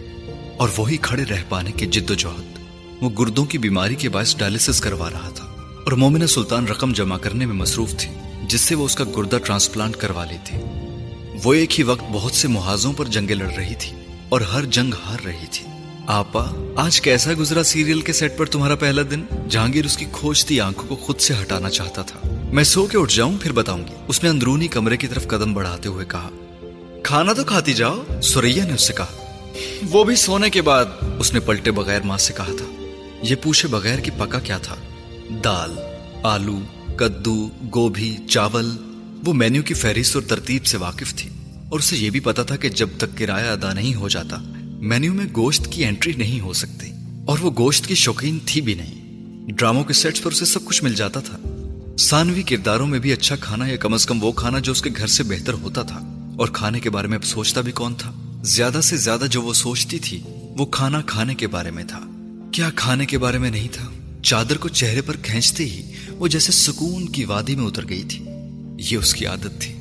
اور 0.56 0.68
وہی 0.76 0.96
کھڑے 0.96 1.24
رہ 1.24 1.42
پانے 1.48 1.72
کے 1.72 1.86
جد 1.86 2.10
و 2.10 2.14
جہد۔ 2.14 2.58
وہ 3.02 3.10
گردوں 3.10 3.44
کی 3.44 3.58
بیماری 3.58 3.94
کے 3.94 4.08
باعث 4.08 4.36
ڈائلسس 4.36 4.80
کروا 4.80 5.10
رہا 5.10 5.28
تھا 5.28 5.44
اور 5.84 5.92
مومنہ 5.92 6.26
سلطان 6.26 6.66
رقم 6.66 6.92
جمع 6.92 7.18
کرنے 7.18 7.46
میں 7.46 7.54
مصروف 7.54 7.94
تھی، 7.96 8.10
جس 8.48 8.60
سے 8.60 8.74
وہ 8.74 8.84
اس 8.84 8.94
کا 8.94 9.04
گردہ 9.16 9.38
ٹرانسپلانٹ 9.44 9.96
کروا 9.96 10.24
لی 10.24 10.36
تھی 10.44 10.58
وہ 11.44 11.54
ایک 11.54 11.78
ہی 11.78 11.84
وقت 11.84 12.04
بہت 12.12 12.32
سے 12.32 12.48
محاذوں 12.48 12.92
پر 12.92 13.04
جنگیں 13.04 13.34
لڑ 13.34 13.50
رہی 13.56 13.74
تھی 13.78 13.96
اور 14.28 14.40
ہر 14.40 14.64
جنگ 14.64 14.94
ہار 15.04 15.18
رہی 15.24 15.46
تھی۔ 15.50 15.66
آپا، 16.06 16.44
آج 16.76 17.00
کیسا 17.00 17.30
گزرا 17.38 17.62
سیریل 17.62 18.00
کے 18.00 18.12
سیٹ 18.12 18.32
پر 18.36 18.46
تمہارا 18.46 18.74
پہلا 18.74 19.02
دن؟ 19.10 19.24
جہانگیر 19.48 19.84
اس 19.84 19.96
کی 19.96 20.04
کھوجتی 20.12 20.60
آنکھوں 20.60 20.88
کو 20.88 20.96
خود 20.96 21.20
سے 21.20 21.34
ہٹانا 21.42 21.70
چاہتا 21.70 22.02
تھا۔ 22.02 22.48
میں 22.52 22.64
سو 22.64 22.86
کے 22.86 22.98
اٹھ 22.98 23.14
جاؤں، 23.14 23.38
پھر 23.40 23.52
بتاؤں 23.52 23.88
گی۔ 23.88 23.92
اس 24.08 24.22
نے 24.22 24.28
اندرونی 24.28 24.68
کمرے 24.68 24.96
کی 24.96 25.06
طرف 25.06 25.26
قدم 25.26 25.54
بڑھاتے 25.54 25.88
ہوئے 25.88 26.04
کہا 26.04 26.30
کھانا 27.02 27.32
تو 27.32 27.44
کھاتی 27.44 27.72
جاؤ 27.72 28.04
سوریا 28.22 28.64
نے 28.64 28.72
اس 28.72 28.86
سے 28.86 28.92
کہا۔ 28.92 29.06
وہ 29.90 30.04
بھی 30.04 30.16
سونے 30.16 30.50
کے 30.50 30.62
بعد 30.62 30.84
اس 31.18 31.32
نے 31.32 31.40
پلٹے 31.40 31.70
بغیر 31.70 32.00
ماں 32.02 32.18
سے 32.18 32.32
کہا 32.36 32.52
تھا۔ 32.58 32.82
یہ 33.22 33.36
پوچھے 33.42 33.68
بغیر 33.68 33.98
کہ 33.98 34.10
پکا 34.18 34.38
کیا 34.38 34.58
تھا۔ 34.58 34.76
دال، 35.44 35.70
آلو، 36.22 36.60
کدو، 36.96 37.48
گوبھی، 37.74 38.16
چاول، 38.28 38.70
وہ 39.24 39.32
مینیو 39.32 39.62
کی 39.62 39.74
فہرست 39.74 40.16
اور 40.16 40.22
ترتیب 40.22 40.66
سے 40.66 40.76
واقف 40.76 41.14
تھی۔ 41.14 41.30
اور 41.70 41.78
اسے 41.78 41.96
یہ 41.96 42.10
بھی 42.10 42.20
پتا 42.20 42.42
تھا 42.42 42.56
کہ 42.56 42.68
جب 42.68 42.88
تک 42.96 43.18
کرایہ 43.18 43.50
ادا 43.50 43.72
نہیں 43.72 43.94
ہو 43.94 44.08
جاتا، 44.08 44.36
مینیو 44.62 45.12
میں 45.12 45.26
گوشت 45.36 45.68
کی 45.70 45.84
انٹری 45.84 46.12
نہیں 46.12 46.40
ہو 46.40 46.52
سکتی۔ 46.52 46.90
اور 47.26 47.38
وہ 47.38 47.50
گوشت 47.58 47.86
کی 47.86 47.94
شوقین 47.94 48.38
تھی 48.46 48.60
بھی 48.60 48.74
نہیں۔ 48.74 49.02
ڈراموں 49.52 49.84
کے 49.84 49.92
سیٹس 49.92 50.22
پر 50.22 50.32
اسے 50.32 50.44
سب 50.44 50.64
کچھ 50.64 50.84
مل 50.84 50.94
جاتا 50.94 51.20
تھا۔ 51.20 51.38
سانوی 51.98 52.42
کرداروں 52.42 52.86
میں 52.86 52.98
بھی 52.98 53.12
اچھا 53.12 53.36
کھانا 53.36 53.66
یا 53.66 53.76
کم 53.76 53.94
از 53.94 54.06
کم 54.06 54.24
وہ 54.24 54.32
کھانا 54.32 54.58
جو 54.58 54.72
اس 54.72 54.82
کے 54.82 54.90
گھر 54.96 55.06
سے 55.06 55.22
بہتر 55.22 55.52
ہوتا 55.52 55.82
تھا۔ 55.82 56.21
اور 56.38 56.48
کھانے 56.48 56.80
کے 56.80 56.90
بارے 56.90 57.08
میں 57.08 57.18
سوچتا 57.24 57.60
بھی 57.60 57.72
کون 57.72 57.94
تھا؟ 57.94 58.12
زیادہ 58.44 58.80
سے 58.82 58.96
زیادہ 58.96 59.24
جو 59.30 59.42
وہ 59.42 59.52
سوچتی 59.52 59.98
تھی، 59.98 60.20
وہ 60.58 60.66
کھانا 60.66 61.00
کھانے 61.00 61.34
کے 61.34 61.46
بارے 61.46 61.70
میں 61.70 61.84
تھا۔ 61.84 62.00
کیا 62.52 62.70
کھانے 62.74 63.06
کے 63.06 63.18
بارے 63.18 63.38
میں 63.38 63.50
نہیں 63.50 63.68
تھا؟ 63.72 63.88
چادر 64.22 64.56
کو 64.56 64.68
چہرے 64.68 65.02
پر 65.02 65.16
کھینچتے 65.16 65.64
ہی 65.64 65.92
وہ 66.08 66.28
جیسے 66.28 66.52
سکون 66.52 67.08
کی 67.08 67.24
وادی 67.24 67.56
میں 67.56 67.64
اتر 67.64 67.88
گئی 67.88 68.02
تھی۔ 68.02 68.24
یہ 68.78 68.96
اس 68.96 69.14
کی 69.14 69.26
عادت 69.26 69.60
تھی۔ 69.60 69.74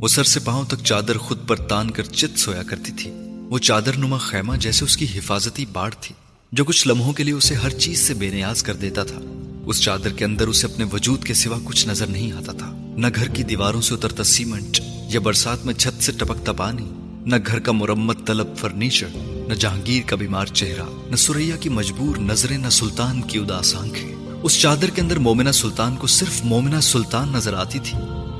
وہ 0.00 0.08
سر 0.08 0.24
سے 0.24 0.40
پاؤں 0.40 0.64
تک 0.64 0.76
چادر 0.84 1.18
خود 1.18 1.48
پر 1.48 1.56
تان 1.56 1.90
کر 1.90 2.02
چت 2.02 2.38
سویا 2.38 2.62
کرتی 2.62 2.92
تھی۔ 2.92 3.10
وہ 3.48 3.58
چادر 3.58 3.96
نما 3.98 4.18
خیمہ 4.18 4.56
جیسے 4.56 4.84
اس 4.84 4.96
کی 4.96 5.06
حفاظتی 5.14 5.66
باڑ 5.72 5.90
تھی، 6.00 6.14
جو 6.52 6.64
کچھ 6.64 6.88
لمحوں 6.88 7.12
کے 7.12 7.24
لیے 7.24 7.34
اسے 7.34 7.54
ہر 7.54 7.70
چیز 7.70 7.98
سے 7.98 8.14
بے 8.14 8.30
نیاز 8.30 8.62
کر 8.62 8.76
دیتا 8.76 9.04
تھا۔ 9.04 9.18
اس 9.66 9.80
چادر 9.80 10.08
کے 10.08 10.24
اندر 10.24 10.48
اسے 10.48 10.66
اپنے 10.66 10.84
وجود 10.92 11.24
کے 11.24 11.34
سوا 11.34 11.58
کچھ 11.64 11.88
نظر 11.88 12.06
نہیں 12.06 12.32
آتا 12.32 12.52
تھا۔ 12.52 12.94
نہ 12.96 13.06
گھر 13.14 13.28
کی 13.28 13.42
دیواروں 13.42 13.80
سے 13.80 13.94
اترتا 13.94 14.24
سیمنٹ 14.24 14.80
یا 15.08 15.20
برسات 15.20 15.66
میں 15.66 15.74
چھت 15.74 16.02
سے 16.02 16.12
ٹپکتا 16.12 16.52
پانی، 16.52 16.92
نہ 17.26 17.36
گھر 17.46 17.58
کا 17.58 17.72
مرمت 17.72 18.26
طلب 18.26 18.56
فرنیچر، 18.56 19.06
نہ 19.48 19.54
جہانگیر 19.54 20.02
کا 20.06 20.16
بیمار 20.16 20.46
چہرہ، 20.46 21.10
نہ 21.10 21.16
سوریا 21.16 21.56
کی 21.56 21.68
مجبور 21.68 22.16
نظریں، 22.16 22.58
نہ 22.58 22.68
سلطان 22.68 23.22
کی 23.22 23.38
اداس 23.38 23.74
آنکھیں۔ 23.74 24.14
اس 24.42 24.60
چادر 24.60 24.90
کے 24.90 25.00
اندر 25.00 25.18
مومنہ 25.18 25.50
سلطان 25.50 25.96
کو 25.96 26.06
صرف 26.06 26.44
مومنہ 26.44 26.80
سلطان 26.80 27.28
نظر 27.28 27.54
آتی 27.54 27.78
تھی، 27.78 27.98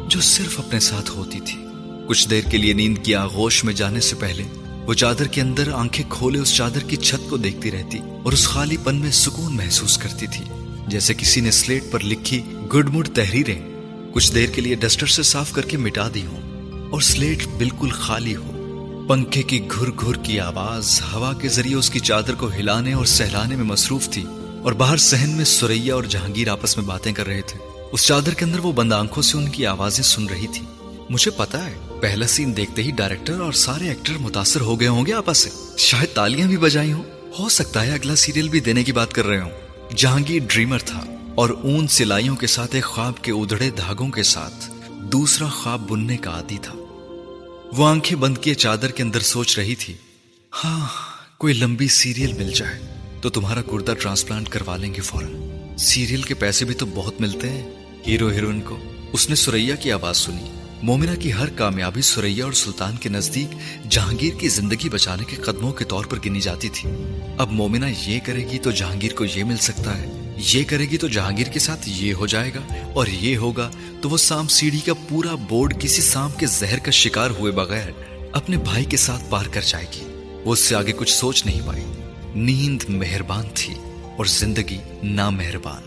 جو 0.08 0.20
صرف 0.20 0.58
اپنے 0.58 0.80
ساتھ 0.80 1.10
ہوتی 1.10 1.40
تھی۔ 1.40 1.58
کچھ 2.08 2.28
دیر 2.28 2.44
کے 2.50 2.56
لیے 2.56 2.72
نیند 2.72 2.98
کی 3.02 3.14
آغوش 3.14 3.64
میں 3.64 3.74
جانے 3.74 4.00
سے 4.00 4.16
پہلے، 4.16 4.42
وہ 4.86 4.94
چادر 4.94 5.26
کے 5.26 5.40
اندر 5.40 5.72
آنکھیں 5.72 6.04
کھولے 6.08 6.38
اس 6.38 6.54
چادر 6.54 6.80
کی 6.80 6.96
چھت 6.96 7.30
کو 7.30 7.36
دیکھتی 7.36 7.70
رہتی 7.70 7.98
اور 8.24 8.32
اس 8.32 8.48
خالی 8.48 8.76
پن 8.84 8.94
میں 8.94 9.10
سکون 9.10 9.56
محسوس 9.56 9.98
کرتی 9.98 10.26
تھی۔ 10.26 10.44
جیسے 10.88 11.14
کسی 11.14 11.40
نے 11.40 11.50
سلیٹ 11.50 11.84
پر 11.90 12.00
لکھی 12.04 12.42
گڈ 12.74 12.88
مڈ 12.88 13.08
تحریریں، 13.14 13.62
کچھ 14.14 14.34
دیر 14.34 14.46
کے 14.46 14.60
لیے 14.60 14.74
ڈسٹر 14.74 15.06
سے 15.06 15.22
صاف 15.22 15.52
کر 15.52 15.62
کے 15.62 15.76
مٹا 15.76 16.08
دی 16.14 16.26
ہوں۔ 16.26 16.47
اور 16.90 17.00
سلیٹ 17.00 17.46
بالکل 17.46 17.88
خالی 17.90 18.36
ہو۔ 18.36 19.04
پنکھے 19.08 19.42
کی 19.42 19.68
گھر 19.70 19.90
گھر 19.90 20.14
کی 20.14 20.40
آواز، 20.40 21.00
ہوا 21.12 21.32
کے 21.32 21.48
ذریعے 21.48 21.74
اس 21.74 21.90
کی 21.90 21.98
چادر 21.98 22.34
کو 22.34 22.48
ہلانے 22.48 22.92
اور 22.92 23.04
سہلانے 23.04 23.56
میں 23.56 23.64
مصروف 23.64 24.08
تھی 24.08 24.24
اور 24.62 24.72
باہر 24.72 24.96
سہن 24.96 25.30
میں 25.30 25.44
سوریا 25.44 25.94
اور 25.94 26.04
جہانگیر 26.04 26.48
آپس 26.48 26.76
میں 26.76 26.84
باتیں 26.84 27.12
کر 27.12 27.26
رہے 27.26 27.40
تھے۔ 27.40 27.58
اس 27.92 28.04
چادر 28.06 28.34
کے 28.34 28.44
اندر 28.44 28.58
وہ 28.58 28.72
بند 28.72 28.92
آنکھوں 28.92 29.22
سے 29.22 29.38
ان 29.38 29.48
کی 29.48 29.66
آوازیں 29.66 30.04
سن 30.04 30.26
رہی 30.26 30.46
تھی۔ 30.46 30.66
مجھے 31.10 31.30
پتا 31.30 31.66
ہے، 31.66 31.74
پہلا 32.00 32.26
سین 32.26 32.56
دیکھتے 32.56 32.82
ہی 32.82 32.90
ڈائریکٹر 32.90 33.40
اور 33.40 33.52
سارے 33.52 33.88
ایکٹر 33.88 34.12
متاثر 34.18 34.60
ہو 34.60 34.80
گئے 34.80 34.88
ہوں 34.88 35.06
گے 35.06 35.12
آپس 35.12 35.38
سے۔ 35.38 35.50
شاید 35.78 36.14
تالیاں 36.14 36.48
بھی 36.48 36.56
بجائی 36.56 36.92
ہوں۔ 36.92 37.02
ہو 37.38 37.48
سکتا 37.48 37.86
ہے 37.86 37.90
اگلا 37.90 38.16
سیریل 38.16 38.48
بھی 38.48 38.60
دینے 38.60 38.84
کی 38.84 38.92
بات 38.92 39.12
کر 39.12 39.26
رہے 39.26 39.40
ہوں۔ 39.40 39.50
جہانگیر 39.96 40.42
ڈریمر 40.46 40.78
تھا 40.78 41.00
اور 41.34 41.50
اون 41.50 41.88
سلائیوں 41.88 42.36
کے 42.36 42.46
ساتھ 42.46 42.74
ایک 42.74 42.84
خواب 42.84 43.22
کے 43.22 43.32
ادڑے 43.32 43.70
دھاگوں 43.70 44.08
کے 44.08 44.22
ساتھ۔ 44.22 44.77
دوسرا 45.12 45.48
خواب 45.48 45.90
بننے 45.90 46.16
کا 46.16 46.30
عادی 46.30 46.58
تھا۔ 46.62 46.74
وہ 47.76 47.88
آنکھیں 47.88 48.18
بند 48.18 48.38
کیے 48.38 48.54
چادر 48.54 48.90
کے 48.90 49.02
اندر 49.02 49.20
سوچ 49.20 49.58
رہی 49.58 49.74
تھی 49.74 49.94
ہاں 50.64 50.86
کوئی 51.38 51.54
لمبی 51.54 51.88
سیریل 51.88 52.32
مل 52.32 52.50
جائے 52.50 52.80
تو 53.20 53.30
تمہارا 53.30 53.62
کردہ 53.62 53.94
ٹرانسپلانٹ 54.00 54.48
کروا 54.48 54.76
لیں 54.76 54.94
گے 54.94 55.00
فوراً۔ 55.00 55.50
سیریل 55.78 56.22
کے 56.22 56.34
پیسے 56.34 56.64
بھی 56.64 56.74
تو 56.74 56.86
بہت 56.86 57.20
ملتے 57.20 57.50
ہیں۔ 57.50 57.70
ہیرو 58.06 58.28
ہیروئن 58.28 58.60
کو۔ 58.60 58.78
اس 59.12 59.28
نے 59.28 59.34
سوریا 59.34 59.74
کی 59.74 59.92
آواز 59.92 60.16
سنی۔ 60.16 60.52
مومنہ 60.82 61.20
کی 61.20 61.32
ہر 61.32 61.48
کامیابی 61.48 62.02
سوریا 62.02 62.44
اور 62.44 62.52
سلطان 62.52 62.96
کے 62.96 63.08
نزدیک 63.08 63.56
جہانگیر 63.90 64.34
کی 64.34 64.48
زندگی 64.48 64.88
بچانے 64.88 65.24
کے 65.24 65.36
قدموں 65.36 65.72
کے 65.72 65.84
طور 65.84 66.04
پر 66.04 66.18
گنی 66.26 66.40
جاتی 66.40 66.68
تھی۔ 66.68 66.90
اب 67.38 67.52
مومنہ 67.52 67.86
یہ 68.06 68.20
کرے 68.24 68.48
گی 68.50 68.58
تو 68.58 68.70
جہانگیر 68.70 69.14
کو 69.14 69.24
یہ 69.24 69.44
مل 69.44 69.56
سکتا 69.56 69.98
ہے۔ 69.98 70.17
یہ 70.40 70.64
کرے 70.64 70.84
گی 70.84 70.96
تو 70.96 71.08
جہانگیر 71.08 71.46
کے 71.46 71.58
ساتھ 71.58 71.80
یہ 71.86 72.14
ہو 72.14 72.26
جائے 72.26 72.50
گا 72.54 72.74
اور 72.92 73.06
یہ 73.06 73.36
ہوگا 73.36 73.70
تو 74.00 74.10
وہ 74.10 74.16
سام 74.16 74.48
سیڑھی 74.48 74.80
کا 74.80 74.92
پورا 75.08 75.34
بورڈ 75.34 75.74
کسی 75.80 76.02
سام 76.02 76.30
کے 76.38 76.46
زہر 76.46 76.78
کا 76.78 76.90
شکار 76.90 77.30
ہوئے 77.30 77.52
بغیر 77.52 77.90
اپنے 78.32 78.56
بھائی 78.56 78.84
کے 78.84 78.96
ساتھ 78.96 79.22
پار 79.30 79.46
کر 79.50 79.60
جائے 79.66 79.86
گی۔ 79.94 80.04
وہ 80.44 80.52
اس 80.52 80.58
سے 80.58 80.74
آگے 80.74 80.92
کچھ 80.92 81.12
سوچ 81.12 81.46
نہیں 81.46 81.60
پائی۔ 81.66 81.84
نیند 82.34 82.82
مہربان 82.88 83.44
تھی 83.54 83.74
اور 84.16 84.24
زندگی 84.24 84.78
نامہربان۔ 85.02 85.82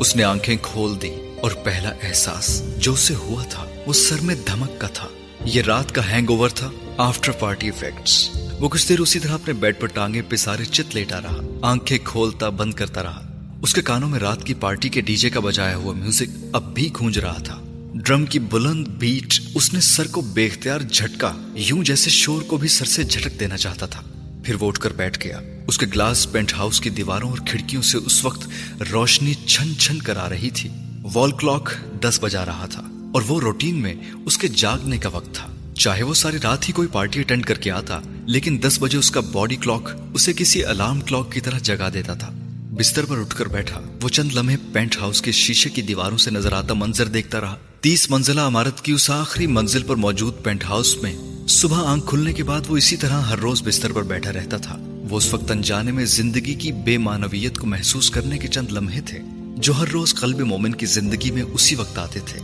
اس 0.00 0.16
نے 0.16 0.22
آنکھیں 0.22 0.56
کھول 0.62 1.02
دی 1.02 1.10
اور 1.42 1.50
پہلا 1.50 1.92
احساس 2.02 2.62
جو 2.78 2.92
اسے 2.92 3.14
ہوا 3.14 3.44
تھا 3.44 3.66
وہ 3.86 3.92
سر 3.92 4.16
میں 4.22 4.34
دھمک 4.34 4.80
کا 4.80 4.86
تھا۔ 4.86 5.08
یہ 5.44 5.62
رات 5.62 5.92
کا 5.92 6.10
ہینگ 6.10 6.26
اوور 6.30 6.48
تھا۔ 6.48 6.70
آفٹر 7.00 7.32
پارٹی 7.32 7.68
افیکٹس 7.68 8.14
وہ 8.60 8.68
کچھ 8.68 8.88
دیر 8.88 9.00
اسی 9.00 9.18
طرح 9.20 9.32
اپنے 9.32 9.52
بیڈ 9.60 9.78
پر 9.80 9.86
ٹانگے 9.86 10.22
پہ 10.22 10.36
سارے 10.36 10.64
چت 10.64 10.94
لیٹا 10.94 11.20
رہا 11.20 11.40
آنکھیں 11.62 11.96
کھولتا 12.04 12.48
بند 12.56 12.72
کرتا 12.72 13.02
رہا 13.02 13.20
اس 13.62 13.74
کے 13.74 13.82
کانوں 13.82 14.08
میں 14.08 14.18
رات 14.18 14.42
کی 14.44 14.54
پارٹی 14.60 14.88
کے 14.88 15.00
ڈی 15.00 15.14
جے 15.16 15.30
کا 15.30 15.40
بجایا 15.40 15.76
ہوا 15.76 15.92
میوزک 15.94 16.36
اب 16.52 16.72
بھی 16.74 16.88
گونج 16.90 17.18
رہا 17.18 17.38
تھا 17.44 17.56
ڈرم 17.94 18.24
کی 18.26 18.38
بلند 18.50 18.88
بیٹ 18.98 19.40
اس 19.54 19.72
نے 19.74 19.80
سر 19.82 20.06
کو 20.06 20.20
بے 20.32 20.46
اختیار 20.46 20.80
جھٹکا 20.80 21.32
یوں 21.58 21.82
جیسے 21.84 22.10
شور 22.10 22.42
کو 22.42 22.56
بھی 22.56 22.68
سر 22.68 22.86
سے 22.86 23.04
جھٹک 23.04 23.38
دینا 23.40 23.56
چاہتا 23.56 23.86
تھا 23.86 24.02
پھر 24.44 24.56
وہ 24.60 24.68
اٹھ 24.68 24.80
کر 24.80 24.92
بیٹھ 24.96 25.18
گیا 25.24 25.40
اس 25.68 25.78
کے 25.78 25.86
گلاس 25.86 26.26
پینٹ 26.32 26.52
ہاؤس 26.54 26.80
کی 26.80 26.90
دیواروں 26.90 27.30
اور 27.30 27.38
کھڑکیوں 27.46 27.82
سے 27.82 27.98
اس 28.06 28.24
وقت 28.24 28.46
روشنی 28.92 29.34
چھن 29.46 29.72
چھن 29.78 29.98
کر 30.00 30.16
آ 30.16 30.28
رہی 30.28 30.50
تھی 30.50 30.68
وال 31.14 31.30
کلاک 31.40 31.72
دس 32.02 32.20
بجا 32.22 32.44
رہا 32.46 32.66
تھا 32.70 32.82
اور 33.12 33.22
وہ 33.28 33.40
روٹین 33.40 33.80
میں 33.82 33.94
اس 34.16 34.38
کے 34.38 34.48
جاگنے 34.56 34.98
کا 34.98 35.08
وقت 35.12 35.34
تھا 35.34 35.48
چاہے 35.80 36.02
وہ 36.02 36.14
ساری 36.14 36.36
رات 36.42 36.68
ہی 36.68 36.72
کوئی 36.72 36.88
پارٹی 36.88 37.20
اٹینڈ 37.20 37.44
کر 37.44 37.58
کے 37.58 37.70
آتا، 37.70 38.00
لیکن 38.26 38.58
دس 38.62 38.78
بجے 38.80 38.98
اس 38.98 39.10
کا 39.10 39.20
باڈی 39.20 39.56
کلاک 39.56 39.88
اسے 40.14 40.32
کسی 40.32 40.64
الارم 40.64 41.00
کلاک 41.00 41.32
کی 41.32 41.40
طرح 41.40 41.58
جگا 41.58 41.88
دیتا 41.94 42.14
تھا۔ 42.14 42.30
بستر 42.70 43.04
پر 43.04 43.18
اٹھ 43.18 43.36
کر 43.36 43.48
بیٹھا، 43.48 43.80
وہ 44.02 44.08
چند 44.08 44.32
لمحے 44.34 44.56
پینٹ 44.72 44.96
ہاؤس 44.96 45.22
کے 45.22 45.32
شیشے 45.32 45.70
کی 45.70 45.82
دیواروں 45.82 46.18
سے 46.18 46.30
نظر 46.30 46.52
آتا 46.52 46.74
منظر 46.74 47.06
دیکھتا 47.06 47.40
رہا۔ 47.40 47.56
تیس 47.80 48.10
منزلہ 48.10 48.40
عمارت 48.40 48.80
کی 48.80 48.92
اس 48.92 49.10
آخری 49.10 49.46
منزل 49.46 49.82
پر 49.82 49.96
موجود 49.96 50.42
پینٹ 50.42 50.64
ہاؤس 50.64 50.96
میں 51.02 51.14
صبح 51.48 51.86
آنکھ 51.86 52.06
کھلنے 52.06 52.32
کے 52.32 52.44
بعد 52.44 52.60
وہ 52.68 52.76
اسی 52.76 52.96
طرح 52.96 53.20
ہر 53.20 53.38
روز 53.38 53.62
بستر 53.62 53.92
پر 53.92 54.02
بیٹھا 54.02 54.32
رہتا 54.32 54.56
تھا۔ 54.56 54.76
وہ 55.10 55.16
اس 55.16 55.34
وقت 55.34 55.50
انجانے 55.50 55.92
میں 55.92 56.04
زندگی 56.04 56.54
کی 56.54 56.72
بے 56.72 56.98
معنویت 56.98 57.58
کو 57.58 57.66
محسوس 57.66 58.10
کرنے 58.10 58.38
کے 58.38 58.48
چند 58.48 58.72
لمحے 58.72 59.00
تھے، 59.00 59.18
جو 59.56 59.72
ہر 59.72 59.88
روز 59.88 60.14
قلب 60.14 60.40
مومن 60.40 60.72
کی 60.72 60.86
زندگی 60.86 61.30
میں 61.30 61.42
اسی 61.42 61.74
وقت 61.74 61.98
آتے 61.98 62.20
تھے۔ 62.26 62.40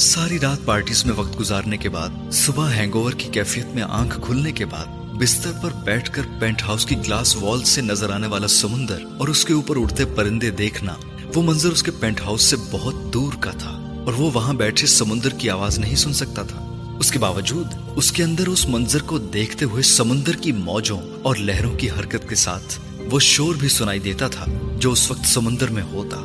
ساری 0.00 0.38
رات 0.38 0.64
پارٹیز 0.64 1.04
میں 1.04 1.14
وقت 1.14 1.40
گزارنے 1.40 1.76
کے 1.76 1.88
بعد، 1.88 2.08
صبح 2.32 2.72
ہینگ 2.72 2.94
اوور 2.94 3.12
کی 3.12 3.28
کیفیت 3.32 3.66
میں 3.74 3.82
آنکھ 3.82 4.20
کھلنے 4.26 4.52
کے 4.52 4.64
بعد، 4.64 4.86
بستر 5.14 5.52
پر 5.62 5.70
بیٹھ 5.84 6.10
کر 6.12 6.22
پینٹ 6.40 6.62
ہاؤس 6.62 6.86
کی 6.86 6.96
گلاس 6.96 7.36
وال 7.36 7.64
سے 7.64 7.80
نظر 7.80 8.10
آنے 8.10 8.26
والا 8.26 8.48
سمندر 8.48 8.98
اور 9.18 9.28
اس 9.28 9.44
کے 9.44 9.52
اوپر 9.52 9.76
اڑتے 9.76 10.04
پرندے 10.04 10.50
دیکھنا، 10.50 10.94
وہ 11.34 11.42
منظر 11.42 11.68
اس 11.68 11.82
کے 11.82 11.90
پینٹ 11.90 12.20
ہاؤس 12.20 12.42
سے 12.42 12.56
بہت 12.70 12.94
دور 13.14 13.32
کا 13.40 13.50
تھا 13.50 14.02
اور 14.06 14.12
وہ 14.12 14.30
وہاں 14.34 14.54
بیٹھے 14.54 14.86
سمندر 14.86 15.28
کی 15.28 15.50
آواز 15.50 15.78
نہیں 15.78 15.96
سن 15.96 16.12
سکتا 16.12 16.42
تھا۔ 16.42 16.92
اس 16.98 17.10
کے 17.10 17.18
باوجود، 17.18 17.66
اس 17.96 18.12
کے 18.12 18.24
اندر 18.24 18.46
اس 18.46 18.68
منظر 18.68 19.02
کو 19.02 19.18
دیکھتے 19.18 19.64
ہوئے 19.64 19.82
سمندر 19.82 20.32
کی 20.32 20.52
موجوں 20.52 21.00
اور 21.22 21.36
لہروں 21.36 21.74
کی 21.74 21.90
حرکت 21.90 22.28
کے 22.28 22.34
ساتھ 22.34 22.80
وہ 23.10 23.20
شور 23.20 23.54
بھی 23.54 23.68
سنائی 23.68 23.98
دیتا 23.98 24.28
تھا 24.28 24.44
جو 24.80 24.92
اس 24.92 25.10
وقت 25.10 25.26
سمندر 25.26 25.70
میں 25.70 25.82
ہوتا۔ 25.82 26.16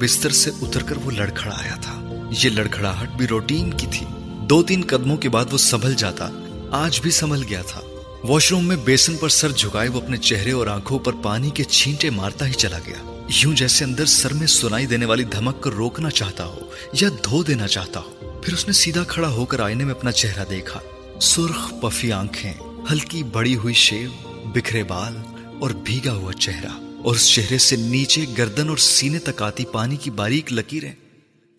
بستر 0.00 0.30
سے 0.30 0.50
اتر 0.62 0.82
کر 0.82 0.96
وہ 0.96 1.10
لڑکھڑا 1.10 1.54
آیا 1.54 1.74
تھا۔ 1.74 2.01
یہ 2.38 2.50
لڑکھڑاہٹ 2.50 3.10
بھی 3.10 3.26
روٹین 3.26 3.70
کی 3.70 3.86
تھی۔ 3.90 4.06
دو 4.48 4.62
تین 4.62 4.84
قدموں 4.86 5.16
کے 5.16 5.28
بعد 5.28 5.44
وہ 5.52 5.58
سنبھل 5.58 5.94
جاتا۔ 5.94 6.28
آج 6.70 7.00
بھی 7.00 7.10
سنبھل 7.10 7.42
گیا 7.48 7.62
تھا۔ 7.62 7.80
واش 8.24 8.52
روم 8.52 8.64
میں 8.64 8.76
بیسن 8.76 9.16
پر 9.16 9.28
سر 9.28 9.50
جھکائے 9.50 9.88
وہ 9.88 10.00
اپنے 10.00 10.16
چہرے 10.16 10.52
اور 10.52 10.66
آنکھوں 10.66 10.98
پر 10.98 11.12
پانی 11.12 11.50
کے 11.50 11.64
چھینٹے 11.64 12.10
مارتا 12.10 12.46
ہی 12.46 12.52
چلا 12.52 12.78
گیا۔ 12.86 13.24
یوں 13.28 13.56
جیسے 13.56 13.84
اندر 13.84 14.06
سر 14.06 14.32
میں 14.32 14.46
سنائی 14.46 14.86
دینے 14.86 15.06
والی 15.06 15.24
دھمک 15.24 15.62
کو 15.62 15.70
روکنا 15.70 16.10
چاہتا 16.10 16.44
ہو 16.44 16.58
یا 16.92 17.08
دھو 17.24 17.42
دینا 17.42 17.68
چاہتا 17.68 18.00
ہو۔ 18.00 18.40
پھر 18.42 18.52
اس 18.54 18.66
نے 18.66 18.72
سیدھا 18.72 19.04
کھڑا 19.04 19.28
ہو 19.28 19.44
کر 19.44 19.60
آئینے 19.60 19.84
میں 19.84 19.94
اپنا 19.94 20.12
چہرہ 20.12 20.44
دیکھا۔ 20.50 20.80
سرخ 21.20 21.72
پفی 21.80 22.12
آنکھیں، 22.12 22.52
ہلکی 22.92 23.22
بڑی 23.22 23.56
ہوئی 23.56 23.74
شیو، 23.74 24.10
بکھرے 24.54 24.82
بال 24.82 25.16
اور 25.60 25.70
بھیگا 25.70 26.12
ہوا 26.12 26.32
چہرہ۔ 26.32 27.00
اور 27.04 27.14
اس 27.14 27.28
چہرے 27.28 27.58
سے 27.58 27.76
نیچے 27.76 28.24
گردن 28.38 28.68
اور 28.68 28.76
سینے 28.76 29.18
تک 29.18 29.42
آتی 29.42 29.64
پانی 29.64 29.96
کی 29.96 30.10
باریک 30.10 30.52
لکیریں۔ 30.52 30.92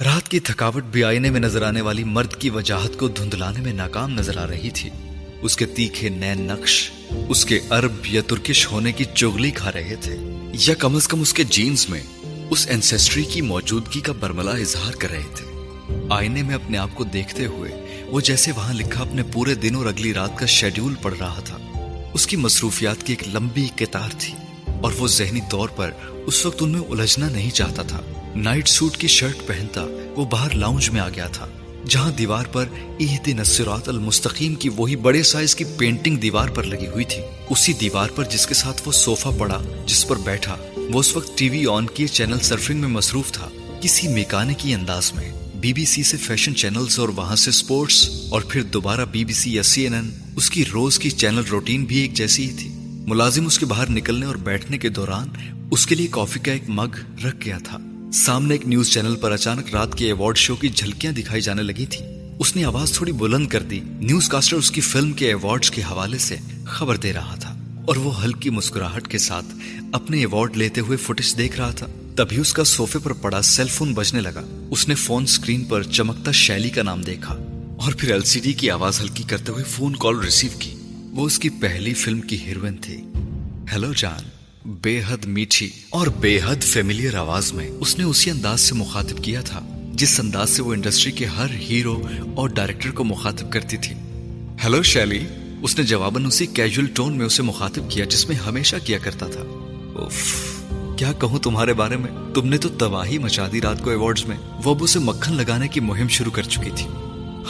رات 0.05 0.29
کی 0.29 0.39
تھکاوٹ 0.39 0.83
بھی 0.83 1.03
آئینے 1.03 1.29
میں 1.29 1.39
نظر 1.39 1.61
آنے 1.61 1.81
والی 1.81 2.03
مرد 2.03 2.35
کی 2.35 2.49
وجاہت 2.49 2.99
کو 2.99 3.07
دھندلانے 3.07 3.61
میں 3.61 3.73
ناکام 3.73 4.13
نظر 4.13 4.37
آ 4.37 4.47
رہی 4.47 4.69
تھی۔ 4.69 4.89
اس 5.41 5.57
کے 5.57 5.65
تیکھے 5.65 6.09
نین 6.09 6.41
نقش، 6.41 6.91
اس 7.29 7.45
کے 7.45 7.59
عرب 7.69 7.91
یا 8.05 8.21
ترکش 8.27 8.67
ہونے 8.71 8.91
کی 8.91 9.03
چگلی 9.15 9.51
کھا 9.51 9.71
رہے 9.71 9.95
تھے۔ 10.01 10.15
یا 10.53 10.73
کم 10.73 10.95
از 10.95 11.07
کم 11.07 11.21
اس 11.21 11.33
کے 11.33 11.43
جینز 11.43 11.89
میں 11.89 12.01
اس 12.49 12.67
اینسیسٹری 12.67 13.23
کی 13.23 13.41
موجودگی 13.41 13.99
کا 13.99 14.13
برملا 14.19 14.51
اظہار 14.51 14.93
کر 14.93 15.11
رہے 15.11 15.35
تھے۔ 15.35 15.45
آئینے 16.09 16.43
میں 16.43 16.55
اپنے 16.55 16.77
آپ 16.77 16.89
کو 16.93 17.03
دیکھتے 17.03 17.45
ہوئے 17.45 18.01
وہ 18.05 18.21
جیسے 18.21 18.51
وہاں 18.51 18.73
لکھا 18.73 19.01
اپنے 19.01 19.23
پورے 19.23 19.55
دن 19.55 19.75
اور 19.75 19.85
اگلی 19.85 20.13
رات 20.13 20.37
کا 20.37 20.45
شیڈیول 20.45 20.93
پڑھ 21.01 21.17
رہا 21.19 21.39
تھا۔ 21.45 21.57
اس 22.13 22.27
کی 22.27 22.37
مصروفیات 22.37 23.03
کی 23.03 23.15
ایک 23.19 23.35
لمبی 23.35 23.67
کتار 23.75 24.09
تھی 24.19 24.33
اور 24.65 24.91
وہ 24.97 25.07
ذہنی 25.07 25.39
طور 25.49 25.69
پر 25.69 25.91
اس 26.25 26.45
وقت 26.45 26.57
ان 26.61 26.69
میں 26.69 26.81
الجھنا 26.81 27.29
نہیں 27.29 27.51
چاہتا 27.51 27.83
تھا۔ 27.83 28.01
نائٹ 28.35 28.67
سوٹ 28.67 28.97
کی 28.97 29.07
شرٹ 29.07 29.47
پہنتا 29.47 29.85
وہ 30.15 30.25
باہر 30.25 30.55
لاؤنج 30.55 30.89
میں 30.89 31.01
آ 31.01 31.09
گیا 31.09 31.27
تھا، 31.27 31.47
جہاں 31.89 32.11
دیوار 32.11 32.45
پر 32.45 32.65
عہد 33.01 33.27
نصرات 33.27 33.89
المستقیم 33.89 34.55
کی 34.55 34.69
وہی 34.69 34.95
بڑے 34.95 35.23
سائز 35.23 35.55
کی 35.55 35.63
پینٹنگ 35.77 36.17
دیوار 36.17 36.49
پر 36.49 36.63
لگی 36.63 36.87
ہوئی 36.87 37.05
تھی۔ 37.05 37.21
اسی 37.49 37.73
دیوار 37.73 38.09
پر 38.09 38.23
جس 38.23 38.47
کے 38.47 38.53
ساتھ 38.53 38.81
وہ 38.85 38.91
صوفہ 38.91 39.29
پڑا، 39.39 39.61
جس 39.85 40.07
پر 40.07 40.15
بیٹھا، 40.15 40.57
وہ 40.77 40.99
اس 40.99 41.15
وقت 41.15 41.37
ٹی 41.37 41.49
وی 41.49 41.65
آن 41.67 41.87
کیے 41.87 42.07
چینل 42.07 42.39
سرفنگ 42.39 42.79
میں 42.79 42.89
مصروف 42.89 43.31
تھا۔ 43.31 43.49
کسی 43.81 44.07
میکانے 44.07 44.53
کی 44.53 44.73
انداز 44.73 45.13
میں، 45.13 45.31
بی 45.55 45.73
بی 45.73 45.85
سی 45.85 46.03
سے 46.03 46.17
فیشن 46.17 46.55
چینلز 46.55 46.99
اور 46.99 47.09
وہاں 47.09 47.35
سے 47.35 47.51
سپورٹس 47.51 48.09
اور 48.29 48.41
پھر 48.41 48.63
دوبارہ 48.63 49.05
بی 49.11 49.25
بی 49.25 49.33
سی 49.33 49.53
یا 49.53 49.63
سی 49.63 49.83
این 49.83 49.93
این، 49.93 50.11
اس 50.35 50.49
کی 50.49 50.65
روز 50.73 50.99
کی 50.99 51.09
چینل 51.09 51.45
روٹین 51.51 51.85
بھی 51.85 51.97
ایک 51.97 52.13
جیسی 52.13 52.49
ہی 52.49 52.55
تھی۔ 52.57 52.69
ملازم 53.07 53.45
اس 53.45 53.59
کے 53.59 53.65
باہر 53.65 53.89
نکلنے 53.89 54.25
اور 54.25 54.35
بیٹھنے 54.35 54.77
کے 54.77 54.89
دوران 54.89 55.29
اس 55.71 55.85
کے 55.85 55.95
لیے 55.95 56.07
کافی 56.11 56.39
کا 56.39 56.51
ایک 56.51 56.69
مگ 56.69 56.95
رکھ 57.25 57.45
گیا 57.45 57.57
تھا۔ 57.63 57.77
سامنے 58.13 58.53
ایک 58.53 58.67
نیوز 58.67 58.89
چینل 58.89 59.15
پر 59.15 59.31
اچانک 59.31 59.75
رات 59.75 59.97
کے 59.97 60.05
ایوارڈ 60.05 60.37
شو 60.37 60.55
کی 60.55 60.69
جھلکیاں 60.69 61.13
دکھائی 61.13 61.41
جانے 61.41 61.63
لگی 61.63 61.85
تھی 61.85 62.05
اس 62.39 62.55
نے 62.55 62.63
آواز 62.63 62.91
تھوڑی 62.91 63.11
بلند 63.11 63.47
کر 63.47 63.61
دی۔ 63.61 63.79
نیوز 63.85 64.29
کاسٹر 64.29 64.57
اس 64.57 64.71
کی 64.71 64.81
فلم 64.81 65.13
کے 65.13 65.27
ایوارڈز 65.27 65.71
کے 65.71 65.81
حوالے 65.81 66.17
سے 66.17 66.35
خبر 66.65 66.97
دے 66.97 67.13
رہا 67.13 67.35
تھا 67.35 67.57
اور 67.87 67.95
وہ 67.95 68.23
ہلکی 68.23 68.49
مسکراہٹ 68.49 69.07
کے 69.07 69.17
ساتھ 69.17 69.45
اپنے 69.91 70.17
ایوارڈ 70.17 70.57
لیتے 70.57 70.81
ہوئے 70.81 70.97
فوٹیج 70.97 71.37
دیکھ 71.37 71.57
رہا 71.57 71.71
تھا۔ 71.71 71.87
تبھی 72.15 72.37
اس 72.37 72.53
کا 72.53 72.63
سوفے 72.63 72.99
پر 72.99 73.13
پڑا 73.13 73.41
سیل 73.41 73.67
فون 73.67 73.93
بجنے 73.93 74.21
لگا۔ 74.21 74.67
اس 74.71 74.87
نے 74.87 74.95
فون 74.95 75.25
سکرین 75.25 75.65
پر 75.65 75.83
چمکتا 75.83 76.31
شیلی 76.31 76.69
کا 76.69 76.83
نام 76.83 77.01
دیکھا 77.01 77.33
اور 77.79 77.93
پھر 77.93 78.11
ایل 78.11 78.21
سی 78.21 78.39
ڈی 78.39 78.53
کی 78.53 78.69
آواز 78.69 79.01
ہلکی 79.01 79.23
کرتے 79.23 79.51
ہوئے 79.51 79.63
فون 79.63 79.95
کال 79.95 80.19
ریسیو 80.19 80.49
کی۔ 80.59 80.75
وہ 81.11 81.25
اس 81.25 81.39
کی 81.39 81.49
پہلی 81.49 81.93
فلم 81.93 82.21
کی 82.21 82.37
ہیروئن 82.39 82.77
تھی۔ 82.77 82.97
ہیلو 83.71 83.93
جان۔ 83.97 84.32
بے 84.65 85.01
حد 85.07 85.25
میٹھی 85.25 85.69
اور 85.89 86.07
بے 86.07 86.39
حد 86.45 86.63
فیملیئر 86.63 87.15
آواز 87.15 87.53
میں 87.53 87.69
اس 87.69 87.97
نے 87.97 88.03
اسی 88.03 88.29
انداز 88.29 88.61
سے 88.61 88.75
مخاطب 88.75 89.23
کیا 89.23 89.41
تھا، 89.41 89.91
جس 89.93 90.19
انداز 90.19 90.49
سے 90.49 90.61
وہ 90.61 90.73
انڈسٹری 90.73 91.11
کے 91.11 91.25
ہر 91.25 91.49
ہیرو 91.69 92.03
اور 92.35 92.49
ڈائریکٹر 92.49 92.91
کو 92.91 93.03
مخاطب 93.03 93.51
کرتی 93.51 93.77
تھی۔ 93.77 93.95
ہیلو 94.63 94.83
شیلی 94.83 95.25
اس 95.61 95.77
نے 95.77 95.83
جواباً 95.83 96.25
اسی 96.25 96.45
کیجول 96.45 96.85
ٹون 96.85 97.17
میں 97.17 97.25
اسے 97.25 97.43
مخاطب 97.43 97.91
کیا، 97.91 98.05
جس 98.05 98.29
میں 98.29 98.35
ہمیشہ 98.35 98.75
کیا 98.83 98.97
کرتا 98.97 99.27
تھا۔ 99.27 99.41
اوف، 99.95 100.33
کیا 100.97 101.11
کہوں 101.11 101.39
تمہارے 101.39 101.73
بارے 101.73 101.97
میں؟ 101.97 102.33
تم 102.33 102.47
نے 102.47 102.57
تو 102.57 102.69
تباہی 102.69 103.17
مچا 103.17 103.47
دی 103.51 103.61
رات 103.61 103.83
کو 103.83 103.89
ایوارڈز 103.89 104.25
میں۔ 104.25 104.37
وہ 104.63 104.75
اب 104.75 104.83
اسے 104.83 104.99
مکھن 104.99 105.33
لگانے 105.33 105.67
کی 105.67 105.79
مہم 105.79 106.07
شروع 106.07 106.31
کر 106.31 106.43
چکی 106.43 106.71
تھی۔ 106.75 106.87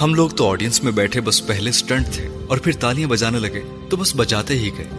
ہم 0.02 0.14
لوگ 0.14 0.30
تو 0.30 0.50
آڈینس 0.50 0.84
میں 0.84 0.92
بیٹھے 0.92 1.22
بس 1.22 1.48
پہلے 1.48 1.72
سٹنٹ 1.72 2.08
تھے 2.12 2.28
اور 2.48 2.58
پھر 2.58 2.72
تالیاں 2.72 3.08
بجانے 3.08 3.40
لگے، 3.40 3.62
تو 3.90 3.98
بس 3.98 4.16
بجاتے 4.16 4.60
ہی 4.60 4.70
گئے۔ 4.78 4.90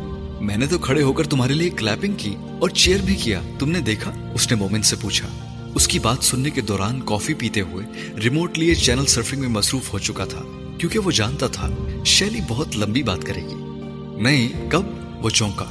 میں 0.44 0.56
نے 0.56 0.66
تو 0.66 0.78
کھڑے 0.78 1.02
ہو 1.02 1.12
کر 1.12 1.26
تمہارے 1.26 1.54
لیے 1.54 1.70
کلیپنگ 1.70 2.14
کی 2.18 2.34
اور 2.60 2.68
چیئر 2.68 2.98
بھی 3.04 3.14
کیا۔ 3.14 3.40
تم 3.58 3.70
نے 3.70 3.80
دیکھا؟ 3.80 4.12
اس 4.34 4.50
نے 4.50 4.56
مومن 4.56 4.82
سے 4.82 4.96
پوچھا۔ 5.00 5.28
اس 5.74 5.88
کی 5.88 5.98
بات 5.98 6.24
سننے 6.24 6.50
کے 6.50 6.60
دوران 6.60 7.00
کافی 7.04 7.34
پیتے 7.34 7.60
ہوئے 7.60 7.86
ریموٹ 8.24 8.58
لیے 8.58 8.74
چینل 8.74 9.06
سرفنگ 9.06 9.40
میں 9.40 9.48
مصروف 9.48 9.92
ہو 9.92 9.98
چکا 9.98 10.24
تھا، 10.24 10.42
کیونکہ 10.78 10.98
وہ 10.98 11.10
جانتا 11.10 11.46
تھا 11.46 11.70
شیلی 12.04 12.40
بہت 12.48 12.76
لمبی 12.76 13.02
بات 13.02 13.22
کرے 13.22 13.40
گی۔ 13.40 13.54
نہیں، 14.22 14.70
کب؟ 14.70 14.82
وہ 15.24 15.30
چونکا۔ 15.30 15.64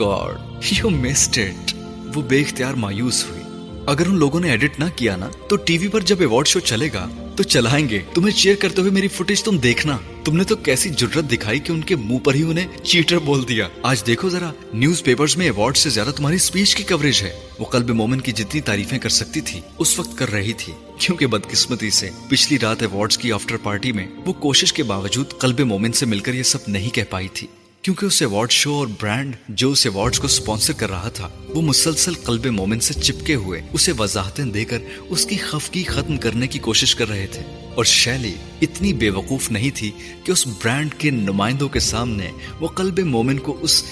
گاڈ 0.00 0.64
یو 0.78 0.90
مسڈ 0.90 1.38
اٹ 1.38 1.74
وہ 2.14 2.22
بے 2.22 2.40
اختیار 2.40 2.74
مایوس 2.74 3.24
ہوئی۔ 3.30 3.42
اگر 3.86 4.06
ان 4.06 4.14
لوگوں 4.14 4.40
نے 4.40 4.50
ایڈٹ 4.50 4.78
نہ 4.78 4.84
کیا 4.96 5.16
نا، 5.16 5.28
تو 5.48 5.56
ٹی 5.56 5.78
وی 5.78 5.88
پر 5.88 6.00
جب 6.00 6.16
ایوارڈ 6.20 6.46
شو 6.46 6.60
چلے 6.60 6.88
گا، 6.92 7.08
تو 7.36 7.42
چلائیں 7.42 7.88
گے۔ 7.88 8.00
تمہیں 8.14 8.36
چیئر 8.36 8.54
کرتے 8.54 8.80
ہوئے 8.80 8.92
میری 8.92 9.08
فوٹیج 9.08 9.42
تم 9.42 9.56
دیکھنا۔ 9.56 9.98
تم 10.24 10.36
نے 10.36 10.44
تو 10.44 10.56
کیسی 10.56 10.90
جرت 10.90 11.32
دکھائی 11.32 11.58
کہ 11.58 11.72
ان 11.72 11.80
کے 11.80 11.96
منہ 11.96 12.18
پر 12.18 12.34
ہی 12.34 12.42
انہیں 12.42 12.84
چیٹر 12.84 13.18
بول 13.18 13.48
دیا۔ 13.48 13.68
آج 13.82 14.06
دیکھو 14.06 14.28
ذرا، 14.28 14.52
نیوز 14.74 15.02
پیپرز 15.02 15.36
میں 15.36 15.46
ایوارڈ 15.46 15.76
سے 15.76 15.90
زیادہ 15.90 16.10
تمہاری 16.10 16.38
سپیچ 16.38 16.76
کی 16.76 16.82
کوریج 16.82 17.22
ہے۔ 17.22 17.40
وہ 17.58 17.64
قلب 17.64 17.90
مومن 17.90 18.20
کی 18.20 18.32
جتنی 18.32 18.60
تعریفیں 18.60 18.98
کر 18.98 19.08
سکتی 19.08 19.40
تھی، 19.40 19.60
اس 19.78 19.98
وقت 19.98 20.18
کر 20.18 20.32
رہی 20.32 20.52
تھی۔ 20.52 20.72
کیونکہ 20.98 21.26
بدقسمتی 21.26 21.90
سے 21.90 22.10
پچھلی 22.28 22.58
رات 22.58 22.82
ایوارڈز 22.82 23.18
کی 23.18 23.32
آفٹر 23.32 23.56
پارٹی 23.56 23.92
میں 23.92 24.06
وہ 24.26 24.32
کوشش 24.32 24.72
کے 24.72 24.82
باوجود 24.82 25.26
قلب 25.38 25.60
مومن 25.60 25.92
سے 25.92 26.06
مل 26.06 26.20
کر 26.20 26.34
یہ 26.34 26.42
سب 26.42 26.58
نہیں 26.68 26.90
کہہ 26.90 27.02
پائی 27.10 27.28
تھی۔ 27.28 27.46
کیونکہ 27.82 28.06
اس 28.06 28.22
ایوارڈ 28.22 28.50
شو 28.50 28.74
اور 28.74 28.86
برانڈ 29.00 29.36
جو 29.48 29.70
اس 29.70 29.86
ایوارڈ 29.86 30.16
کو 30.16 30.28
سپانسر 30.28 30.72
کر 30.72 30.90
رہا 30.90 31.08
تھا، 31.08 31.28
وہ 31.48 31.62
مسلسل 31.62 32.14
قلب 32.14 32.46
مومن 32.46 32.80
سے 32.80 32.94
چپکے 32.94 33.34
ہوئے، 33.34 33.62
اسے 33.72 33.92
وضاحتیں 33.98 34.44
دے 34.44 34.64
کر 34.64 34.78
اس 35.08 35.26
کی 35.26 35.36
خفگی 35.36 35.84
ختم 35.84 36.16
کرنے 36.16 36.46
کی 36.46 36.58
کوشش 36.58 36.94
کر 36.94 37.08
رہے 37.08 37.26
تھے۔ 37.26 37.42
اور 37.74 37.84
شیلی 37.84 38.34
اتنی 38.62 38.92
بے 38.92 39.10
وقوف 39.10 39.50
نہیں 39.50 39.70
تھی 39.74 39.90
کہ 40.24 40.32
اس 40.32 40.46
برانڈ 40.46 40.94
کے 40.98 41.10
نمائندوں 41.10 41.68
کے 41.68 41.80
سامنے 41.80 42.30
وہ 42.60 42.68
قلب 42.68 42.98
مومن 42.98 43.38
کو 43.38 43.58
اس 43.60 43.84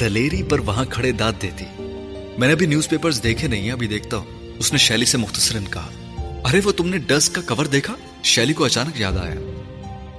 دلیری 0.00 0.42
پر 0.42 0.58
وہاں 0.58 0.84
کھڑے 0.84 1.12
داد 1.12 1.32
دیتی۔ 1.42 1.64
میں 2.38 2.46
نے 2.48 2.52
ابھی 2.52 2.66
نیوز 2.66 2.88
پیپرز 2.88 3.22
دیکھے 3.22 3.48
نہیں 3.48 3.70
ابھی 3.70 3.86
دیکھتا 3.86 4.16
ہوں۔ 4.16 4.26
اس 4.58 4.72
نے 4.72 4.78
شیلی 4.78 5.04
سے 5.04 5.18
مختصراً 5.18 5.64
کہا، 5.64 5.88
ارے، 6.44 6.60
وہ 6.64 6.72
تم 6.72 6.88
نے 6.88 6.98
ڈسک 6.98 7.34
کا 7.34 7.54
کور 7.54 7.66
دیکھا؟ 7.66 7.94
شیلی 8.24 8.52
کو 8.52 8.64
اچانک 8.64 9.00
یاد 9.00 9.12
آیا۔ 9.12 9.34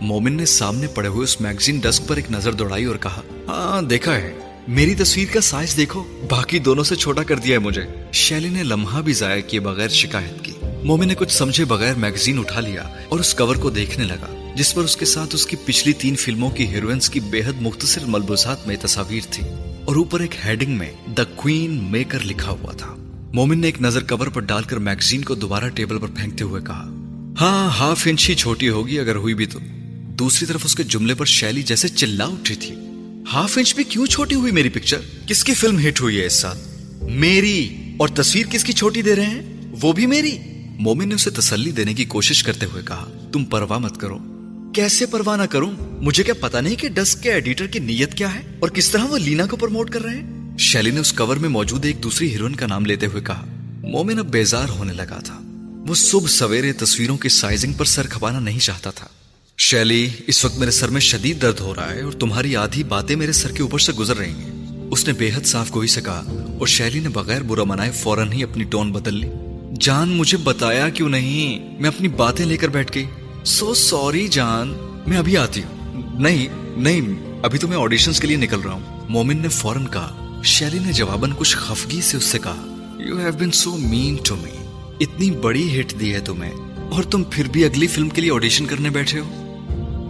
مومن 0.01 0.33
نے 0.33 0.45
سامنے 0.45 0.87
پڑے 0.87 1.07
ہوئے 1.07 1.23
اس 1.23 1.41
میگزین 1.41 1.79
ڈسک 1.79 2.07
پر 2.07 2.15
ایک 2.15 2.31
نظر 2.31 2.53
دوڑائی 2.53 2.85
اور 2.85 2.95
کہا 2.95 3.21
ہاں 3.47 3.81
دیکھا 3.81 4.15
ہے۔ 4.15 4.39
میری 4.67 4.95
تصویر 4.95 5.33
کا 5.33 5.41
سائز 5.41 5.77
دیکھو۔ 5.77 6.03
باقی 6.29 6.59
دونوں 6.59 6.83
سے 6.83 6.95
چھوٹا 6.95 7.23
کر 7.23 7.35
دیا 7.35 7.53
ہے 7.53 7.59
مجھے۔ 7.59 7.81
شیلی 8.13 8.49
نے 8.49 8.63
لمحہ 8.63 9.01
بھی 9.01 9.13
ضائع 9.13 9.41
کیے 9.41 9.59
بغیر 9.59 9.87
شکایت 9.87 10.45
کی۔ 10.45 10.51
مومن 10.83 11.07
نے 11.07 11.15
کچھ 11.15 11.33
سمجھے 11.33 11.65
بغیر 11.65 11.93
میگزین 11.93 12.39
اٹھا 12.39 12.59
لیا 12.59 12.83
اور 13.09 13.19
اس 13.19 13.33
کور 13.33 13.55
کو 13.55 13.69
دیکھنے 13.69 14.05
لگا، 14.05 14.53
جس 14.55 14.75
پر 14.75 14.81
اس 14.81 14.97
کے 14.97 15.05
ساتھ 15.05 15.35
اس 15.35 15.45
کی 15.45 15.55
پچھلی 15.65 15.93
تین 15.93 16.15
فلموں 16.15 16.49
کی 16.49 16.67
ہیروئنس 16.67 17.09
کی 17.09 17.19
بے 17.19 17.41
حد 17.45 17.61
مختصر 17.61 18.01
ملبوسات 18.07 18.67
میں 18.67 18.75
تصاویر 18.81 19.21
تھی 19.31 19.43
اور 19.85 19.95
اوپر 19.95 20.19
ایک 20.19 20.35
ہیڈنگ 20.45 20.77
میں 20.77 20.91
دا 21.17 21.23
کوئین 21.35 21.87
میکر 21.91 22.19
لکھا 22.25 22.51
ہوا 22.51 22.71
تھا۔ 22.71 22.95
مومن 23.33 23.59
نے 23.59 23.67
ایک 23.67 23.81
نظر 23.81 24.03
کور 24.03 24.27
پر 24.27 24.41
ڈال 24.41 24.63
کر 24.63 24.77
میگزین 24.77 25.23
کو 25.23 25.35
دوبارہ 25.35 25.69
ٹیبل 25.69 25.99
پر 25.99 26.07
پھینکتے 26.07 26.43
ہوئے 26.43 26.61
کہا 26.61 26.89
ہاں 27.41 27.69
ہاف 27.79 28.03
انچ 28.05 28.29
ہی 28.29 28.35
چھوٹی 28.35 28.69
ہوگی 28.69 28.99
اگر 28.99 29.15
ہوئی 29.15 29.33
بھی 29.33 29.45
تو۔ 29.45 29.59
دوسری 30.19 30.47
طرف 30.47 30.61
اس 30.65 30.75
کے 30.75 30.83
جملے 30.83 31.15
پر 31.15 31.25
شیلی 31.25 31.63
جیسے 31.63 31.87
چلا 31.87 32.25
اٹھی 32.25 32.55
تھی۔ 32.55 32.75
ہاف 33.33 33.57
انچ 33.57 33.75
بھی 33.75 33.83
کیوں 33.83 34.05
چھوٹی 34.05 34.35
ہوئی 34.35 34.51
میری 34.51 34.69
پکچر؟ 34.69 34.97
کس 35.27 35.43
کی 35.43 35.53
فلم 35.53 35.87
ہٹ 35.87 36.01
ہوئی 36.01 36.19
ہے 36.19 36.25
اس 36.25 36.33
سال؟ 36.33 36.57
میری۔ 37.01 37.75
اور 37.97 38.07
تصویر 38.07 38.45
کس 38.45 38.63
کی 38.63 38.73
چھوٹی 38.73 39.01
دے 39.01 39.15
رہے 39.15 39.25
ہیں؟ 39.25 39.41
وہ 39.81 39.93
بھی 39.93 40.05
میری۔ 40.05 40.37
مومن 40.69 41.09
نے 41.09 41.15
اسے 41.15 41.29
تسلی 41.29 41.71
دینے 41.71 41.93
کی 41.93 42.05
کوشش 42.05 42.43
کرتے 42.43 42.65
ہوئے 42.65 42.83
کہا، 42.87 43.29
تم 43.31 43.45
پرواہ 43.45 43.77
مت 43.77 43.99
کرو۔ 43.99 44.17
کیسے 44.73 45.05
پرواہ 45.05 45.37
نہ 45.37 45.43
کروں؟ 45.43 45.71
مجھے 45.79 46.23
کیا 46.23 46.33
پتا 46.33 46.61
نہیں 46.61 46.75
کہ 46.75 46.89
ڈسک 46.89 47.23
کے 47.23 47.33
ایڈیٹر 47.33 47.67
کی 47.67 47.79
نیت 47.79 48.13
کیا 48.13 48.35
ہے 48.35 48.39
اور 48.59 48.69
کس 48.69 48.89
طرح 48.89 49.03
وہ 49.03 49.17
لینا 49.17 49.45
کو 49.45 49.57
پروموٹ 49.57 49.89
کر 49.89 50.01
رہے 50.01 50.15
ہیں۔ 50.15 50.57
شیلی 50.57 50.91
نے 50.91 50.99
اس 50.99 51.13
کور 51.13 51.37
میں 51.37 51.49
موجود 51.49 51.85
ایک 51.85 52.03
دوسری 52.03 52.31
ہیروئن 52.31 52.55
کا 52.55 52.67
نام 52.67 52.85
لیتے 52.85 53.05
ہوئے 53.05 53.21
کہا، 53.21 53.45
مومن 53.83 54.19
اب 54.19 54.31
بیزار 54.31 54.69
ہونے 54.69 54.93
لگا 54.93 55.19
تھا۔ 55.19 55.39
وہ 55.87 55.95
صبح 55.95 56.27
سویرے 56.27 56.73
تصویروں 56.73 57.17
کی 57.17 57.29
سائزنگ 57.29 57.73
پر 57.73 57.85
سر 57.85 58.07
کھپانا 58.07 58.39
نہیں 58.39 58.59
چاہتا 58.59 58.91
تھا۔ 58.91 59.07
شیلی، 59.61 60.09
اس 60.27 60.45
وقت 60.45 60.57
میرے 60.57 60.71
سر 60.71 60.89
میں 60.89 61.01
شدید 61.01 61.41
درد 61.41 61.59
ہو 61.59 61.75
رہا 61.75 61.91
ہے 61.91 62.01
اور 62.01 62.11
تمہاری 62.11 62.55
آدھی 62.55 62.83
باتیں 62.83 63.15
میرے 63.15 63.31
سر 63.31 63.51
کے 63.51 63.61
اوپر 63.61 63.79
سے 63.79 63.93
گزر 63.93 64.17
رہی 64.17 64.29
ہیں۔ 64.29 64.65
اس 64.91 65.07
نے 65.07 65.13
بے 65.13 65.29
حد 65.35 65.45
صاف 65.45 65.75
گوئی 65.75 65.87
سے 65.87 66.01
کہا، 66.01 66.23
اور 66.59 66.67
شیلی 66.67 66.99
نے 66.99 67.09
بغیر 67.09 67.41
برا 67.41 67.63
منائے 67.63 67.91
فوراً 67.91 68.31
ہی 68.31 68.43
اپنی 68.43 68.63
ٹون 68.63 68.91
بدل 68.91 69.13
لی۔ 69.13 69.27
جان 69.79 70.09
مجھے 70.09 70.37
بتایا 70.37 70.89
کیوں 70.89 71.09
نہیں؟ 71.09 71.81
میں 71.81 71.89
اپنی 71.89 72.07
باتیں 72.07 72.45
لے 72.45 72.57
کر 72.57 72.67
بیٹھ 72.67 72.91
گئی۔ 72.95 73.05
سو 73.45 73.73
سوری 73.73 74.27
جان، 74.27 74.73
میں 75.07 75.17
ابھی 75.17 75.37
آتی 75.37 75.61
ہوں۔ 75.63 76.19
نہیں 76.21 76.47
نہیں، 76.77 77.01
ابھی 77.43 77.59
تو 77.59 77.67
میں 77.67 77.77
آڈیشنز 77.77 78.19
کے 78.19 78.27
لیے 78.27 78.37
نکل 78.37 78.59
رہا 78.59 78.73
ہوں۔ 78.73 79.07
مومن 79.09 79.41
نے 79.41 79.47
فوراً 79.47 79.85
کہا۔ 79.85 80.41
شیلی 80.43 80.79
نے 80.79 80.93
جواباً 80.93 81.31
کچھ 81.37 81.57
خفگی 81.57 82.01
سے 82.01 82.17
اس 82.17 82.23
سے 82.23 82.39
کہا 82.39 82.77
you 82.99 83.17
have 83.17 83.31
been 83.39 83.51
so 83.51 83.77
mean 83.77 84.17
to 84.23 84.35
me 84.35 84.65
اتنی 84.99 85.31
بڑی 85.31 85.79
ہٹ 85.79 85.93
دی 85.99 86.13
ہے 86.13 86.19
تمہیں۔ 86.19 86.53
اور 86.91 87.03
تم 87.03 87.23
پھر 87.23 87.47
بھی 87.51 87.65
اگلی 87.65 87.87
فلم 87.87 88.09
کے 88.09 88.21
لیے 88.21 88.31
آڈیشن 88.31 88.65
کرنے 88.65 88.89
بیٹھے 88.89 89.19
ہو۔ 89.19 89.38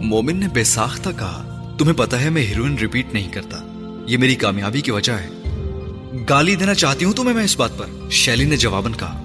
مومن 0.01 0.35
نے 0.35 0.47
بے 0.47 0.63
ساختہ 0.63 1.09
کہا، 1.19 1.71
تمہیں 1.77 1.93
پتا 1.93 2.21
ہے 2.21 2.29
میں 2.29 2.45
ہیروئن 2.45 2.77
ریپیٹ 2.77 3.13
نہیں 3.13 3.31
کرتا۔ 3.31 3.57
یہ 4.07 4.17
میری 4.17 4.35
کامیابی 4.35 4.81
کی 4.81 4.91
وجہ 4.91 5.11
ہے۔ 5.11 5.29
گالی 6.29 6.55
دینا 6.55 6.73
چاہتی 6.73 7.05
ہوں 7.05 7.13
تمہیں 7.13 7.35
میں 7.35 7.43
اس 7.43 7.57
بات 7.57 7.77
پر۔ 7.77 8.09
شیلی 8.09 8.45
نے 8.45 8.57
جواباً 8.57 8.91
کہا، 8.91 9.21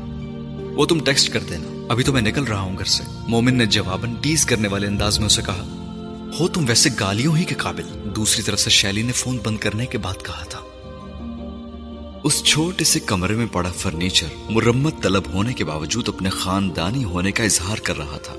وہ 0.76 0.86
تم 0.86 1.05
ٹیکسٹ 1.05 1.32
کر 1.32 1.40
دینا۔ 1.40 1.86
ابھی 1.88 2.05
تو 2.05 2.12
میں 2.12 2.22
نکل 2.22 2.44
رہا 2.44 2.60
ہوں 2.60 2.78
گھر 2.78 2.84
سے۔ 2.84 3.02
مومن 3.28 3.55
نے 3.55 3.66
جواباً 3.66 4.14
ٹیز 4.20 4.46
کرنے 4.46 4.68
والے 4.68 4.86
انداز 4.86 5.18
میں 5.18 5.26
اسے 5.26 5.42
کہا، 5.46 5.64
ہو 6.40 6.48
تم 6.48 6.64
ویسے 6.68 6.90
گالیوں 7.01 7.36
ہی 7.36 7.44
کے 7.44 7.55
قابل۔ 7.55 8.10
دوسری 8.16 8.42
طرف 8.42 8.60
سے 8.60 8.70
شیلی 8.70 9.02
نے 9.02 9.12
فون 9.12 9.38
بند 9.44 9.59
کرنے 9.59 9.86
کے 9.86 9.98
بعد 9.98 10.24
کہا 10.24 10.44
تھا، 10.44 10.60
اس 12.24 12.44
چھوٹے 12.44 12.84
سے 12.84 13.01
کمرے 13.01 13.34
میں 13.34 13.46
پڑا 13.52 13.72
فرنیچر 13.72 14.26
مرمت 14.51 15.02
طلب 15.02 15.22
ہونے 15.34 15.52
کے 15.52 15.64
باوجود 15.64 16.09
اپنے 16.09 16.30
خاندانی 16.30 17.05
ہونے 17.05 17.32
کا 17.32 17.44
اظہار 17.44 17.76
کر 17.76 17.98
رہا 17.98 18.18
تھا 18.18 18.34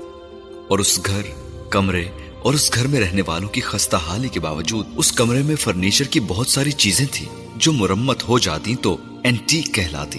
اور 0.68 0.78
اس 0.78 1.06
گھر، 1.06 1.22
کمرے 1.70 2.04
اور 2.46 2.54
اس 2.54 2.74
گھر 2.74 2.86
میں 2.86 3.00
رہنے 3.00 3.22
والوں 3.26 3.48
کی 3.48 3.60
خستہ 3.60 3.96
حالی 3.96 4.28
کے 4.28 4.40
باوجود، 4.40 4.86
اس 4.96 5.12
کمرے 5.12 5.42
میں 5.42 5.56
فرنیچر 5.56 6.04
کی 6.04 6.20
بہت 6.20 6.46
ساری 6.46 6.72
چیزیں 6.72 7.06
تھیں 7.10 7.46
جو 7.56 7.72
مرمت 7.72 8.28
ہو 8.28 8.38
جاتی 8.38 8.74
تو 8.76 8.96
اینٹیک 9.24 9.74
کہلاتی۔ 9.74 10.18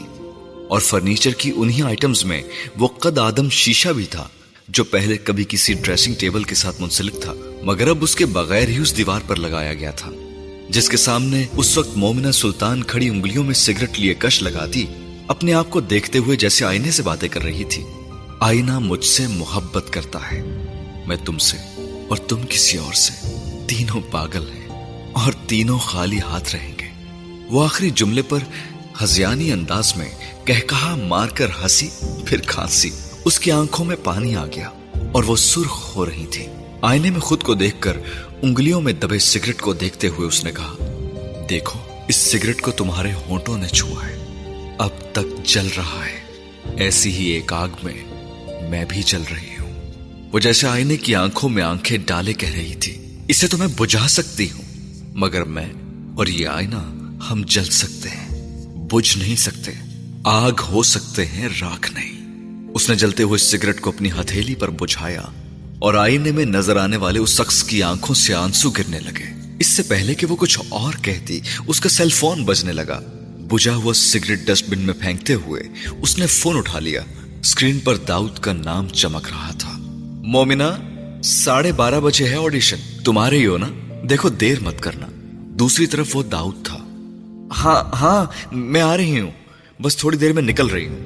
اور 0.70 0.80
فرنیچر 0.80 1.32
کی 1.32 1.52
انہی 1.56 1.82
آئٹمز 1.82 2.24
میں 2.26 2.42
وہ 2.78 2.88
قد 2.88 3.18
آدم 3.18 3.50
شیشہ 3.50 3.90
بھی 3.90 4.06
تھا، 4.06 4.28
جو 4.68 4.84
پہلے 4.84 5.18
کبھی 5.18 5.46
کسی 5.50 5.74
ڈریسنگ 5.74 6.16
ٹیبل 6.16 6.44
کے 6.44 6.56
ساتھ 6.56 6.82
منسلک 6.82 7.22
تھا، 7.22 7.34
مگر 7.64 7.88
اب 7.88 7.98
اس 8.02 8.16
کے 8.16 8.26
بغیر 8.26 8.68
ہی 8.68 8.78
اس 8.78 8.98
دیوار 8.98 9.20
پر 9.28 9.36
لگایا 9.36 9.74
گیا 9.74 9.92
تھا۔ 9.92 10.12
جس 10.70 10.90
کے 10.90 10.98
سامنے 10.98 11.46
اس 11.54 11.78
وقت 11.78 11.98
مومنہ 11.98 12.32
سلطان 12.32 12.84
کھڑی 12.84 13.10
انگلیوں 13.10 13.44
میں 13.44 13.54
سگریٹ 13.54 14.00
لیے 14.00 14.14
کش 14.14 14.44
لگاتی، 14.44 14.86
اپنے 15.28 15.54
آپ 15.54 15.70
کو 15.70 15.82
دیکھتے 15.82 16.20
ہوئے 16.20 16.38
جیسے 16.38 16.66
آئینے 16.66 16.92
سے 16.92 17.04
باتیں 17.04 17.30
کر 17.30 17.44
رہی 17.44 17.64
تھی۔ 17.64 17.84
آئینہ 18.40 18.80
مجھ 18.80 19.06
سے 19.06 19.28
محبت 19.28 19.94
کرتا 19.94 20.32
ہے، 20.32 20.42
میں 21.08 21.18
تم 21.26 21.38
سے 21.38 21.58
اور 22.10 22.18
تم 22.18 22.42
کسی 22.50 22.78
اور 22.78 22.94
سے 22.94 23.14
تینوں 23.68 24.02
پاگل 24.12 24.52
ہیں 24.52 24.68
اور 25.12 25.34
تینوں 25.48 25.80
خالی 25.80 26.20
ہاتھ 26.20 26.56
رہیں 26.56 26.74
گے۔ 26.80 26.88
وہ 27.50 27.64
آخری 27.64 27.90
جملے 27.90 28.22
پر 28.22 28.40
ہزیانی 29.04 29.52
انداز 29.52 29.94
میں 29.96 30.10
کہا 30.46 30.96
مار 30.96 31.28
کر 31.28 31.48
ہنسی، 31.64 31.90
پھر 32.26 32.42
کھانسی۔ 32.42 32.90
اس 33.26 33.40
کی 33.40 33.52
آنکھوں 33.52 33.86
میں 33.86 33.96
پانی 34.04 34.36
آ 34.36 34.46
گیا 34.46 34.70
اور 35.14 35.24
وہ 35.24 35.36
سرخ 35.36 35.96
ہو 35.96 36.06
رہی 36.06 36.26
تھی۔ 36.26 36.46
آئینے 36.82 37.10
میں 37.10 37.20
خود 37.20 37.44
کو 37.44 37.54
دیکھ 37.54 37.76
کر 37.80 37.98
انگلیوں 38.42 38.82
میں 38.82 38.94
دبے 38.94 39.20
سگریٹ 39.20 39.62
کو 39.62 39.74
دیکھتے 39.74 40.08
ہوئے 40.08 40.28
اس 40.28 40.44
نے 40.44 40.52
کہا، 40.52 40.76
دیکھو، 41.50 41.80
اس 42.08 42.16
سگریٹ 42.16 42.62
کو 42.62 42.72
تمہارے 42.72 43.12
ہونٹوں 43.14 43.58
نے 43.58 43.68
چھوا 43.68 44.08
ہے۔ 44.08 44.18
اب 44.78 44.90
تک 45.12 45.46
جل 45.46 45.68
رہا 45.78 46.06
ہے۔ 46.06 46.28
ایسی 46.78 47.12
ہی 47.12 47.26
ایک 47.26 47.54
آگ 47.54 47.70
میں 47.84 48.04
میں 48.70 48.86
بھی 48.90 49.04
جل 49.04 49.22
رہی 49.36 49.48
ہوں۔ 49.50 49.57
وہ 50.34 50.40
جیسے 50.40 50.68
آئینے 50.68 50.98
کی 50.98 51.16
آنکھوں 51.16 51.50
میں 51.50 51.64
آنکھیں 51.64 51.98
ڈالے 52.06 52.34
کہہ 52.34 52.50
رہی 52.50 52.76
تھی۔ 52.76 53.18
اسے 53.28 53.48
تو 53.48 53.58
میں 53.58 53.68
بجھا 53.78 54.08
سکتی 54.08 54.52
ہوں، 54.52 54.62
مگر 55.14 55.44
میں 55.44 55.70
اور 56.16 56.28
یہ 56.28 56.48
آئینہ 56.48 56.76
ہم 57.32 57.42
جل 57.48 57.66
سکتے 57.66 58.10
ہیں، 58.10 58.30
بجھ 58.76 59.18
نہیں 59.18 59.36
سکتے، 59.36 59.72
آگ 60.24 60.52
ہو 60.68 60.84
سکتے 60.84 61.26
ہیں، 61.26 61.50
راکھ 61.62 61.92
نہیں۔ 61.92 62.18
اس 62.74 62.90
نے 62.90 62.96
جلتے 62.96 63.24
ہوئے 63.24 63.38
سگریٹ 63.38 63.82
کو 63.82 63.90
اپنی 63.90 64.12
ہتھیلی 64.12 64.56
پر 64.56 64.70
بجھایا 64.70 65.22
اور 65.80 65.94
آئینے 65.94 66.32
میں 66.32 66.46
نظر 66.46 66.78
آنے 66.78 66.98
والے 66.98 67.20
اس 67.20 67.30
شخص 67.30 67.64
کی 67.64 67.84
آنکھوں 67.84 68.16
سے 68.16 68.34
آنسو 68.34 68.70
گرنے 68.70 69.00
لگے۔ 69.00 69.56
اس 69.60 69.68
سے 69.68 69.84
پہلے 69.84 70.16
کہ 70.16 70.26
وہ 70.26 70.36
کچھ 70.36 70.60
اور 70.70 70.94
کہتی 71.02 71.40
اس 71.68 71.80
کا 71.80 71.90
سیل 71.90 72.10
فون 72.10 72.46
بجنے 72.46 72.72
لگا۔ 72.72 73.02
بجھا 73.52 73.76
ہوا 73.76 73.94
سگریٹ 73.94 74.40
ڈسٹ 74.40 74.70
بن 74.70 74.80
میں 74.80 74.94
پھینکتے 74.94 75.34
ہوئے 75.34 75.64
اس 76.02 76.18
نے 76.18 76.28
فون 76.28 76.58
اٹھا 76.58 76.80
لیا۔ 76.80 77.02
اسکرین 77.40 77.80
پر 77.80 77.98
داؤد 77.98 78.40
کا 78.40 78.54
نام 78.54 78.88
چمک 78.88 79.30
رہا 79.30 79.52
تھا۔ 79.60 79.77
مومنا 80.28 80.78
ساڑھے 81.24 81.72
بارہ 81.72 82.00
بجے 82.00 82.30
ہے 82.30 82.36
آڈیشن۔ 82.36 82.78
تمہارے 83.04 83.38
ہی 83.38 83.48
ہو 83.48 83.58
نا؟ 83.58 83.68
دیکھو، 84.10 84.30
دیر 84.30 84.60
مت 84.60 84.80
کرنا۔ 84.80 85.08
دوسری 85.32 85.88
طرف 85.88 86.18
وہ 86.18 86.24
داؤد 86.24 86.66
تھا۔ 86.66 86.78
ہاں 87.64 87.96
ہاں 87.96 88.26
میں 88.52 88.82
آ 88.82 88.98
رہی 88.98 89.20
ہوں۔ 89.20 89.32
بس 89.82 89.98
تھوڑی 89.98 90.18
دیر 90.18 90.34
میں 90.34 90.42
نکل 90.42 90.68
رہی 90.68 90.88
ہوں۔ 90.88 90.98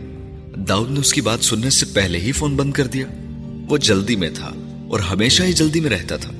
داؤد 0.55 0.91
نے 0.91 0.99
اس 0.99 1.13
کی 1.13 1.21
بات 1.21 1.39
سننے 1.41 1.69
سے 1.69 1.85
پہلے 1.93 2.19
ہی 2.19 2.31
فون 2.31 2.55
بند 2.55 2.73
کر 2.73 2.87
دیا۔ 2.87 3.05
وہ 3.69 3.77
جلدی 3.77 4.15
میں 4.15 4.29
تھا 4.29 4.51
اور 4.89 4.99
ہمیشہ 4.99 5.43
ہی 5.43 5.53
جلدی 5.53 5.79
میں 5.79 5.89
رہتا 5.89 6.17
تھا۔ 6.17 6.31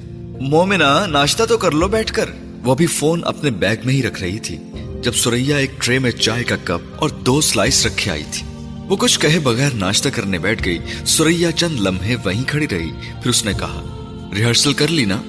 مومنا 0.42 1.06
ناشتہ 1.06 1.44
تو 1.44 1.58
کر 1.58 1.72
لو 1.72 1.88
بیٹھ 1.88 2.14
کر۔ 2.14 2.30
وہ 2.64 2.72
ابھی 2.72 2.86
فون 2.86 3.22
اپنے 3.26 3.50
بیگ 3.50 3.78
میں 3.86 3.94
ہی 3.94 4.04
رکھ 4.04 4.22
رہی 4.22 4.40
تھی۔ 4.40 4.58
جب 5.02 5.14
سوریا 5.14 5.58
ایک 5.58 5.72
ٹرے 5.82 6.00
میں 6.00 6.12
چائے 6.12 6.44
کا 6.44 6.56
کپ 6.64 6.94
اور 6.96 7.10
دو 7.10 7.42
سلائس 7.42 7.86
رکھے 7.86 8.12
آئی 8.12 8.24
تھی۔ 8.32 8.51
وہ 8.92 8.98
کچھ 8.98 9.20
کہے 9.20 9.40
بغیر 9.40 9.74
ناشتہ 9.74 10.10
کرنے 10.10 10.38
بیٹھ 10.38 10.66
گئی۔ 10.66 10.78
سوریا 11.06 11.52
چند 11.52 11.80
لمحے 11.80 12.16
وہیں 12.26 12.44
کھڑی 12.48 12.68
رہی۔ 12.68 12.92
پھر 12.92 13.30
اس 13.30 13.46
نے 13.46 13.54
کہا، 13.54 13.84
ریہرسل 14.36 14.74
کر 14.74 14.88
لی 14.88 15.06
نا 15.06 15.22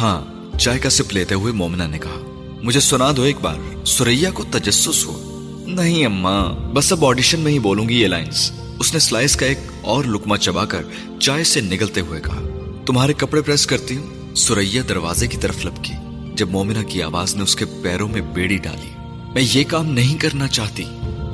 ہاں. 0.00 0.24
چائے 0.58 0.78
کا 0.78 0.90
سپ 0.90 1.12
لیتے 1.12 1.34
ہوئے 1.34 1.52
مومنا 1.52 1.86
نے 1.86 1.98
کہا، 1.98 2.20
مجھے 2.62 2.80
سنا 2.80 3.12
دو 3.16 3.22
ایک 3.22 3.36
بار۔ 3.42 3.84
سوریا 3.84 4.30
کو 4.30 4.44
تجسس 4.50 5.06
ہوا۔ 5.06 5.18
نہیں 5.66 6.06
اماں، 6.06 6.54
بس 6.72 6.92
اب 6.92 7.04
آڈیشن 7.04 7.40
میں 7.40 7.52
ہی 7.52 7.58
بولوں 7.58 7.88
گی 7.88 8.00
یہ 8.00 8.06
لائنز۔ 8.06 8.50
اس 8.78 8.92
نے 8.92 8.98
سلائس 8.98 9.36
کا 9.36 9.46
ایک 9.46 9.58
اور 9.82 10.04
لکما 10.04 10.36
چبا 10.36 10.64
کر 10.64 10.82
چائے 11.20 11.44
سے 11.44 11.60
نگلتے 11.60 12.00
ہوئے 12.00 12.20
کہا، 12.20 12.42
تمہارے 12.86 13.12
کپڑے 13.12 13.42
پریس 13.42 13.66
کرتی 13.66 13.96
ہوں؟ 13.96 14.36
سوریا 14.36 14.82
دروازے 14.88 15.26
کی 15.26 15.36
طرف 15.36 15.66
لپکی۔ 15.66 15.94
جب 16.34 16.48
مومنہ 16.48 16.82
کی 16.88 17.02
آواز 17.02 17.36
نے 17.36 17.42
اس 17.42 17.56
کے 17.56 17.64
پیروں 17.82 18.08
میں 18.08 18.20
بیڑی 18.20 18.56
ڈالی، 18.56 18.90
میں 19.34 19.42
یہ 19.58 19.64
کام 19.68 19.86
نہیں 19.86 20.18
کرنا 20.18 20.46
چاہتی۔ 20.46 20.84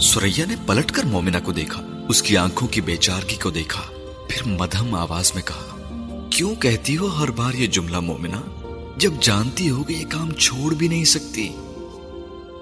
سوریا 0.00 0.44
نے 0.46 0.54
پلٹ 0.66 0.90
کر 0.92 1.04
مومنہ 1.04 1.36
کو 1.44 1.52
دیکھا، 1.52 1.82
اس 2.08 2.22
کی 2.22 2.36
آنکھوں 2.36 2.68
کی 2.68 2.80
بیچارگی 2.80 3.36
کو 3.36 3.50
دیکھا، 3.50 3.82
پھر 4.28 4.42
مدھم 4.46 4.94
آواز 4.94 5.32
میں 5.34 5.42
کہا، 5.42 6.26
کیوں 6.30 6.54
کہتی 6.54 6.96
ہو 6.96 7.06
ہر 7.08 7.30
بار 7.30 7.54
یہ 7.54 7.66
جملہ 7.66 8.00
مومنہ؟ 8.00 8.40
جب 8.96 9.12
جانتی 9.20 9.70
ہو 9.70 9.82
کہ 9.82 9.92
یہ 9.92 10.06
کام 10.06 10.32
چھوڑ 10.32 10.74
بھی 10.74 10.88
نہیں 10.88 11.04
سکتی۔ 11.04 11.48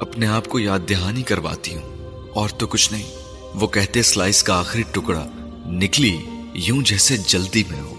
اپنے 0.01 0.27
آپ 0.27 0.48
کو 0.48 0.59
یاد 0.59 0.89
دہانی 0.89 1.23
کرواتی 1.23 1.74
ہوں، 1.74 2.28
اور 2.35 2.48
تو 2.48 2.66
کچھ 2.66 2.93
نہیں۔ 2.93 3.11
وہ 3.55 3.66
کہتے 3.66 4.02
سلائس 4.02 4.43
کا 4.43 4.59
آخری 4.59 4.82
ٹکڑا، 4.93 5.27
نکلی 5.66 6.16
یوں 6.55 6.81
جیسے 6.82 7.16
جلدی 7.27 7.62
میں 7.70 7.81
ہو۔ 7.81 7.94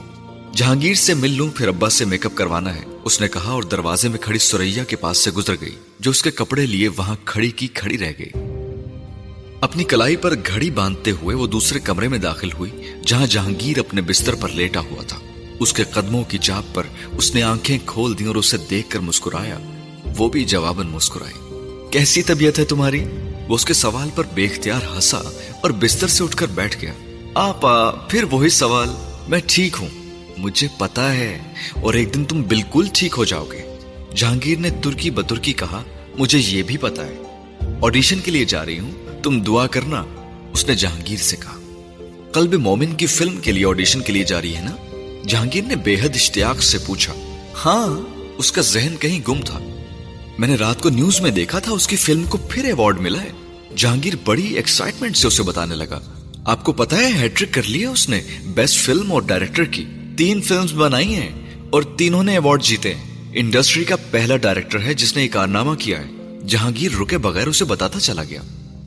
جہانگیر 0.56 0.94
سے 0.94 1.14
مل 1.14 1.32
لوں، 1.32 1.50
پھر 1.56 1.68
ابا 1.68 1.90
سے 1.90 2.06
میک 2.06 2.26
اپ 2.26 2.36
کروانا 2.36 2.76
ہے۔ 2.76 2.84
اس 3.04 3.22
نے 3.22 3.28
کہا، 3.28 3.52
اور 3.52 3.64
دروازے 3.64 4.10
میں 4.10 4.20
کھڑی 4.20 4.40
سوریا 4.40 4.84
کے 4.84 4.96
پاس 4.96 5.18
سے 5.18 5.32
گزر 5.32 5.56
گئی، 5.62 5.76
جو 6.00 6.12
اس 6.12 6.24
کے 6.24 6.32
کپڑے 6.32 6.66
لیے 6.66 6.88
وہاں 6.88 7.16
کھڑی 7.26 7.52
کی 7.52 7.68
کھڑی 7.68 7.98
رہ 7.98 8.12
گئی۔ 8.20 8.45
اپنی 9.62 9.84
کلائی 9.84 10.16
پر 10.16 10.36
گھڑی 10.48 10.72
باندھتے 10.72 11.12
ہوئے 11.12 11.36
وہ 11.36 11.48
دوسرے 11.48 11.80
کمرے 11.80 12.08
میں 12.08 12.18
داخل 12.18 12.52
ہوئی، 12.52 12.72
جہاں 13.06 13.28
جہانگیر 13.28 13.80
اپنے 13.80 14.02
بستر 14.02 14.36
پر 14.36 14.50
لیٹا 14.50 14.80
ہوا 14.80 15.04
تھا۔ 15.04 15.20
اس 15.60 15.74
کے 15.74 15.84
قدموں 15.84 16.24
کی 16.24 16.38
چاپ 16.38 16.64
پر 16.74 16.84
اس 17.12 17.36
نے 17.36 17.42
آنکھیں 17.42 17.80
کھول 17.86 18.20
دی 18.20 18.26
اور 18.26 18.36
اسے 18.36 18.58
دیکھ 18.70 18.90
کر 18.90 19.00
مسکرایا۔ 19.00 19.58
وہ 20.18 20.30
بھی 20.30 20.46
جواباً 20.46 20.88
مسکرائی۔ 20.88 21.34
کیسی 21.92 22.24
طبیعت 22.24 22.60
ہے 22.60 22.66
تمہاری؟ 22.66 23.04
وہ 23.48 23.56
اس 23.56 23.66
کے 23.66 23.74
سوال 23.74 24.10
پر 24.16 24.24
بے 24.34 24.46
اختیار 24.46 24.96
ہنسا 24.96 25.18
اور 25.62 25.72
بستر 25.72 26.08
سے 26.08 26.24
اٹھ 26.24 26.36
کر 26.36 26.46
بیٹھ 26.46 26.82
گیا۔ 26.82 26.94
آپا، 27.34 27.92
پھر 27.92 28.24
وہی 28.32 28.50
سوال۔ 28.50 28.90
میں 29.28 29.40
ٹھیک 29.48 29.76
ہوں۔ 29.80 29.90
مجھے 30.38 30.68
پتا 30.78 31.14
ہے 31.14 31.38
اور 31.82 31.94
ایک 31.94 32.16
دن 32.16 32.26
تم 32.26 32.42
بالکل 32.42 32.88
ٹھیک 32.94 33.16
ہو 33.18 33.26
جاؤ 33.26 33.46
گے۔ 33.52 33.78
جہانگیر 34.16 34.58
نے 34.58 34.70
ترکی 34.70 35.10
بترکی 35.10 35.54
کہا، 35.54 35.84
مجھے 36.18 36.40
یہ 36.40 36.64
بھی 36.64 36.78
پتا 36.78 37.06
ہے۔ 37.06 37.18
آڈیشن 37.82 38.20
کے 38.20 38.32
لیے 38.32 38.46
جا 38.46 38.66
رہی 38.66 38.80
ہوں۔ 38.80 39.05
تم 39.26 39.40
دعا 39.40 39.68
کرنا 39.68 40.06
اس 40.54 40.68
نے 40.68 40.76
جہانگیر 40.76 41.18
سے 41.18 41.36
کہا۔ 41.36 41.60
قلب 42.32 42.54
مومن 42.54 42.96
کی 42.96 43.06
فلم 43.06 43.38
کے 43.38 43.52
لیے 43.52 43.66
آڈیشن 43.66 44.02
کے 44.02 44.14
لیے 44.14 44.24
جا 44.24 44.42
رہی 44.42 44.56
ہے 44.56 44.62
نا؟ 44.62 44.72
جہانگیر 45.28 45.64
نے 45.64 45.76
بے 45.76 45.96
حد 46.02 46.10
اشتیاق 46.10 46.62
سے 46.62 46.78
پوچھا۔ 46.86 47.14
ہاں 47.66 48.00
اس 48.38 48.52
کا 48.52 48.62
ذہن 48.62 48.96
کہیں 49.00 49.20
گم 49.28 49.42
تھا۔ 49.46 49.60
میں 50.40 50.48
نے 50.48 50.56
رات 50.56 50.82
کو 50.82 50.90
نیوز 50.90 51.22
میں 51.22 51.32
دیکھا 51.32 51.60
تھا، 51.60 51.72
اس 51.72 51.88
کی 51.88 51.96
فلم 51.96 52.24
کو 52.24 52.38
پھر 52.38 52.66
ایوارڈ 52.66 53.00
ملا 53.00 53.24
ہے۔ 53.24 53.30
جہانگیر 53.76 54.14
بڑی 54.26 54.54
ایکسائٹمنٹ 54.54 55.18
سے 55.18 55.28
اسے 55.28 55.44
بتانے 55.44 55.76
لگا۔ 55.76 56.00
آپ 56.46 56.64
کو 56.64 56.72
پتا 56.72 56.98
ہے 56.98 57.14
ہیٹرک 57.20 57.54
کر 57.54 57.64
لیا 57.64 57.90
اس 57.90 58.10
نے۔ 58.10 58.22
بیسٹ 58.46 58.80
فلم 58.80 59.12
اور 59.12 59.22
ڈائریکٹر 59.22 59.64
کی۔ 59.64 59.86
تین 60.18 60.42
فلمز 60.42 60.74
بنائی 60.74 61.14
ہیں 61.14 61.32
اور 61.70 61.84
تینوں 61.84 62.24
نے 62.24 62.32
ایوارڈ 62.32 62.64
جیتے 62.64 62.96
ہیں۔ 62.96 63.04
انڈسٹری 63.34 63.84
کا 63.84 63.96
پہلا 64.12 64.38
ڈائریکٹر 64.38 64.82
ہے 64.82 64.94
جس 64.94 65.16
نے 65.16 65.24
یہ 65.24 65.30
کارنامہ 65.32 65.76
کیا 65.76 66.00
ہے۔ 66.00 66.38
جہانگیر 66.48 66.92
رکے 67.02 67.18
بغیر 67.18 67.48
اسے 67.48 67.66
بتاتا 67.66 68.00
چلا 68.00 68.24
گیا۔ 68.24 68.42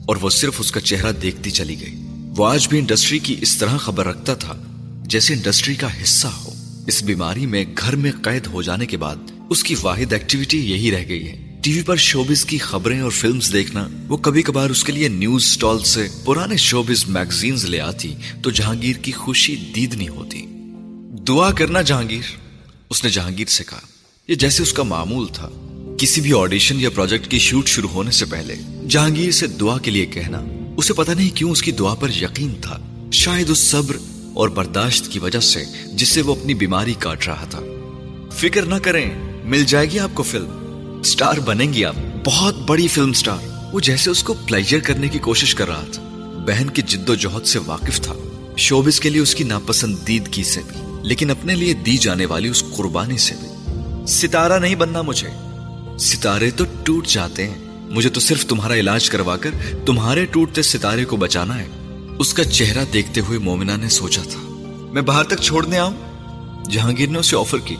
اور 0.09 0.17
وہ 0.21 0.29
صرف 0.29 0.53
اس 0.59 0.71
کا 0.71 0.79
چہرہ 0.79 1.11
دیکھتی 1.11 1.51
چلی 1.51 1.75
گئی۔ 1.81 1.95
وہ 2.37 2.47
آج 2.47 2.67
بھی 2.67 2.79
انڈسٹری 2.79 3.19
کی 3.19 3.35
اس 3.41 3.57
طرح 3.57 3.77
خبر 3.77 4.05
رکھتا 4.05 4.33
تھا 4.33 4.63
جیسے 5.05 5.33
انڈسٹری 5.33 5.75
کا 5.75 6.03
حصہ 6.03 6.27
ہو۔ 6.27 6.53
اس 6.87 7.03
بیماری 7.03 7.45
میں 7.45 7.65
گھر 7.77 7.95
میں 7.95 8.11
قید 8.23 8.47
ہو 8.47 8.61
جانے 8.61 8.85
کے 8.85 8.97
بعد 8.97 9.15
اس 9.49 9.63
کی 9.63 9.75
واحد 9.81 10.13
ایکٹیویٹی 10.13 10.71
یہی 10.71 10.91
رہ 10.91 11.03
گئی 11.07 11.27
ہے۔ 11.27 11.57
ٹی 11.63 11.73
وی 11.73 11.81
پر 11.81 11.95
شوبز 11.95 12.45
کی 12.45 12.57
خبریں 12.57 12.99
اور 12.99 13.11
فلمز 13.11 13.53
دیکھنا، 13.53 13.87
وہ 14.07 14.17
کبھی 14.17 14.41
کبھار 14.41 14.69
اس 14.69 14.83
کے 14.83 14.91
لیے 14.91 15.07
نیوز 15.07 15.45
سٹال 15.45 15.83
سے 15.83 16.07
پرانے 16.25 16.57
شوبز 16.57 17.05
میگزینز 17.07 17.65
لے 17.65 17.79
آتی 17.79 18.15
تو 18.43 18.49
جہانگیر 18.49 18.95
کی 18.95 19.11
خوشی 19.11 19.55
دیدنی 19.55 20.07
ہوتی۔ 20.07 20.45
دعا 21.27 21.51
کرنا 21.51 21.81
جہانگیر، 21.81 22.37
اس 22.89 23.03
نے 23.03 23.09
جہانگیر 23.09 23.47
سے 23.47 23.63
کہا۔ 23.63 23.79
یہ 24.27 24.35
جیسے 24.35 24.63
اس 24.63 24.73
کا 24.73 24.83
معمول 24.83 25.27
تھا۔ 25.27 25.49
کسی 25.97 26.21
بھی 26.21 26.33
آڈیشن 26.37 26.79
یا 26.79 26.89
پروجیکٹ 26.89 27.27
کی 27.27 27.39
شوٹ 27.39 27.67
شروع 27.67 27.89
ہونے 27.89 28.11
سے 28.11 28.25
پہلے 28.25 28.55
جہانگیر 28.89 29.31
سے 29.31 29.47
دعا 29.47 29.77
کے 29.77 29.91
لیے 29.91 30.05
کہنا، 30.05 30.43
اسے 30.77 30.93
پتہ 30.93 31.11
نہیں 31.11 31.35
کیوں 31.35 31.51
اس 31.51 31.61
کی 31.61 31.71
دعا 31.71 31.93
پر 31.93 32.09
یقین 32.09 32.55
تھا۔ 32.61 32.79
شاید 33.11 33.49
اس 33.49 33.57
صبر 33.57 33.97
اور 34.33 34.49
برداشت 34.49 35.07
کی 35.07 35.19
وجہ 35.19 35.39
سے، 35.39 35.63
جس 35.93 36.07
سے 36.07 36.21
وہ 36.21 36.35
اپنی 36.35 36.53
بیماری 36.53 36.93
کاٹ 36.99 37.27
رہا 37.27 37.45
تھا۔ 37.49 37.59
فکر 38.31 38.61
نہ 38.61 38.75
کریں، 38.75 39.11
مل 39.43 39.63
جائے 39.63 39.89
گی 39.89 39.99
آپ 39.99 40.09
کو 40.13 40.23
فلم۔ 40.23 41.01
سٹار 41.03 41.37
بنیں 41.37 41.73
گی 41.73 41.85
آپ۔ 41.85 41.95
بہت 42.25 42.55
بڑی 42.67 42.87
فلم 42.87 43.13
سٹار۔ 43.13 43.73
وہ 43.73 43.79
جیسے 43.79 44.09
اس 44.09 44.23
کو 44.23 44.33
پلیجر 44.33 44.79
کرنے 44.79 45.07
کی 45.07 45.19
کوشش 45.19 45.55
کر 45.55 45.67
رہا 45.67 45.85
تھا۔ 45.91 46.03
بہن 46.47 46.69
کی 46.69 46.81
جد 46.81 47.09
و 47.09 47.15
جہد 47.15 47.45
سے 47.45 47.59
واقف 47.65 48.01
تھا۔ 48.01 48.13
شوبز 48.57 48.99
کے 48.99 49.09
لیے 49.09 49.21
اس 49.21 49.35
کی 49.35 49.43
ناپسندیدگی 49.43 50.43
سے 50.43 50.61
بھی، 50.67 51.07
لیکن 51.07 51.29
اپنے 51.29 51.55
لیے 51.55 51.73
دی 51.73 51.97
جانے 51.97 52.25
والی 52.25 52.49
اس 52.49 52.63
قربانی 52.75 53.17
سے 53.17 53.35
بھی۔ 53.39 53.73
ستارہ 54.07 54.59
نہیں 54.59 54.75
بننا 54.75 55.01
مجھے۔ 55.01 55.29
ستارے 55.99 56.49
تو 56.51 56.65
ٹوٹ 56.83 57.07
جاتے 57.07 57.47
ہیں۔ 57.47 57.68
مجھے 57.89 58.09
تو 58.09 58.19
صرف 58.19 58.45
تمہارا 58.45 58.75
علاج 58.75 59.09
کروا 59.09 59.37
کر 59.37 59.49
تمہارے 59.85 60.25
ٹوٹتے 60.25 60.61
ستارے 60.61 61.05
کو 61.05 61.15
بچانا 61.15 61.59
ہے۔ 61.59 61.67
اس 62.19 62.33
کا 62.33 62.43
چہرہ 62.43 62.85
دیکھتے 62.93 63.21
ہوئے 63.21 63.39
مومنہ 63.39 63.71
نے 63.81 63.89
سوچا 63.89 64.21
تھا۔ 64.23 64.39
میں 64.93 65.01
باہر 65.01 65.23
تک 65.23 65.41
چھوڑنے 65.41 65.77
آؤں؟ 65.77 65.95
جہانگیر 66.69 67.09
نے 67.09 67.19
اسے 67.19 67.37
آفر 67.37 67.57
کی۔ 67.57 67.75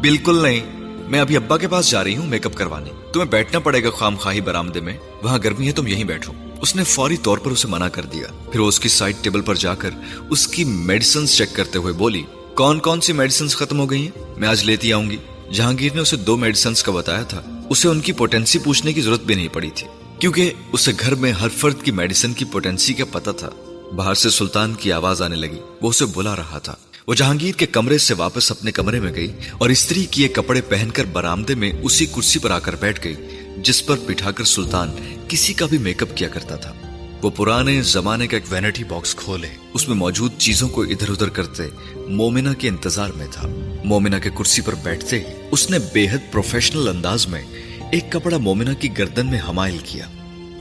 بالکل 0.00 0.42
نہیں۔ 0.42 0.60
میں 1.08 1.20
ابھی 1.20 1.36
ابا 1.36 1.58
کے 1.58 1.68
پاس 1.68 1.90
جا 1.90 2.04
رہی 2.04 2.16
ہوں 2.16 2.26
میک 2.26 2.46
اپ 2.46 2.54
کروانے۔ 2.54 2.90
تمہیں 3.12 3.28
بیٹھنا 3.28 3.58
پڑے 3.58 3.84
گا 3.84 3.90
خام 3.90 4.16
خواہی 4.16 4.40
برامدے 4.40 4.80
میں۔ 4.80 4.96
وہاں 5.22 5.38
گرمی 5.44 5.66
ہے، 5.66 5.72
تم 5.72 5.86
یہیں 5.86 6.04
بیٹھو۔ 6.04 6.32
اس 6.60 6.76
نے 6.76 6.84
فوری 6.84 7.16
طور 7.16 7.38
پر 7.38 7.50
اسے 7.50 7.68
منع 7.68 7.88
کر 7.88 8.02
دیا۔ 8.02 8.50
پھر 8.52 8.60
وہ 8.60 8.68
اس 8.68 8.80
کی 8.80 8.88
سائڈ 8.88 9.16
ٹیبل 9.22 9.40
پر 9.40 9.54
جا 9.54 9.74
کر 9.74 9.90
اس 10.30 10.48
کی 10.48 10.64
میڈیسنز 10.64 11.30
چیک 11.30 11.48
کرتے 11.52 11.78
ہوئے 11.78 11.92
بولی، 11.92 12.22
کون 12.54 12.78
کون 12.78 13.00
سی 13.00 13.12
میڈیسنز 13.12 13.56
ختم 13.56 13.78
ہو 13.80 13.90
گئی 13.90 14.02
ہیں؟ 14.02 14.34
میں 14.36 14.48
آج 14.48 14.64
لیتی 14.64 14.92
آؤں 14.92 15.10
گی۔ 15.10 15.16
جہانگیر 15.52 15.94
نے 15.94 16.00
اسے 16.00 16.16
دو 16.16 16.36
میڈیسنز 16.36 16.82
کا 16.82 16.92
بتایا 16.92 17.22
تھا۔ 17.22 17.42
اسے 17.70 17.88
ان 17.88 18.00
کی 18.00 18.12
پوٹینسی 18.12 18.58
پوچھنے 18.58 18.92
کی 18.92 19.00
ضرورت 19.00 19.20
بھی 19.20 19.34
نہیں 19.34 19.48
پڑی 19.48 19.70
تھی، 19.74 19.86
کیونکہ 20.18 20.52
اسے 20.72 20.92
گھر 21.00 21.14
میں 21.14 21.32
ہر 21.32 21.48
فرد 21.56 21.82
کی 21.82 21.90
میڈیسن 21.90 22.32
کی 22.32 22.44
پوٹینسی 22.44 22.94
کا 22.94 23.04
پتا 23.12 23.32
تھا۔ 23.32 23.50
باہر 23.96 24.14
سے 24.14 24.30
سلطان 24.30 24.74
کی 24.74 24.92
آواز 24.92 25.22
آنے 25.22 25.36
لگی، 25.36 25.60
وہ 25.82 25.88
اسے 25.88 26.04
بلا 26.06 26.36
رہا 26.36 26.58
تھا۔ 26.58 26.74
وہ 27.06 27.14
جہانگیر 27.14 27.52
کے 27.52 27.66
کمرے 27.66 27.98
سے 27.98 28.14
واپس 28.14 28.50
اپنے 28.50 28.72
کمرے 28.72 29.00
میں 29.00 29.14
گئی 29.14 29.32
اور 29.58 29.70
استری 29.70 30.04
کیے 30.04 30.28
کپڑے 30.28 30.60
پہن 30.60 30.90
کر 30.90 31.04
برامدے 31.04 31.54
میں 31.54 31.72
اسی 31.82 32.06
کرسی 32.06 32.38
پر 32.38 32.50
آ 32.50 32.58
کر 32.58 32.74
بیٹھ 32.74 33.04
گئی، 33.04 33.14
جس 33.56 33.86
پر 33.86 33.96
بٹھا 34.06 34.30
کر 34.30 34.44
سلطان 34.44 34.90
کسی 35.28 35.54
کا 35.54 35.66
بھی 35.66 35.78
میک 35.78 36.02
اپ 36.02 36.16
کیا 36.16 36.28
کرتا 36.28 36.56
تھا۔ 36.56 36.72
وہ 37.22 37.30
پرانے 37.30 37.82
زمانے 37.82 38.26
کا 38.26 38.36
ایک 38.36 38.52
وینٹی 38.52 38.84
باکس 38.84 39.14
کھولے۔ 39.14 39.48
اس 39.74 39.88
میں 39.88 39.96
موجود 39.96 40.32
چیزوں 40.38 40.68
کو 40.68 40.82
ادھر 40.82 41.10
ادھر 41.10 41.28
کرتے 41.28 41.62
مومنا 42.08 42.54
کے 42.54 42.68
انتظار 42.68 43.10
میں 43.16 43.26
تھا۔ 43.30 43.48
مومنا 43.84 44.18
کے 44.18 44.30
کرسی 44.38 44.62
پر 44.62 44.74
بیٹھتے 44.74 45.18
ہی 45.18 45.24
اس 45.50 45.70
نے 45.70 45.78
بے 45.92 46.08
حد 46.08 46.32
پروفیشنل 46.32 46.88
انداز 46.88 47.26
میں 47.26 47.42
ایک 47.92 48.12
کپڑا 48.12 48.36
مومنا 48.36 48.72
کی 48.72 48.88
گردن 48.98 49.26
میں 49.26 49.38
حمائل 49.48 49.78
کیا۔ 49.84 50.06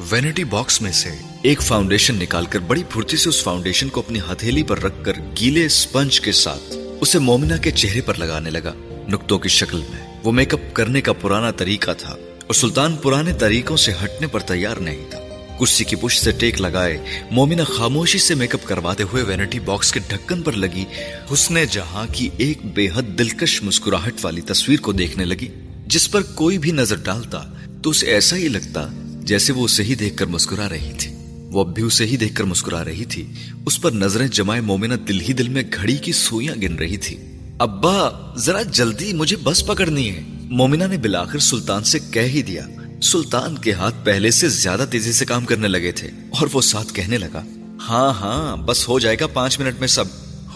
وینٹی 0.10 0.44
باکس 0.44 0.82
میں 0.82 0.92
سے 0.92 1.10
ایک 1.42 1.62
فاؤنڈیشن 1.62 2.16
نکال 2.16 2.46
کر 2.46 2.60
بڑی 2.60 2.84
پھرتی 2.90 3.18
سے 3.18 3.30
اس 3.30 3.44
فاؤنڈیشن 3.44 3.90
کو 3.90 4.00
اپنی 4.00 4.20
ہتھیلی 4.20 4.64
پر 4.64 4.80
رکھ 4.80 5.06
کر 5.06 5.14
گیلے 5.42 5.70
سپنج 5.70 6.22
کے 6.22 6.32
ساتھ 6.32 6.78
اسے 7.02 7.20
مومنا 7.20 7.58
کے 7.58 7.72
چہرے 7.72 8.02
پر 8.02 8.14
لگانے 8.16 8.50
لگا۔ 8.50 8.74
نکتوں 9.08 9.40
کی 9.40 9.50
شکل 9.50 9.78
میں 9.78 10.18
وہ 10.24 10.32
میک 10.32 10.54
اپ 10.54 10.74
کرنے 10.74 11.02
کا 11.02 11.14
پرانا 11.14 11.52
طریقہ 11.52 11.92
تھا۔ 11.98 12.14
اور 12.14 12.54
سلطان 12.54 12.96
پرانے 12.96 13.34
طریقوں 13.34 13.78
سے 13.78 13.92
ہٹنے 14.04 14.28
پر 14.28 14.40
تیار 14.40 14.78
نہیں 14.78 15.06
تھا۔ 15.10 15.20
کرسی 15.60 15.84
کی 15.84 15.96
پش 15.96 16.20
سے 16.20 16.32
ٹیک 16.32 16.62
لگائے۔ 16.62 16.98
مومنا 17.32 17.64
خاموشی 17.64 18.18
سے 18.18 18.36
میک 18.36 18.54
اپ 18.54 18.64
کرواتے 18.64 19.04
ہوئے 19.04 19.24
وینٹی 19.24 19.60
باکس 19.60 19.92
کے 19.92 20.00
ڈھکن 20.08 20.42
پر 20.42 20.54
لگی۔ 20.54 20.86
حسن 21.34 21.56
جہاں 21.72 22.08
کی 22.12 22.30
ایک 22.38 22.66
بے 22.66 22.88
حد 22.96 23.20
دلکش 23.20 23.64
مسکراہٹ 23.64 24.14
والی 24.22 24.42
تصویر 24.42 24.80
کو 24.80 24.92
دیکھنے 24.92 25.26
لگی، 25.26 25.48
جس 25.88 26.12
پر 26.12 26.22
کوئی 26.22 26.58
بھی 26.58 26.72
نظر 26.72 26.96
ڈالتا 26.96 27.44
تو 27.84 27.90
اسے 27.90 28.08
ایسا 28.08 28.36
ہی 28.36 28.48
لگتا 28.48 28.88
جیسے 29.22 29.54
وہ 29.54 29.66
اسے 29.66 29.84
ہی 29.84 29.96
دیکھ 29.96 30.18
کر 30.18 30.26
مسکرا 30.26 30.70
رہی 30.70 30.92
تھی۔ 31.00 31.12
وہ 31.28 31.60
اب 31.60 31.76
بھی 31.76 31.84
اسے 31.84 32.06
ہی 32.06 32.18
دیکھ 32.18 32.36
کر 32.36 32.44
مسکرا 32.44 32.86
رہی 32.86 33.06
تھی۔ 33.06 33.26
اس 33.66 33.82
پر 33.82 33.92
نظریں 33.92 34.28
جمائے 34.28 34.62
مومنہ 34.62 34.94
دل 34.94 35.22
ہی 35.22 35.34
دل 35.34 35.50
میں 35.50 35.64
گھڑی 35.74 35.98
کی 35.98 36.12
سوئیاں 36.12 36.56
گن 36.62 36.76
رہی 36.76 36.98
تھی۔ 36.98 37.18
ابا، 37.60 38.10
ذرا 38.38 38.62
جلدی 38.62 39.14
مجھے 39.14 39.38
بس 39.38 39.68
پکڑنی 39.68 40.12
ہے۔ 40.12 40.22
مومنہ 40.42 40.84
نے 40.84 40.98
بلاخر 40.98 41.40
سلطان 41.40 41.84
سے 41.84 42.00
کہہ 42.12 42.22
ہی 42.22 42.42
دیا۔ 42.42 42.68
سلطان 43.04 43.58
کے 43.58 43.74
ہاتھ 43.74 43.96
پہلے 44.04 44.32
سے 44.32 44.50
زیادہ 44.50 44.86
تیزی 44.90 45.12
سے 45.12 45.26
کام 45.26 45.46
کرنے 45.46 45.68
لگے 45.68 45.92
تھے 45.92 46.08
اور 46.40 46.48
وہ 46.54 46.62
ساتھ 46.62 46.94
کہنے 46.94 47.18
لگا 47.18 47.44
ہاں 47.90 48.10
ہاں 48.10 48.58
بس 48.58 48.90
ہو 48.90 49.00
جائے 49.00 49.18
گا 49.20 49.28
پانچ 49.28 49.60
منٹ 49.60 49.80
میں 49.80 49.88
سب۔ 49.88 50.06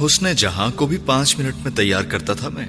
حسن 0.05 0.33
جہاں 0.35 0.71
کو 0.75 0.87
بھی 0.87 0.97
پانچ 1.05 1.39
منٹ 1.39 1.55
میں 1.63 1.71
تیار 1.71 2.03
کرتا 2.03 2.33
تھا 2.33 2.49
میں، 2.49 2.65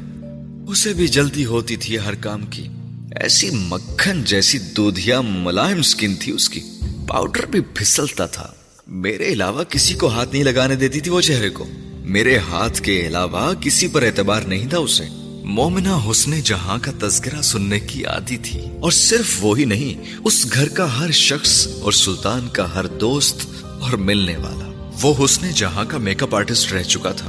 اسے 0.69 0.93
بھی 0.93 1.09
جلدی 1.09 1.45
ہوتی 1.45 1.77
تھی 1.77 1.99
ہر 1.99 2.15
کام 2.15 2.47
کی۔ 2.47 2.69
ایسی 3.17 3.51
مکھن 3.51 4.25
جیسی 4.25 4.59
دودھیا 4.59 5.21
ملائم 5.21 5.83
سکن 5.83 6.15
تھی، 6.15 6.33
اس 6.33 6.49
کی 6.49 6.61
پاؤڈر 7.07 7.47
بھی 7.47 7.61
پھسلتا 7.61 8.27
تھا۔ 8.27 8.53
میرے 8.87 9.29
علاوہ 9.29 9.65
کسی 9.65 9.95
کو 9.95 10.09
ہاتھ 10.09 10.29
نہیں 10.33 10.45
لگانے 10.45 10.77
دیتی 10.77 11.01
تھی 11.01 11.11
وہ 11.11 11.21
چہرے 11.21 11.51
کو۔ 11.51 11.69
میرے 11.95 12.39
ہاتھ 12.39 12.83
کے 12.83 13.07
علاوہ 13.07 13.55
کسی 13.61 13.89
پر 13.89 14.03
اعتبار 14.03 14.43
نہیں 14.43 14.69
تھا 14.69 14.79
اسے۔ 14.79 15.05
مومنہ 15.45 15.89
حسن 16.11 16.41
جہاں 16.41 16.79
کا 16.83 17.09
تذکرہ 17.09 17.43
سننے 17.43 17.81
کی 17.81 18.05
عادی 18.05 18.37
تھی۔ 18.37 18.61
اور 18.61 18.91
صرف 18.91 19.37
وہی 19.41 19.65
نہیں، 19.65 20.15
اس 20.25 20.53
گھر 20.53 20.69
کا 20.69 21.01
ہر 21.01 21.11
شخص 21.11 21.69
اور 21.81 21.93
سلطان 21.93 22.49
کا 22.49 22.75
ہر 22.75 22.87
دوست 22.87 23.47
اور 23.63 23.93
ملنے 23.93 24.37
والا۔ 24.37 24.93
وہ 25.03 25.25
حسن 25.25 25.51
جہاں 25.51 25.85
کا 25.85 25.99
میک 25.99 26.23
اپ 26.23 26.35
آرٹسٹ 26.35 26.73
رہ 26.73 26.83
چکا 26.83 27.13
تھا۔ 27.13 27.29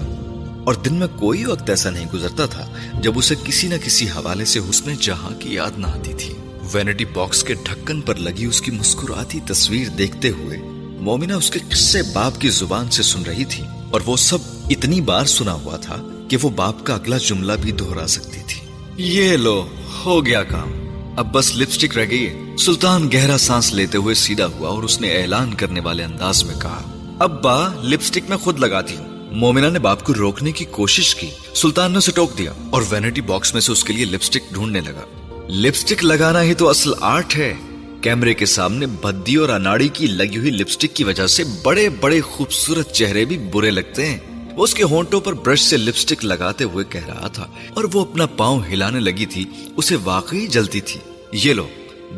اور 0.66 0.74
دن 0.74 0.94
میں 0.94 1.08
کوئی 1.08 1.46
وقت 1.46 1.70
ایسا 1.70 1.90
نہیں 1.90 2.06
گزرتا 2.14 2.46
تھا 2.46 2.74
جب 3.02 3.18
اسے 3.18 3.36
کسی 3.44 3.68
نہ 3.68 3.76
کسی 3.86 4.06
حوالے 4.06 4.46
سے 4.46 4.60
حسن 4.70 4.94
جہاں 5.00 5.40
کی 5.40 5.54
یاد 5.54 5.72
نہ 5.78 5.88
آتی 5.88 6.14
تھی۔ 6.18 6.34
وینٹی 6.74 7.06
باکس 7.06 7.44
کے 7.44 7.54
ڈھکن 7.54 8.02
پر 8.02 8.16
لگی 8.16 8.46
اس 8.46 8.62
کی 8.62 8.72
مسکراتی 8.72 9.40
تصویر 9.48 9.88
دیکھتے 9.88 10.30
ہوئے 10.30 10.58
مومنا 11.00 11.36
اس 11.36 11.52
کے 11.52 11.60
قصے 11.70 12.02
باپ 12.14 12.42
کی 12.42 12.50
زبان 12.50 12.92
سے 12.92 13.04
سن 13.04 13.24
رہی 13.24 13.46
تھی۔ 13.46 13.64
اور 13.92 14.02
وہ 14.06 14.18
سب 14.18 14.38
اتنی 14.70 15.02
بار 15.02 15.26
سنا 15.26 15.54
ہوا 15.54 15.78
تھا 15.78 16.15
کہ 16.30 16.38
وہ 16.42 16.50
باپ 16.50 16.86
کا 16.86 16.96
اگلا 16.96 17.18
جملہ 17.18 17.54
بھی 17.62 17.72
دہرا 17.72 18.08
سکتی 18.08 18.40
تھی۔ 18.48 18.68
یہ 18.98 19.38
لو، 19.38 19.68
ہو 20.06 20.26
گیا 20.26 20.44
کام۔ 20.44 20.72
اب 21.18 21.34
بس 21.34 21.56
لپسٹک 21.56 21.98
رہ 21.98 22.06
گئی 22.10 22.28
ہے۔ 22.28 22.58
سلطان 22.58 23.10
گہرا 23.14 23.38
سانس 23.38 23.74
لیتے 23.74 23.98
ہوئے 23.98 24.16
سیدھا 24.16 24.46
ہوا 24.46 24.70
اور 24.70 24.84
اس 24.84 25.02
نے 25.02 25.22
اعلان 25.22 25.54
کرنے 25.54 25.80
والے 25.80 26.04
انداز 26.04 26.44
میں 26.44 26.56
کہا، 26.56 26.92
ابا، 27.20 27.68
لپسٹک 27.84 28.30
میں 28.30 28.38
خود 28.38 28.60
لگاتی 28.60 28.96
ہوں۔ 28.96 29.34
مومنا 29.34 29.70
نے 29.70 29.80
باپ 29.80 30.04
کو 30.04 30.14
روکنے 30.14 30.52
کی 30.52 30.66
کوشش 30.66 31.16
کی۔ 31.16 31.28
سلطان 31.54 31.92
نے 31.92 31.98
اسے 31.98 32.12
ٹوک 32.12 32.38
دیا 32.38 32.54
اور 32.70 32.82
وینٹی 32.90 33.22
باکس 33.22 33.54
میں 33.54 33.62
سے 33.62 33.72
اس 33.72 33.84
کے 33.84 33.94
لیے 33.94 34.06
لپسٹک 34.06 34.54
ڈھونڈنے 34.54 34.82
لگا۔ 34.82 35.06
لپسٹک 35.50 36.04
لگانا 36.04 36.42
ہی 36.42 36.54
تو 36.54 36.70
اصل 36.70 36.92
آرٹ 37.02 37.38
ہے۔ 37.38 37.54
کیمرے 38.02 38.34
کے 38.34 38.46
سامنے 38.46 38.86
بدی 38.86 39.36
اور 39.36 39.50
اناڑی 39.50 39.88
کی 39.88 40.08
لگی 40.08 40.38
ہوئی 40.38 40.52
لپسٹک 40.52 40.96
کی 40.96 41.04
وجہ 41.04 41.28
سے 41.28 41.44
بڑے 41.64 41.90
بڑے 41.90 42.22
خوبصورت 42.22 42.92
چہرے 42.94 43.26
بھی 43.26 43.38
برے 43.38 43.72
لگتے 43.72 44.06
ہیں۔ 44.06 44.18
وہ 44.56 44.64
اس 44.64 44.74
کے 44.74 44.84
ہونٹوں 44.84 45.22
پر 45.22 45.34
برش 45.34 45.62
سے 45.62 45.78
لپسٹک 45.78 46.26
لگاتے 46.26 46.64
ہوئے 46.64 46.86
کہہ 46.90 47.06
رہا 47.06 47.28
تھا 47.28 47.48
اور 47.74 47.84
وہ 47.94 48.02
اپنا 48.02 48.26
پاؤں 48.26 48.62
ہلانے 48.72 49.00
لگی 49.00 49.26
تھی، 49.26 49.46
اسے 49.76 49.96
واقعی 50.04 50.48
جلتی 50.48 50.82
تھی۔ 50.82 51.00
یہ 51.32 51.54
لو، 51.54 51.68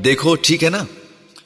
دیکھو، 0.04 0.36
ٹھیک 0.36 0.64
ہے 0.64 0.70
نا؟ 0.70 0.84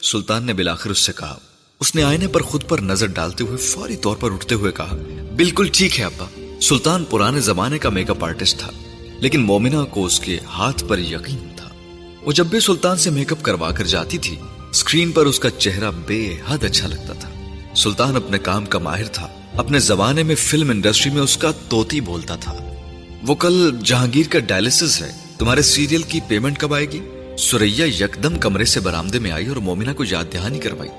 سلطان 0.01 0.43
نے 0.43 0.53
بلاخر 0.53 0.89
اس 0.89 0.99
سے 0.99 1.11
کہا۔ 1.17 1.39
اس 1.79 1.95
نے 1.95 2.03
آئینے 2.03 2.27
پر 2.27 2.41
خود 2.41 2.63
پر 2.67 2.79
نظر 2.79 3.07
ڈالتے 3.07 3.43
ہوئے 3.43 3.57
فوری 3.57 3.95
طور 3.95 4.15
پر 4.15 4.31
اٹھتے 4.31 4.55
ہوئے 4.55 4.71
کہا، 4.71 4.97
بالکل 5.35 5.67
ٹھیک 5.73 5.99
ہے 5.99 6.05
ابا۔ 6.05 6.25
سلطان 6.61 7.03
پرانے 7.03 7.39
زمانے 7.39 7.77
کا 7.77 7.89
میک 7.89 8.09
اپ 8.09 8.25
آرٹسٹ 8.25 8.57
تھا، 8.57 8.71
لیکن 9.19 9.41
مومنا 9.41 9.83
کو 9.83 10.05
اس 10.05 10.19
کے 10.19 10.39
ہاتھ 10.45 10.85
پر 10.87 10.99
یقین 10.99 11.47
تھا۔ 11.55 11.69
وہ 12.21 12.31
جب 12.31 12.45
بھی 12.45 12.59
سلطان 12.59 12.97
سے 12.97 13.09
میک 13.09 13.31
اپ 13.31 13.43
کروا 13.43 13.71
کر 13.71 13.85
جاتی 13.85 14.17
تھی 14.17 14.35
اسکرین 14.71 15.11
پر 15.11 15.25
اس 15.25 15.39
کا 15.39 15.49
چہرہ 15.49 15.91
بے 16.05 16.37
حد 16.47 16.63
اچھا 16.63 16.87
لگتا 16.87 17.13
تھا۔ 17.13 17.29
سلطان 17.75 18.15
اپنے 18.15 18.39
کام 18.39 18.65
کا 18.65 18.79
ماہر 18.79 19.05
تھا۔ 19.05 19.27
اپنے 19.55 19.79
زمانے 19.79 20.23
میں 20.23 20.35
فلم 20.35 20.69
انڈسٹری 20.69 21.11
میں 21.11 21.21
اس 21.21 21.37
کا 21.37 21.51
توتی 21.69 22.01
بولتا 22.01 22.35
تھا۔ 22.35 22.57
وہ 23.27 23.35
کل 23.35 23.77
جہانگیر 23.83 24.23
کا 24.29 24.39
ڈائلسس 24.39 25.01
ہے۔ 25.01 25.11
تمہارے 25.37 25.61
سیریل 25.61 26.01
کی 26.01 26.19
پیمنٹ 26.27 26.59
کب 26.59 26.73
آئے 26.73 26.85
گی؟ 26.85 26.99
سوریا 27.37 27.85
یکدم 27.85 28.37
کمرے 28.37 28.65
سے 28.65 28.79
برامدے 28.79 29.19
میں 29.19 29.31
آئی 29.31 29.47
اور 29.47 29.55
مومنا 29.55 29.93
کو 29.93 30.03
یاد 30.03 30.33
دہانی 30.33 30.59
کروائی۔ 30.59 30.89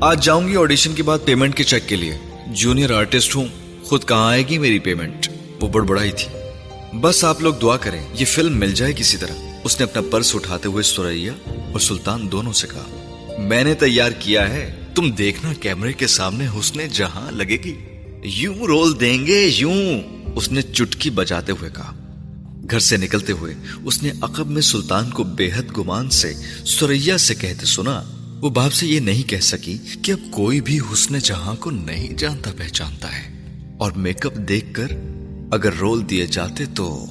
آج 0.00 0.24
جاؤں 0.24 0.48
گی 0.48 0.56
آڈیشن 0.56 0.94
کے 0.94 1.02
بعد 1.02 1.18
پیمنٹ 1.24 1.56
کے 1.56 1.64
چیک 1.64 1.88
کے 1.88 1.96
لیے۔ 1.96 2.18
جونیئر 2.46 2.90
آرٹسٹ 2.90 3.36
ہوں۔ 3.36 3.46
خود 3.84 4.04
کہاں 4.04 4.30
آئے 4.30 4.42
گی 4.48 4.58
میری 4.58 4.78
پیمنٹ؟ 4.78 5.28
وہ 5.60 5.68
بڑبڑائی 5.68 6.10
تھی۔ 6.10 6.26
بس 7.00 7.24
آپ 7.24 7.42
لوگ 7.42 7.54
دعا 7.54 7.76
کریں، 7.76 8.02
یہ 8.14 8.24
فلم 8.24 8.58
مل 8.58 8.72
جائے 8.72 8.92
کسی 8.96 9.16
طرح۔ 9.16 9.32
اس 9.64 9.80
نے 9.80 9.84
اپنا 9.84 10.02
پرس 10.10 10.34
اٹھاتے 10.34 10.68
ہوئے 10.68 10.82
سوریا 10.82 11.32
اور 11.48 11.80
سلطان 11.80 12.32
دونوں 12.32 12.52
سے 12.52 12.66
کہا، 12.66 12.84
میں 13.38 13.64
نے 13.64 13.74
تیار 13.74 14.10
کیا 14.10 14.50
ہے 14.50 14.81
تم 14.94 15.10
دیکھنا 15.10 15.52
کیمرے 15.52 15.92
کے 15.92 16.06
سامنے 16.06 16.46
حسن 16.46 16.80
جہاں 16.92 17.32
لگے 17.32 17.56
گی۔ 17.64 17.74
یوں 18.24 18.54
رول 18.54 19.00
دیں 19.00 19.26
گے، 19.26 19.50
یوں۔ 19.58 20.00
اس 20.36 20.52
نے 20.52 20.62
چٹکی 20.62 21.10
بجاتے 21.10 21.52
ہوئے 21.52 21.70
کہا۔ 21.70 21.96
گھر 22.70 22.78
سے 22.78 22.96
نکلتے 22.96 23.32
ہوئے 23.32 23.54
اس 23.84 24.02
نے 24.02 24.10
عقب 24.22 24.50
میں 24.50 24.62
سلطان 24.62 25.10
کو 25.10 25.24
بے 25.24 25.50
حد 25.56 25.78
گمان 25.78 26.10
سے 26.10 26.34
سوریا 26.64 27.18
سے 27.18 27.34
کہتے 27.34 27.66
سنا۔ 27.66 28.02
وہ 28.40 28.50
باپ 28.50 28.72
سے 28.72 28.86
یہ 28.86 29.00
نہیں 29.00 29.28
کہہ 29.28 29.40
سکی 29.40 29.78
کہ 30.02 30.12
اب 30.12 30.18
کوئی 30.30 30.60
بھی 30.60 30.78
حسن 30.92 31.18
جہاں 31.18 31.56
کو 31.56 31.70
نہیں 31.70 32.14
جانتا 32.14 32.50
پہچانتا 32.56 33.18
ہے۔ 33.18 33.46
اور 33.78 33.92
میک 33.92 34.26
اپ 34.26 34.34
دیکھ 34.34 34.74
کر 34.74 34.86
اگر 35.52 35.72
رول 35.72 36.10
دیے 36.10 36.26
جاتے 36.26 36.64
تو۔ 36.74 37.06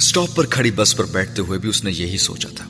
سٹاپ 0.00 0.36
پر 0.36 0.46
کھڑی 0.46 0.70
بس 0.70 0.96
پر 0.96 1.04
بیٹھتے 1.04 1.42
ہوئے 1.42 1.58
بھی 1.58 1.68
اس 1.68 1.84
نے 1.84 1.90
یہی 1.92 2.18
سوچا 2.18 2.48
تھا۔ 2.54 2.64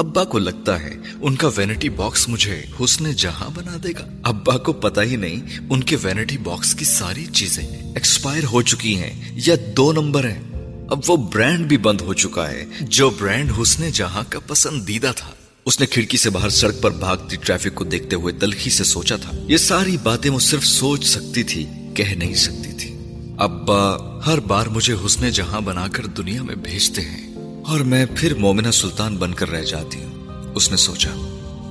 ابا 0.00 0.24
کو 0.24 0.38
لگتا 0.38 0.82
ہے 0.82 0.94
ان 1.20 1.36
کا 1.36 1.48
وینٹی 1.56 1.88
باکس 1.88 2.28
مجھے 2.28 2.62
حسن 2.80 3.12
جہاں 3.12 3.50
بنا 3.54 3.76
دے 3.84 3.88
گا۔ 3.98 4.08
ابا 4.22 4.58
کو 4.58 4.72
پتا 4.72 5.02
ہی 5.02 5.16
نہیں 5.16 5.58
ان 5.70 5.84
کے 5.84 5.96
وینٹی 6.02 6.38
باکس 6.38 6.74
کی 6.74 6.84
ساری 6.84 7.26
چیزیں 7.26 7.66
ایکسپائر 7.94 8.44
ہو 8.44 8.62
چکی 8.62 8.96
ہیں 8.96 9.28
یا 9.32 9.54
دو 9.76 9.92
نمبر 9.92 10.28
ہیں۔ 10.28 10.42
اب 10.90 11.00
وہ 11.08 11.16
برانڈ 11.16 11.66
بھی 11.66 11.76
بند 11.76 12.00
ہو 12.00 12.14
چکا 12.14 12.50
ہے۔ 12.50 12.64
جو 12.80 13.10
برانڈ 13.10 13.52
حسن 13.62 13.90
جہاں 13.92 14.22
کا 14.28 14.38
پسندیدہ 14.46 15.12
تھا۔ 15.16 15.30
اس 15.66 15.80
نے 15.80 15.86
کھڑکی 15.86 16.16
سے 16.16 16.30
باہر 16.30 16.48
سڑک 16.48 16.80
پر 16.80 16.90
بھاگتی 16.90 17.36
ٹریفک 17.36 17.74
کو 17.74 17.84
دیکھتے 17.84 18.16
ہوئے 18.16 18.34
تلخی 18.34 18.70
سے 18.70 18.84
سوچا 18.84 19.16
تھا۔ 19.16 19.30
یہ 19.48 19.56
ساری 19.56 19.96
باتیں 20.02 20.30
وہ 20.30 20.38
صرف 20.38 20.66
سوچ 20.66 21.04
سکتی 21.04 21.42
تھی، 21.42 21.66
کہہ 21.94 22.14
نہیں 22.16 22.34
سکتی 22.34 22.72
تھی۔ 22.72 22.98
ابا 23.38 23.96
ہر 24.26 24.40
بار 24.40 24.66
مجھے 24.66 24.94
حسن 25.06 25.30
جہاں 25.30 25.60
بنا 25.60 25.86
کر 25.92 26.06
دنیا 26.06 26.42
میں 26.42 26.54
بھیجتے 26.54 27.02
ہیں۔ 27.02 27.29
اور 27.70 27.80
میں 27.80 28.06
پھر 28.16 28.34
مومنہ 28.34 28.70
سلطان 28.70 29.16
بن 29.16 29.34
کر 29.34 29.50
رہ 29.50 29.62
جاتی 29.62 30.02
ہوں۔ 30.02 30.26
اس 30.54 30.70
نے 30.70 30.76
سوچا، 30.76 31.10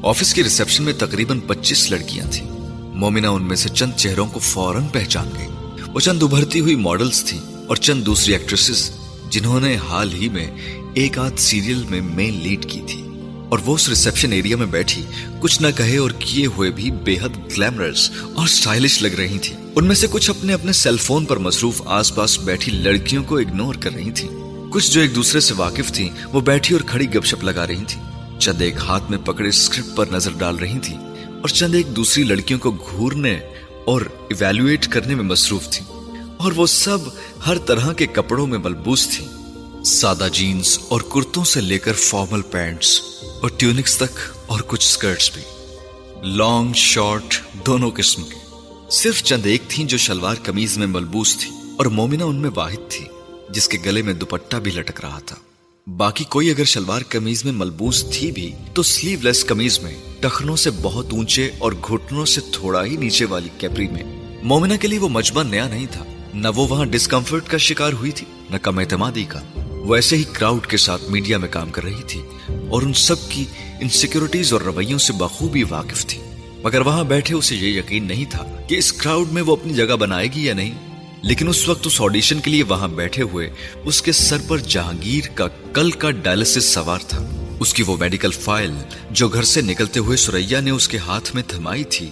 آفس 0.03 0.33
کی 0.33 0.43
ریسپشن 0.43 0.83
میں 0.83 0.93
تقریباً 0.97 1.39
پچیس 1.39 1.91
لڑکیاں 1.91 2.25
تھیں۔ 2.31 2.47
مومنہ 2.95 3.27
ان 3.27 3.43
میں 3.43 3.55
سے 3.55 3.69
چند 3.69 3.91
چہروں 3.95 4.27
کو 4.27 4.39
فوراً 4.39 4.87
پہچان 4.87 5.29
گئی 5.37 5.47
وہ 5.93 5.99
چند 5.99 6.23
ابھرتی 6.23 6.59
ہوئی 6.59 6.75
ماڈلز 6.75 7.23
تھیں 7.23 7.39
اور 7.67 7.75
چند 7.75 8.03
دوسری 8.03 8.33
ایکٹریسز 8.33 8.91
جنہوں 9.29 9.59
نے 9.59 9.77
حال 9.89 10.13
ہی 10.13 10.29
میں 10.29 10.51
ایک 10.93 11.19
آدھ 11.19 11.39
سیریل 11.39 11.83
میں 11.89 12.01
مین 12.01 12.39
لیڈ 12.43 12.65
کی 12.65 12.81
تھی۔ 12.87 13.01
اور 13.49 13.59
وہ 13.65 13.75
اس 13.75 13.89
ریسپشن 13.89 14.31
ایریا 14.31 14.57
میں 14.57 14.65
بیٹھی، 14.65 15.03
کچھ 15.39 15.61
نہ 15.61 15.67
کہے 15.77 15.97
اور 15.97 16.11
کیے 16.19 16.45
ہوئے 16.45 16.71
بھی 16.71 16.91
بے 16.91 17.15
حد 17.21 17.57
گلیمرس 17.57 18.11
اور 18.35 18.47
سٹائلش 18.47 19.01
لگ 19.01 19.15
رہی 19.17 19.39
تھی 19.39 19.55
ان 19.75 19.85
میں 19.85 19.95
سے 19.95 20.07
کچھ 20.11 20.29
اپنے 20.29 20.53
اپنے 20.53 20.71
سیل 20.71 20.97
فون 20.97 21.25
پر 21.25 21.37
مصروف 21.37 21.81
آس 21.85 22.15
پاس 22.15 22.39
بیٹھی 22.39 22.71
لڑکیوں 22.71 23.23
کو 23.23 23.37
اگنور 23.37 23.75
کر 23.75 23.93
رہی 23.93 24.11
تھی 24.11 24.29
کچھ 24.71 24.91
جو 24.91 25.01
ایک 25.01 25.15
دوسرے 25.15 25.39
سے 25.39 25.53
واقف 25.53 25.91
تھیں، 25.91 26.09
وہ 26.33 26.41
بیٹھی 26.41 26.75
اور 26.75 26.83
کھڑی 26.83 27.13
گپ 27.13 27.25
شپ 27.25 27.43
لگا 27.43 27.67
رہی 27.67 27.83
تھی 27.87 28.01
چند 28.39 28.61
ایک 28.61 28.75
ہاتھ 28.77 29.03
میں 29.09 29.17
پکڑے 29.17 29.49
اسکرپٹ 29.49 29.95
پر 29.95 30.05
نظر 30.11 30.31
ڈال 30.37 30.55
رہی 30.55 30.79
تھی 30.79 30.95
اور 31.25 31.47
چند 31.47 31.75
ایک 31.75 31.95
دوسری 31.95 32.23
لڑکیوں 32.23 32.59
کو 32.59 32.71
گھورنے 32.71 33.39
اور 33.85 34.01
ایویلویٹ 34.01 34.87
کرنے 34.87 35.15
میں 35.15 35.23
مصروف 35.23 35.69
تھی 35.69 35.85
اور 36.37 36.51
وہ 36.55 36.65
سب 36.65 36.97
ہر 37.47 37.57
طرح 37.57 37.93
کے 37.93 38.05
کپڑوں 38.05 38.47
میں 38.47 38.57
ملبوس 38.57 39.09
تھی 39.09 39.25
سادہ 39.85 40.27
جینز 40.31 40.79
اور 40.89 41.01
کرتوں 41.01 41.43
سے 41.43 41.61
لے 41.61 41.79
کر 41.79 41.93
فارمل 41.93 42.41
پینٹس 42.41 43.01
اور 43.41 43.49
ٹیونکس 43.57 43.97
تک 43.97 44.19
اور 44.47 44.59
کچھ 44.67 44.87
سکرٹس 44.87 45.31
بھی۔ 45.33 45.41
لانگ 46.23 46.73
شارٹ 46.73 47.35
دونوں 47.65 47.91
قسم 47.95 48.23
کے۔ 48.23 48.55
صرف 48.91 49.23
چند 49.23 49.45
ایک 49.45 49.63
تھیں 49.67 49.85
جو 49.85 49.97
شلوار 49.97 50.35
کمیز 50.35 50.77
میں 50.77 50.87
ملبوس 50.87 51.37
تھی 51.37 51.49
اور 51.77 51.85
مومنہ 51.85 52.23
ان 52.23 52.35
میں 52.35 52.49
واحد 52.55 52.89
تھی۔ 52.89 53.05
جس 53.51 53.69
کے 53.69 53.77
گلے 53.85 54.01
میں 54.01 54.13
دوپٹہ 54.13 54.57
بھی 54.57 54.71
لٹک 54.71 55.01
رہا 55.01 55.19
تھا۔ 55.19 55.35
باقی 55.97 56.23
کوئی 56.23 56.49
اگر 56.49 56.63
شلوار 56.63 57.01
کمیز 57.01 57.45
میں 57.45 57.53
ملبوس 57.53 58.05
تھی 58.13 58.31
بھی، 58.31 58.51
تو 58.73 58.83
سلیو 58.83 59.19
لیس 59.21 59.43
کمیز 59.43 59.79
میں، 59.79 59.95
ٹخنوں 60.19 60.55
سے 60.55 60.69
بہت 60.81 61.05
اونچے 61.11 61.51
اور 61.57 61.71
گھٹنوں 61.71 62.25
سے 62.25 62.41
تھوڑا 62.51 62.85
ہی 62.85 62.97
نیچے 62.97 63.25
والی 63.25 63.49
کیپری 63.57 63.87
میں۔ 63.87 64.03
مومنہ 64.43 64.73
کے 64.81 64.87
لیے 64.87 64.99
وہ 64.99 65.09
مجمع 65.09 65.43
نیا 65.43 65.67
نہیں 65.67 65.85
تھا۔ 65.91 66.05
نہ 66.33 66.47
وہ 66.55 66.67
وہاں 66.67 66.85
ڈسکمفرٹ 66.85 67.47
کا 67.47 67.57
شکار 67.57 67.93
ہوئی 67.93 68.11
تھی، 68.11 68.25
نہ 68.49 68.57
کم 68.57 68.79
اعتمادی 68.79 69.23
کا۔ 69.23 69.39
وہ 69.57 69.95
ایسے 69.95 70.17
ہی 70.17 70.23
کراؤڈ 70.23 70.67
کے 70.67 70.77
ساتھ 70.77 71.03
میڈیا 71.09 71.37
میں 71.37 71.49
کام 71.49 71.69
کر 71.69 71.83
رہی 71.83 72.03
تھی 72.07 72.21
اور 72.69 72.81
ان 72.81 72.93
سب 72.93 73.29
کی 73.29 73.45
انسیکیورٹیز 73.81 74.53
اور 74.53 74.61
رویوں 74.61 74.99
سے 74.99 75.13
بخوبی 75.13 75.63
واقف 75.63 76.05
تھی۔ 76.05 76.21
مگر 76.63 76.81
وہاں 76.81 77.03
بیٹھے 77.03 77.35
اسے 77.35 77.55
یہ 77.55 77.79
یقین 77.79 78.07
نہیں 78.07 78.25
تھا 78.29 78.45
کہ 78.67 78.75
اس 78.75 78.93
کراؤڈ 78.93 79.31
میں 79.31 79.41
وہ 79.41 79.55
اپنی 79.55 79.73
جگہ 79.73 79.95
بنائے 79.95 80.27
گی 80.27 80.45
یا 80.45 80.53
نہیں۔ 80.53 80.88
لیکن 81.23 81.47
اس 81.47 81.69
وقت 81.69 81.87
اس 81.87 82.01
آڈیشن 82.01 82.39
کے 82.39 82.51
لیے 82.51 82.63
وہاں 82.63 82.87
بیٹھے 82.87 83.23
ہوئے 83.23 83.49
اس 83.83 84.01
کے 84.01 84.11
سر 84.11 84.37
پر 84.47 84.57
جہانگیر 84.57 85.27
کا 85.33 85.47
کل 85.47 85.91
کا 85.91 86.11
ڈائلسس 86.11 86.65
سوار 86.65 86.99
تھا۔ 87.07 87.29
اس 87.59 87.73
کی 87.73 87.83
وہ 87.83 87.97
میڈیکل 87.97 88.31
فائل 88.31 88.71
جو 89.11 89.27
گھر 89.27 89.43
سے 89.43 89.61
نکلتے 89.61 89.99
ہوئے 89.99 90.17
سوریا 90.17 90.59
نے 90.59 90.71
اس 90.71 90.87
کے 90.87 90.97
ہاتھ 90.97 91.35
میں 91.35 91.43
تھمائی 91.47 91.83
تھی، 91.83 92.09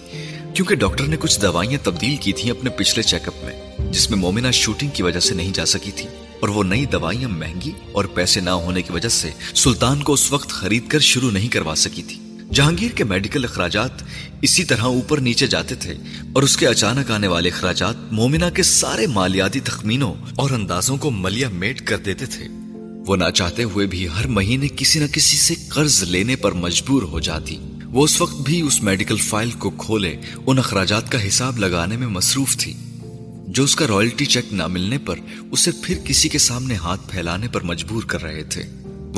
کیونکہ 0.54 0.74
ڈاکٹر 0.74 1.04
نے 1.04 1.16
کچھ 1.20 1.40
دوائیاں 1.40 1.84
تبدیل 1.84 2.16
کی 2.16 2.32
تھیں 2.32 2.50
اپنے 2.50 2.70
پچھلے 2.70 3.02
چیک 3.02 3.28
اپ 3.28 3.44
میں، 3.44 3.86
جس 3.92 4.10
میں 4.10 4.18
مومنہ 4.18 4.50
شوٹنگ 4.52 4.90
کی 4.90 5.02
وجہ 5.02 5.20
سے 5.20 5.34
نہیں 5.34 5.52
جا 5.52 5.66
سکی 5.66 5.90
تھی۔ 5.90 6.06
اور 6.40 6.48
وہ 6.48 6.64
نئی 6.64 6.86
دوائیاں 6.86 7.28
مہنگی 7.28 7.70
اور 7.92 8.04
پیسے 8.04 8.40
نہ 8.40 8.50
ہونے 8.50 8.82
کی 8.82 8.92
وجہ 8.92 9.08
سے 9.08 9.30
سلطان 9.54 10.02
کو 10.02 10.12
اس 10.12 10.32
وقت 10.32 10.48
خرید 10.48 10.88
کر 10.88 10.98
شروع 10.98 11.30
نہیں 11.30 11.48
کروا 11.48 11.74
سکی 11.74 12.02
تھی۔ 12.02 12.27
جہانگیر 12.52 12.90
کے 12.90 13.04
میڈیکل 13.04 13.44
اخراجات 13.44 13.90
اسی 14.42 14.64
طرح 14.64 14.82
اوپر 14.82 15.18
نیچے 15.18 15.46
جاتے 15.46 15.74
تھے 15.74 15.94
اور 16.32 16.42
اس 16.42 16.56
کے 16.56 16.66
اچانک 16.66 17.10
آنے 17.10 17.28
والے 17.28 17.48
اخراجات 17.48 17.94
مومنہ 18.10 18.44
کے 18.54 18.62
سارے 18.62 19.06
مالیاتی 19.06 19.60
تخمینوں 19.60 20.14
اور 20.36 20.50
اندازوں 20.50 20.96
کو 20.96 21.10
ملیا 21.10 21.48
میٹ 21.48 21.80
کر 21.80 21.96
دیتے 21.96 22.26
تھے۔ 22.26 22.44
وہ 23.06 23.16
نہ 23.16 23.30
چاہتے 23.34 23.62
ہوئے 23.62 23.86
بھی 23.86 24.08
ہر 24.08 24.26
مہینے 24.26 24.68
کسی 24.76 24.98
نہ 24.98 25.06
کسی 25.06 25.36
سے 25.36 25.54
قرض 25.68 26.02
لینے 26.02 26.36
پر 26.36 26.52
مجبور 26.52 27.02
ہو 27.02 27.20
جاتی۔ 27.20 27.58
وہ 27.84 28.04
اس 28.04 28.20
وقت 28.20 28.40
بھی 28.40 28.60
اس 28.60 28.82
میڈیکل 28.82 29.16
فائل 29.16 29.50
کو 29.50 29.70
کھولے، 29.70 30.16
ان 30.46 30.58
اخراجات 30.58 31.12
کا 31.12 31.28
حساب 31.28 31.58
لگانے 31.58 31.96
میں 31.96 32.06
مصروف 32.06 32.56
تھی۔ 32.56 32.74
جو 33.46 33.64
اس 33.64 33.76
کا 33.76 33.86
رائلٹی 33.88 34.24
چیک 34.24 34.52
نہ 34.52 34.66
ملنے 34.66 34.98
پر 34.98 35.16
اسے 35.50 35.70
پھر 35.82 35.98
کسی 36.04 36.28
کے 36.28 36.38
سامنے 36.38 36.74
ہاتھ 36.74 37.00
پھیلانے 37.10 37.48
پر 37.48 37.60
مجبور 37.60 38.02
کر 38.02 38.22
رہے 38.22 38.42
تھے۔ 38.42 38.62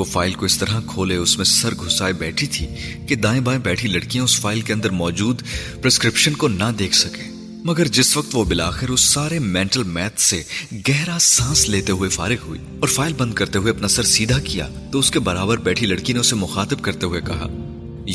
وہ 0.01 0.05
فائل 0.05 0.33
کو 0.33 0.45
اس 0.45 0.57
طرح 0.57 0.79
کھولے، 0.87 1.15
اس 1.15 1.37
میں 1.37 1.45
سر 1.45 1.73
گھسائے 1.75 2.13
بیٹھی 2.13 2.47
تھی 2.47 2.65
کہ 3.07 3.15
دائیں 3.15 3.41
بائیں 3.41 3.59
بیٹھی 3.63 3.89
لڑکیاں 3.89 4.23
اس 4.23 4.39
فائل 4.41 4.61
کے 4.61 4.73
اندر 4.73 4.89
موجود 4.89 5.41
پرسکرپشن 5.81 6.33
کو 6.33 6.47
نہ 6.47 6.71
دیکھ 6.79 6.95
سکیں۔ 6.95 7.29
مگر 7.65 7.87
جس 7.87 8.15
وقت 8.17 8.35
وہ 8.35 8.43
بلاخر 8.43 8.89
اس 8.89 9.01
سارے 9.01 9.39
مینٹل 9.39 9.83
میتھ 9.83 10.21
سے 10.21 10.41
گہرا 10.89 11.17
سانس 11.21 11.67
لیتے 11.69 11.91
ہوئے 11.91 12.09
فارغ 12.09 12.47
ہوئی 12.47 12.59
اور 12.79 12.89
فائل 12.89 13.13
بند 13.13 13.33
کرتے 13.33 13.59
ہوئے 13.59 13.71
اپنا 13.71 13.87
سر 13.87 14.03
سیدھا 14.03 14.39
کیا، 14.39 14.67
تو 14.91 14.99
اس 14.99 15.11
کے 15.11 15.19
برابر 15.19 15.57
بیٹھی 15.57 15.87
لڑکی 15.87 16.13
نے 16.13 16.19
اسے 16.19 16.35
مخاطب 16.35 16.81
کرتے 16.81 17.05
ہوئے 17.05 17.21
کہا 17.21 17.47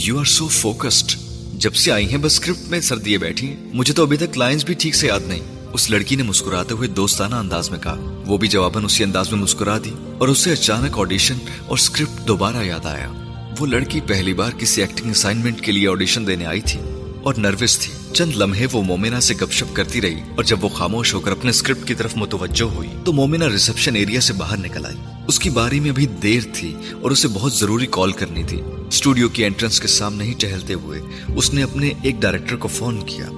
یو 0.04 0.18
آر 0.18 0.24
سو 0.24 0.48
فوکسڈ 0.48 1.16
جب 1.54 1.74
سے 1.74 1.92
آئی 1.92 2.10
ہیں 2.10 2.18
بس 2.18 2.32
اسکرپٹ 2.32 2.68
میں 2.68 2.80
سر 2.80 2.98
دیے 2.98 3.18
بیٹھی 3.18 3.54
مجھے 3.72 3.94
تو 3.94 4.02
ابھی 4.02 4.16
تک 4.16 4.38
لائنز 4.38 4.64
بھی 4.64 4.74
ٹھیک 4.74 4.94
سے 4.94 5.06
یاد 5.06 5.28
نہیں۔ 5.28 5.55
اس 5.76 5.90
لڑکی 5.90 6.16
نے 6.16 6.22
مسکراتے 6.22 6.74
ہوئے 6.74 6.88
دوستانہ 6.88 7.34
انداز 7.34 7.70
میں 7.70 7.78
کہا، 7.78 8.22
وہ 8.26 8.38
بھی 8.38 8.48
جواباً 8.48 8.84
اسی 8.84 9.04
انداز 9.04 9.32
میں 9.32 9.40
مسکرا 9.40 9.78
دی 9.78 9.90
اور 10.18 10.28
اسے 10.28 10.52
اچانک 10.52 10.98
آڈیشن 10.98 11.34
اور 11.66 11.76
سکرپٹ 11.76 12.28
دوبارہ 12.28 12.64
یاد 12.64 12.86
آیا۔ 12.86 13.12
وہ 13.58 13.66
لڑکی 13.66 14.00
پہلی 14.00 14.32
بار 14.34 14.50
کسی 14.58 14.80
ایکٹنگ 14.80 15.10
اسائنمنٹ 15.10 15.60
کے 15.60 15.72
لیے 15.72 15.88
آڈیشن 15.88 16.26
دینے 16.26 16.46
آئی 16.46 16.60
تھی 16.60 16.80
اور 17.22 17.34
نروس 17.34 17.78
تھی۔ 17.78 17.92
چند 18.14 18.32
لمحے 18.36 18.66
وہ 18.72 18.82
مومنہ 18.82 19.20
سے 19.20 19.34
گپ 19.34 19.52
شپ 19.52 19.76
کرتی 19.76 20.00
رہی 20.00 20.14
اور 20.14 20.44
جب 20.44 20.64
وہ 20.64 20.68
خاموش 20.68 21.14
ہو 21.14 21.20
کر 21.20 21.30
اپنے 21.30 21.52
سکرپٹ 21.52 21.88
کی 21.88 21.94
طرف 21.94 22.16
متوجہ 22.16 22.64
ہوئی 22.64 22.88
تو 23.04 23.12
مومنہ 23.12 23.44
ریسپشن 23.44 23.96
ایریا 23.96 24.20
سے 24.20 24.32
باہر 24.32 24.56
نکل 24.56 24.86
آئی۔ 24.86 24.96
اس 25.28 25.38
کی 25.38 25.50
باری 25.50 25.80
میں 25.80 25.92
بھی 25.92 26.06
دیر 26.06 26.42
تھی 26.54 26.74
اور 27.02 27.10
اسے 27.10 27.28
بہت 27.28 27.54
ضروری 27.54 27.86
کال 27.90 28.12
کرنی 28.12 28.42
تھی۔ 28.42 28.60
اسٹوڈیو 28.88 29.28
کی 29.28 29.44
انٹرنس 29.44 29.80
کے 29.80 29.88
سامنے 29.88 30.24
ہی 30.24 30.34
ٹہلتے 30.38 30.74
ہوئے 30.74 31.00
اس 31.36 31.54
نے 31.54 31.62
اپنے 31.62 31.90
ایک 32.02 32.16
ڈائریکٹر 32.20 32.56
کو 32.56 32.68
فون 32.68 33.06
کیا۔ 33.06 33.28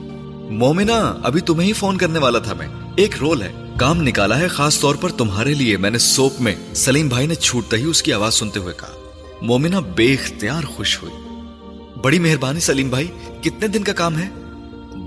مومنا 0.50 1.14
ابھی 1.22 1.40
تمہیں 1.40 1.68
ہی 1.68 1.72
فون 1.72 1.96
کرنے 1.96 2.18
والا 2.18 2.38
تھا 2.38 2.54
میں۔ 2.54 2.68
ایک 2.96 3.16
رول 3.20 3.42
ہے، 3.42 3.52
کام 3.76 4.02
نکالا 4.02 4.38
ہے، 4.38 4.48
خاص 4.48 4.80
طور 4.80 4.94
پر 4.94 5.10
تمہارے 5.10 5.54
لیے۔ 5.54 5.76
میں 5.76 5.90
نے 5.90 5.98
سوپ 5.98 6.40
میں 6.40 6.54
سلیم 6.74 7.08
بھائی 7.08 7.26
نے 7.26 7.34
چھوٹتا 7.34 7.76
ہی 7.76 7.84
اس 7.84 8.02
کی 8.02 8.12
آواز 8.12 8.34
سنتے 8.34 8.60
ہوئے 8.60 8.74
کہا۔ 8.74 9.08
مومنا 9.42 9.80
بے 9.80 10.14
اختیار 10.14 10.64
خوش 10.64 11.02
ہوئی۔ 11.02 11.14
بڑی 12.02 12.18
مہربانی 12.18 12.60
سلیم 12.60 12.88
بھائی، 12.88 13.06
کتنے 13.40 13.68
دن 13.68 13.82
کا 13.82 13.92
کام 13.92 14.18
ہے؟ 14.18 14.28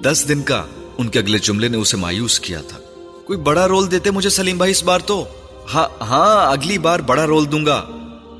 دس 0.01 0.26
دن 0.27 0.41
کا۔ 0.41 0.65
ان 0.97 1.07
کے 1.07 1.19
اگلے 1.19 1.38
جملے 1.38 1.68
نے 1.68 1.77
اسے 1.77 1.97
مایوس 1.97 2.39
کیا 2.39 2.61
تھا۔ 2.61 2.77
کوئی 3.26 3.39
بڑا 3.39 3.68
رول 3.68 3.91
دیتے 3.91 4.11
مجھے 4.11 4.30
سلیم 4.30 4.57
بھائی 4.57 4.72
اس 4.72 4.84
بار 4.84 4.99
تو؟ 4.99 5.26
ہاں 5.73 6.03
ہاں 6.03 6.51
اگلی 6.51 6.77
بار 6.77 6.99
بڑا 6.99 7.27
رول 7.27 7.51
دوں 7.51 7.65
گا۔ 7.65 7.85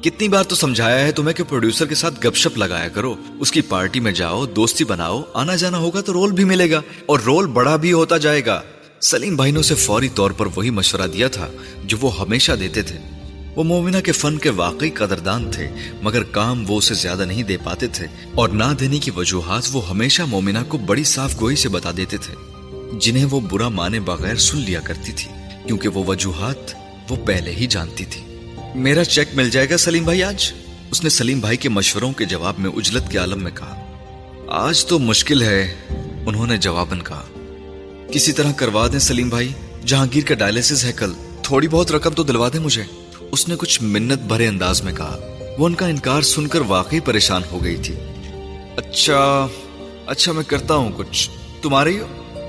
کتنی 0.03 0.28
بار 0.28 0.44
تو 0.44 0.56
سمجھایا 0.56 1.06
ہے 1.06 1.11
تمہیں 1.11 1.34
کہ 1.36 1.44
پروڈیوسر 1.44 1.86
کے 1.86 1.95
ساتھ 1.95 2.28
گپ 2.28 2.36
شپ 2.36 2.57
لگایا 2.57 2.88
کرو، 2.88 3.14
اس 3.40 3.52
کی 3.52 3.61
پارٹی 3.61 3.99
میں 3.99 4.11
جاؤ، 4.11 4.45
دوستی 4.45 4.84
بناؤ، 4.84 5.22
آنا 5.34 5.56
جانا 5.56 5.78
ہوگا 5.78 6.02
تو 6.02 6.14
رول 6.14 6.32
بھی 6.32 6.44
ملے 6.44 6.69
گا، 6.72 6.82
اور 7.06 7.19
رول 7.19 7.48
بڑا 7.48 7.76
بھی 7.76 7.91
ہوتا 7.94 8.18
جائے 8.18 8.45
گا۔ 8.45 8.61
سلیم 9.02 9.36
بھائی 9.36 9.52
نے 9.52 9.60
اسے 9.60 9.76
فوری 9.76 10.10
طور 10.10 10.32
پر 10.32 10.48
وہی 10.56 10.69
مشورہ 10.69 11.07
دیا 11.07 11.28
تھا 11.28 11.48
جو 11.84 11.98
وہ 12.02 12.19
ہمیشہ 12.19 12.52
دیتے 12.52 12.82
تھے۔ 12.82 12.98
وہ 13.56 13.64
مومنہ 13.64 13.98
کے 13.98 14.11
فن 14.11 14.38
کے 14.38 14.49
واقعی 14.49 14.90
قدردان 14.90 15.49
تھے، 15.52 15.68
مگر 16.02 16.23
کام 16.23 16.64
وہ 16.68 16.78
اسے 16.78 16.94
زیادہ 16.94 17.26
نہیں 17.26 17.44
دے 17.44 17.57
پاتے 17.64 17.88
تھے، 17.88 18.07
اور 18.36 18.49
نہ 18.49 18.73
دینے 18.80 18.99
کی 18.99 19.11
وجوہات 19.15 19.69
وہ 19.72 19.90
ہمیشہ 19.90 20.22
مومنہ 20.22 20.64
کو 20.68 20.78
بڑی 20.78 21.03
صاف 21.03 21.40
گوئی 21.41 21.56
سے 21.56 21.69
بتا 21.69 21.91
دیتے 21.98 22.18
تھے۔ 22.18 22.34
جنہیں 22.99 23.26
وہ 23.32 23.40
برا 23.40 23.69
مانے 23.69 23.99
بغیر 23.99 24.36
سن 24.36 24.57
لیا 24.57 24.80
کرتی 24.80 25.11
تھی، 25.11 25.32
کیونکہ 25.68 25.90
وہ 25.90 26.03
وجوہات 26.07 26.76
وہ 27.10 27.15
پہلے 27.26 27.52
ہی 27.52 27.68
جانتی 27.68 28.06
تھی۔ 28.06 28.22
میرا 28.76 29.03
چیک 29.03 29.27
مل 29.34 29.49
جائے 29.49 29.69
گا 29.69 29.77
سلیم 29.77 30.03
بھائی 30.03 30.23
آج؟ 30.23 30.53
اس 30.91 31.03
نے 31.03 31.10
سلیم 31.10 31.39
بھائی 31.39 31.57
کے 31.57 31.69
مشوروں 31.69 32.11
کے 32.11 32.26
جواب 32.26 32.53
میں 32.57 32.69
اجلت 32.69 33.11
کے 33.11 33.18
عالم 33.18 33.43
میں 33.43 33.52
کہا، 33.52 33.85
آج 34.48 34.85
تو 34.85 34.99
مشکل 34.99 35.41
ہے، 35.41 35.76
انہوں 36.26 36.48
نے 36.48 36.57
جواباً 36.57 36.99
کہا۔ 36.99 37.23
کسی 38.11 38.31
طرح 38.31 38.52
کروا 38.52 38.88
دیں 38.88 38.99
سلیم 38.99 39.30
بھائی، 39.30 39.49
جہانگیر 39.85 40.23
کا 40.23 40.35
ڈائلسس 40.35 40.85
ہے 40.85 40.91
کل، 40.91 41.14
تھوڑی 41.43 41.68
بہت 41.68 41.91
رقم 41.91 42.10
تو 42.10 42.23
دلوا 42.23 42.49
دیں 42.53 42.60
مجھے۔ 42.60 42.84
اس 43.31 43.48
نے 43.48 43.56
کچھ 43.57 43.84
منت 43.84 44.19
بھرے 44.19 44.48
انداز 44.48 44.81
میں 44.81 44.93
کہا، 44.93 45.18
وہ 45.57 45.65
ان 45.65 45.73
کا 45.73 45.88
انکار 45.88 46.22
سن 46.22 46.48
کر 46.48 46.60
واقعی 46.60 46.99
پریشان 46.99 47.41
ہو 47.52 47.64
گئی 47.64 47.77
تھی۔ 47.77 47.95
اچھا 48.77 49.48
اچھا 50.06 50.31
میں 50.31 50.43
کرتا 50.43 50.76
ہوں 50.76 50.91
کچھ۔ 50.98 51.30
تمہارے 51.61 51.99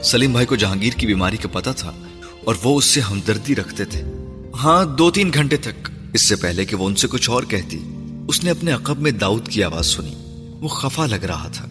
سلیم 0.04 0.32
بھائی 0.32 0.46
کو 0.46 0.56
جہانگیر 0.56 0.92
کی 0.92 1.06
بیماری 1.06 1.36
کا 1.36 1.48
پتا 1.52 1.72
تھا 1.72 1.92
اور 2.44 2.54
وہ 2.62 2.78
اس 2.78 2.84
سے 2.84 3.00
ہمدردی 3.00 3.54
رکھتے 3.54 3.84
تھے۔ 3.84 4.02
ہاں 4.54 4.84
دو 4.84 5.10
تین 5.10 5.30
گھنٹے 5.34 5.56
تک۔ 5.56 5.90
اس 6.14 6.22
سے 6.22 6.36
پہلے 6.36 6.64
کہ 6.64 6.76
وہ 6.76 6.86
ان 6.86 6.96
سے 6.96 7.08
کچھ 7.08 7.30
اور 7.30 7.42
کہتی، 7.42 7.78
اس 8.28 8.44
نے 8.44 8.50
اپنے 8.50 8.72
عقب 8.72 8.98
میں 8.98 9.10
داؤد 9.10 9.48
کی 9.48 9.64
آواز 9.64 9.86
سنی۔ 9.86 10.14
وہ 10.60 10.68
خفا 10.68 11.06
لگ 11.06 11.14
رہا 11.14 11.48
تھا۔ 11.48 11.66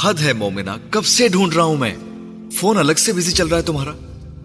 حد 0.00 0.14
ہے 0.22 0.32
مومنا 0.32 0.76
کب 0.90 1.04
سے 1.04 1.28
ڈھونڈ 1.28 1.54
رہا 1.54 1.62
ہوں 1.62 1.76
میں؟ 1.76 1.94
فون 2.52 2.78
الگ 2.78 2.92
سے 2.92 3.12
بزی 3.12 3.32
چل 3.32 3.46
رہا 3.46 3.56
ہے 3.56 3.62
تمہارا۔ 3.62 3.90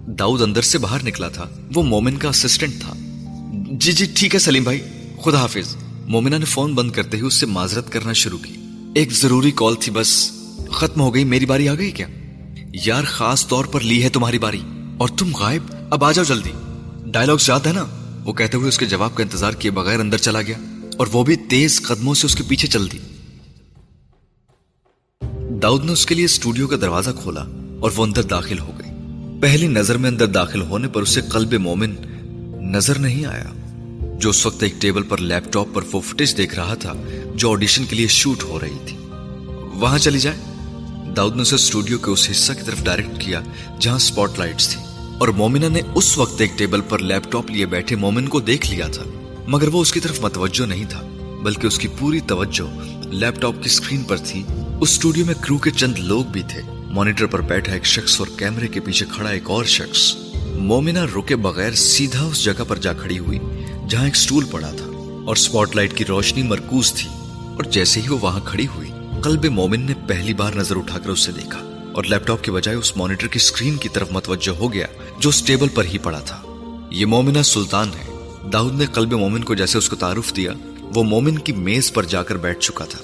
داؤد 0.07 0.41
اندر 0.41 0.61
سے 0.61 0.77
باہر 0.77 1.03
نکلا 1.03 1.27
تھا۔ 1.27 1.49
وہ 1.73 1.83
مومن 1.83 2.17
کا 2.17 2.29
اسسٹنٹ 2.29 2.73
تھا۔ 2.79 2.93
جی 3.71 3.91
جی 3.91 4.05
ٹھیک 4.15 4.33
ہے 4.33 4.39
سلیم 4.39 4.63
بھائی۔ 4.63 4.81
خدا 5.23 5.37
حافظ۔ 5.37 5.75
مومنا 6.07 6.37
نے 6.37 6.45
فون 6.45 6.75
بند 6.75 6.91
کرتے 6.91 7.17
ہی 7.17 7.21
اس 7.21 7.33
سے 7.33 7.45
معذرت 7.45 7.91
کرنا 7.91 8.13
شروع 8.13 8.39
کی۔ 8.39 8.53
ایک 8.95 9.11
ضروری 9.11 9.51
کال 9.55 9.75
تھی 9.75 9.91
بس۔ 9.91 10.31
ختم 10.71 11.01
ہو 11.01 11.13
گئی، 11.13 11.23
میری 11.23 11.45
باری 11.45 11.69
آ 11.69 11.73
گئی 11.75 11.91
کیا؟ 11.91 12.07
یار، 12.85 13.03
خاص 13.03 13.47
طور 13.47 13.65
پر 13.65 13.81
لی 13.81 14.03
ہے 14.03 14.09
تمہاری 14.09 14.39
باری۔ 14.39 14.61
اور 14.97 15.07
تم 15.07 15.35
غائب، 15.35 15.61
اب 15.89 16.03
آ 16.03 16.11
جاؤ 16.11 16.25
جلدی۔ 16.25 16.51
ڈائلگ 17.05 17.31
یاد 17.47 17.67
ہے 17.67 17.73
نا؟ 17.73 18.01
وہ 18.25 18.33
کہتے 18.33 18.57
ہوئے 18.57 18.67
اس 18.67 18.77
کے 18.77 18.85
جواب 18.85 19.15
کا 19.15 19.23
انتظار 19.23 19.53
کیے 19.53 19.71
بغیر 19.71 19.99
اندر 19.99 20.17
چلا 20.17 20.41
گیا 20.41 20.57
اور 20.97 21.07
وہ 21.13 21.23
بھی 21.23 21.35
تیز 21.35 21.81
قدموں 21.81 22.13
سے 22.13 22.25
اس 22.25 22.35
کے 22.35 22.43
پیچھے 22.47 22.67
چل 22.67 22.91
دی۔ 22.91 22.97
داؤد 25.61 25.85
نے 25.85 25.91
اس 25.91 26.05
کے 26.05 26.15
لیے 26.15 26.25
اسٹوڈیو 26.25 26.67
کا 26.67 26.75
دروازہ 26.81 27.09
کھولا 27.21 27.41
اور 27.81 27.91
وہ 27.95 28.03
اندر 28.05 28.23
داخل 28.23 28.59
ہو 28.59 28.71
گئی۔ 28.79 28.91
پہلی 29.41 29.67
نظر 29.67 29.97
میں 29.97 30.09
اندر 30.09 30.25
داخل 30.25 30.61
ہونے 30.61 30.87
پر 30.87 31.01
اسے 31.01 31.21
قلب 31.21 31.53
مومن 31.53 31.95
نظر 32.71 32.99
نہیں 32.99 33.25
آیا، 33.25 33.51
جو 34.19 34.29
اس 34.29 34.45
وقت 34.45 34.63
ایک 34.63 34.73
ٹیبل 34.79 35.03
پر 35.03 35.17
لیپ 35.17 35.51
ٹاپ 35.53 35.67
پر 35.73 35.81
وہ 35.91 36.01
فٹیج 36.01 36.37
دیکھ 36.37 36.55
رہا 36.55 36.73
تھا 36.73 36.93
جو 37.35 37.51
آڈیشن 37.51 37.85
کے 37.85 37.95
لیے 37.95 38.07
شوٹ 38.07 38.43
ہو 38.43 38.59
رہی 38.59 38.77
تھی۔ 38.85 38.97
وہاں 39.73 39.97
چلی 39.97 40.19
جائے 40.19 40.37
داؤد 41.17 41.35
نے 41.35 41.41
اسے 41.41 41.55
اسٹوڈیو 41.55 41.97
کے 41.97 42.11
اس 42.11 42.27
حصہ 42.31 42.53
کی 42.53 42.63
طرف 42.65 42.83
ڈائریکٹ 42.83 43.21
کیا 43.21 43.41
جہاں 43.79 43.97
سپاٹ 43.97 44.29
لائٹس 44.37 44.69
تھی 44.69 44.84
اور 45.19 45.27
مومنہ 45.27 45.65
نے 45.65 45.81
اس 45.95 46.17
وقت 46.17 46.41
ایک 46.41 46.51
ٹیبل 46.57 46.81
پر 46.81 46.99
لیپ 46.99 47.31
ٹاپ 47.31 47.51
لیے 47.51 47.65
بیٹھے 47.65 47.95
مومن 47.95 48.27
کو 48.27 48.39
دیکھ 48.39 48.71
لیا 48.71 48.87
تھا، 48.87 49.03
مگر 49.47 49.67
وہ 49.67 49.81
اس 49.81 49.91
کی 49.91 49.99
طرف 49.99 50.19
متوجہ 50.21 50.65
نہیں 50.65 50.85
تھا، 50.89 51.01
بلکہ 51.43 51.67
اس 51.67 51.79
کی 51.79 51.87
پوری 51.99 52.19
توجہ 52.19 52.83
لیپ 53.05 53.41
ٹاپ 53.41 53.53
کی 53.63 53.69
سکرین 53.69 54.03
پر 54.03 54.17
تھی۔ 54.17 54.43
اس 54.81 54.89
اسٹوڈیو 54.89 55.25
میں 55.25 55.33
کرو 55.33 55.57
کے 55.57 55.71
چند 55.71 55.93
لوگ 55.97 56.25
بھی 56.25 56.41
تھے۔ 56.41 56.61
مانیٹر 56.71 57.25
پر 57.25 57.41
بیٹھا 57.41 57.73
ایک 57.73 57.85
شخص 57.85 58.19
اور 58.19 58.27
کیمرے 58.37 58.67
کے 58.67 58.79
پیچھے 58.79 59.05
کھڑا 59.11 59.29
ایک 59.29 59.49
اور 59.49 59.65
شخص۔ 59.65 60.15
مومنہ 60.55 60.99
رکے 60.99 61.35
بغیر 61.35 61.71
سیدھا 61.71 62.23
اس 62.23 62.43
جگہ 62.43 62.63
پر 62.67 62.77
جا 62.77 62.93
کھڑی 62.93 63.19
ہوئی، 63.19 63.39
جہاں 63.89 64.05
ایک 64.05 64.15
سٹول 64.15 64.43
پڑا 64.51 64.71
تھا 64.71 64.85
اور 65.25 65.35
سپاٹ 65.35 65.75
لائٹ 65.75 65.97
کی 65.97 66.05
روشنی 66.05 66.43
مرکوز 66.43 66.93
تھی۔ 66.93 67.09
اور 67.31 67.63
جیسے 67.63 68.01
ہی 68.01 68.09
وہ 68.09 68.17
وہاں 68.21 68.39
کھڑی 68.45 68.67
ہوئی، 68.75 68.91
قلب 69.23 69.45
مومن 69.45 69.81
نے 69.81 69.93
پہلی 70.07 70.33
بار 70.33 70.53
نظر 70.53 70.75
اٹھا 70.75 70.99
کر 70.99 71.09
اسے 71.09 71.31
دیکھا۔ 71.31 71.91
اور 71.93 72.03
لیپ 72.03 72.27
ٹاپ 72.27 72.43
کے 72.43 72.51
بجائے 72.51 72.77
اس 72.77 72.97
مانیٹر 72.97 73.27
کی 73.27 73.39
سکرین 73.39 73.75
کی 73.75 73.89
طرف 73.89 74.11
متوجہ 74.11 74.51
ہو 74.51 74.73
گیا۔ 74.73 74.87
جو 75.19 75.29
اس 75.29 75.43
ٹیبل 75.43 75.67
پر 75.67 75.85
ہی 75.85 75.97
پڑا 75.97 76.19
تھا۔ 76.19 76.41
یہ 76.91 77.05
مومنہ 77.05 77.41
سلطان 77.41 77.89
ہے۔ 77.89 78.29
داؤد 78.53 78.73
نے 78.79 78.85
قلب 78.85 79.13
مومن 79.13 79.43
کو 79.43 79.55
جیسے 79.55 79.77
اس 79.77 79.89
کو 79.89 79.95
تعارف 79.95 80.35
دیا، 80.35 80.51
وہ 80.95 81.03
مومن 81.03 81.39
کی 81.39 81.53
میز 81.53 81.93
پر 81.93 82.03
جا 82.03 82.23
کر 82.23 82.37
بیٹھ 82.37 82.59
چکا 82.59 82.85
تھا۔ 82.85 82.99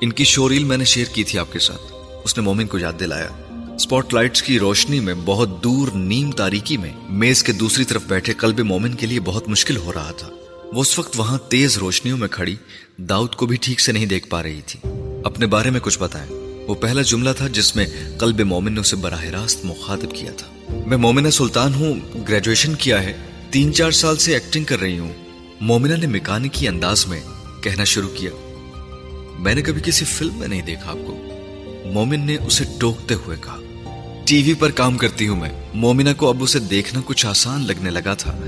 ان 0.00 0.12
کی 0.12 0.24
شوریل 0.24 0.64
میں 0.64 0.76
نے 0.76 0.84
شیئر 0.84 1.06
کی 1.14 1.24
تھی 1.24 1.38
آپ 1.38 1.52
کے 1.52 1.58
ساتھ۔ 1.58 1.82
اس 2.24 2.36
نے 2.38 2.42
مومن 2.42 2.66
کو 2.66 2.78
یاد 2.78 2.92
دلایا۔ 3.00 3.28
سپاٹ 3.78 4.14
لائٹس 4.14 4.42
کی 4.42 4.58
روشنی 4.58 5.00
میں، 5.00 5.14
بہت 5.24 5.64
دور 5.64 5.88
نیم 5.94 6.32
تاریکی 6.32 6.76
میں 6.76 6.92
میز 7.10 7.42
کے 7.42 7.52
دوسری 7.52 7.84
طرف 7.84 8.02
بیٹھے 8.08 8.32
قلب 8.32 8.60
مومن 8.60 8.94
کے 8.94 9.06
لیے 9.06 9.20
بہت 9.20 9.48
مشکل 9.48 9.76
ہو 9.76 9.92
رہا 9.92 10.12
تھا۔ 10.16 10.28
وہ 10.72 10.80
اس 10.80 10.98
وقت 10.98 11.20
وہاں 11.20 11.38
تیز 11.48 11.78
روشنیوں 11.78 12.18
میں 12.18 12.28
کھڑی، 12.28 12.56
داؤد 12.98 13.34
کو 13.34 13.46
بھی 13.46 13.56
ٹھیک 13.56 13.80
سے 13.80 13.92
نہیں 13.92 14.06
دیکھ 14.06 14.28
پا 14.28 14.42
رہی 14.42 14.60
تھی۔ 14.66 14.80
اپنے 15.24 15.46
بارے 15.46 15.70
میں 15.70 15.80
کچھ 15.80 15.98
بتائیں۔ 15.98 16.32
وہ 16.68 16.74
پہلا 16.74 17.02
جملہ 17.02 17.30
تھا 17.36 17.48
جس 17.48 17.76
میں 17.76 17.86
قلب 18.18 18.40
مومن 18.40 18.72
نے 18.72 18.80
اسے 18.80 18.96
براہ 18.96 19.24
راست 19.24 19.64
مخاطب 19.64 20.14
کیا 20.14 20.32
تھا۔ 20.32 20.46
میں 20.86 20.96
مومنہ 20.96 21.28
سلطان 21.28 21.74
ہوں 21.74 21.94
گریجویشن 22.28 22.74
کیا 22.74 23.02
ہے، 23.02 23.12
تین 23.50 23.74
چار 23.74 23.90
سال 23.90 24.16
سے 24.16 24.34
ایکٹنگ 24.34 24.64
کر 24.64 24.80
رہی 24.80 24.98
ہوں۔ 24.98 25.12
مومنہ 25.60 25.96
نے 25.96 26.06
مکانکی 26.06 26.68
انداز 26.68 27.06
میں 27.06 27.20
کہنا 27.62 27.84
شروع 27.84 28.08
کیا۔ 28.08 28.30
میں 29.38 29.54
نے 29.54 29.62
کبھی 29.62 29.80
کسی 29.84 30.04
فلم 30.04 30.38
میں 30.38 30.48
نہیں 30.48 30.62
دیکھا 30.62 30.90
آپ 30.90 30.98
کو۔ 31.06 31.26
مومن 31.84 32.20
نے 32.20 32.36
اسے 32.46 32.64
ٹوکتے 32.78 33.14
ہوئے 33.14 33.36
کہا۔ 33.40 33.60
ٹی 34.26 34.42
وی 34.42 34.54
پر 34.54 34.70
کام 34.70 34.96
کرتی 34.98 35.28
ہوں 35.28 35.40
میں۔ 35.40 35.50
مومنہ 35.74 36.10
کو 36.16 36.28
اب 36.28 36.42
اسے 36.42 36.58
دیکھنا 36.58 37.00
کچھ 37.04 37.26
آسان 37.26 37.66
لگنے 37.66 37.90
لگا 37.90 38.14
تھا۔ 38.14 38.38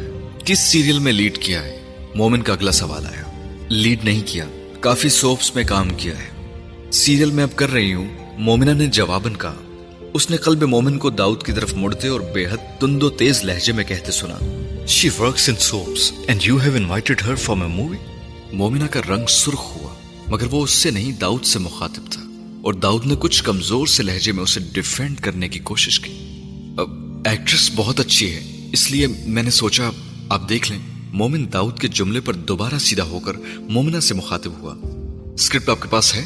کس 0.45 0.59
سیریل 0.59 0.99
میں 0.99 1.13
لیڈ 1.13 1.39
کیا 1.39 1.65
ہے؟ 1.65 1.79
مومن 2.15 2.43
کا 2.43 2.53
اگلا 2.53 2.73
سوال 2.73 3.07
آیا۔ 3.07 3.57
لیڈ 3.69 4.05
نہیں 4.05 4.23
کیا، 4.27 4.45
کافی 4.81 5.09
سوپس 5.09 5.55
میں 5.55 5.65
کام 5.65 5.91
کیا 5.91 6.15
ہے۔ 6.19 6.49
سیریل 6.91 7.31
میں 7.31 7.45
اب 7.45 7.57
کر 7.57 7.73
رہی 7.73 7.95
ہوں۔ 7.95 8.09
مومنہ 8.39 8.71
نے 8.71 8.87
جواباً 8.87 9.35
کہا۔ 9.35 9.62
اس 10.15 10.31
نے 10.31 10.37
قلب 10.37 10.63
مومن 10.63 10.99
کو 10.99 11.11
داؤد 11.11 11.43
کی 11.43 11.53
طرف 11.53 11.75
مڑتے 11.75 12.09
اور 12.09 12.21
بے 12.21 12.47
حد 12.47 12.81
تند 12.81 13.03
و 13.03 13.11
تیز 13.11 13.45
لہجے 13.45 13.73
میں 13.73 13.85
کہتے 13.85 14.13
سنا، 14.13 14.35
She 14.83 15.25
works 15.25 15.45
in 15.51 15.55
soaps 15.55 16.27
and 16.31 16.51
you 16.51 16.67
have 16.67 16.77
invited 16.77 17.29
her 17.29 17.35
for 17.51 17.71
a 17.71 17.81
movie? 17.81 18.03
مومنہ 18.53 18.85
کا 18.85 19.01
رنگ 19.09 19.27
سرخ 19.29 19.61
ہوا، 19.61 19.95
مگر 20.29 20.47
وہ 20.51 20.63
اس 20.63 20.71
سے 20.71 20.91
نہیں، 20.91 21.13
داؤد 21.13 21.45
سے 21.45 21.59
مخاطب 21.59 22.03
تھا، 22.11 22.23
اور 22.63 22.75
داؤد 22.75 23.07
نے 23.07 23.15
کچھ 23.19 23.45
کمزور 23.45 23.87
سے 23.87 24.03
لہجے 24.03 24.33
میں 24.33 24.43
اسے 24.43 24.61
ڈیفینڈ 24.73 25.21
کرنے 25.21 25.49
کی 25.49 25.59
کوشش 25.59 26.01
کی۔ 26.01 26.13
اب 26.79 26.91
ایکٹریس 27.25 27.71
بہت 27.77 28.01
اچھی 28.01 28.31
ہے، 28.31 28.69
اس 28.73 28.91
لیے 28.91 29.07
میں 29.07 29.43
نے 29.43 29.51
سوچا 29.51 29.91
آپ 30.29 30.49
دیکھ 30.49 30.73
لیں۔ 30.73 30.81
مومن 31.13 31.53
داؤد 31.53 31.79
کے 31.79 31.89
جملے 31.89 32.21
پر 32.21 32.35
دوبارہ 32.35 32.79
سیدھا 32.79 33.05
ہو 33.05 33.21
کر 33.21 33.33
مومنہ 33.59 34.01
سے 34.01 34.15
مخاطب 34.15 34.53
ہوا۔ 34.59 34.75
اسکرپٹ 35.35 35.69
آپ 35.69 35.83
کے 35.83 35.89
پاس 35.89 36.15
ہے؟ 36.15 36.25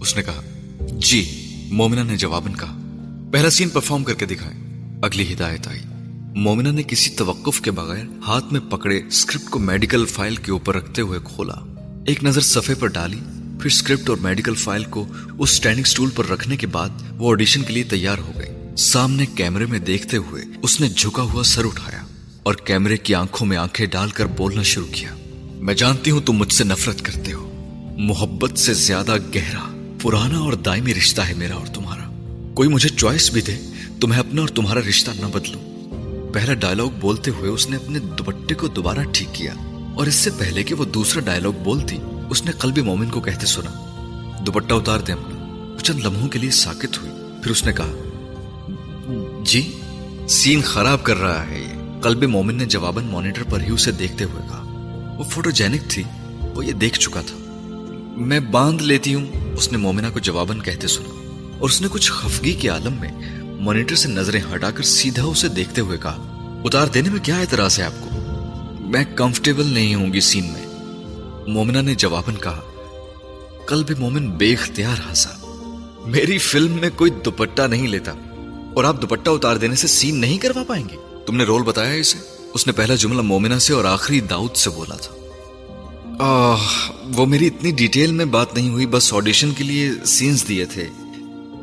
اس 0.00 0.16
نے 0.16 0.22
کہا 0.22 0.42
جی. 0.80 1.42
مومنہ 1.70 2.00
نے 2.00 2.16
جواباً 2.16 2.52
کہا 2.52 2.85
پہلا 3.32 3.50
سین 3.50 3.68
پرفارم 3.68 4.04
کر 4.04 4.14
کے 4.14 4.26
دکھائیں۔ 4.26 4.60
اگلی 5.02 5.32
ہدایت 5.32 5.68
آئی۔ 5.68 5.80
مومنہ 6.34 6.68
نے 6.68 6.82
کسی 6.82 7.10
توقف 7.10 7.60
کے 7.60 7.70
بغیر 7.70 8.04
ہاتھ 8.26 8.52
میں 8.52 8.60
پکڑے 8.60 9.00
اسکرپٹ 9.08 9.50
کو 9.50 9.58
میڈیکل 9.58 10.06
فائل 10.06 10.36
کے 10.36 10.52
اوپر 10.52 10.76
رکھتے 10.76 11.02
ہوئے 11.02 11.18
کھولا۔ 11.24 11.54
ایک 12.06 12.24
نظر 12.24 12.40
صفحے 12.40 12.74
پر 12.74 12.86
ڈالی، 12.86 13.18
پھر 13.60 13.66
اسکرپٹ 13.66 14.08
اور 14.08 14.16
میڈیکل 14.16 14.54
فائل 14.54 14.84
کو 14.84 15.06
اس 15.38 15.50
اسٹینڈنگ 15.50 15.84
سٹول 15.84 16.10
پر 16.10 16.26
رکھنے 16.26 16.56
کے 16.56 16.66
بعد 16.66 16.88
وہ 17.18 17.30
آڈیشن 17.30 17.62
کے 17.62 17.72
لیے 17.72 17.82
تیار 17.82 18.18
ہو 18.18 18.32
گئی۔ 18.38 18.76
سامنے 18.76 19.26
کیمرے 19.26 19.66
میں 19.66 19.78
دیکھتے 19.78 20.16
ہوئے 20.16 20.42
اس 20.62 20.80
نے 20.80 20.88
جھکا 20.88 21.22
ہوا 21.22 21.42
سر 21.42 21.64
اٹھایا 21.64 22.02
اور 22.42 22.54
کیمرے 22.54 22.96
کی 22.96 23.14
آنکھوں 23.14 23.48
میں 23.48 23.56
آنکھیں 23.56 23.86
ڈال 23.86 24.10
کر 24.10 24.26
بولنا 24.26 24.62
شروع 24.62 24.86
کیا۔ 24.92 25.10
میں 25.54 25.74
جانتی 25.74 26.10
ہوں 26.10 26.20
تم 26.20 26.32
مجھ 26.32 26.52
سے 26.52 26.64
نفرت 26.64 27.02
کرتے 27.02 27.32
ہو۔ 27.32 27.52
محبت 27.98 28.58
سے 28.58 28.74
زیادہ 28.74 29.16
گہرا، 29.34 29.94
پرانا 30.02 30.38
اور 30.38 30.52
دائمی 30.52 30.94
رشتہ 30.94 31.20
ہے 31.20 31.34
میرا 31.34 31.54
اور 31.54 31.66
تمہارا۔ 31.66 32.05
کوئی 32.56 32.68
مجھے 32.68 32.88
چوائس 32.88 33.30
بھی 33.30 33.40
دے 33.40 33.56
تو 34.00 34.06
میں 34.06 34.18
اپنا 34.18 34.40
اور 34.40 34.48
تمہارا 34.48 34.80
رشتہ 34.88 35.10
نہ 35.10 35.26
بدلوں۔ 35.26 35.60
پہلا 36.34 36.54
ڈائلوگ 36.54 36.90
بولتے 36.90 37.30
ہوئے 37.30 37.50
اس 37.50 37.70
نے 37.70 37.76
اپنے 37.76 37.98
دوپٹے 37.98 38.54
کو 38.54 38.68
دوبارہ 38.68 38.98
ٹھیک 39.12 39.28
کیا 39.32 39.54
اور 39.94 40.06
اس 40.06 40.14
سے 40.14 40.30
پہلے 40.38 40.62
کہ 40.62 40.74
وہ 40.74 40.84
دوسرا 40.84 41.20
ڈائلوگ 41.20 41.52
بولتی 41.64 41.98
اس 42.30 42.44
نے 42.44 42.52
قلب 42.52 42.78
مومن 42.78 43.10
کو 43.10 43.20
کہتے 43.20 43.46
سنا، 43.46 43.70
دوپٹہ 44.46 44.74
اتار 44.74 45.00
دے 45.00 45.12
اپنا۔ 45.12 45.76
چند 45.82 46.00
لمحوں 46.04 46.28
کے 46.28 46.38
لیے 46.38 46.50
ساکت 46.50 46.98
ہوئی۔ 46.98 47.12
پھر 47.42 47.50
اس 47.50 47.64
نے 47.64 47.72
کہا 47.72 47.92
جی 49.44 49.72
سین 50.28 50.62
خراب 50.62 51.04
کر 51.04 51.16
رہا 51.16 51.46
ہے۔ 51.46 51.60
یہ 51.60 52.00
قلب 52.00 52.22
مومن 52.22 52.54
نے 52.54 52.64
جواباً 52.64 53.04
مانیٹر 53.04 53.42
پر 53.42 53.60
ہی 53.60 53.70
اسے 53.70 53.92
دیکھتے 53.92 54.24
ہوئے 54.24 54.42
کہا۔ 54.42 54.62
وہ 55.18 55.24
فوٹو 55.24 55.50
جینک 55.50 55.90
تھی، 55.90 56.02
وہ 56.54 56.66
یہ 56.66 56.72
دیکھ 56.72 56.98
چکا 57.00 57.20
تھا۔ 57.20 57.36
میں 58.16 58.40
باندھ 58.40 58.82
لیتی 58.82 59.14
ہوں، 59.14 59.26
اس 59.58 59.72
نے 59.72 59.78
مومنہ 59.78 60.06
کو 60.12 60.18
جواباً 60.18 60.60
کہتے 60.60 60.86
سنا۔ 60.86 61.25
اور 61.58 61.68
اس 61.68 61.82
نے 61.82 61.88
کچھ 61.90 62.12
خفگی 62.12 62.52
کے 62.52 62.68
عالم 62.68 62.92
میں 63.00 63.12
مانیٹر 63.42 63.94
سے 63.94 64.08
نظریں 64.08 64.40
ہٹا 64.54 64.70
کر 64.70 64.82
سیدھا 64.82 65.24
اسے 65.24 65.48
دیکھتے 65.48 65.80
ہوئے 65.80 65.98
کہا، 65.98 66.32
اتار 66.64 66.86
دینے 66.86 67.10
میں 67.10 67.20
کیا 67.20 67.38
اعتراض 67.38 67.78
ہے 67.78 67.84
آپ 67.84 67.92
کو؟ 68.00 68.16
میں 68.80 69.04
کمفرٹیبل 69.16 69.66
نہیں 69.66 69.94
ہوں 69.94 70.12
گی 70.12 70.20
سین 70.20 70.44
میں۔ 70.44 70.66
مومنہ 71.46 71.78
نے 71.78 71.94
جواباً 71.94 72.34
کہا، 72.34 72.60
قلب 73.66 73.98
مومن 73.98 74.30
بے 74.30 74.52
اختیار 74.52 75.08
ہنسا۔ 75.08 75.30
میری 76.06 76.38
فلم 76.38 76.72
میں 76.72 76.90
کوئی 76.96 77.10
دوپٹہ 77.10 77.62
نہیں 77.62 77.88
لیتا 77.88 78.12
اور 78.74 78.84
آپ 78.84 79.02
دوپٹہ 79.02 79.30
اتار 79.30 79.56
دینے 79.56 79.74
سے 79.74 79.86
سین 79.86 80.20
نہیں 80.20 80.38
کروا 80.38 80.62
پائیں 80.66 80.88
گے۔ 80.88 80.96
تم 81.26 81.36
نے 81.36 81.44
رول 81.44 81.62
بتایا 81.62 81.92
اسے؟ 81.92 82.18
اس 82.54 82.66
نے 82.66 82.72
پہلا 82.72 82.94
جملہ 82.94 83.20
مومنہ 83.20 83.58
سے 83.58 83.72
اور 83.72 83.84
آخری 83.84 84.20
داؤد 84.20 84.56
سے 84.56 84.70
بولا 84.70 84.96
تھا۔ 84.96 85.14
آہ، 86.18 86.90
وہ 87.16 87.26
میری 87.26 87.46
اتنی 87.46 87.70
ڈیٹیل 87.70 88.12
میں 88.12 88.24
بات 88.24 88.54
نہیں 88.54 88.68
ہوئی، 88.68 88.86
بس 88.86 89.14
آڈیشن 89.14 89.50
کے 89.50 89.64
لیے 89.64 89.90
سینز 90.04 90.48
دیے 90.48 90.64
تھے۔ 90.64 90.86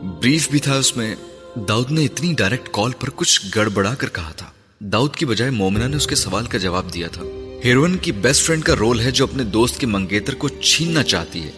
بریف 0.04 0.50
بھی 0.50 0.60
تھا 0.60 0.74
اس 0.74 0.98
میں۔ 0.98 1.16
داؤد 1.56 1.92
نے 1.92 2.06
اتنی 2.06 2.34
ڈائریکٹ 2.34 2.70
کال 2.72 2.92
پر 3.00 3.10
کچھ 3.16 3.42
گڑبڑا 3.56 3.96
کر 3.96 4.08
کہا 4.10 4.32
تھا۔ 4.32 4.50
داؤد 4.80 5.16
کی 5.16 5.26
بجائے 5.26 5.52
مومنہ 5.52 5.84
نے 5.84 5.96
اس 5.96 6.08
کے 6.08 6.16
سوال 6.16 6.46
کا 6.46 6.58
جواب 6.58 6.94
دیا 6.94 7.08
تھا۔ 7.08 7.22
ہیروئن 7.66 7.98
کی 7.98 8.12
بیسٹ 8.12 8.44
فرینڈ 8.44 8.64
کا 8.64 8.76
رول 8.76 9.00
ہے 9.00 9.12
جو 9.12 9.24
اپنے 9.24 9.44
دوست 9.44 9.80
کے 9.80 9.88
منگیتر 9.88 10.36
کو 10.36 10.48
چھیننا 10.48 11.04
چاہتی 11.04 11.44
ہے۔ 11.44 11.52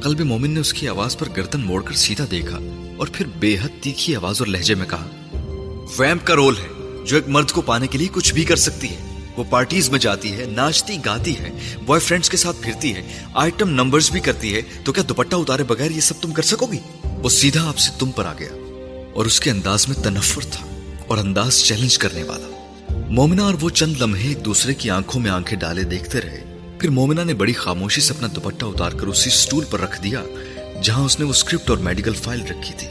قلب 0.00 0.20
مومن 0.20 0.50
نے 0.50 0.60
اس 0.60 0.72
کی 0.72 0.88
آواز 0.88 1.18
پر 1.18 1.28
گردن 1.36 1.60
موڑ 1.60 1.82
کر 1.82 1.92
سیدھا 1.92 2.24
دیکھا 2.30 2.58
اور 2.96 3.06
پھر 3.12 3.26
بے 3.38 3.56
حد 3.62 3.82
تیکھی 3.82 4.16
آواز 4.16 4.36
اور 4.38 4.46
لہجے 4.46 4.74
میں 4.74 4.86
کہا 4.86 5.08
ویمپ 5.98 6.26
کا 6.26 6.34
رول 6.34 6.54
ہے 6.56 6.68
جو 7.06 7.16
ایک 7.16 7.28
مرد 7.28 7.50
کو 7.50 7.60
پانے 7.60 7.86
کے 7.86 7.98
لیے 7.98 8.08
کچھ 8.12 8.34
بھی 8.34 8.44
کر 8.44 8.56
سکتی 8.56 8.88
ہے۔ 8.88 9.30
وہ 9.36 9.44
پارٹیز 9.50 9.90
میں 9.90 9.98
جاتی 9.98 10.32
ہے، 10.32 10.44
ناچتی، 10.44 10.96
گاتی 11.04 11.38
ہے 11.38 11.58
بوائے 11.84 12.00
فرینڈز 12.00 12.30
کے 12.30 12.36
ساتھ 12.36 12.56
پھرتی 12.62 12.94
ہے 12.94 13.18
آئٹم 13.34 13.70
نمبرز 13.70 14.10
بھی 14.10 14.20
کرتی 14.20 14.54
ہے۔ 14.54 14.62
تو 14.84 14.92
کیا 14.92 15.04
دوپٹہ 15.08 15.34
اتارے 15.34 15.62
بغیر 15.62 15.90
یہ 15.90 16.00
سب 16.00 16.14
تم 16.20 16.32
کر 16.32 16.42
سکو 16.42 16.66
گی؟ 16.66 16.78
وہ 17.22 17.28
سیدھا 17.28 17.68
آپ 17.68 17.78
سے 17.78 17.90
تم 17.98 18.10
پر 18.10 18.24
آ 18.24 18.32
گیا 18.38 18.48
اور 19.14 19.26
اس 19.26 19.40
کے 19.40 19.50
انداز 19.50 19.88
میں 19.88 20.04
تنفر 20.04 20.40
تھا 20.42 20.66
اور 21.06 21.18
انداز 21.18 21.58
چیلنج 21.58 21.98
کرنے 21.98 22.22
والا۔ 22.22 22.46
مومنہ 23.08 23.42
اور 23.42 23.54
وہ 23.60 23.70
چند 23.70 23.94
لمحے 24.00 24.28
ایک 24.28 24.44
دوسرے 24.44 24.74
کی 24.74 24.90
آنکھوں 24.90 25.22
میں 25.22 25.30
آنکھیں 25.30 25.58
ڈالے 25.58 25.82
دیکھتے 25.82 26.20
رہے۔ 26.20 26.56
پھر 26.78 26.90
مومنہ 26.90 27.20
نے 27.20 27.34
بڑی 27.34 27.52
خاموشی 27.52 28.00
سے 28.00 28.14
اپنا 28.14 28.28
دوپٹہ 28.34 28.64
اتار 28.64 28.90
کر 28.90 29.06
اسی 29.06 29.30
سٹول 29.30 29.64
پر 29.70 29.80
رکھ 29.80 30.02
دیا 30.02 30.24
جہاں 30.82 31.04
اس 31.04 31.18
نے 31.18 31.24
وہ 31.24 31.30
اسکرپٹ 31.30 31.70
اور 31.70 31.78
میڈیکل 31.78 32.12
فائل 32.12 32.40
رکھی 32.40 32.74
تھی۔ 32.76 32.88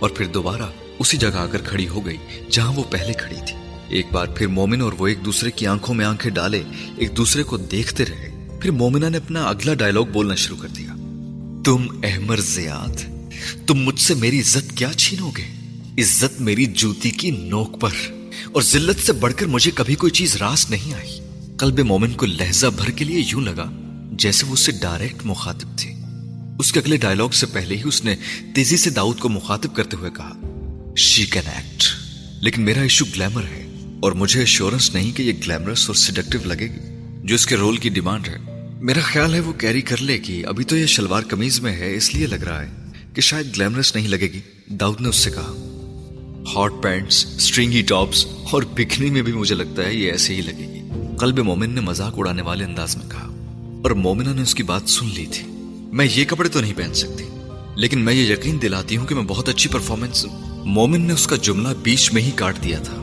اور 0.00 0.10
پھر 0.10 0.24
دوبارہ 0.24 0.66
اسی 0.98 1.16
جگہ 1.16 1.36
آ 1.36 1.46
کر 1.46 1.58
کھڑی 1.64 1.88
ہو 1.88 2.06
گئی 2.06 2.16
جہاں 2.50 2.72
وہ 2.72 2.82
پہلے 2.90 3.12
کھڑی 3.12 3.36
تھی۔ 3.36 3.56
ایک 3.88 4.06
بار 4.12 4.26
پھر 4.26 4.46
مومن 4.46 4.80
اور 4.80 4.92
وہ 4.92 5.06
ایک 5.06 5.24
دوسرے 5.24 5.50
کی 5.50 5.66
آنکھوں 5.66 5.94
میں 5.94 6.04
آنکھیں 6.04 6.32
ڈالے 6.32 6.62
ایک 6.96 7.16
دوسرے 7.16 7.42
کو 7.42 7.56
دیکھتے 7.56 8.04
رہے۔ 8.04 8.58
پھر 8.60 8.70
مومنہ 8.70 9.06
نے 9.06 9.16
اپنا 9.16 9.44
اگلا 9.44 9.74
ڈائلوگ 9.74 10.06
بولنا 10.06 10.34
شروع 10.34 10.56
کر 10.56 10.68
دیا۔ 10.68 10.92
تم 11.64 12.00
احمر 12.02 12.36
زیاد؟ 12.36 13.17
تم 13.66 13.74
مجھ 13.74 14.00
سے 14.00 14.14
میری 14.14 14.40
عزت 14.40 14.76
کیا 14.76 14.92
چھینو 14.92 15.30
گے؟ 15.30 15.44
عزت 16.02 16.40
میری 16.40 16.66
جوتی 16.66 17.10
کی 17.10 17.30
نوک 17.30 17.80
پر۔ 17.80 17.90
اور 18.52 18.62
ذلت 18.62 19.06
سے 19.06 19.12
بڑھ 19.12 19.34
کر 19.36 19.46
مجھے 19.46 19.70
کبھی 19.74 19.94
کوئی 19.94 20.12
چیز 20.12 20.36
راس 20.36 20.70
نہیں 20.70 20.94
آئی۔ 20.94 21.20
قلب 21.56 21.80
مومن 21.80 22.12
کو 22.12 22.26
لہجہ 22.26 22.66
بھر 22.66 22.90
کے 22.90 23.04
لیے 23.04 23.24
یوں 23.28 23.40
لگا 23.40 23.70
جیسے 24.12 24.46
وہ 24.46 24.52
اس 24.52 24.60
سے 24.60 24.72
ڈائریکٹ 24.72 25.16
مخاطب 25.24 25.78
تھی 25.78 25.92
اس 26.58 26.72
کے 26.72 26.80
اگلے 26.80 26.96
ڈائلوگ 26.96 27.30
سے 27.30 27.46
پہلے 27.46 27.76
ہی 27.76 27.82
اس 27.84 28.04
نے 28.04 28.16
تیزی 28.54 28.76
سے 28.76 28.90
داؤد 28.90 29.18
کو 29.18 29.28
مخاطب 29.28 29.76
کرتے 29.76 29.96
ہوئے 29.96 30.10
کہا 30.16 30.32
شی 30.96 31.26
کین 31.26 31.42
ایکٹ 31.46 31.84
لیکن 32.44 32.62
میرا 32.62 32.80
ایشو 32.80 33.04
گلیمر 33.04 33.42
ہے۔ 33.42 33.64
اور 34.02 34.12
مجھے 34.12 34.40
ایشورنس 34.40 34.94
نہیں 34.94 35.12
کہ 35.12 35.22
یہ 35.22 35.32
گلیمرس 35.32 35.86
اور 35.86 35.94
سیڈکٹیو 35.94 36.40
لگے 36.44 36.66
گی، 36.66 37.08
جو 37.24 37.34
اس 37.34 37.46
کے 37.46 37.56
رول 37.56 37.76
کی 37.76 37.88
ڈیمانڈ 37.88 38.28
ہے۔ 38.28 38.36
میرا 38.80 39.00
خیال 39.00 39.34
ہے 39.34 39.40
وہ 39.40 39.52
کیری 39.52 39.80
کر 39.80 39.96
لے 39.96 40.18
گی 40.28 40.44
ابھی 40.44 40.64
تو 40.64 40.76
یہ 40.76 40.86
شلوار 40.86 41.22
کمیز 41.22 41.60
میں 41.60 41.72
ہے، 41.72 41.94
اس 41.94 42.14
لیے 42.14 42.26
لگ 42.26 42.34
رہا 42.34 42.62
ہے۔ 42.62 42.68
کہ 43.18 43.22
شاید 43.22 43.46
گلیمرس 43.56 43.94
نہیں 43.94 44.06
لگے 44.08 44.26
گی۔ 44.32 44.40
داؤد 44.70 45.00
نے 45.00 45.08
اس 45.08 45.16
سے 45.16 45.30
کہا 45.30 45.52
ہاٹ 46.46 46.72
پینٹس 46.82 47.24
اسٹرنگی 47.26 47.80
ٹاپس 47.82 48.24
اور 48.50 48.62
بکنی 48.74 49.08
میں 49.10 49.22
بھی 49.22 49.32
مجھے 49.32 49.54
لگتا 49.54 49.84
ہے 49.84 49.94
یہ 49.94 50.10
ایسے 50.12 50.34
ہی 50.34 50.40
لگے 50.40 50.66
گی۔ 50.66 51.16
قلب 51.18 51.38
مومن 51.38 51.70
نے 51.70 51.80
مذاق 51.80 52.18
اڑانے 52.18 52.42
والے 52.42 52.64
انداز 52.64 52.96
میں 52.96 53.08
کہا، 53.10 53.26
اور 53.84 53.90
مومنہ 53.96 54.34
نے 54.34 54.42
اس 54.42 54.54
کی 54.54 54.62
بات 54.62 54.88
سن 54.88 55.08
لی 55.14 55.26
تھی۔ 55.32 55.46
میں 55.92 56.06
یہ 56.14 56.24
کپڑے 56.24 56.48
تو 56.48 56.60
نہیں 56.60 56.74
پہن 56.76 56.94
سکتی، 56.94 57.24
لیکن 57.76 58.04
میں 58.04 58.14
یہ 58.14 58.32
یقین 58.32 58.62
دلاتی 58.62 58.96
ہوں 58.96 59.06
کہ 59.06 59.14
میں 59.14 59.24
بہت 59.24 59.48
اچھی 59.48 59.70
پرفارمنس 59.70 60.24
مومن 60.66 61.00
نے 61.00 61.12
اس 61.12 61.26
کا 61.26 61.36
جملہ 61.42 61.74
بیچ 61.82 62.12
میں 62.12 62.22
ہی 62.22 62.30
کاٹ 62.36 62.62
دیا 62.64 62.78
تھا۔ 62.78 63.02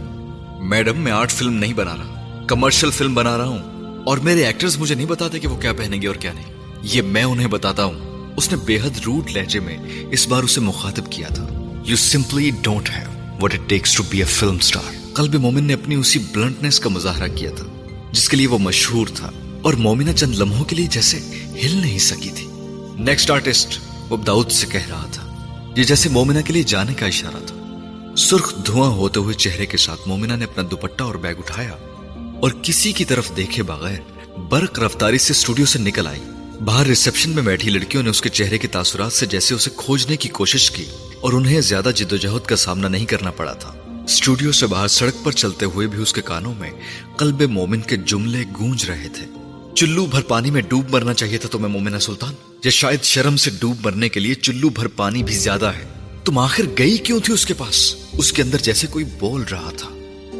میڈم، 0.70 1.00
میں 1.00 1.12
آرٹ 1.12 1.32
فلم 1.32 1.54
نہیں 1.54 1.74
بنا 1.74 1.98
رہا 1.98 2.46
کمرشل 2.48 2.92
فلم 2.92 3.16
بنا 3.16 3.38
رہا 3.38 3.48
ہوں، 3.48 4.04
اور 4.06 4.18
میرے 4.18 4.46
ایکٹرز 4.46 4.78
مجھے 4.78 4.96
نہیں 4.96 5.08
بتاتے 5.08 5.40
کہ 5.40 5.48
وہ 5.48 5.62
کیا 5.62 5.74
پہنیں 5.74 6.02
گے 6.02 6.08
اور 6.08 6.16
کیا 6.16 6.34
نہیں۔ 6.34 6.54
یہ 6.84 7.02
میں 7.02 7.24
انہیں 7.24 7.48
بتاتا 7.48 7.84
ہوں۔ 7.84 8.15
اس 8.38 8.52
نے 8.52 8.57
بے 8.57 8.80
حد 8.80 8.99
روٹ 9.06 9.32
لہجے 9.32 9.60
میں 9.60 9.78
اس 10.12 10.28
بار 10.28 10.44
اسے 10.44 10.62
مخاطب 10.62 11.12
کیا 11.12 11.28
تھا۔ 11.28 11.48
You 11.86 11.95
simply 11.95 12.52
don't 12.62 12.90
have 12.90 13.38
what 13.41 13.53
it 13.53 13.70
takes 13.70 13.95
to 13.95 14.03
be 14.10 14.18
a 14.18 14.24
film 14.24 14.56
star 14.56 15.14
Qalb 15.14 15.36
Momin 15.36 15.64
نے 15.64 15.74
اپنی 15.74 15.95
اسی 15.95 16.20
بلنٹنس 16.20 16.80
کا 16.80 16.90
مظاہرہ 16.90 17.28
کیا 17.36 17.49
تھا، 17.57 17.66
جس 18.12 18.30
کے 18.30 18.38
لیے 18.38 18.48
وہ 18.48 18.57
مشہور 18.57 19.07
تھا۔ 19.07 19.32
اور 19.62 19.74
مومنہ 19.74 20.12
چند 20.12 20.36
لمحوں 20.36 20.66
کے 20.66 20.76
لیے 20.76 20.88
جیسے 20.90 21.20
ہل 21.64 21.76
نہیں 21.76 21.99
سکی 21.99 22.30
تھی۔ 22.36 22.48
نیکسٹ 22.95 23.32
آرٹسٹ 23.32 23.80
وہ 24.10 24.18
داؤد 24.18 24.52
سے 24.52 24.68
کہہ 24.68 24.88
رہا 24.90 25.06
تھا۔ 25.12 25.32
یہ 25.78 25.84
جیسے 25.84 26.10
مومنہ 26.10 26.40
کے 26.45 26.53
لیے 26.53 26.64
جانے 26.64 26.94
کا 26.94 27.06
اشارہ 27.06 27.45
تھا۔ 27.45 27.56
سرخ 28.18 28.66
دھواں 28.66 28.90
ہوتے 28.90 29.20
ہوئے 29.20 29.34
چہرے 29.34 29.66
کے 29.66 29.78
ساتھ 29.78 30.07
مومنہ 30.07 30.34
نے 30.34 30.45
اپنا 30.45 30.64
دوپٹہ 30.72 31.03
اور 31.03 31.16
بیگ 31.16 31.36
اٹھایا 31.38 31.72
اور 32.41 32.52
کسی 32.62 32.91
کی 32.91 33.06
طرف 33.06 33.32
دیکھے 33.38 33.64
بغیر 33.64 33.99
برق 34.38 34.80
رفتاری 34.80 35.18
سے 35.18 35.32
اسٹوڈیو 35.32 35.66
سے 35.66 35.80
نکل 35.80 36.07
آئی۔ 36.07 36.20
باہر 36.66 36.86
ریسپشن 36.86 37.30
میں 37.30 37.44
بیٹھی 37.44 37.70
لڑکیوں 37.70 38.04
نے 38.04 38.10
اس 38.10 38.22
کے 38.22 38.30
چہرے 38.30 38.58
کے 38.58 38.68
تاثرات 38.68 39.14
سے 39.14 39.26
جیسے 39.26 39.56
اسے 39.56 39.70
کھوجنے 39.76 40.18
کی 40.18 40.30
کوشش 40.30 40.72
کی 40.72 40.86
اور 41.22 41.34
انہیں 41.34 41.62
زیادہ 41.62 41.92
جد 41.96 42.14
و 42.14 42.16
جہد 42.16 42.46
کا 42.46 42.56
سامنا 42.56 42.88
نہیں 42.88 43.06
کرنا 43.06 43.32
پڑا 43.32 43.54
تھا۔ 43.54 43.70
اسٹوڈیو 44.04 44.52
سے 44.52 44.68
باہر 44.68 44.88
سڑک 44.88 45.14
پر 45.24 45.32
چلتے 45.32 45.66
ہوئے 45.66 45.88
بھی 45.88 46.02
اس 46.02 46.14
کے 46.14 46.22
کانوں 46.22 46.54
میں 46.56 46.70
قلب 47.18 47.42
مومن 47.42 47.82
کے 47.82 47.98
جملے 47.98 48.44
گونج 48.60 48.86
رہے 48.86 49.08
تھے۔ 49.14 49.26
چلو 49.76 50.06
بھر 50.06 50.22
پانی 50.22 50.52
میں 50.52 50.62
ڈوب 50.62 50.90
مرنا 50.90 51.14
چاہیے 51.14 51.38
تھا 51.38 51.50
تمہیں 51.52 51.68
مومنہ 51.68 51.98
سلطان، 51.98 52.34
یا 52.64 52.72
شاید 52.72 53.04
شرم 53.04 53.38
سے 53.38 53.52
ڈوب 53.60 53.86
مرنے 53.86 54.10
کے 54.10 54.20
لیے 54.20 54.34
چلو 54.34 54.70
بھر 54.70 54.88
پانی 54.88 55.24
بھی 55.24 55.36
زیادہ 55.36 55.66
ہے۔ 55.66 55.86
تم 56.26 56.38
آخر 56.38 56.64
گئی 56.78 56.98
کیوں 56.98 57.20
تھی 57.20 57.34
اس 57.34 57.46
کے 57.46 57.54
پاس؟ 57.54 57.96
اس 58.14 58.34
کے 58.34 58.42
اندر 58.42 58.58
جیسے 58.58 58.88
کوئی 58.88 59.06
بول 59.20 59.44
رہا 59.52 59.72
تھا۔ 59.78 59.90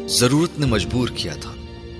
ضرورت 0.08 0.58
نے 0.58 0.66
مجبور 0.66 1.08
کیا 1.08 1.34
تھا۔ 1.34 1.54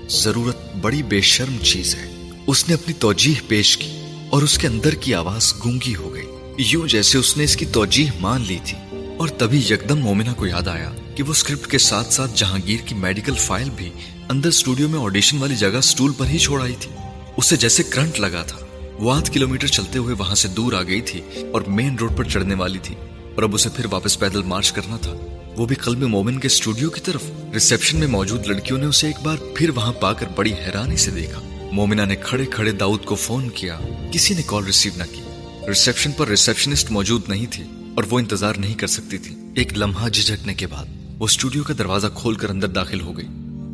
ضرورت 0.09 0.75
بڑی 0.81 1.03
بے 1.03 1.21
شرم 1.21 1.57
چیز 1.63 1.95
ہے۔ 1.95 2.29
اس 2.47 2.67
نے 2.67 2.73
اپنی 2.73 2.93
توجیح 2.93 3.35
پیش 3.47 3.77
کی۔ 3.77 3.91
اور 4.29 4.41
اس 4.41 4.57
کے 4.57 4.67
اندر 4.67 4.93
کی 4.93 5.13
آواز 5.13 5.53
گونگی 5.65 5.95
ہو 5.95 6.13
گئی۔ 6.13 6.25
یوں 6.57 6.87
جیسے 6.87 7.17
اس 7.17 7.37
نے 7.37 7.43
اس 7.43 7.57
کی 7.57 7.65
توجیح 7.65 8.07
مان 8.19 8.43
لی 8.47 8.57
تھی۔ 8.65 8.77
اور 9.17 9.27
تبھی 9.27 9.59
یکدم 9.69 9.99
مومنہ 9.99 10.29
کو 10.35 10.47
یاد 10.47 10.67
آیا 10.67 10.91
کہ 11.15 11.23
وہ 11.23 11.31
اسکرپٹ 11.31 11.71
کے 11.71 11.77
ساتھ 11.77 12.13
ساتھ 12.13 12.31
جہانگیر 12.35 12.77
کی 12.85 12.95
میڈیکل 12.95 13.33
فائل 13.33 13.69
بھی 13.75 13.89
اندر 14.29 14.47
اسٹوڈیو 14.49 14.89
میں 14.89 14.99
آڈیشن 14.99 15.37
والی 15.37 15.55
جگہ 15.55 15.81
سٹول 15.81 16.11
پر 16.17 16.25
ہی 16.25 16.37
چھوڑ 16.37 16.61
آئی 16.61 16.75
تھی۔ 16.79 16.91
اسے 17.37 17.55
جیسے 17.55 17.83
کرنٹ 17.83 18.19
لگا 18.19 18.43
تھا۔ 18.43 18.57
وہ 18.99 19.13
آدھ 19.13 19.31
کلومیٹر 19.31 19.67
چلتے 19.67 19.99
ہوئے 19.99 20.15
وہاں 20.17 20.35
سے 20.35 20.47
دور 20.47 20.73
آ 20.73 20.83
گئی 20.83 21.01
تھی 21.01 21.21
اور 21.53 21.61
مین 21.67 21.95
روڈ 21.95 22.17
پر 22.17 22.23
چڑھنے 22.23 22.55
والی 22.55 22.79
تھی۔ 22.83 22.95
اور 23.35 23.43
اب 23.43 23.55
اسے 23.55 23.69
پھر 23.69 23.85
واپس 23.91 24.19
پیدل 24.19 24.43
مارچ 24.43 24.71
کرنا 24.71 24.97
تھا۔ 24.97 25.13
وہ 25.57 25.65
بھی 25.65 25.75
قلب 25.75 26.03
مومن 26.03 26.39
کے 26.39 26.45
اسٹوڈیو 26.45 26.89
کی 26.89 27.01
طرف۔ 27.01 27.23
ریسپشن 27.53 27.97
میں 27.97 28.07
موجود 28.07 28.47
لڑکیوں 28.47 28.79
نے 28.79 28.85
اسے 28.85 29.07
ایک 29.07 29.15
بار 29.23 29.37
پھر 29.55 29.69
وہاں 29.69 29.93
پا 29.93 30.13
کر 30.13 30.25
بڑی 30.35 30.53
حیرانی 30.53 30.97
سے 30.97 31.11
دیکھا۔ 31.11 31.46
مومنہ 31.71 32.01
نے 32.01 32.15
کھڑے 32.15 32.45
کھڑے 32.45 32.71
داؤد 32.71 33.05
کو 33.05 33.15
فون 33.15 33.49
کیا۔ 33.49 33.79
کسی 34.11 34.33
نے 34.33 34.41
کال 34.45 34.63
ریسیو 34.63 34.91
نہ 34.97 35.03
کی۔ 35.15 35.21
ریسپشن 35.67 36.11
پر 36.11 36.27
ریسپشنسٹ 36.27 36.91
موجود 36.91 37.21
نہیں 37.27 37.45
تھی 37.51 37.63
اور 37.95 38.03
وہ 38.09 38.19
انتظار 38.19 38.53
نہیں 38.57 38.73
کر 38.73 38.87
سکتی 38.87 39.17
تھی۔ 39.17 39.35
ایک 39.55 39.77
لمحہ 39.77 40.09
جھجکنے 40.09 40.53
کے 40.53 40.67
بعد 40.67 40.85
وہ 41.19 41.25
اسٹوڈیو 41.25 41.63
کا 41.63 41.73
دروازہ 41.77 42.07
کھول 42.15 42.35
کر 42.35 42.49
اندر 42.49 42.67
داخل 42.67 43.01
ہو 43.01 43.17
گئی۔ 43.17 43.27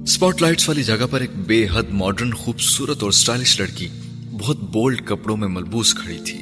سپاٹ 0.07 0.41
لائٹس 0.41 0.69
والی 0.69 0.83
جگہ 0.83 1.05
پر 1.11 1.21
ایک 1.21 1.35
بے 1.35 1.67
حد 1.73 1.83
ماڈرن 1.89 2.33
خوبصورت 2.33 3.03
اور 3.03 3.11
سٹائلش 3.11 3.59
لڑکی 3.59 3.87
بہت 4.31 4.59
بولڈ 4.59 5.07
کپڑوں 5.07 5.37
میں 5.37 5.47
ملبوس 5.47 5.93
کھڑی 5.93 6.19
تھی 6.25 6.37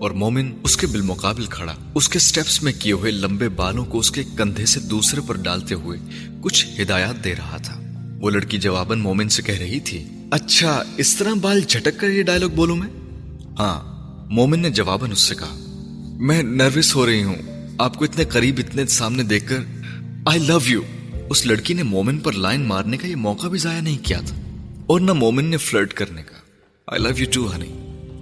اور 0.00 0.10
مومن 0.10 0.52
اس 0.62 0.76
کے 0.76 0.86
بالمقابل 0.86 1.46
کھڑا۔ 1.46 1.74
اس 1.94 2.08
کے 2.08 2.18
سٹیپس 2.18 2.62
میں 2.62 2.72
کیے 2.78 2.92
ہوئے 2.92 3.10
لمبے 3.10 3.48
بالوں 3.48 3.84
کو 3.84 3.98
اس 3.98 4.10
کے 4.10 4.24
کندھے 4.36 4.66
سے 4.66 4.80
دوسرے 4.80 5.20
پر 5.26 5.36
ڈالتے 5.36 5.74
ہوئے 5.74 5.98
کچھ 6.40 6.66
ہدایات 6.80 7.24
دے 7.24 7.34
رہا 7.34 7.56
تھا۔ 7.56 7.80
وہ 8.20 8.30
لڑکی 8.30 8.58
جواباً 8.58 9.00
مومن 9.00 9.28
سے 9.28 9.42
کہہ 9.42 9.58
رہی 9.58 9.80
تھی 9.80 10.04
اچھا 10.32 10.82
اس 10.98 11.14
طرح 11.16 11.34
بال 11.40 11.60
جھٹک 11.60 11.98
کر 12.00 12.10
یہ 12.10 12.22
ڈائلوگ 12.22 12.50
بولوں 12.50 12.76
میں؟ 12.76 12.86
ہاں 13.58 13.78
مومن 14.30 14.60
نے 14.60 14.70
جواباً 14.70 15.10
اس 15.12 15.20
سے 15.20 15.34
کہا، 15.34 15.54
میں 16.20 16.42
نروس 16.42 16.94
ہو 16.96 17.04
رہی 17.06 17.22
ہوں، 17.22 17.42
آپ 17.78 17.96
کو 17.96 18.04
اتنے 18.04 18.24
قریب 18.26 18.60
اتنے 18.60 18.86
سامنے 18.90 19.22
دیکھ 19.24 19.48
کر 19.48 19.64
آئی 20.26 20.40
لو 20.40 20.58
یو 20.66 20.80
اس 21.30 21.44
لڑکی 21.46 21.74
نے 21.74 21.82
مومن 21.84 22.18
پر 22.18 22.32
لائن 22.34 22.64
مارنے 22.66 22.96
کا 22.96 23.06
یہ 23.06 23.16
موقع 23.18 23.46
بھی 23.46 23.58
ضائع 23.58 23.80
نہیں 23.80 24.04
کیا 24.04 24.20
تھا، 24.26 24.36
اور 24.86 25.00
نہ 25.00 25.12
مومن 25.14 25.44
نے 25.44 25.56
فلرٹ 25.58 25.92
کرنے 25.94 26.22
کا۔ 26.22 26.40
I 26.88 27.02
love 27.02 27.10
you 27.18 27.26
too 27.32 27.46
honey 27.54 27.72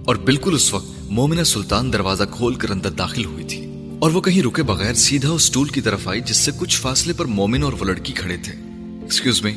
اور 0.05 0.15
بالکل 0.25 0.55
اس 0.55 0.73
وقت 0.73 1.11
مومنہ 1.11 1.43
سلطان 1.47 1.93
دروازہ 1.93 2.23
کھول 2.31 2.55
کر 2.55 2.71
اندر 2.71 2.89
داخل 2.97 3.25
ہوئی 3.25 3.43
تھی، 3.45 3.65
اور 3.99 4.11
وہ 4.11 4.21
کہیں 4.21 4.41
رکے 4.43 4.63
بغیر 4.65 4.93
سیدھا 4.99 5.29
اس 5.29 5.49
ٹول 5.51 5.67
کی 5.69 5.81
طرف 5.81 6.07
آئی 6.07 6.21
جس 6.21 6.37
سے 6.37 6.51
کچھ 6.59 6.79
فاصلے 6.81 7.13
پر 7.13 7.25
مومن 7.37 7.63
اور 7.63 7.73
وہ 7.73 7.85
لڑکی 7.85 8.13
کھڑے 8.13 8.37
تھے۔ 8.37 8.53
ایکسکیوز 8.53 9.41
می 9.43 9.53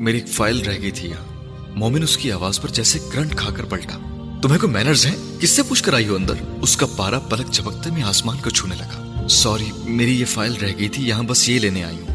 میری 0.00 0.18
ایک 0.18 0.28
فائل 0.28 0.60
رہ 0.60 0.80
گئی 0.82 0.90
تھی 0.90 1.08
یہاں۔ 1.08 1.28
مومن 1.74 2.02
اس 2.02 2.16
کی 2.16 2.32
آواز 2.32 2.60
پر 2.60 2.68
جیسے 2.68 2.98
کرنٹ 3.12 3.36
کھا 3.36 3.50
کر 3.50 3.64
پلٹا۔ 3.64 3.98
تمہیں 4.42 4.58
کوئی 4.58 4.72
مینرز 4.72 5.06
ہیں؟ 5.06 5.16
کس 5.40 5.50
سے 5.50 5.62
پوچھ 5.62 5.84
کر 5.84 5.94
آئی 5.94 6.08
ہو 6.08 6.14
اندر؟ 6.14 6.34
اس 6.62 6.76
کا 6.76 6.86
پارا 6.86 7.18
پلک 7.18 7.50
جھپکتے 7.50 7.90
میں 7.90 8.02
آسمان 8.02 8.36
کو 8.44 8.50
چھونے 8.50 8.74
لگا۔ 8.76 9.26
سوری 9.28 9.64
میری 9.84 10.20
یہ 10.20 10.24
فائل 10.24 10.52
رہ 10.52 10.72
گئی 10.78 10.88
تھی، 10.88 11.08
یہاں 11.08 11.22
بس 11.22 11.48
یہ 11.48 11.58
لینے 11.58 11.84
آئی 11.84 11.96
ہوں۔ 11.96 12.10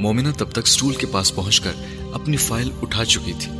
مومنہ 0.00 0.28
تب 0.38 0.50
تک 0.52 0.66
سٹول 0.66 0.94
کے 0.94 1.06
پاس 1.06 1.34
پہنچ 1.34 1.60
کر 1.60 1.72
اپنی 2.12 2.36
فائل 2.36 2.70
اٹھا 2.82 3.04
چکی 3.04 3.32
تھی۔ 3.38 3.52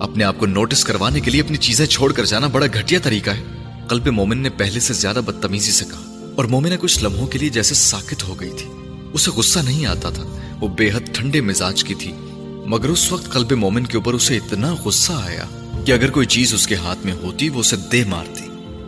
اپنے 0.00 0.24
آپ 0.24 0.38
کو 0.38 0.46
نوٹس 0.46 0.84
کروانے 0.84 1.20
کے 1.20 1.30
لیے 1.30 1.40
اپنی 1.40 1.56
چیزیں 1.56 1.86
چھوڑ 1.86 2.12
کر 2.12 2.24
جانا 2.24 2.46
بڑا 2.46 2.66
گھٹیا 2.66 2.98
طریقہ 3.02 3.30
ہے۔ 3.30 3.42
قلب 3.88 4.06
مومن 4.06 4.38
نے 4.38 4.50
پہلے 4.50 4.80
سے 4.80 4.92
زیادہ 4.92 5.20
بدتمیزی 5.26 5.72
سے 5.72 5.84
کہا۔ 5.84 6.32
اور 6.36 6.44
مومنہ 6.44 6.74
کچھ 6.80 7.04
لمحوں 7.04 7.26
کے 7.26 7.38
لیے 7.38 7.48
جیسے 7.48 7.74
ساکت 7.74 8.24
ہو 8.24 8.40
گئی 8.40 8.50
تھی۔ 8.58 8.68
اسے 9.12 9.30
غصہ 9.30 9.58
نہیں 9.58 9.86
آتا 9.86 10.10
تھا۔ 10.10 10.38
وہ 10.60 10.68
بے 10.68 10.90
حد 10.90 11.14
ٹھنڈے 11.14 11.40
مزاج 11.40 11.84
کی 11.84 11.94
تھی۔ 11.94 12.12
مگر 12.66 12.88
اس 12.88 13.12
وقت 13.12 13.30
قلب 13.32 13.52
مومن 13.52 13.86
کے 13.86 13.96
اوپر 13.96 14.14
اسے 14.14 14.36
اتنا 14.36 14.74
غصہ 14.84 15.12
آیا 15.12 15.44
کہ 15.86 15.92
اگر 15.92 16.10
کوئی 16.10 16.26
چیز 16.26 16.54
اس 16.54 16.66
کے 16.66 16.74
ہاتھ 16.74 16.98
میں 17.04 17.12
ہوتی، 17.12 17.48
وہ 17.48 17.60
اسے 17.60 17.76
دے 17.76 18.04
مارتی۔ 18.04 18.44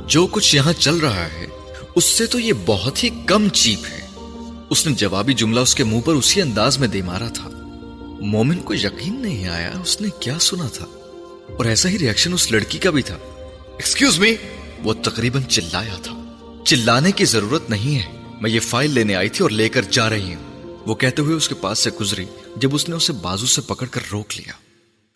جو 0.08 0.26
کچھ 0.26 0.56
یہاں 0.56 0.72
چل 0.72 0.96
رہا 0.96 1.26
ہے، 1.26 1.46
اس 1.94 2.04
سے 2.04 2.26
تو 2.26 2.38
یہ 2.38 2.52
بہت 2.66 3.04
ہی 3.04 3.08
کم 3.26 3.48
چیپ 3.48 3.86
ہے۔ 3.90 4.00
اس 4.70 4.86
نے 4.86 4.94
جوابی 4.94 5.34
جملہ 5.34 5.60
اس 5.60 5.74
کے 5.74 5.84
منہ 5.84 6.00
پر 6.00 6.12
اسی 6.12 6.42
انداز 6.42 6.78
میں 6.78 6.88
دے 6.88 7.02
مارا 7.02 7.28
تھا۔ 7.28 7.50
مومن 8.20 8.58
کو 8.58 8.74
یقین 8.74 9.22
نہیں 9.22 9.48
آیا 9.48 9.70
اس 9.82 10.00
نے 10.00 10.08
کیا 10.20 10.38
سنا 10.40 10.68
تھا۔ 10.72 10.84
اور 11.56 11.64
ایسا 11.64 11.88
ہی 11.88 11.98
ریاکشن 11.98 12.32
اس 12.32 12.52
لڑکی 12.52 12.78
کا 12.78 12.90
بھی 12.90 13.02
تھا۔ 13.02 13.18
ایکسکیوز 13.54 14.18
می 14.18 14.32
وہ 14.84 14.94
تقریباً 14.94 15.42
چلایا 15.42 15.96
تھا۔ 16.02 16.24
چلانے 16.64 17.12
کی 17.12 17.24
ضرورت 17.24 17.70
نہیں 17.70 17.98
ہے۔ 17.98 18.20
میں 18.40 18.50
یہ 18.50 18.60
فائل 18.60 18.90
لینے 18.90 19.14
آئی 19.14 19.28
تھی 19.28 19.42
اور 19.42 19.50
لے 19.50 19.68
کر 19.68 19.82
جا 19.82 20.10
رہی 20.10 20.34
ہوں۔ 20.34 20.57
وہ 20.88 20.94
کہتے 20.94 21.22
ہوئے 21.22 21.36
اس 21.36 21.48
کے 21.48 21.54
پاس 21.54 21.78
سے 21.78 21.90
گزری، 22.00 22.24
جب 22.56 22.74
اس 22.74 22.88
نے 22.88 22.96
اسے 22.96 23.12
بازو 23.12 23.46
سے 23.46 23.60
پکڑ 23.60 23.86
کر 23.86 24.00
روک 24.12 24.26
لیا۔ 24.36 24.52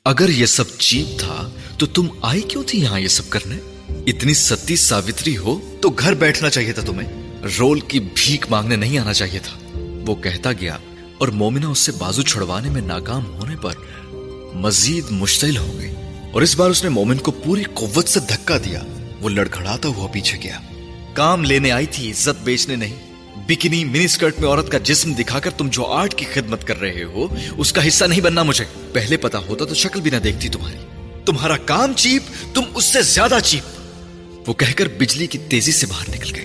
اگر 0.05 0.29
یہ 0.29 0.47
سب 0.47 0.65
چیپ 0.79 1.19
تھا، 1.19 1.51
تو 1.79 1.87
تم 1.87 2.07
آئی 2.23 2.41
کیوں 2.41 2.63
تھی 2.67 2.81
یہاں 2.81 3.01
یہ 3.01 3.09
سب 3.09 3.23
کرنے؟ 3.29 3.59
اتنی 4.07 4.35
ستی 4.35 4.77
ساوتری 4.77 5.37
ہو 5.37 5.77
تو 5.81 5.91
گھر 5.91 6.15
بیٹھنا 6.15 6.51
چاہیے 6.51 6.73
تھا 6.73 6.83
تمہیں۔ 6.83 7.33
رول 7.59 7.81
کی 7.81 8.01
بھیک 8.01 8.47
مانگنے 8.51 8.77
نہیں 8.77 8.99
آنا 8.99 9.13
چاہیے 9.13 9.39
تھا۔ 9.39 9.59
وہ 10.07 10.15
کہتا 10.15 10.53
گیا 10.53 10.79
اور 11.19 11.29
مومنہ 11.29 11.67
اس 11.67 11.79
سے 11.79 11.93
بازو 11.93 12.23
چھڑوانے 12.23 12.71
میں 12.71 12.83
ناکام 12.83 13.27
ہونے 13.27 13.57
پر 13.57 13.73
مزید 14.55 15.05
مشتعل 15.11 15.57
ہو 15.57 15.73
گئی۔ 15.79 15.95
اور 16.33 16.43
اس 16.43 16.57
بار 16.57 16.71
اس 16.71 16.83
نے 16.83 16.89
مومن 16.89 17.17
کو 17.17 17.31
پوری 17.31 17.63
قوت 17.75 18.09
سے 18.09 18.21
دھکا 18.21 18.59
دیا۔ 18.59 18.83
وہ 19.21 19.29
لڑکھڑاتا 19.29 19.89
ہوا 19.89 20.07
پیچھے 20.07 20.39
گیا۔ 20.43 20.61
کام 21.15 21.45
لینے 21.45 21.71
آئی 21.71 21.87
تھی، 21.87 22.11
عزت 22.11 22.43
بیچنے 22.45 22.77
نہیں۔ 22.77 23.12
بکنی 23.53 23.85
منی 23.85 24.09
سکرٹ 24.09 24.41
میں 24.41 24.49
عورت 24.49 24.73
کا 24.73 24.79
جسم 24.79 25.13
دکھا 25.13 25.41
کر 25.41 25.51
تم 25.51 25.69
جو 25.69 25.87
آرٹ 25.87 26.15
کی 26.15 26.25
خدمت 26.35 26.67
کر 26.67 26.81
رہے 26.81 27.05
ہو، 27.05 27.27
اس 27.59 27.73
کا 27.73 27.89
حصہ 27.89 28.05
نہیں 28.05 28.21
بننا 28.21 28.43
مجھے۔ 28.43 28.65
پہلے 28.93 29.17
پتا 29.17 29.39
ہوتا 29.39 29.65
تو 29.65 29.75
شکل 29.75 30.01
بھی 30.01 30.11
نہ 30.11 30.17
دیکھتی 30.17 30.49
تمہاری۔ 30.49 30.77
تمہارا 31.27 31.57
کام 31.57 31.93
چیپ، 31.97 32.55
تم 32.55 32.63
اس 32.75 32.85
سے 32.85 33.03
زیادہ 33.03 33.39
چیپ۔ 33.45 33.83
وہ 34.49 34.55
کہہ 34.55 34.73
کر 34.77 34.89
بجلی 34.99 35.27
کی 35.27 35.39
تیزی 35.39 35.73
سے 35.73 35.87
باہر 35.87 36.11
نکل 36.11 36.37
گئی 36.37 36.45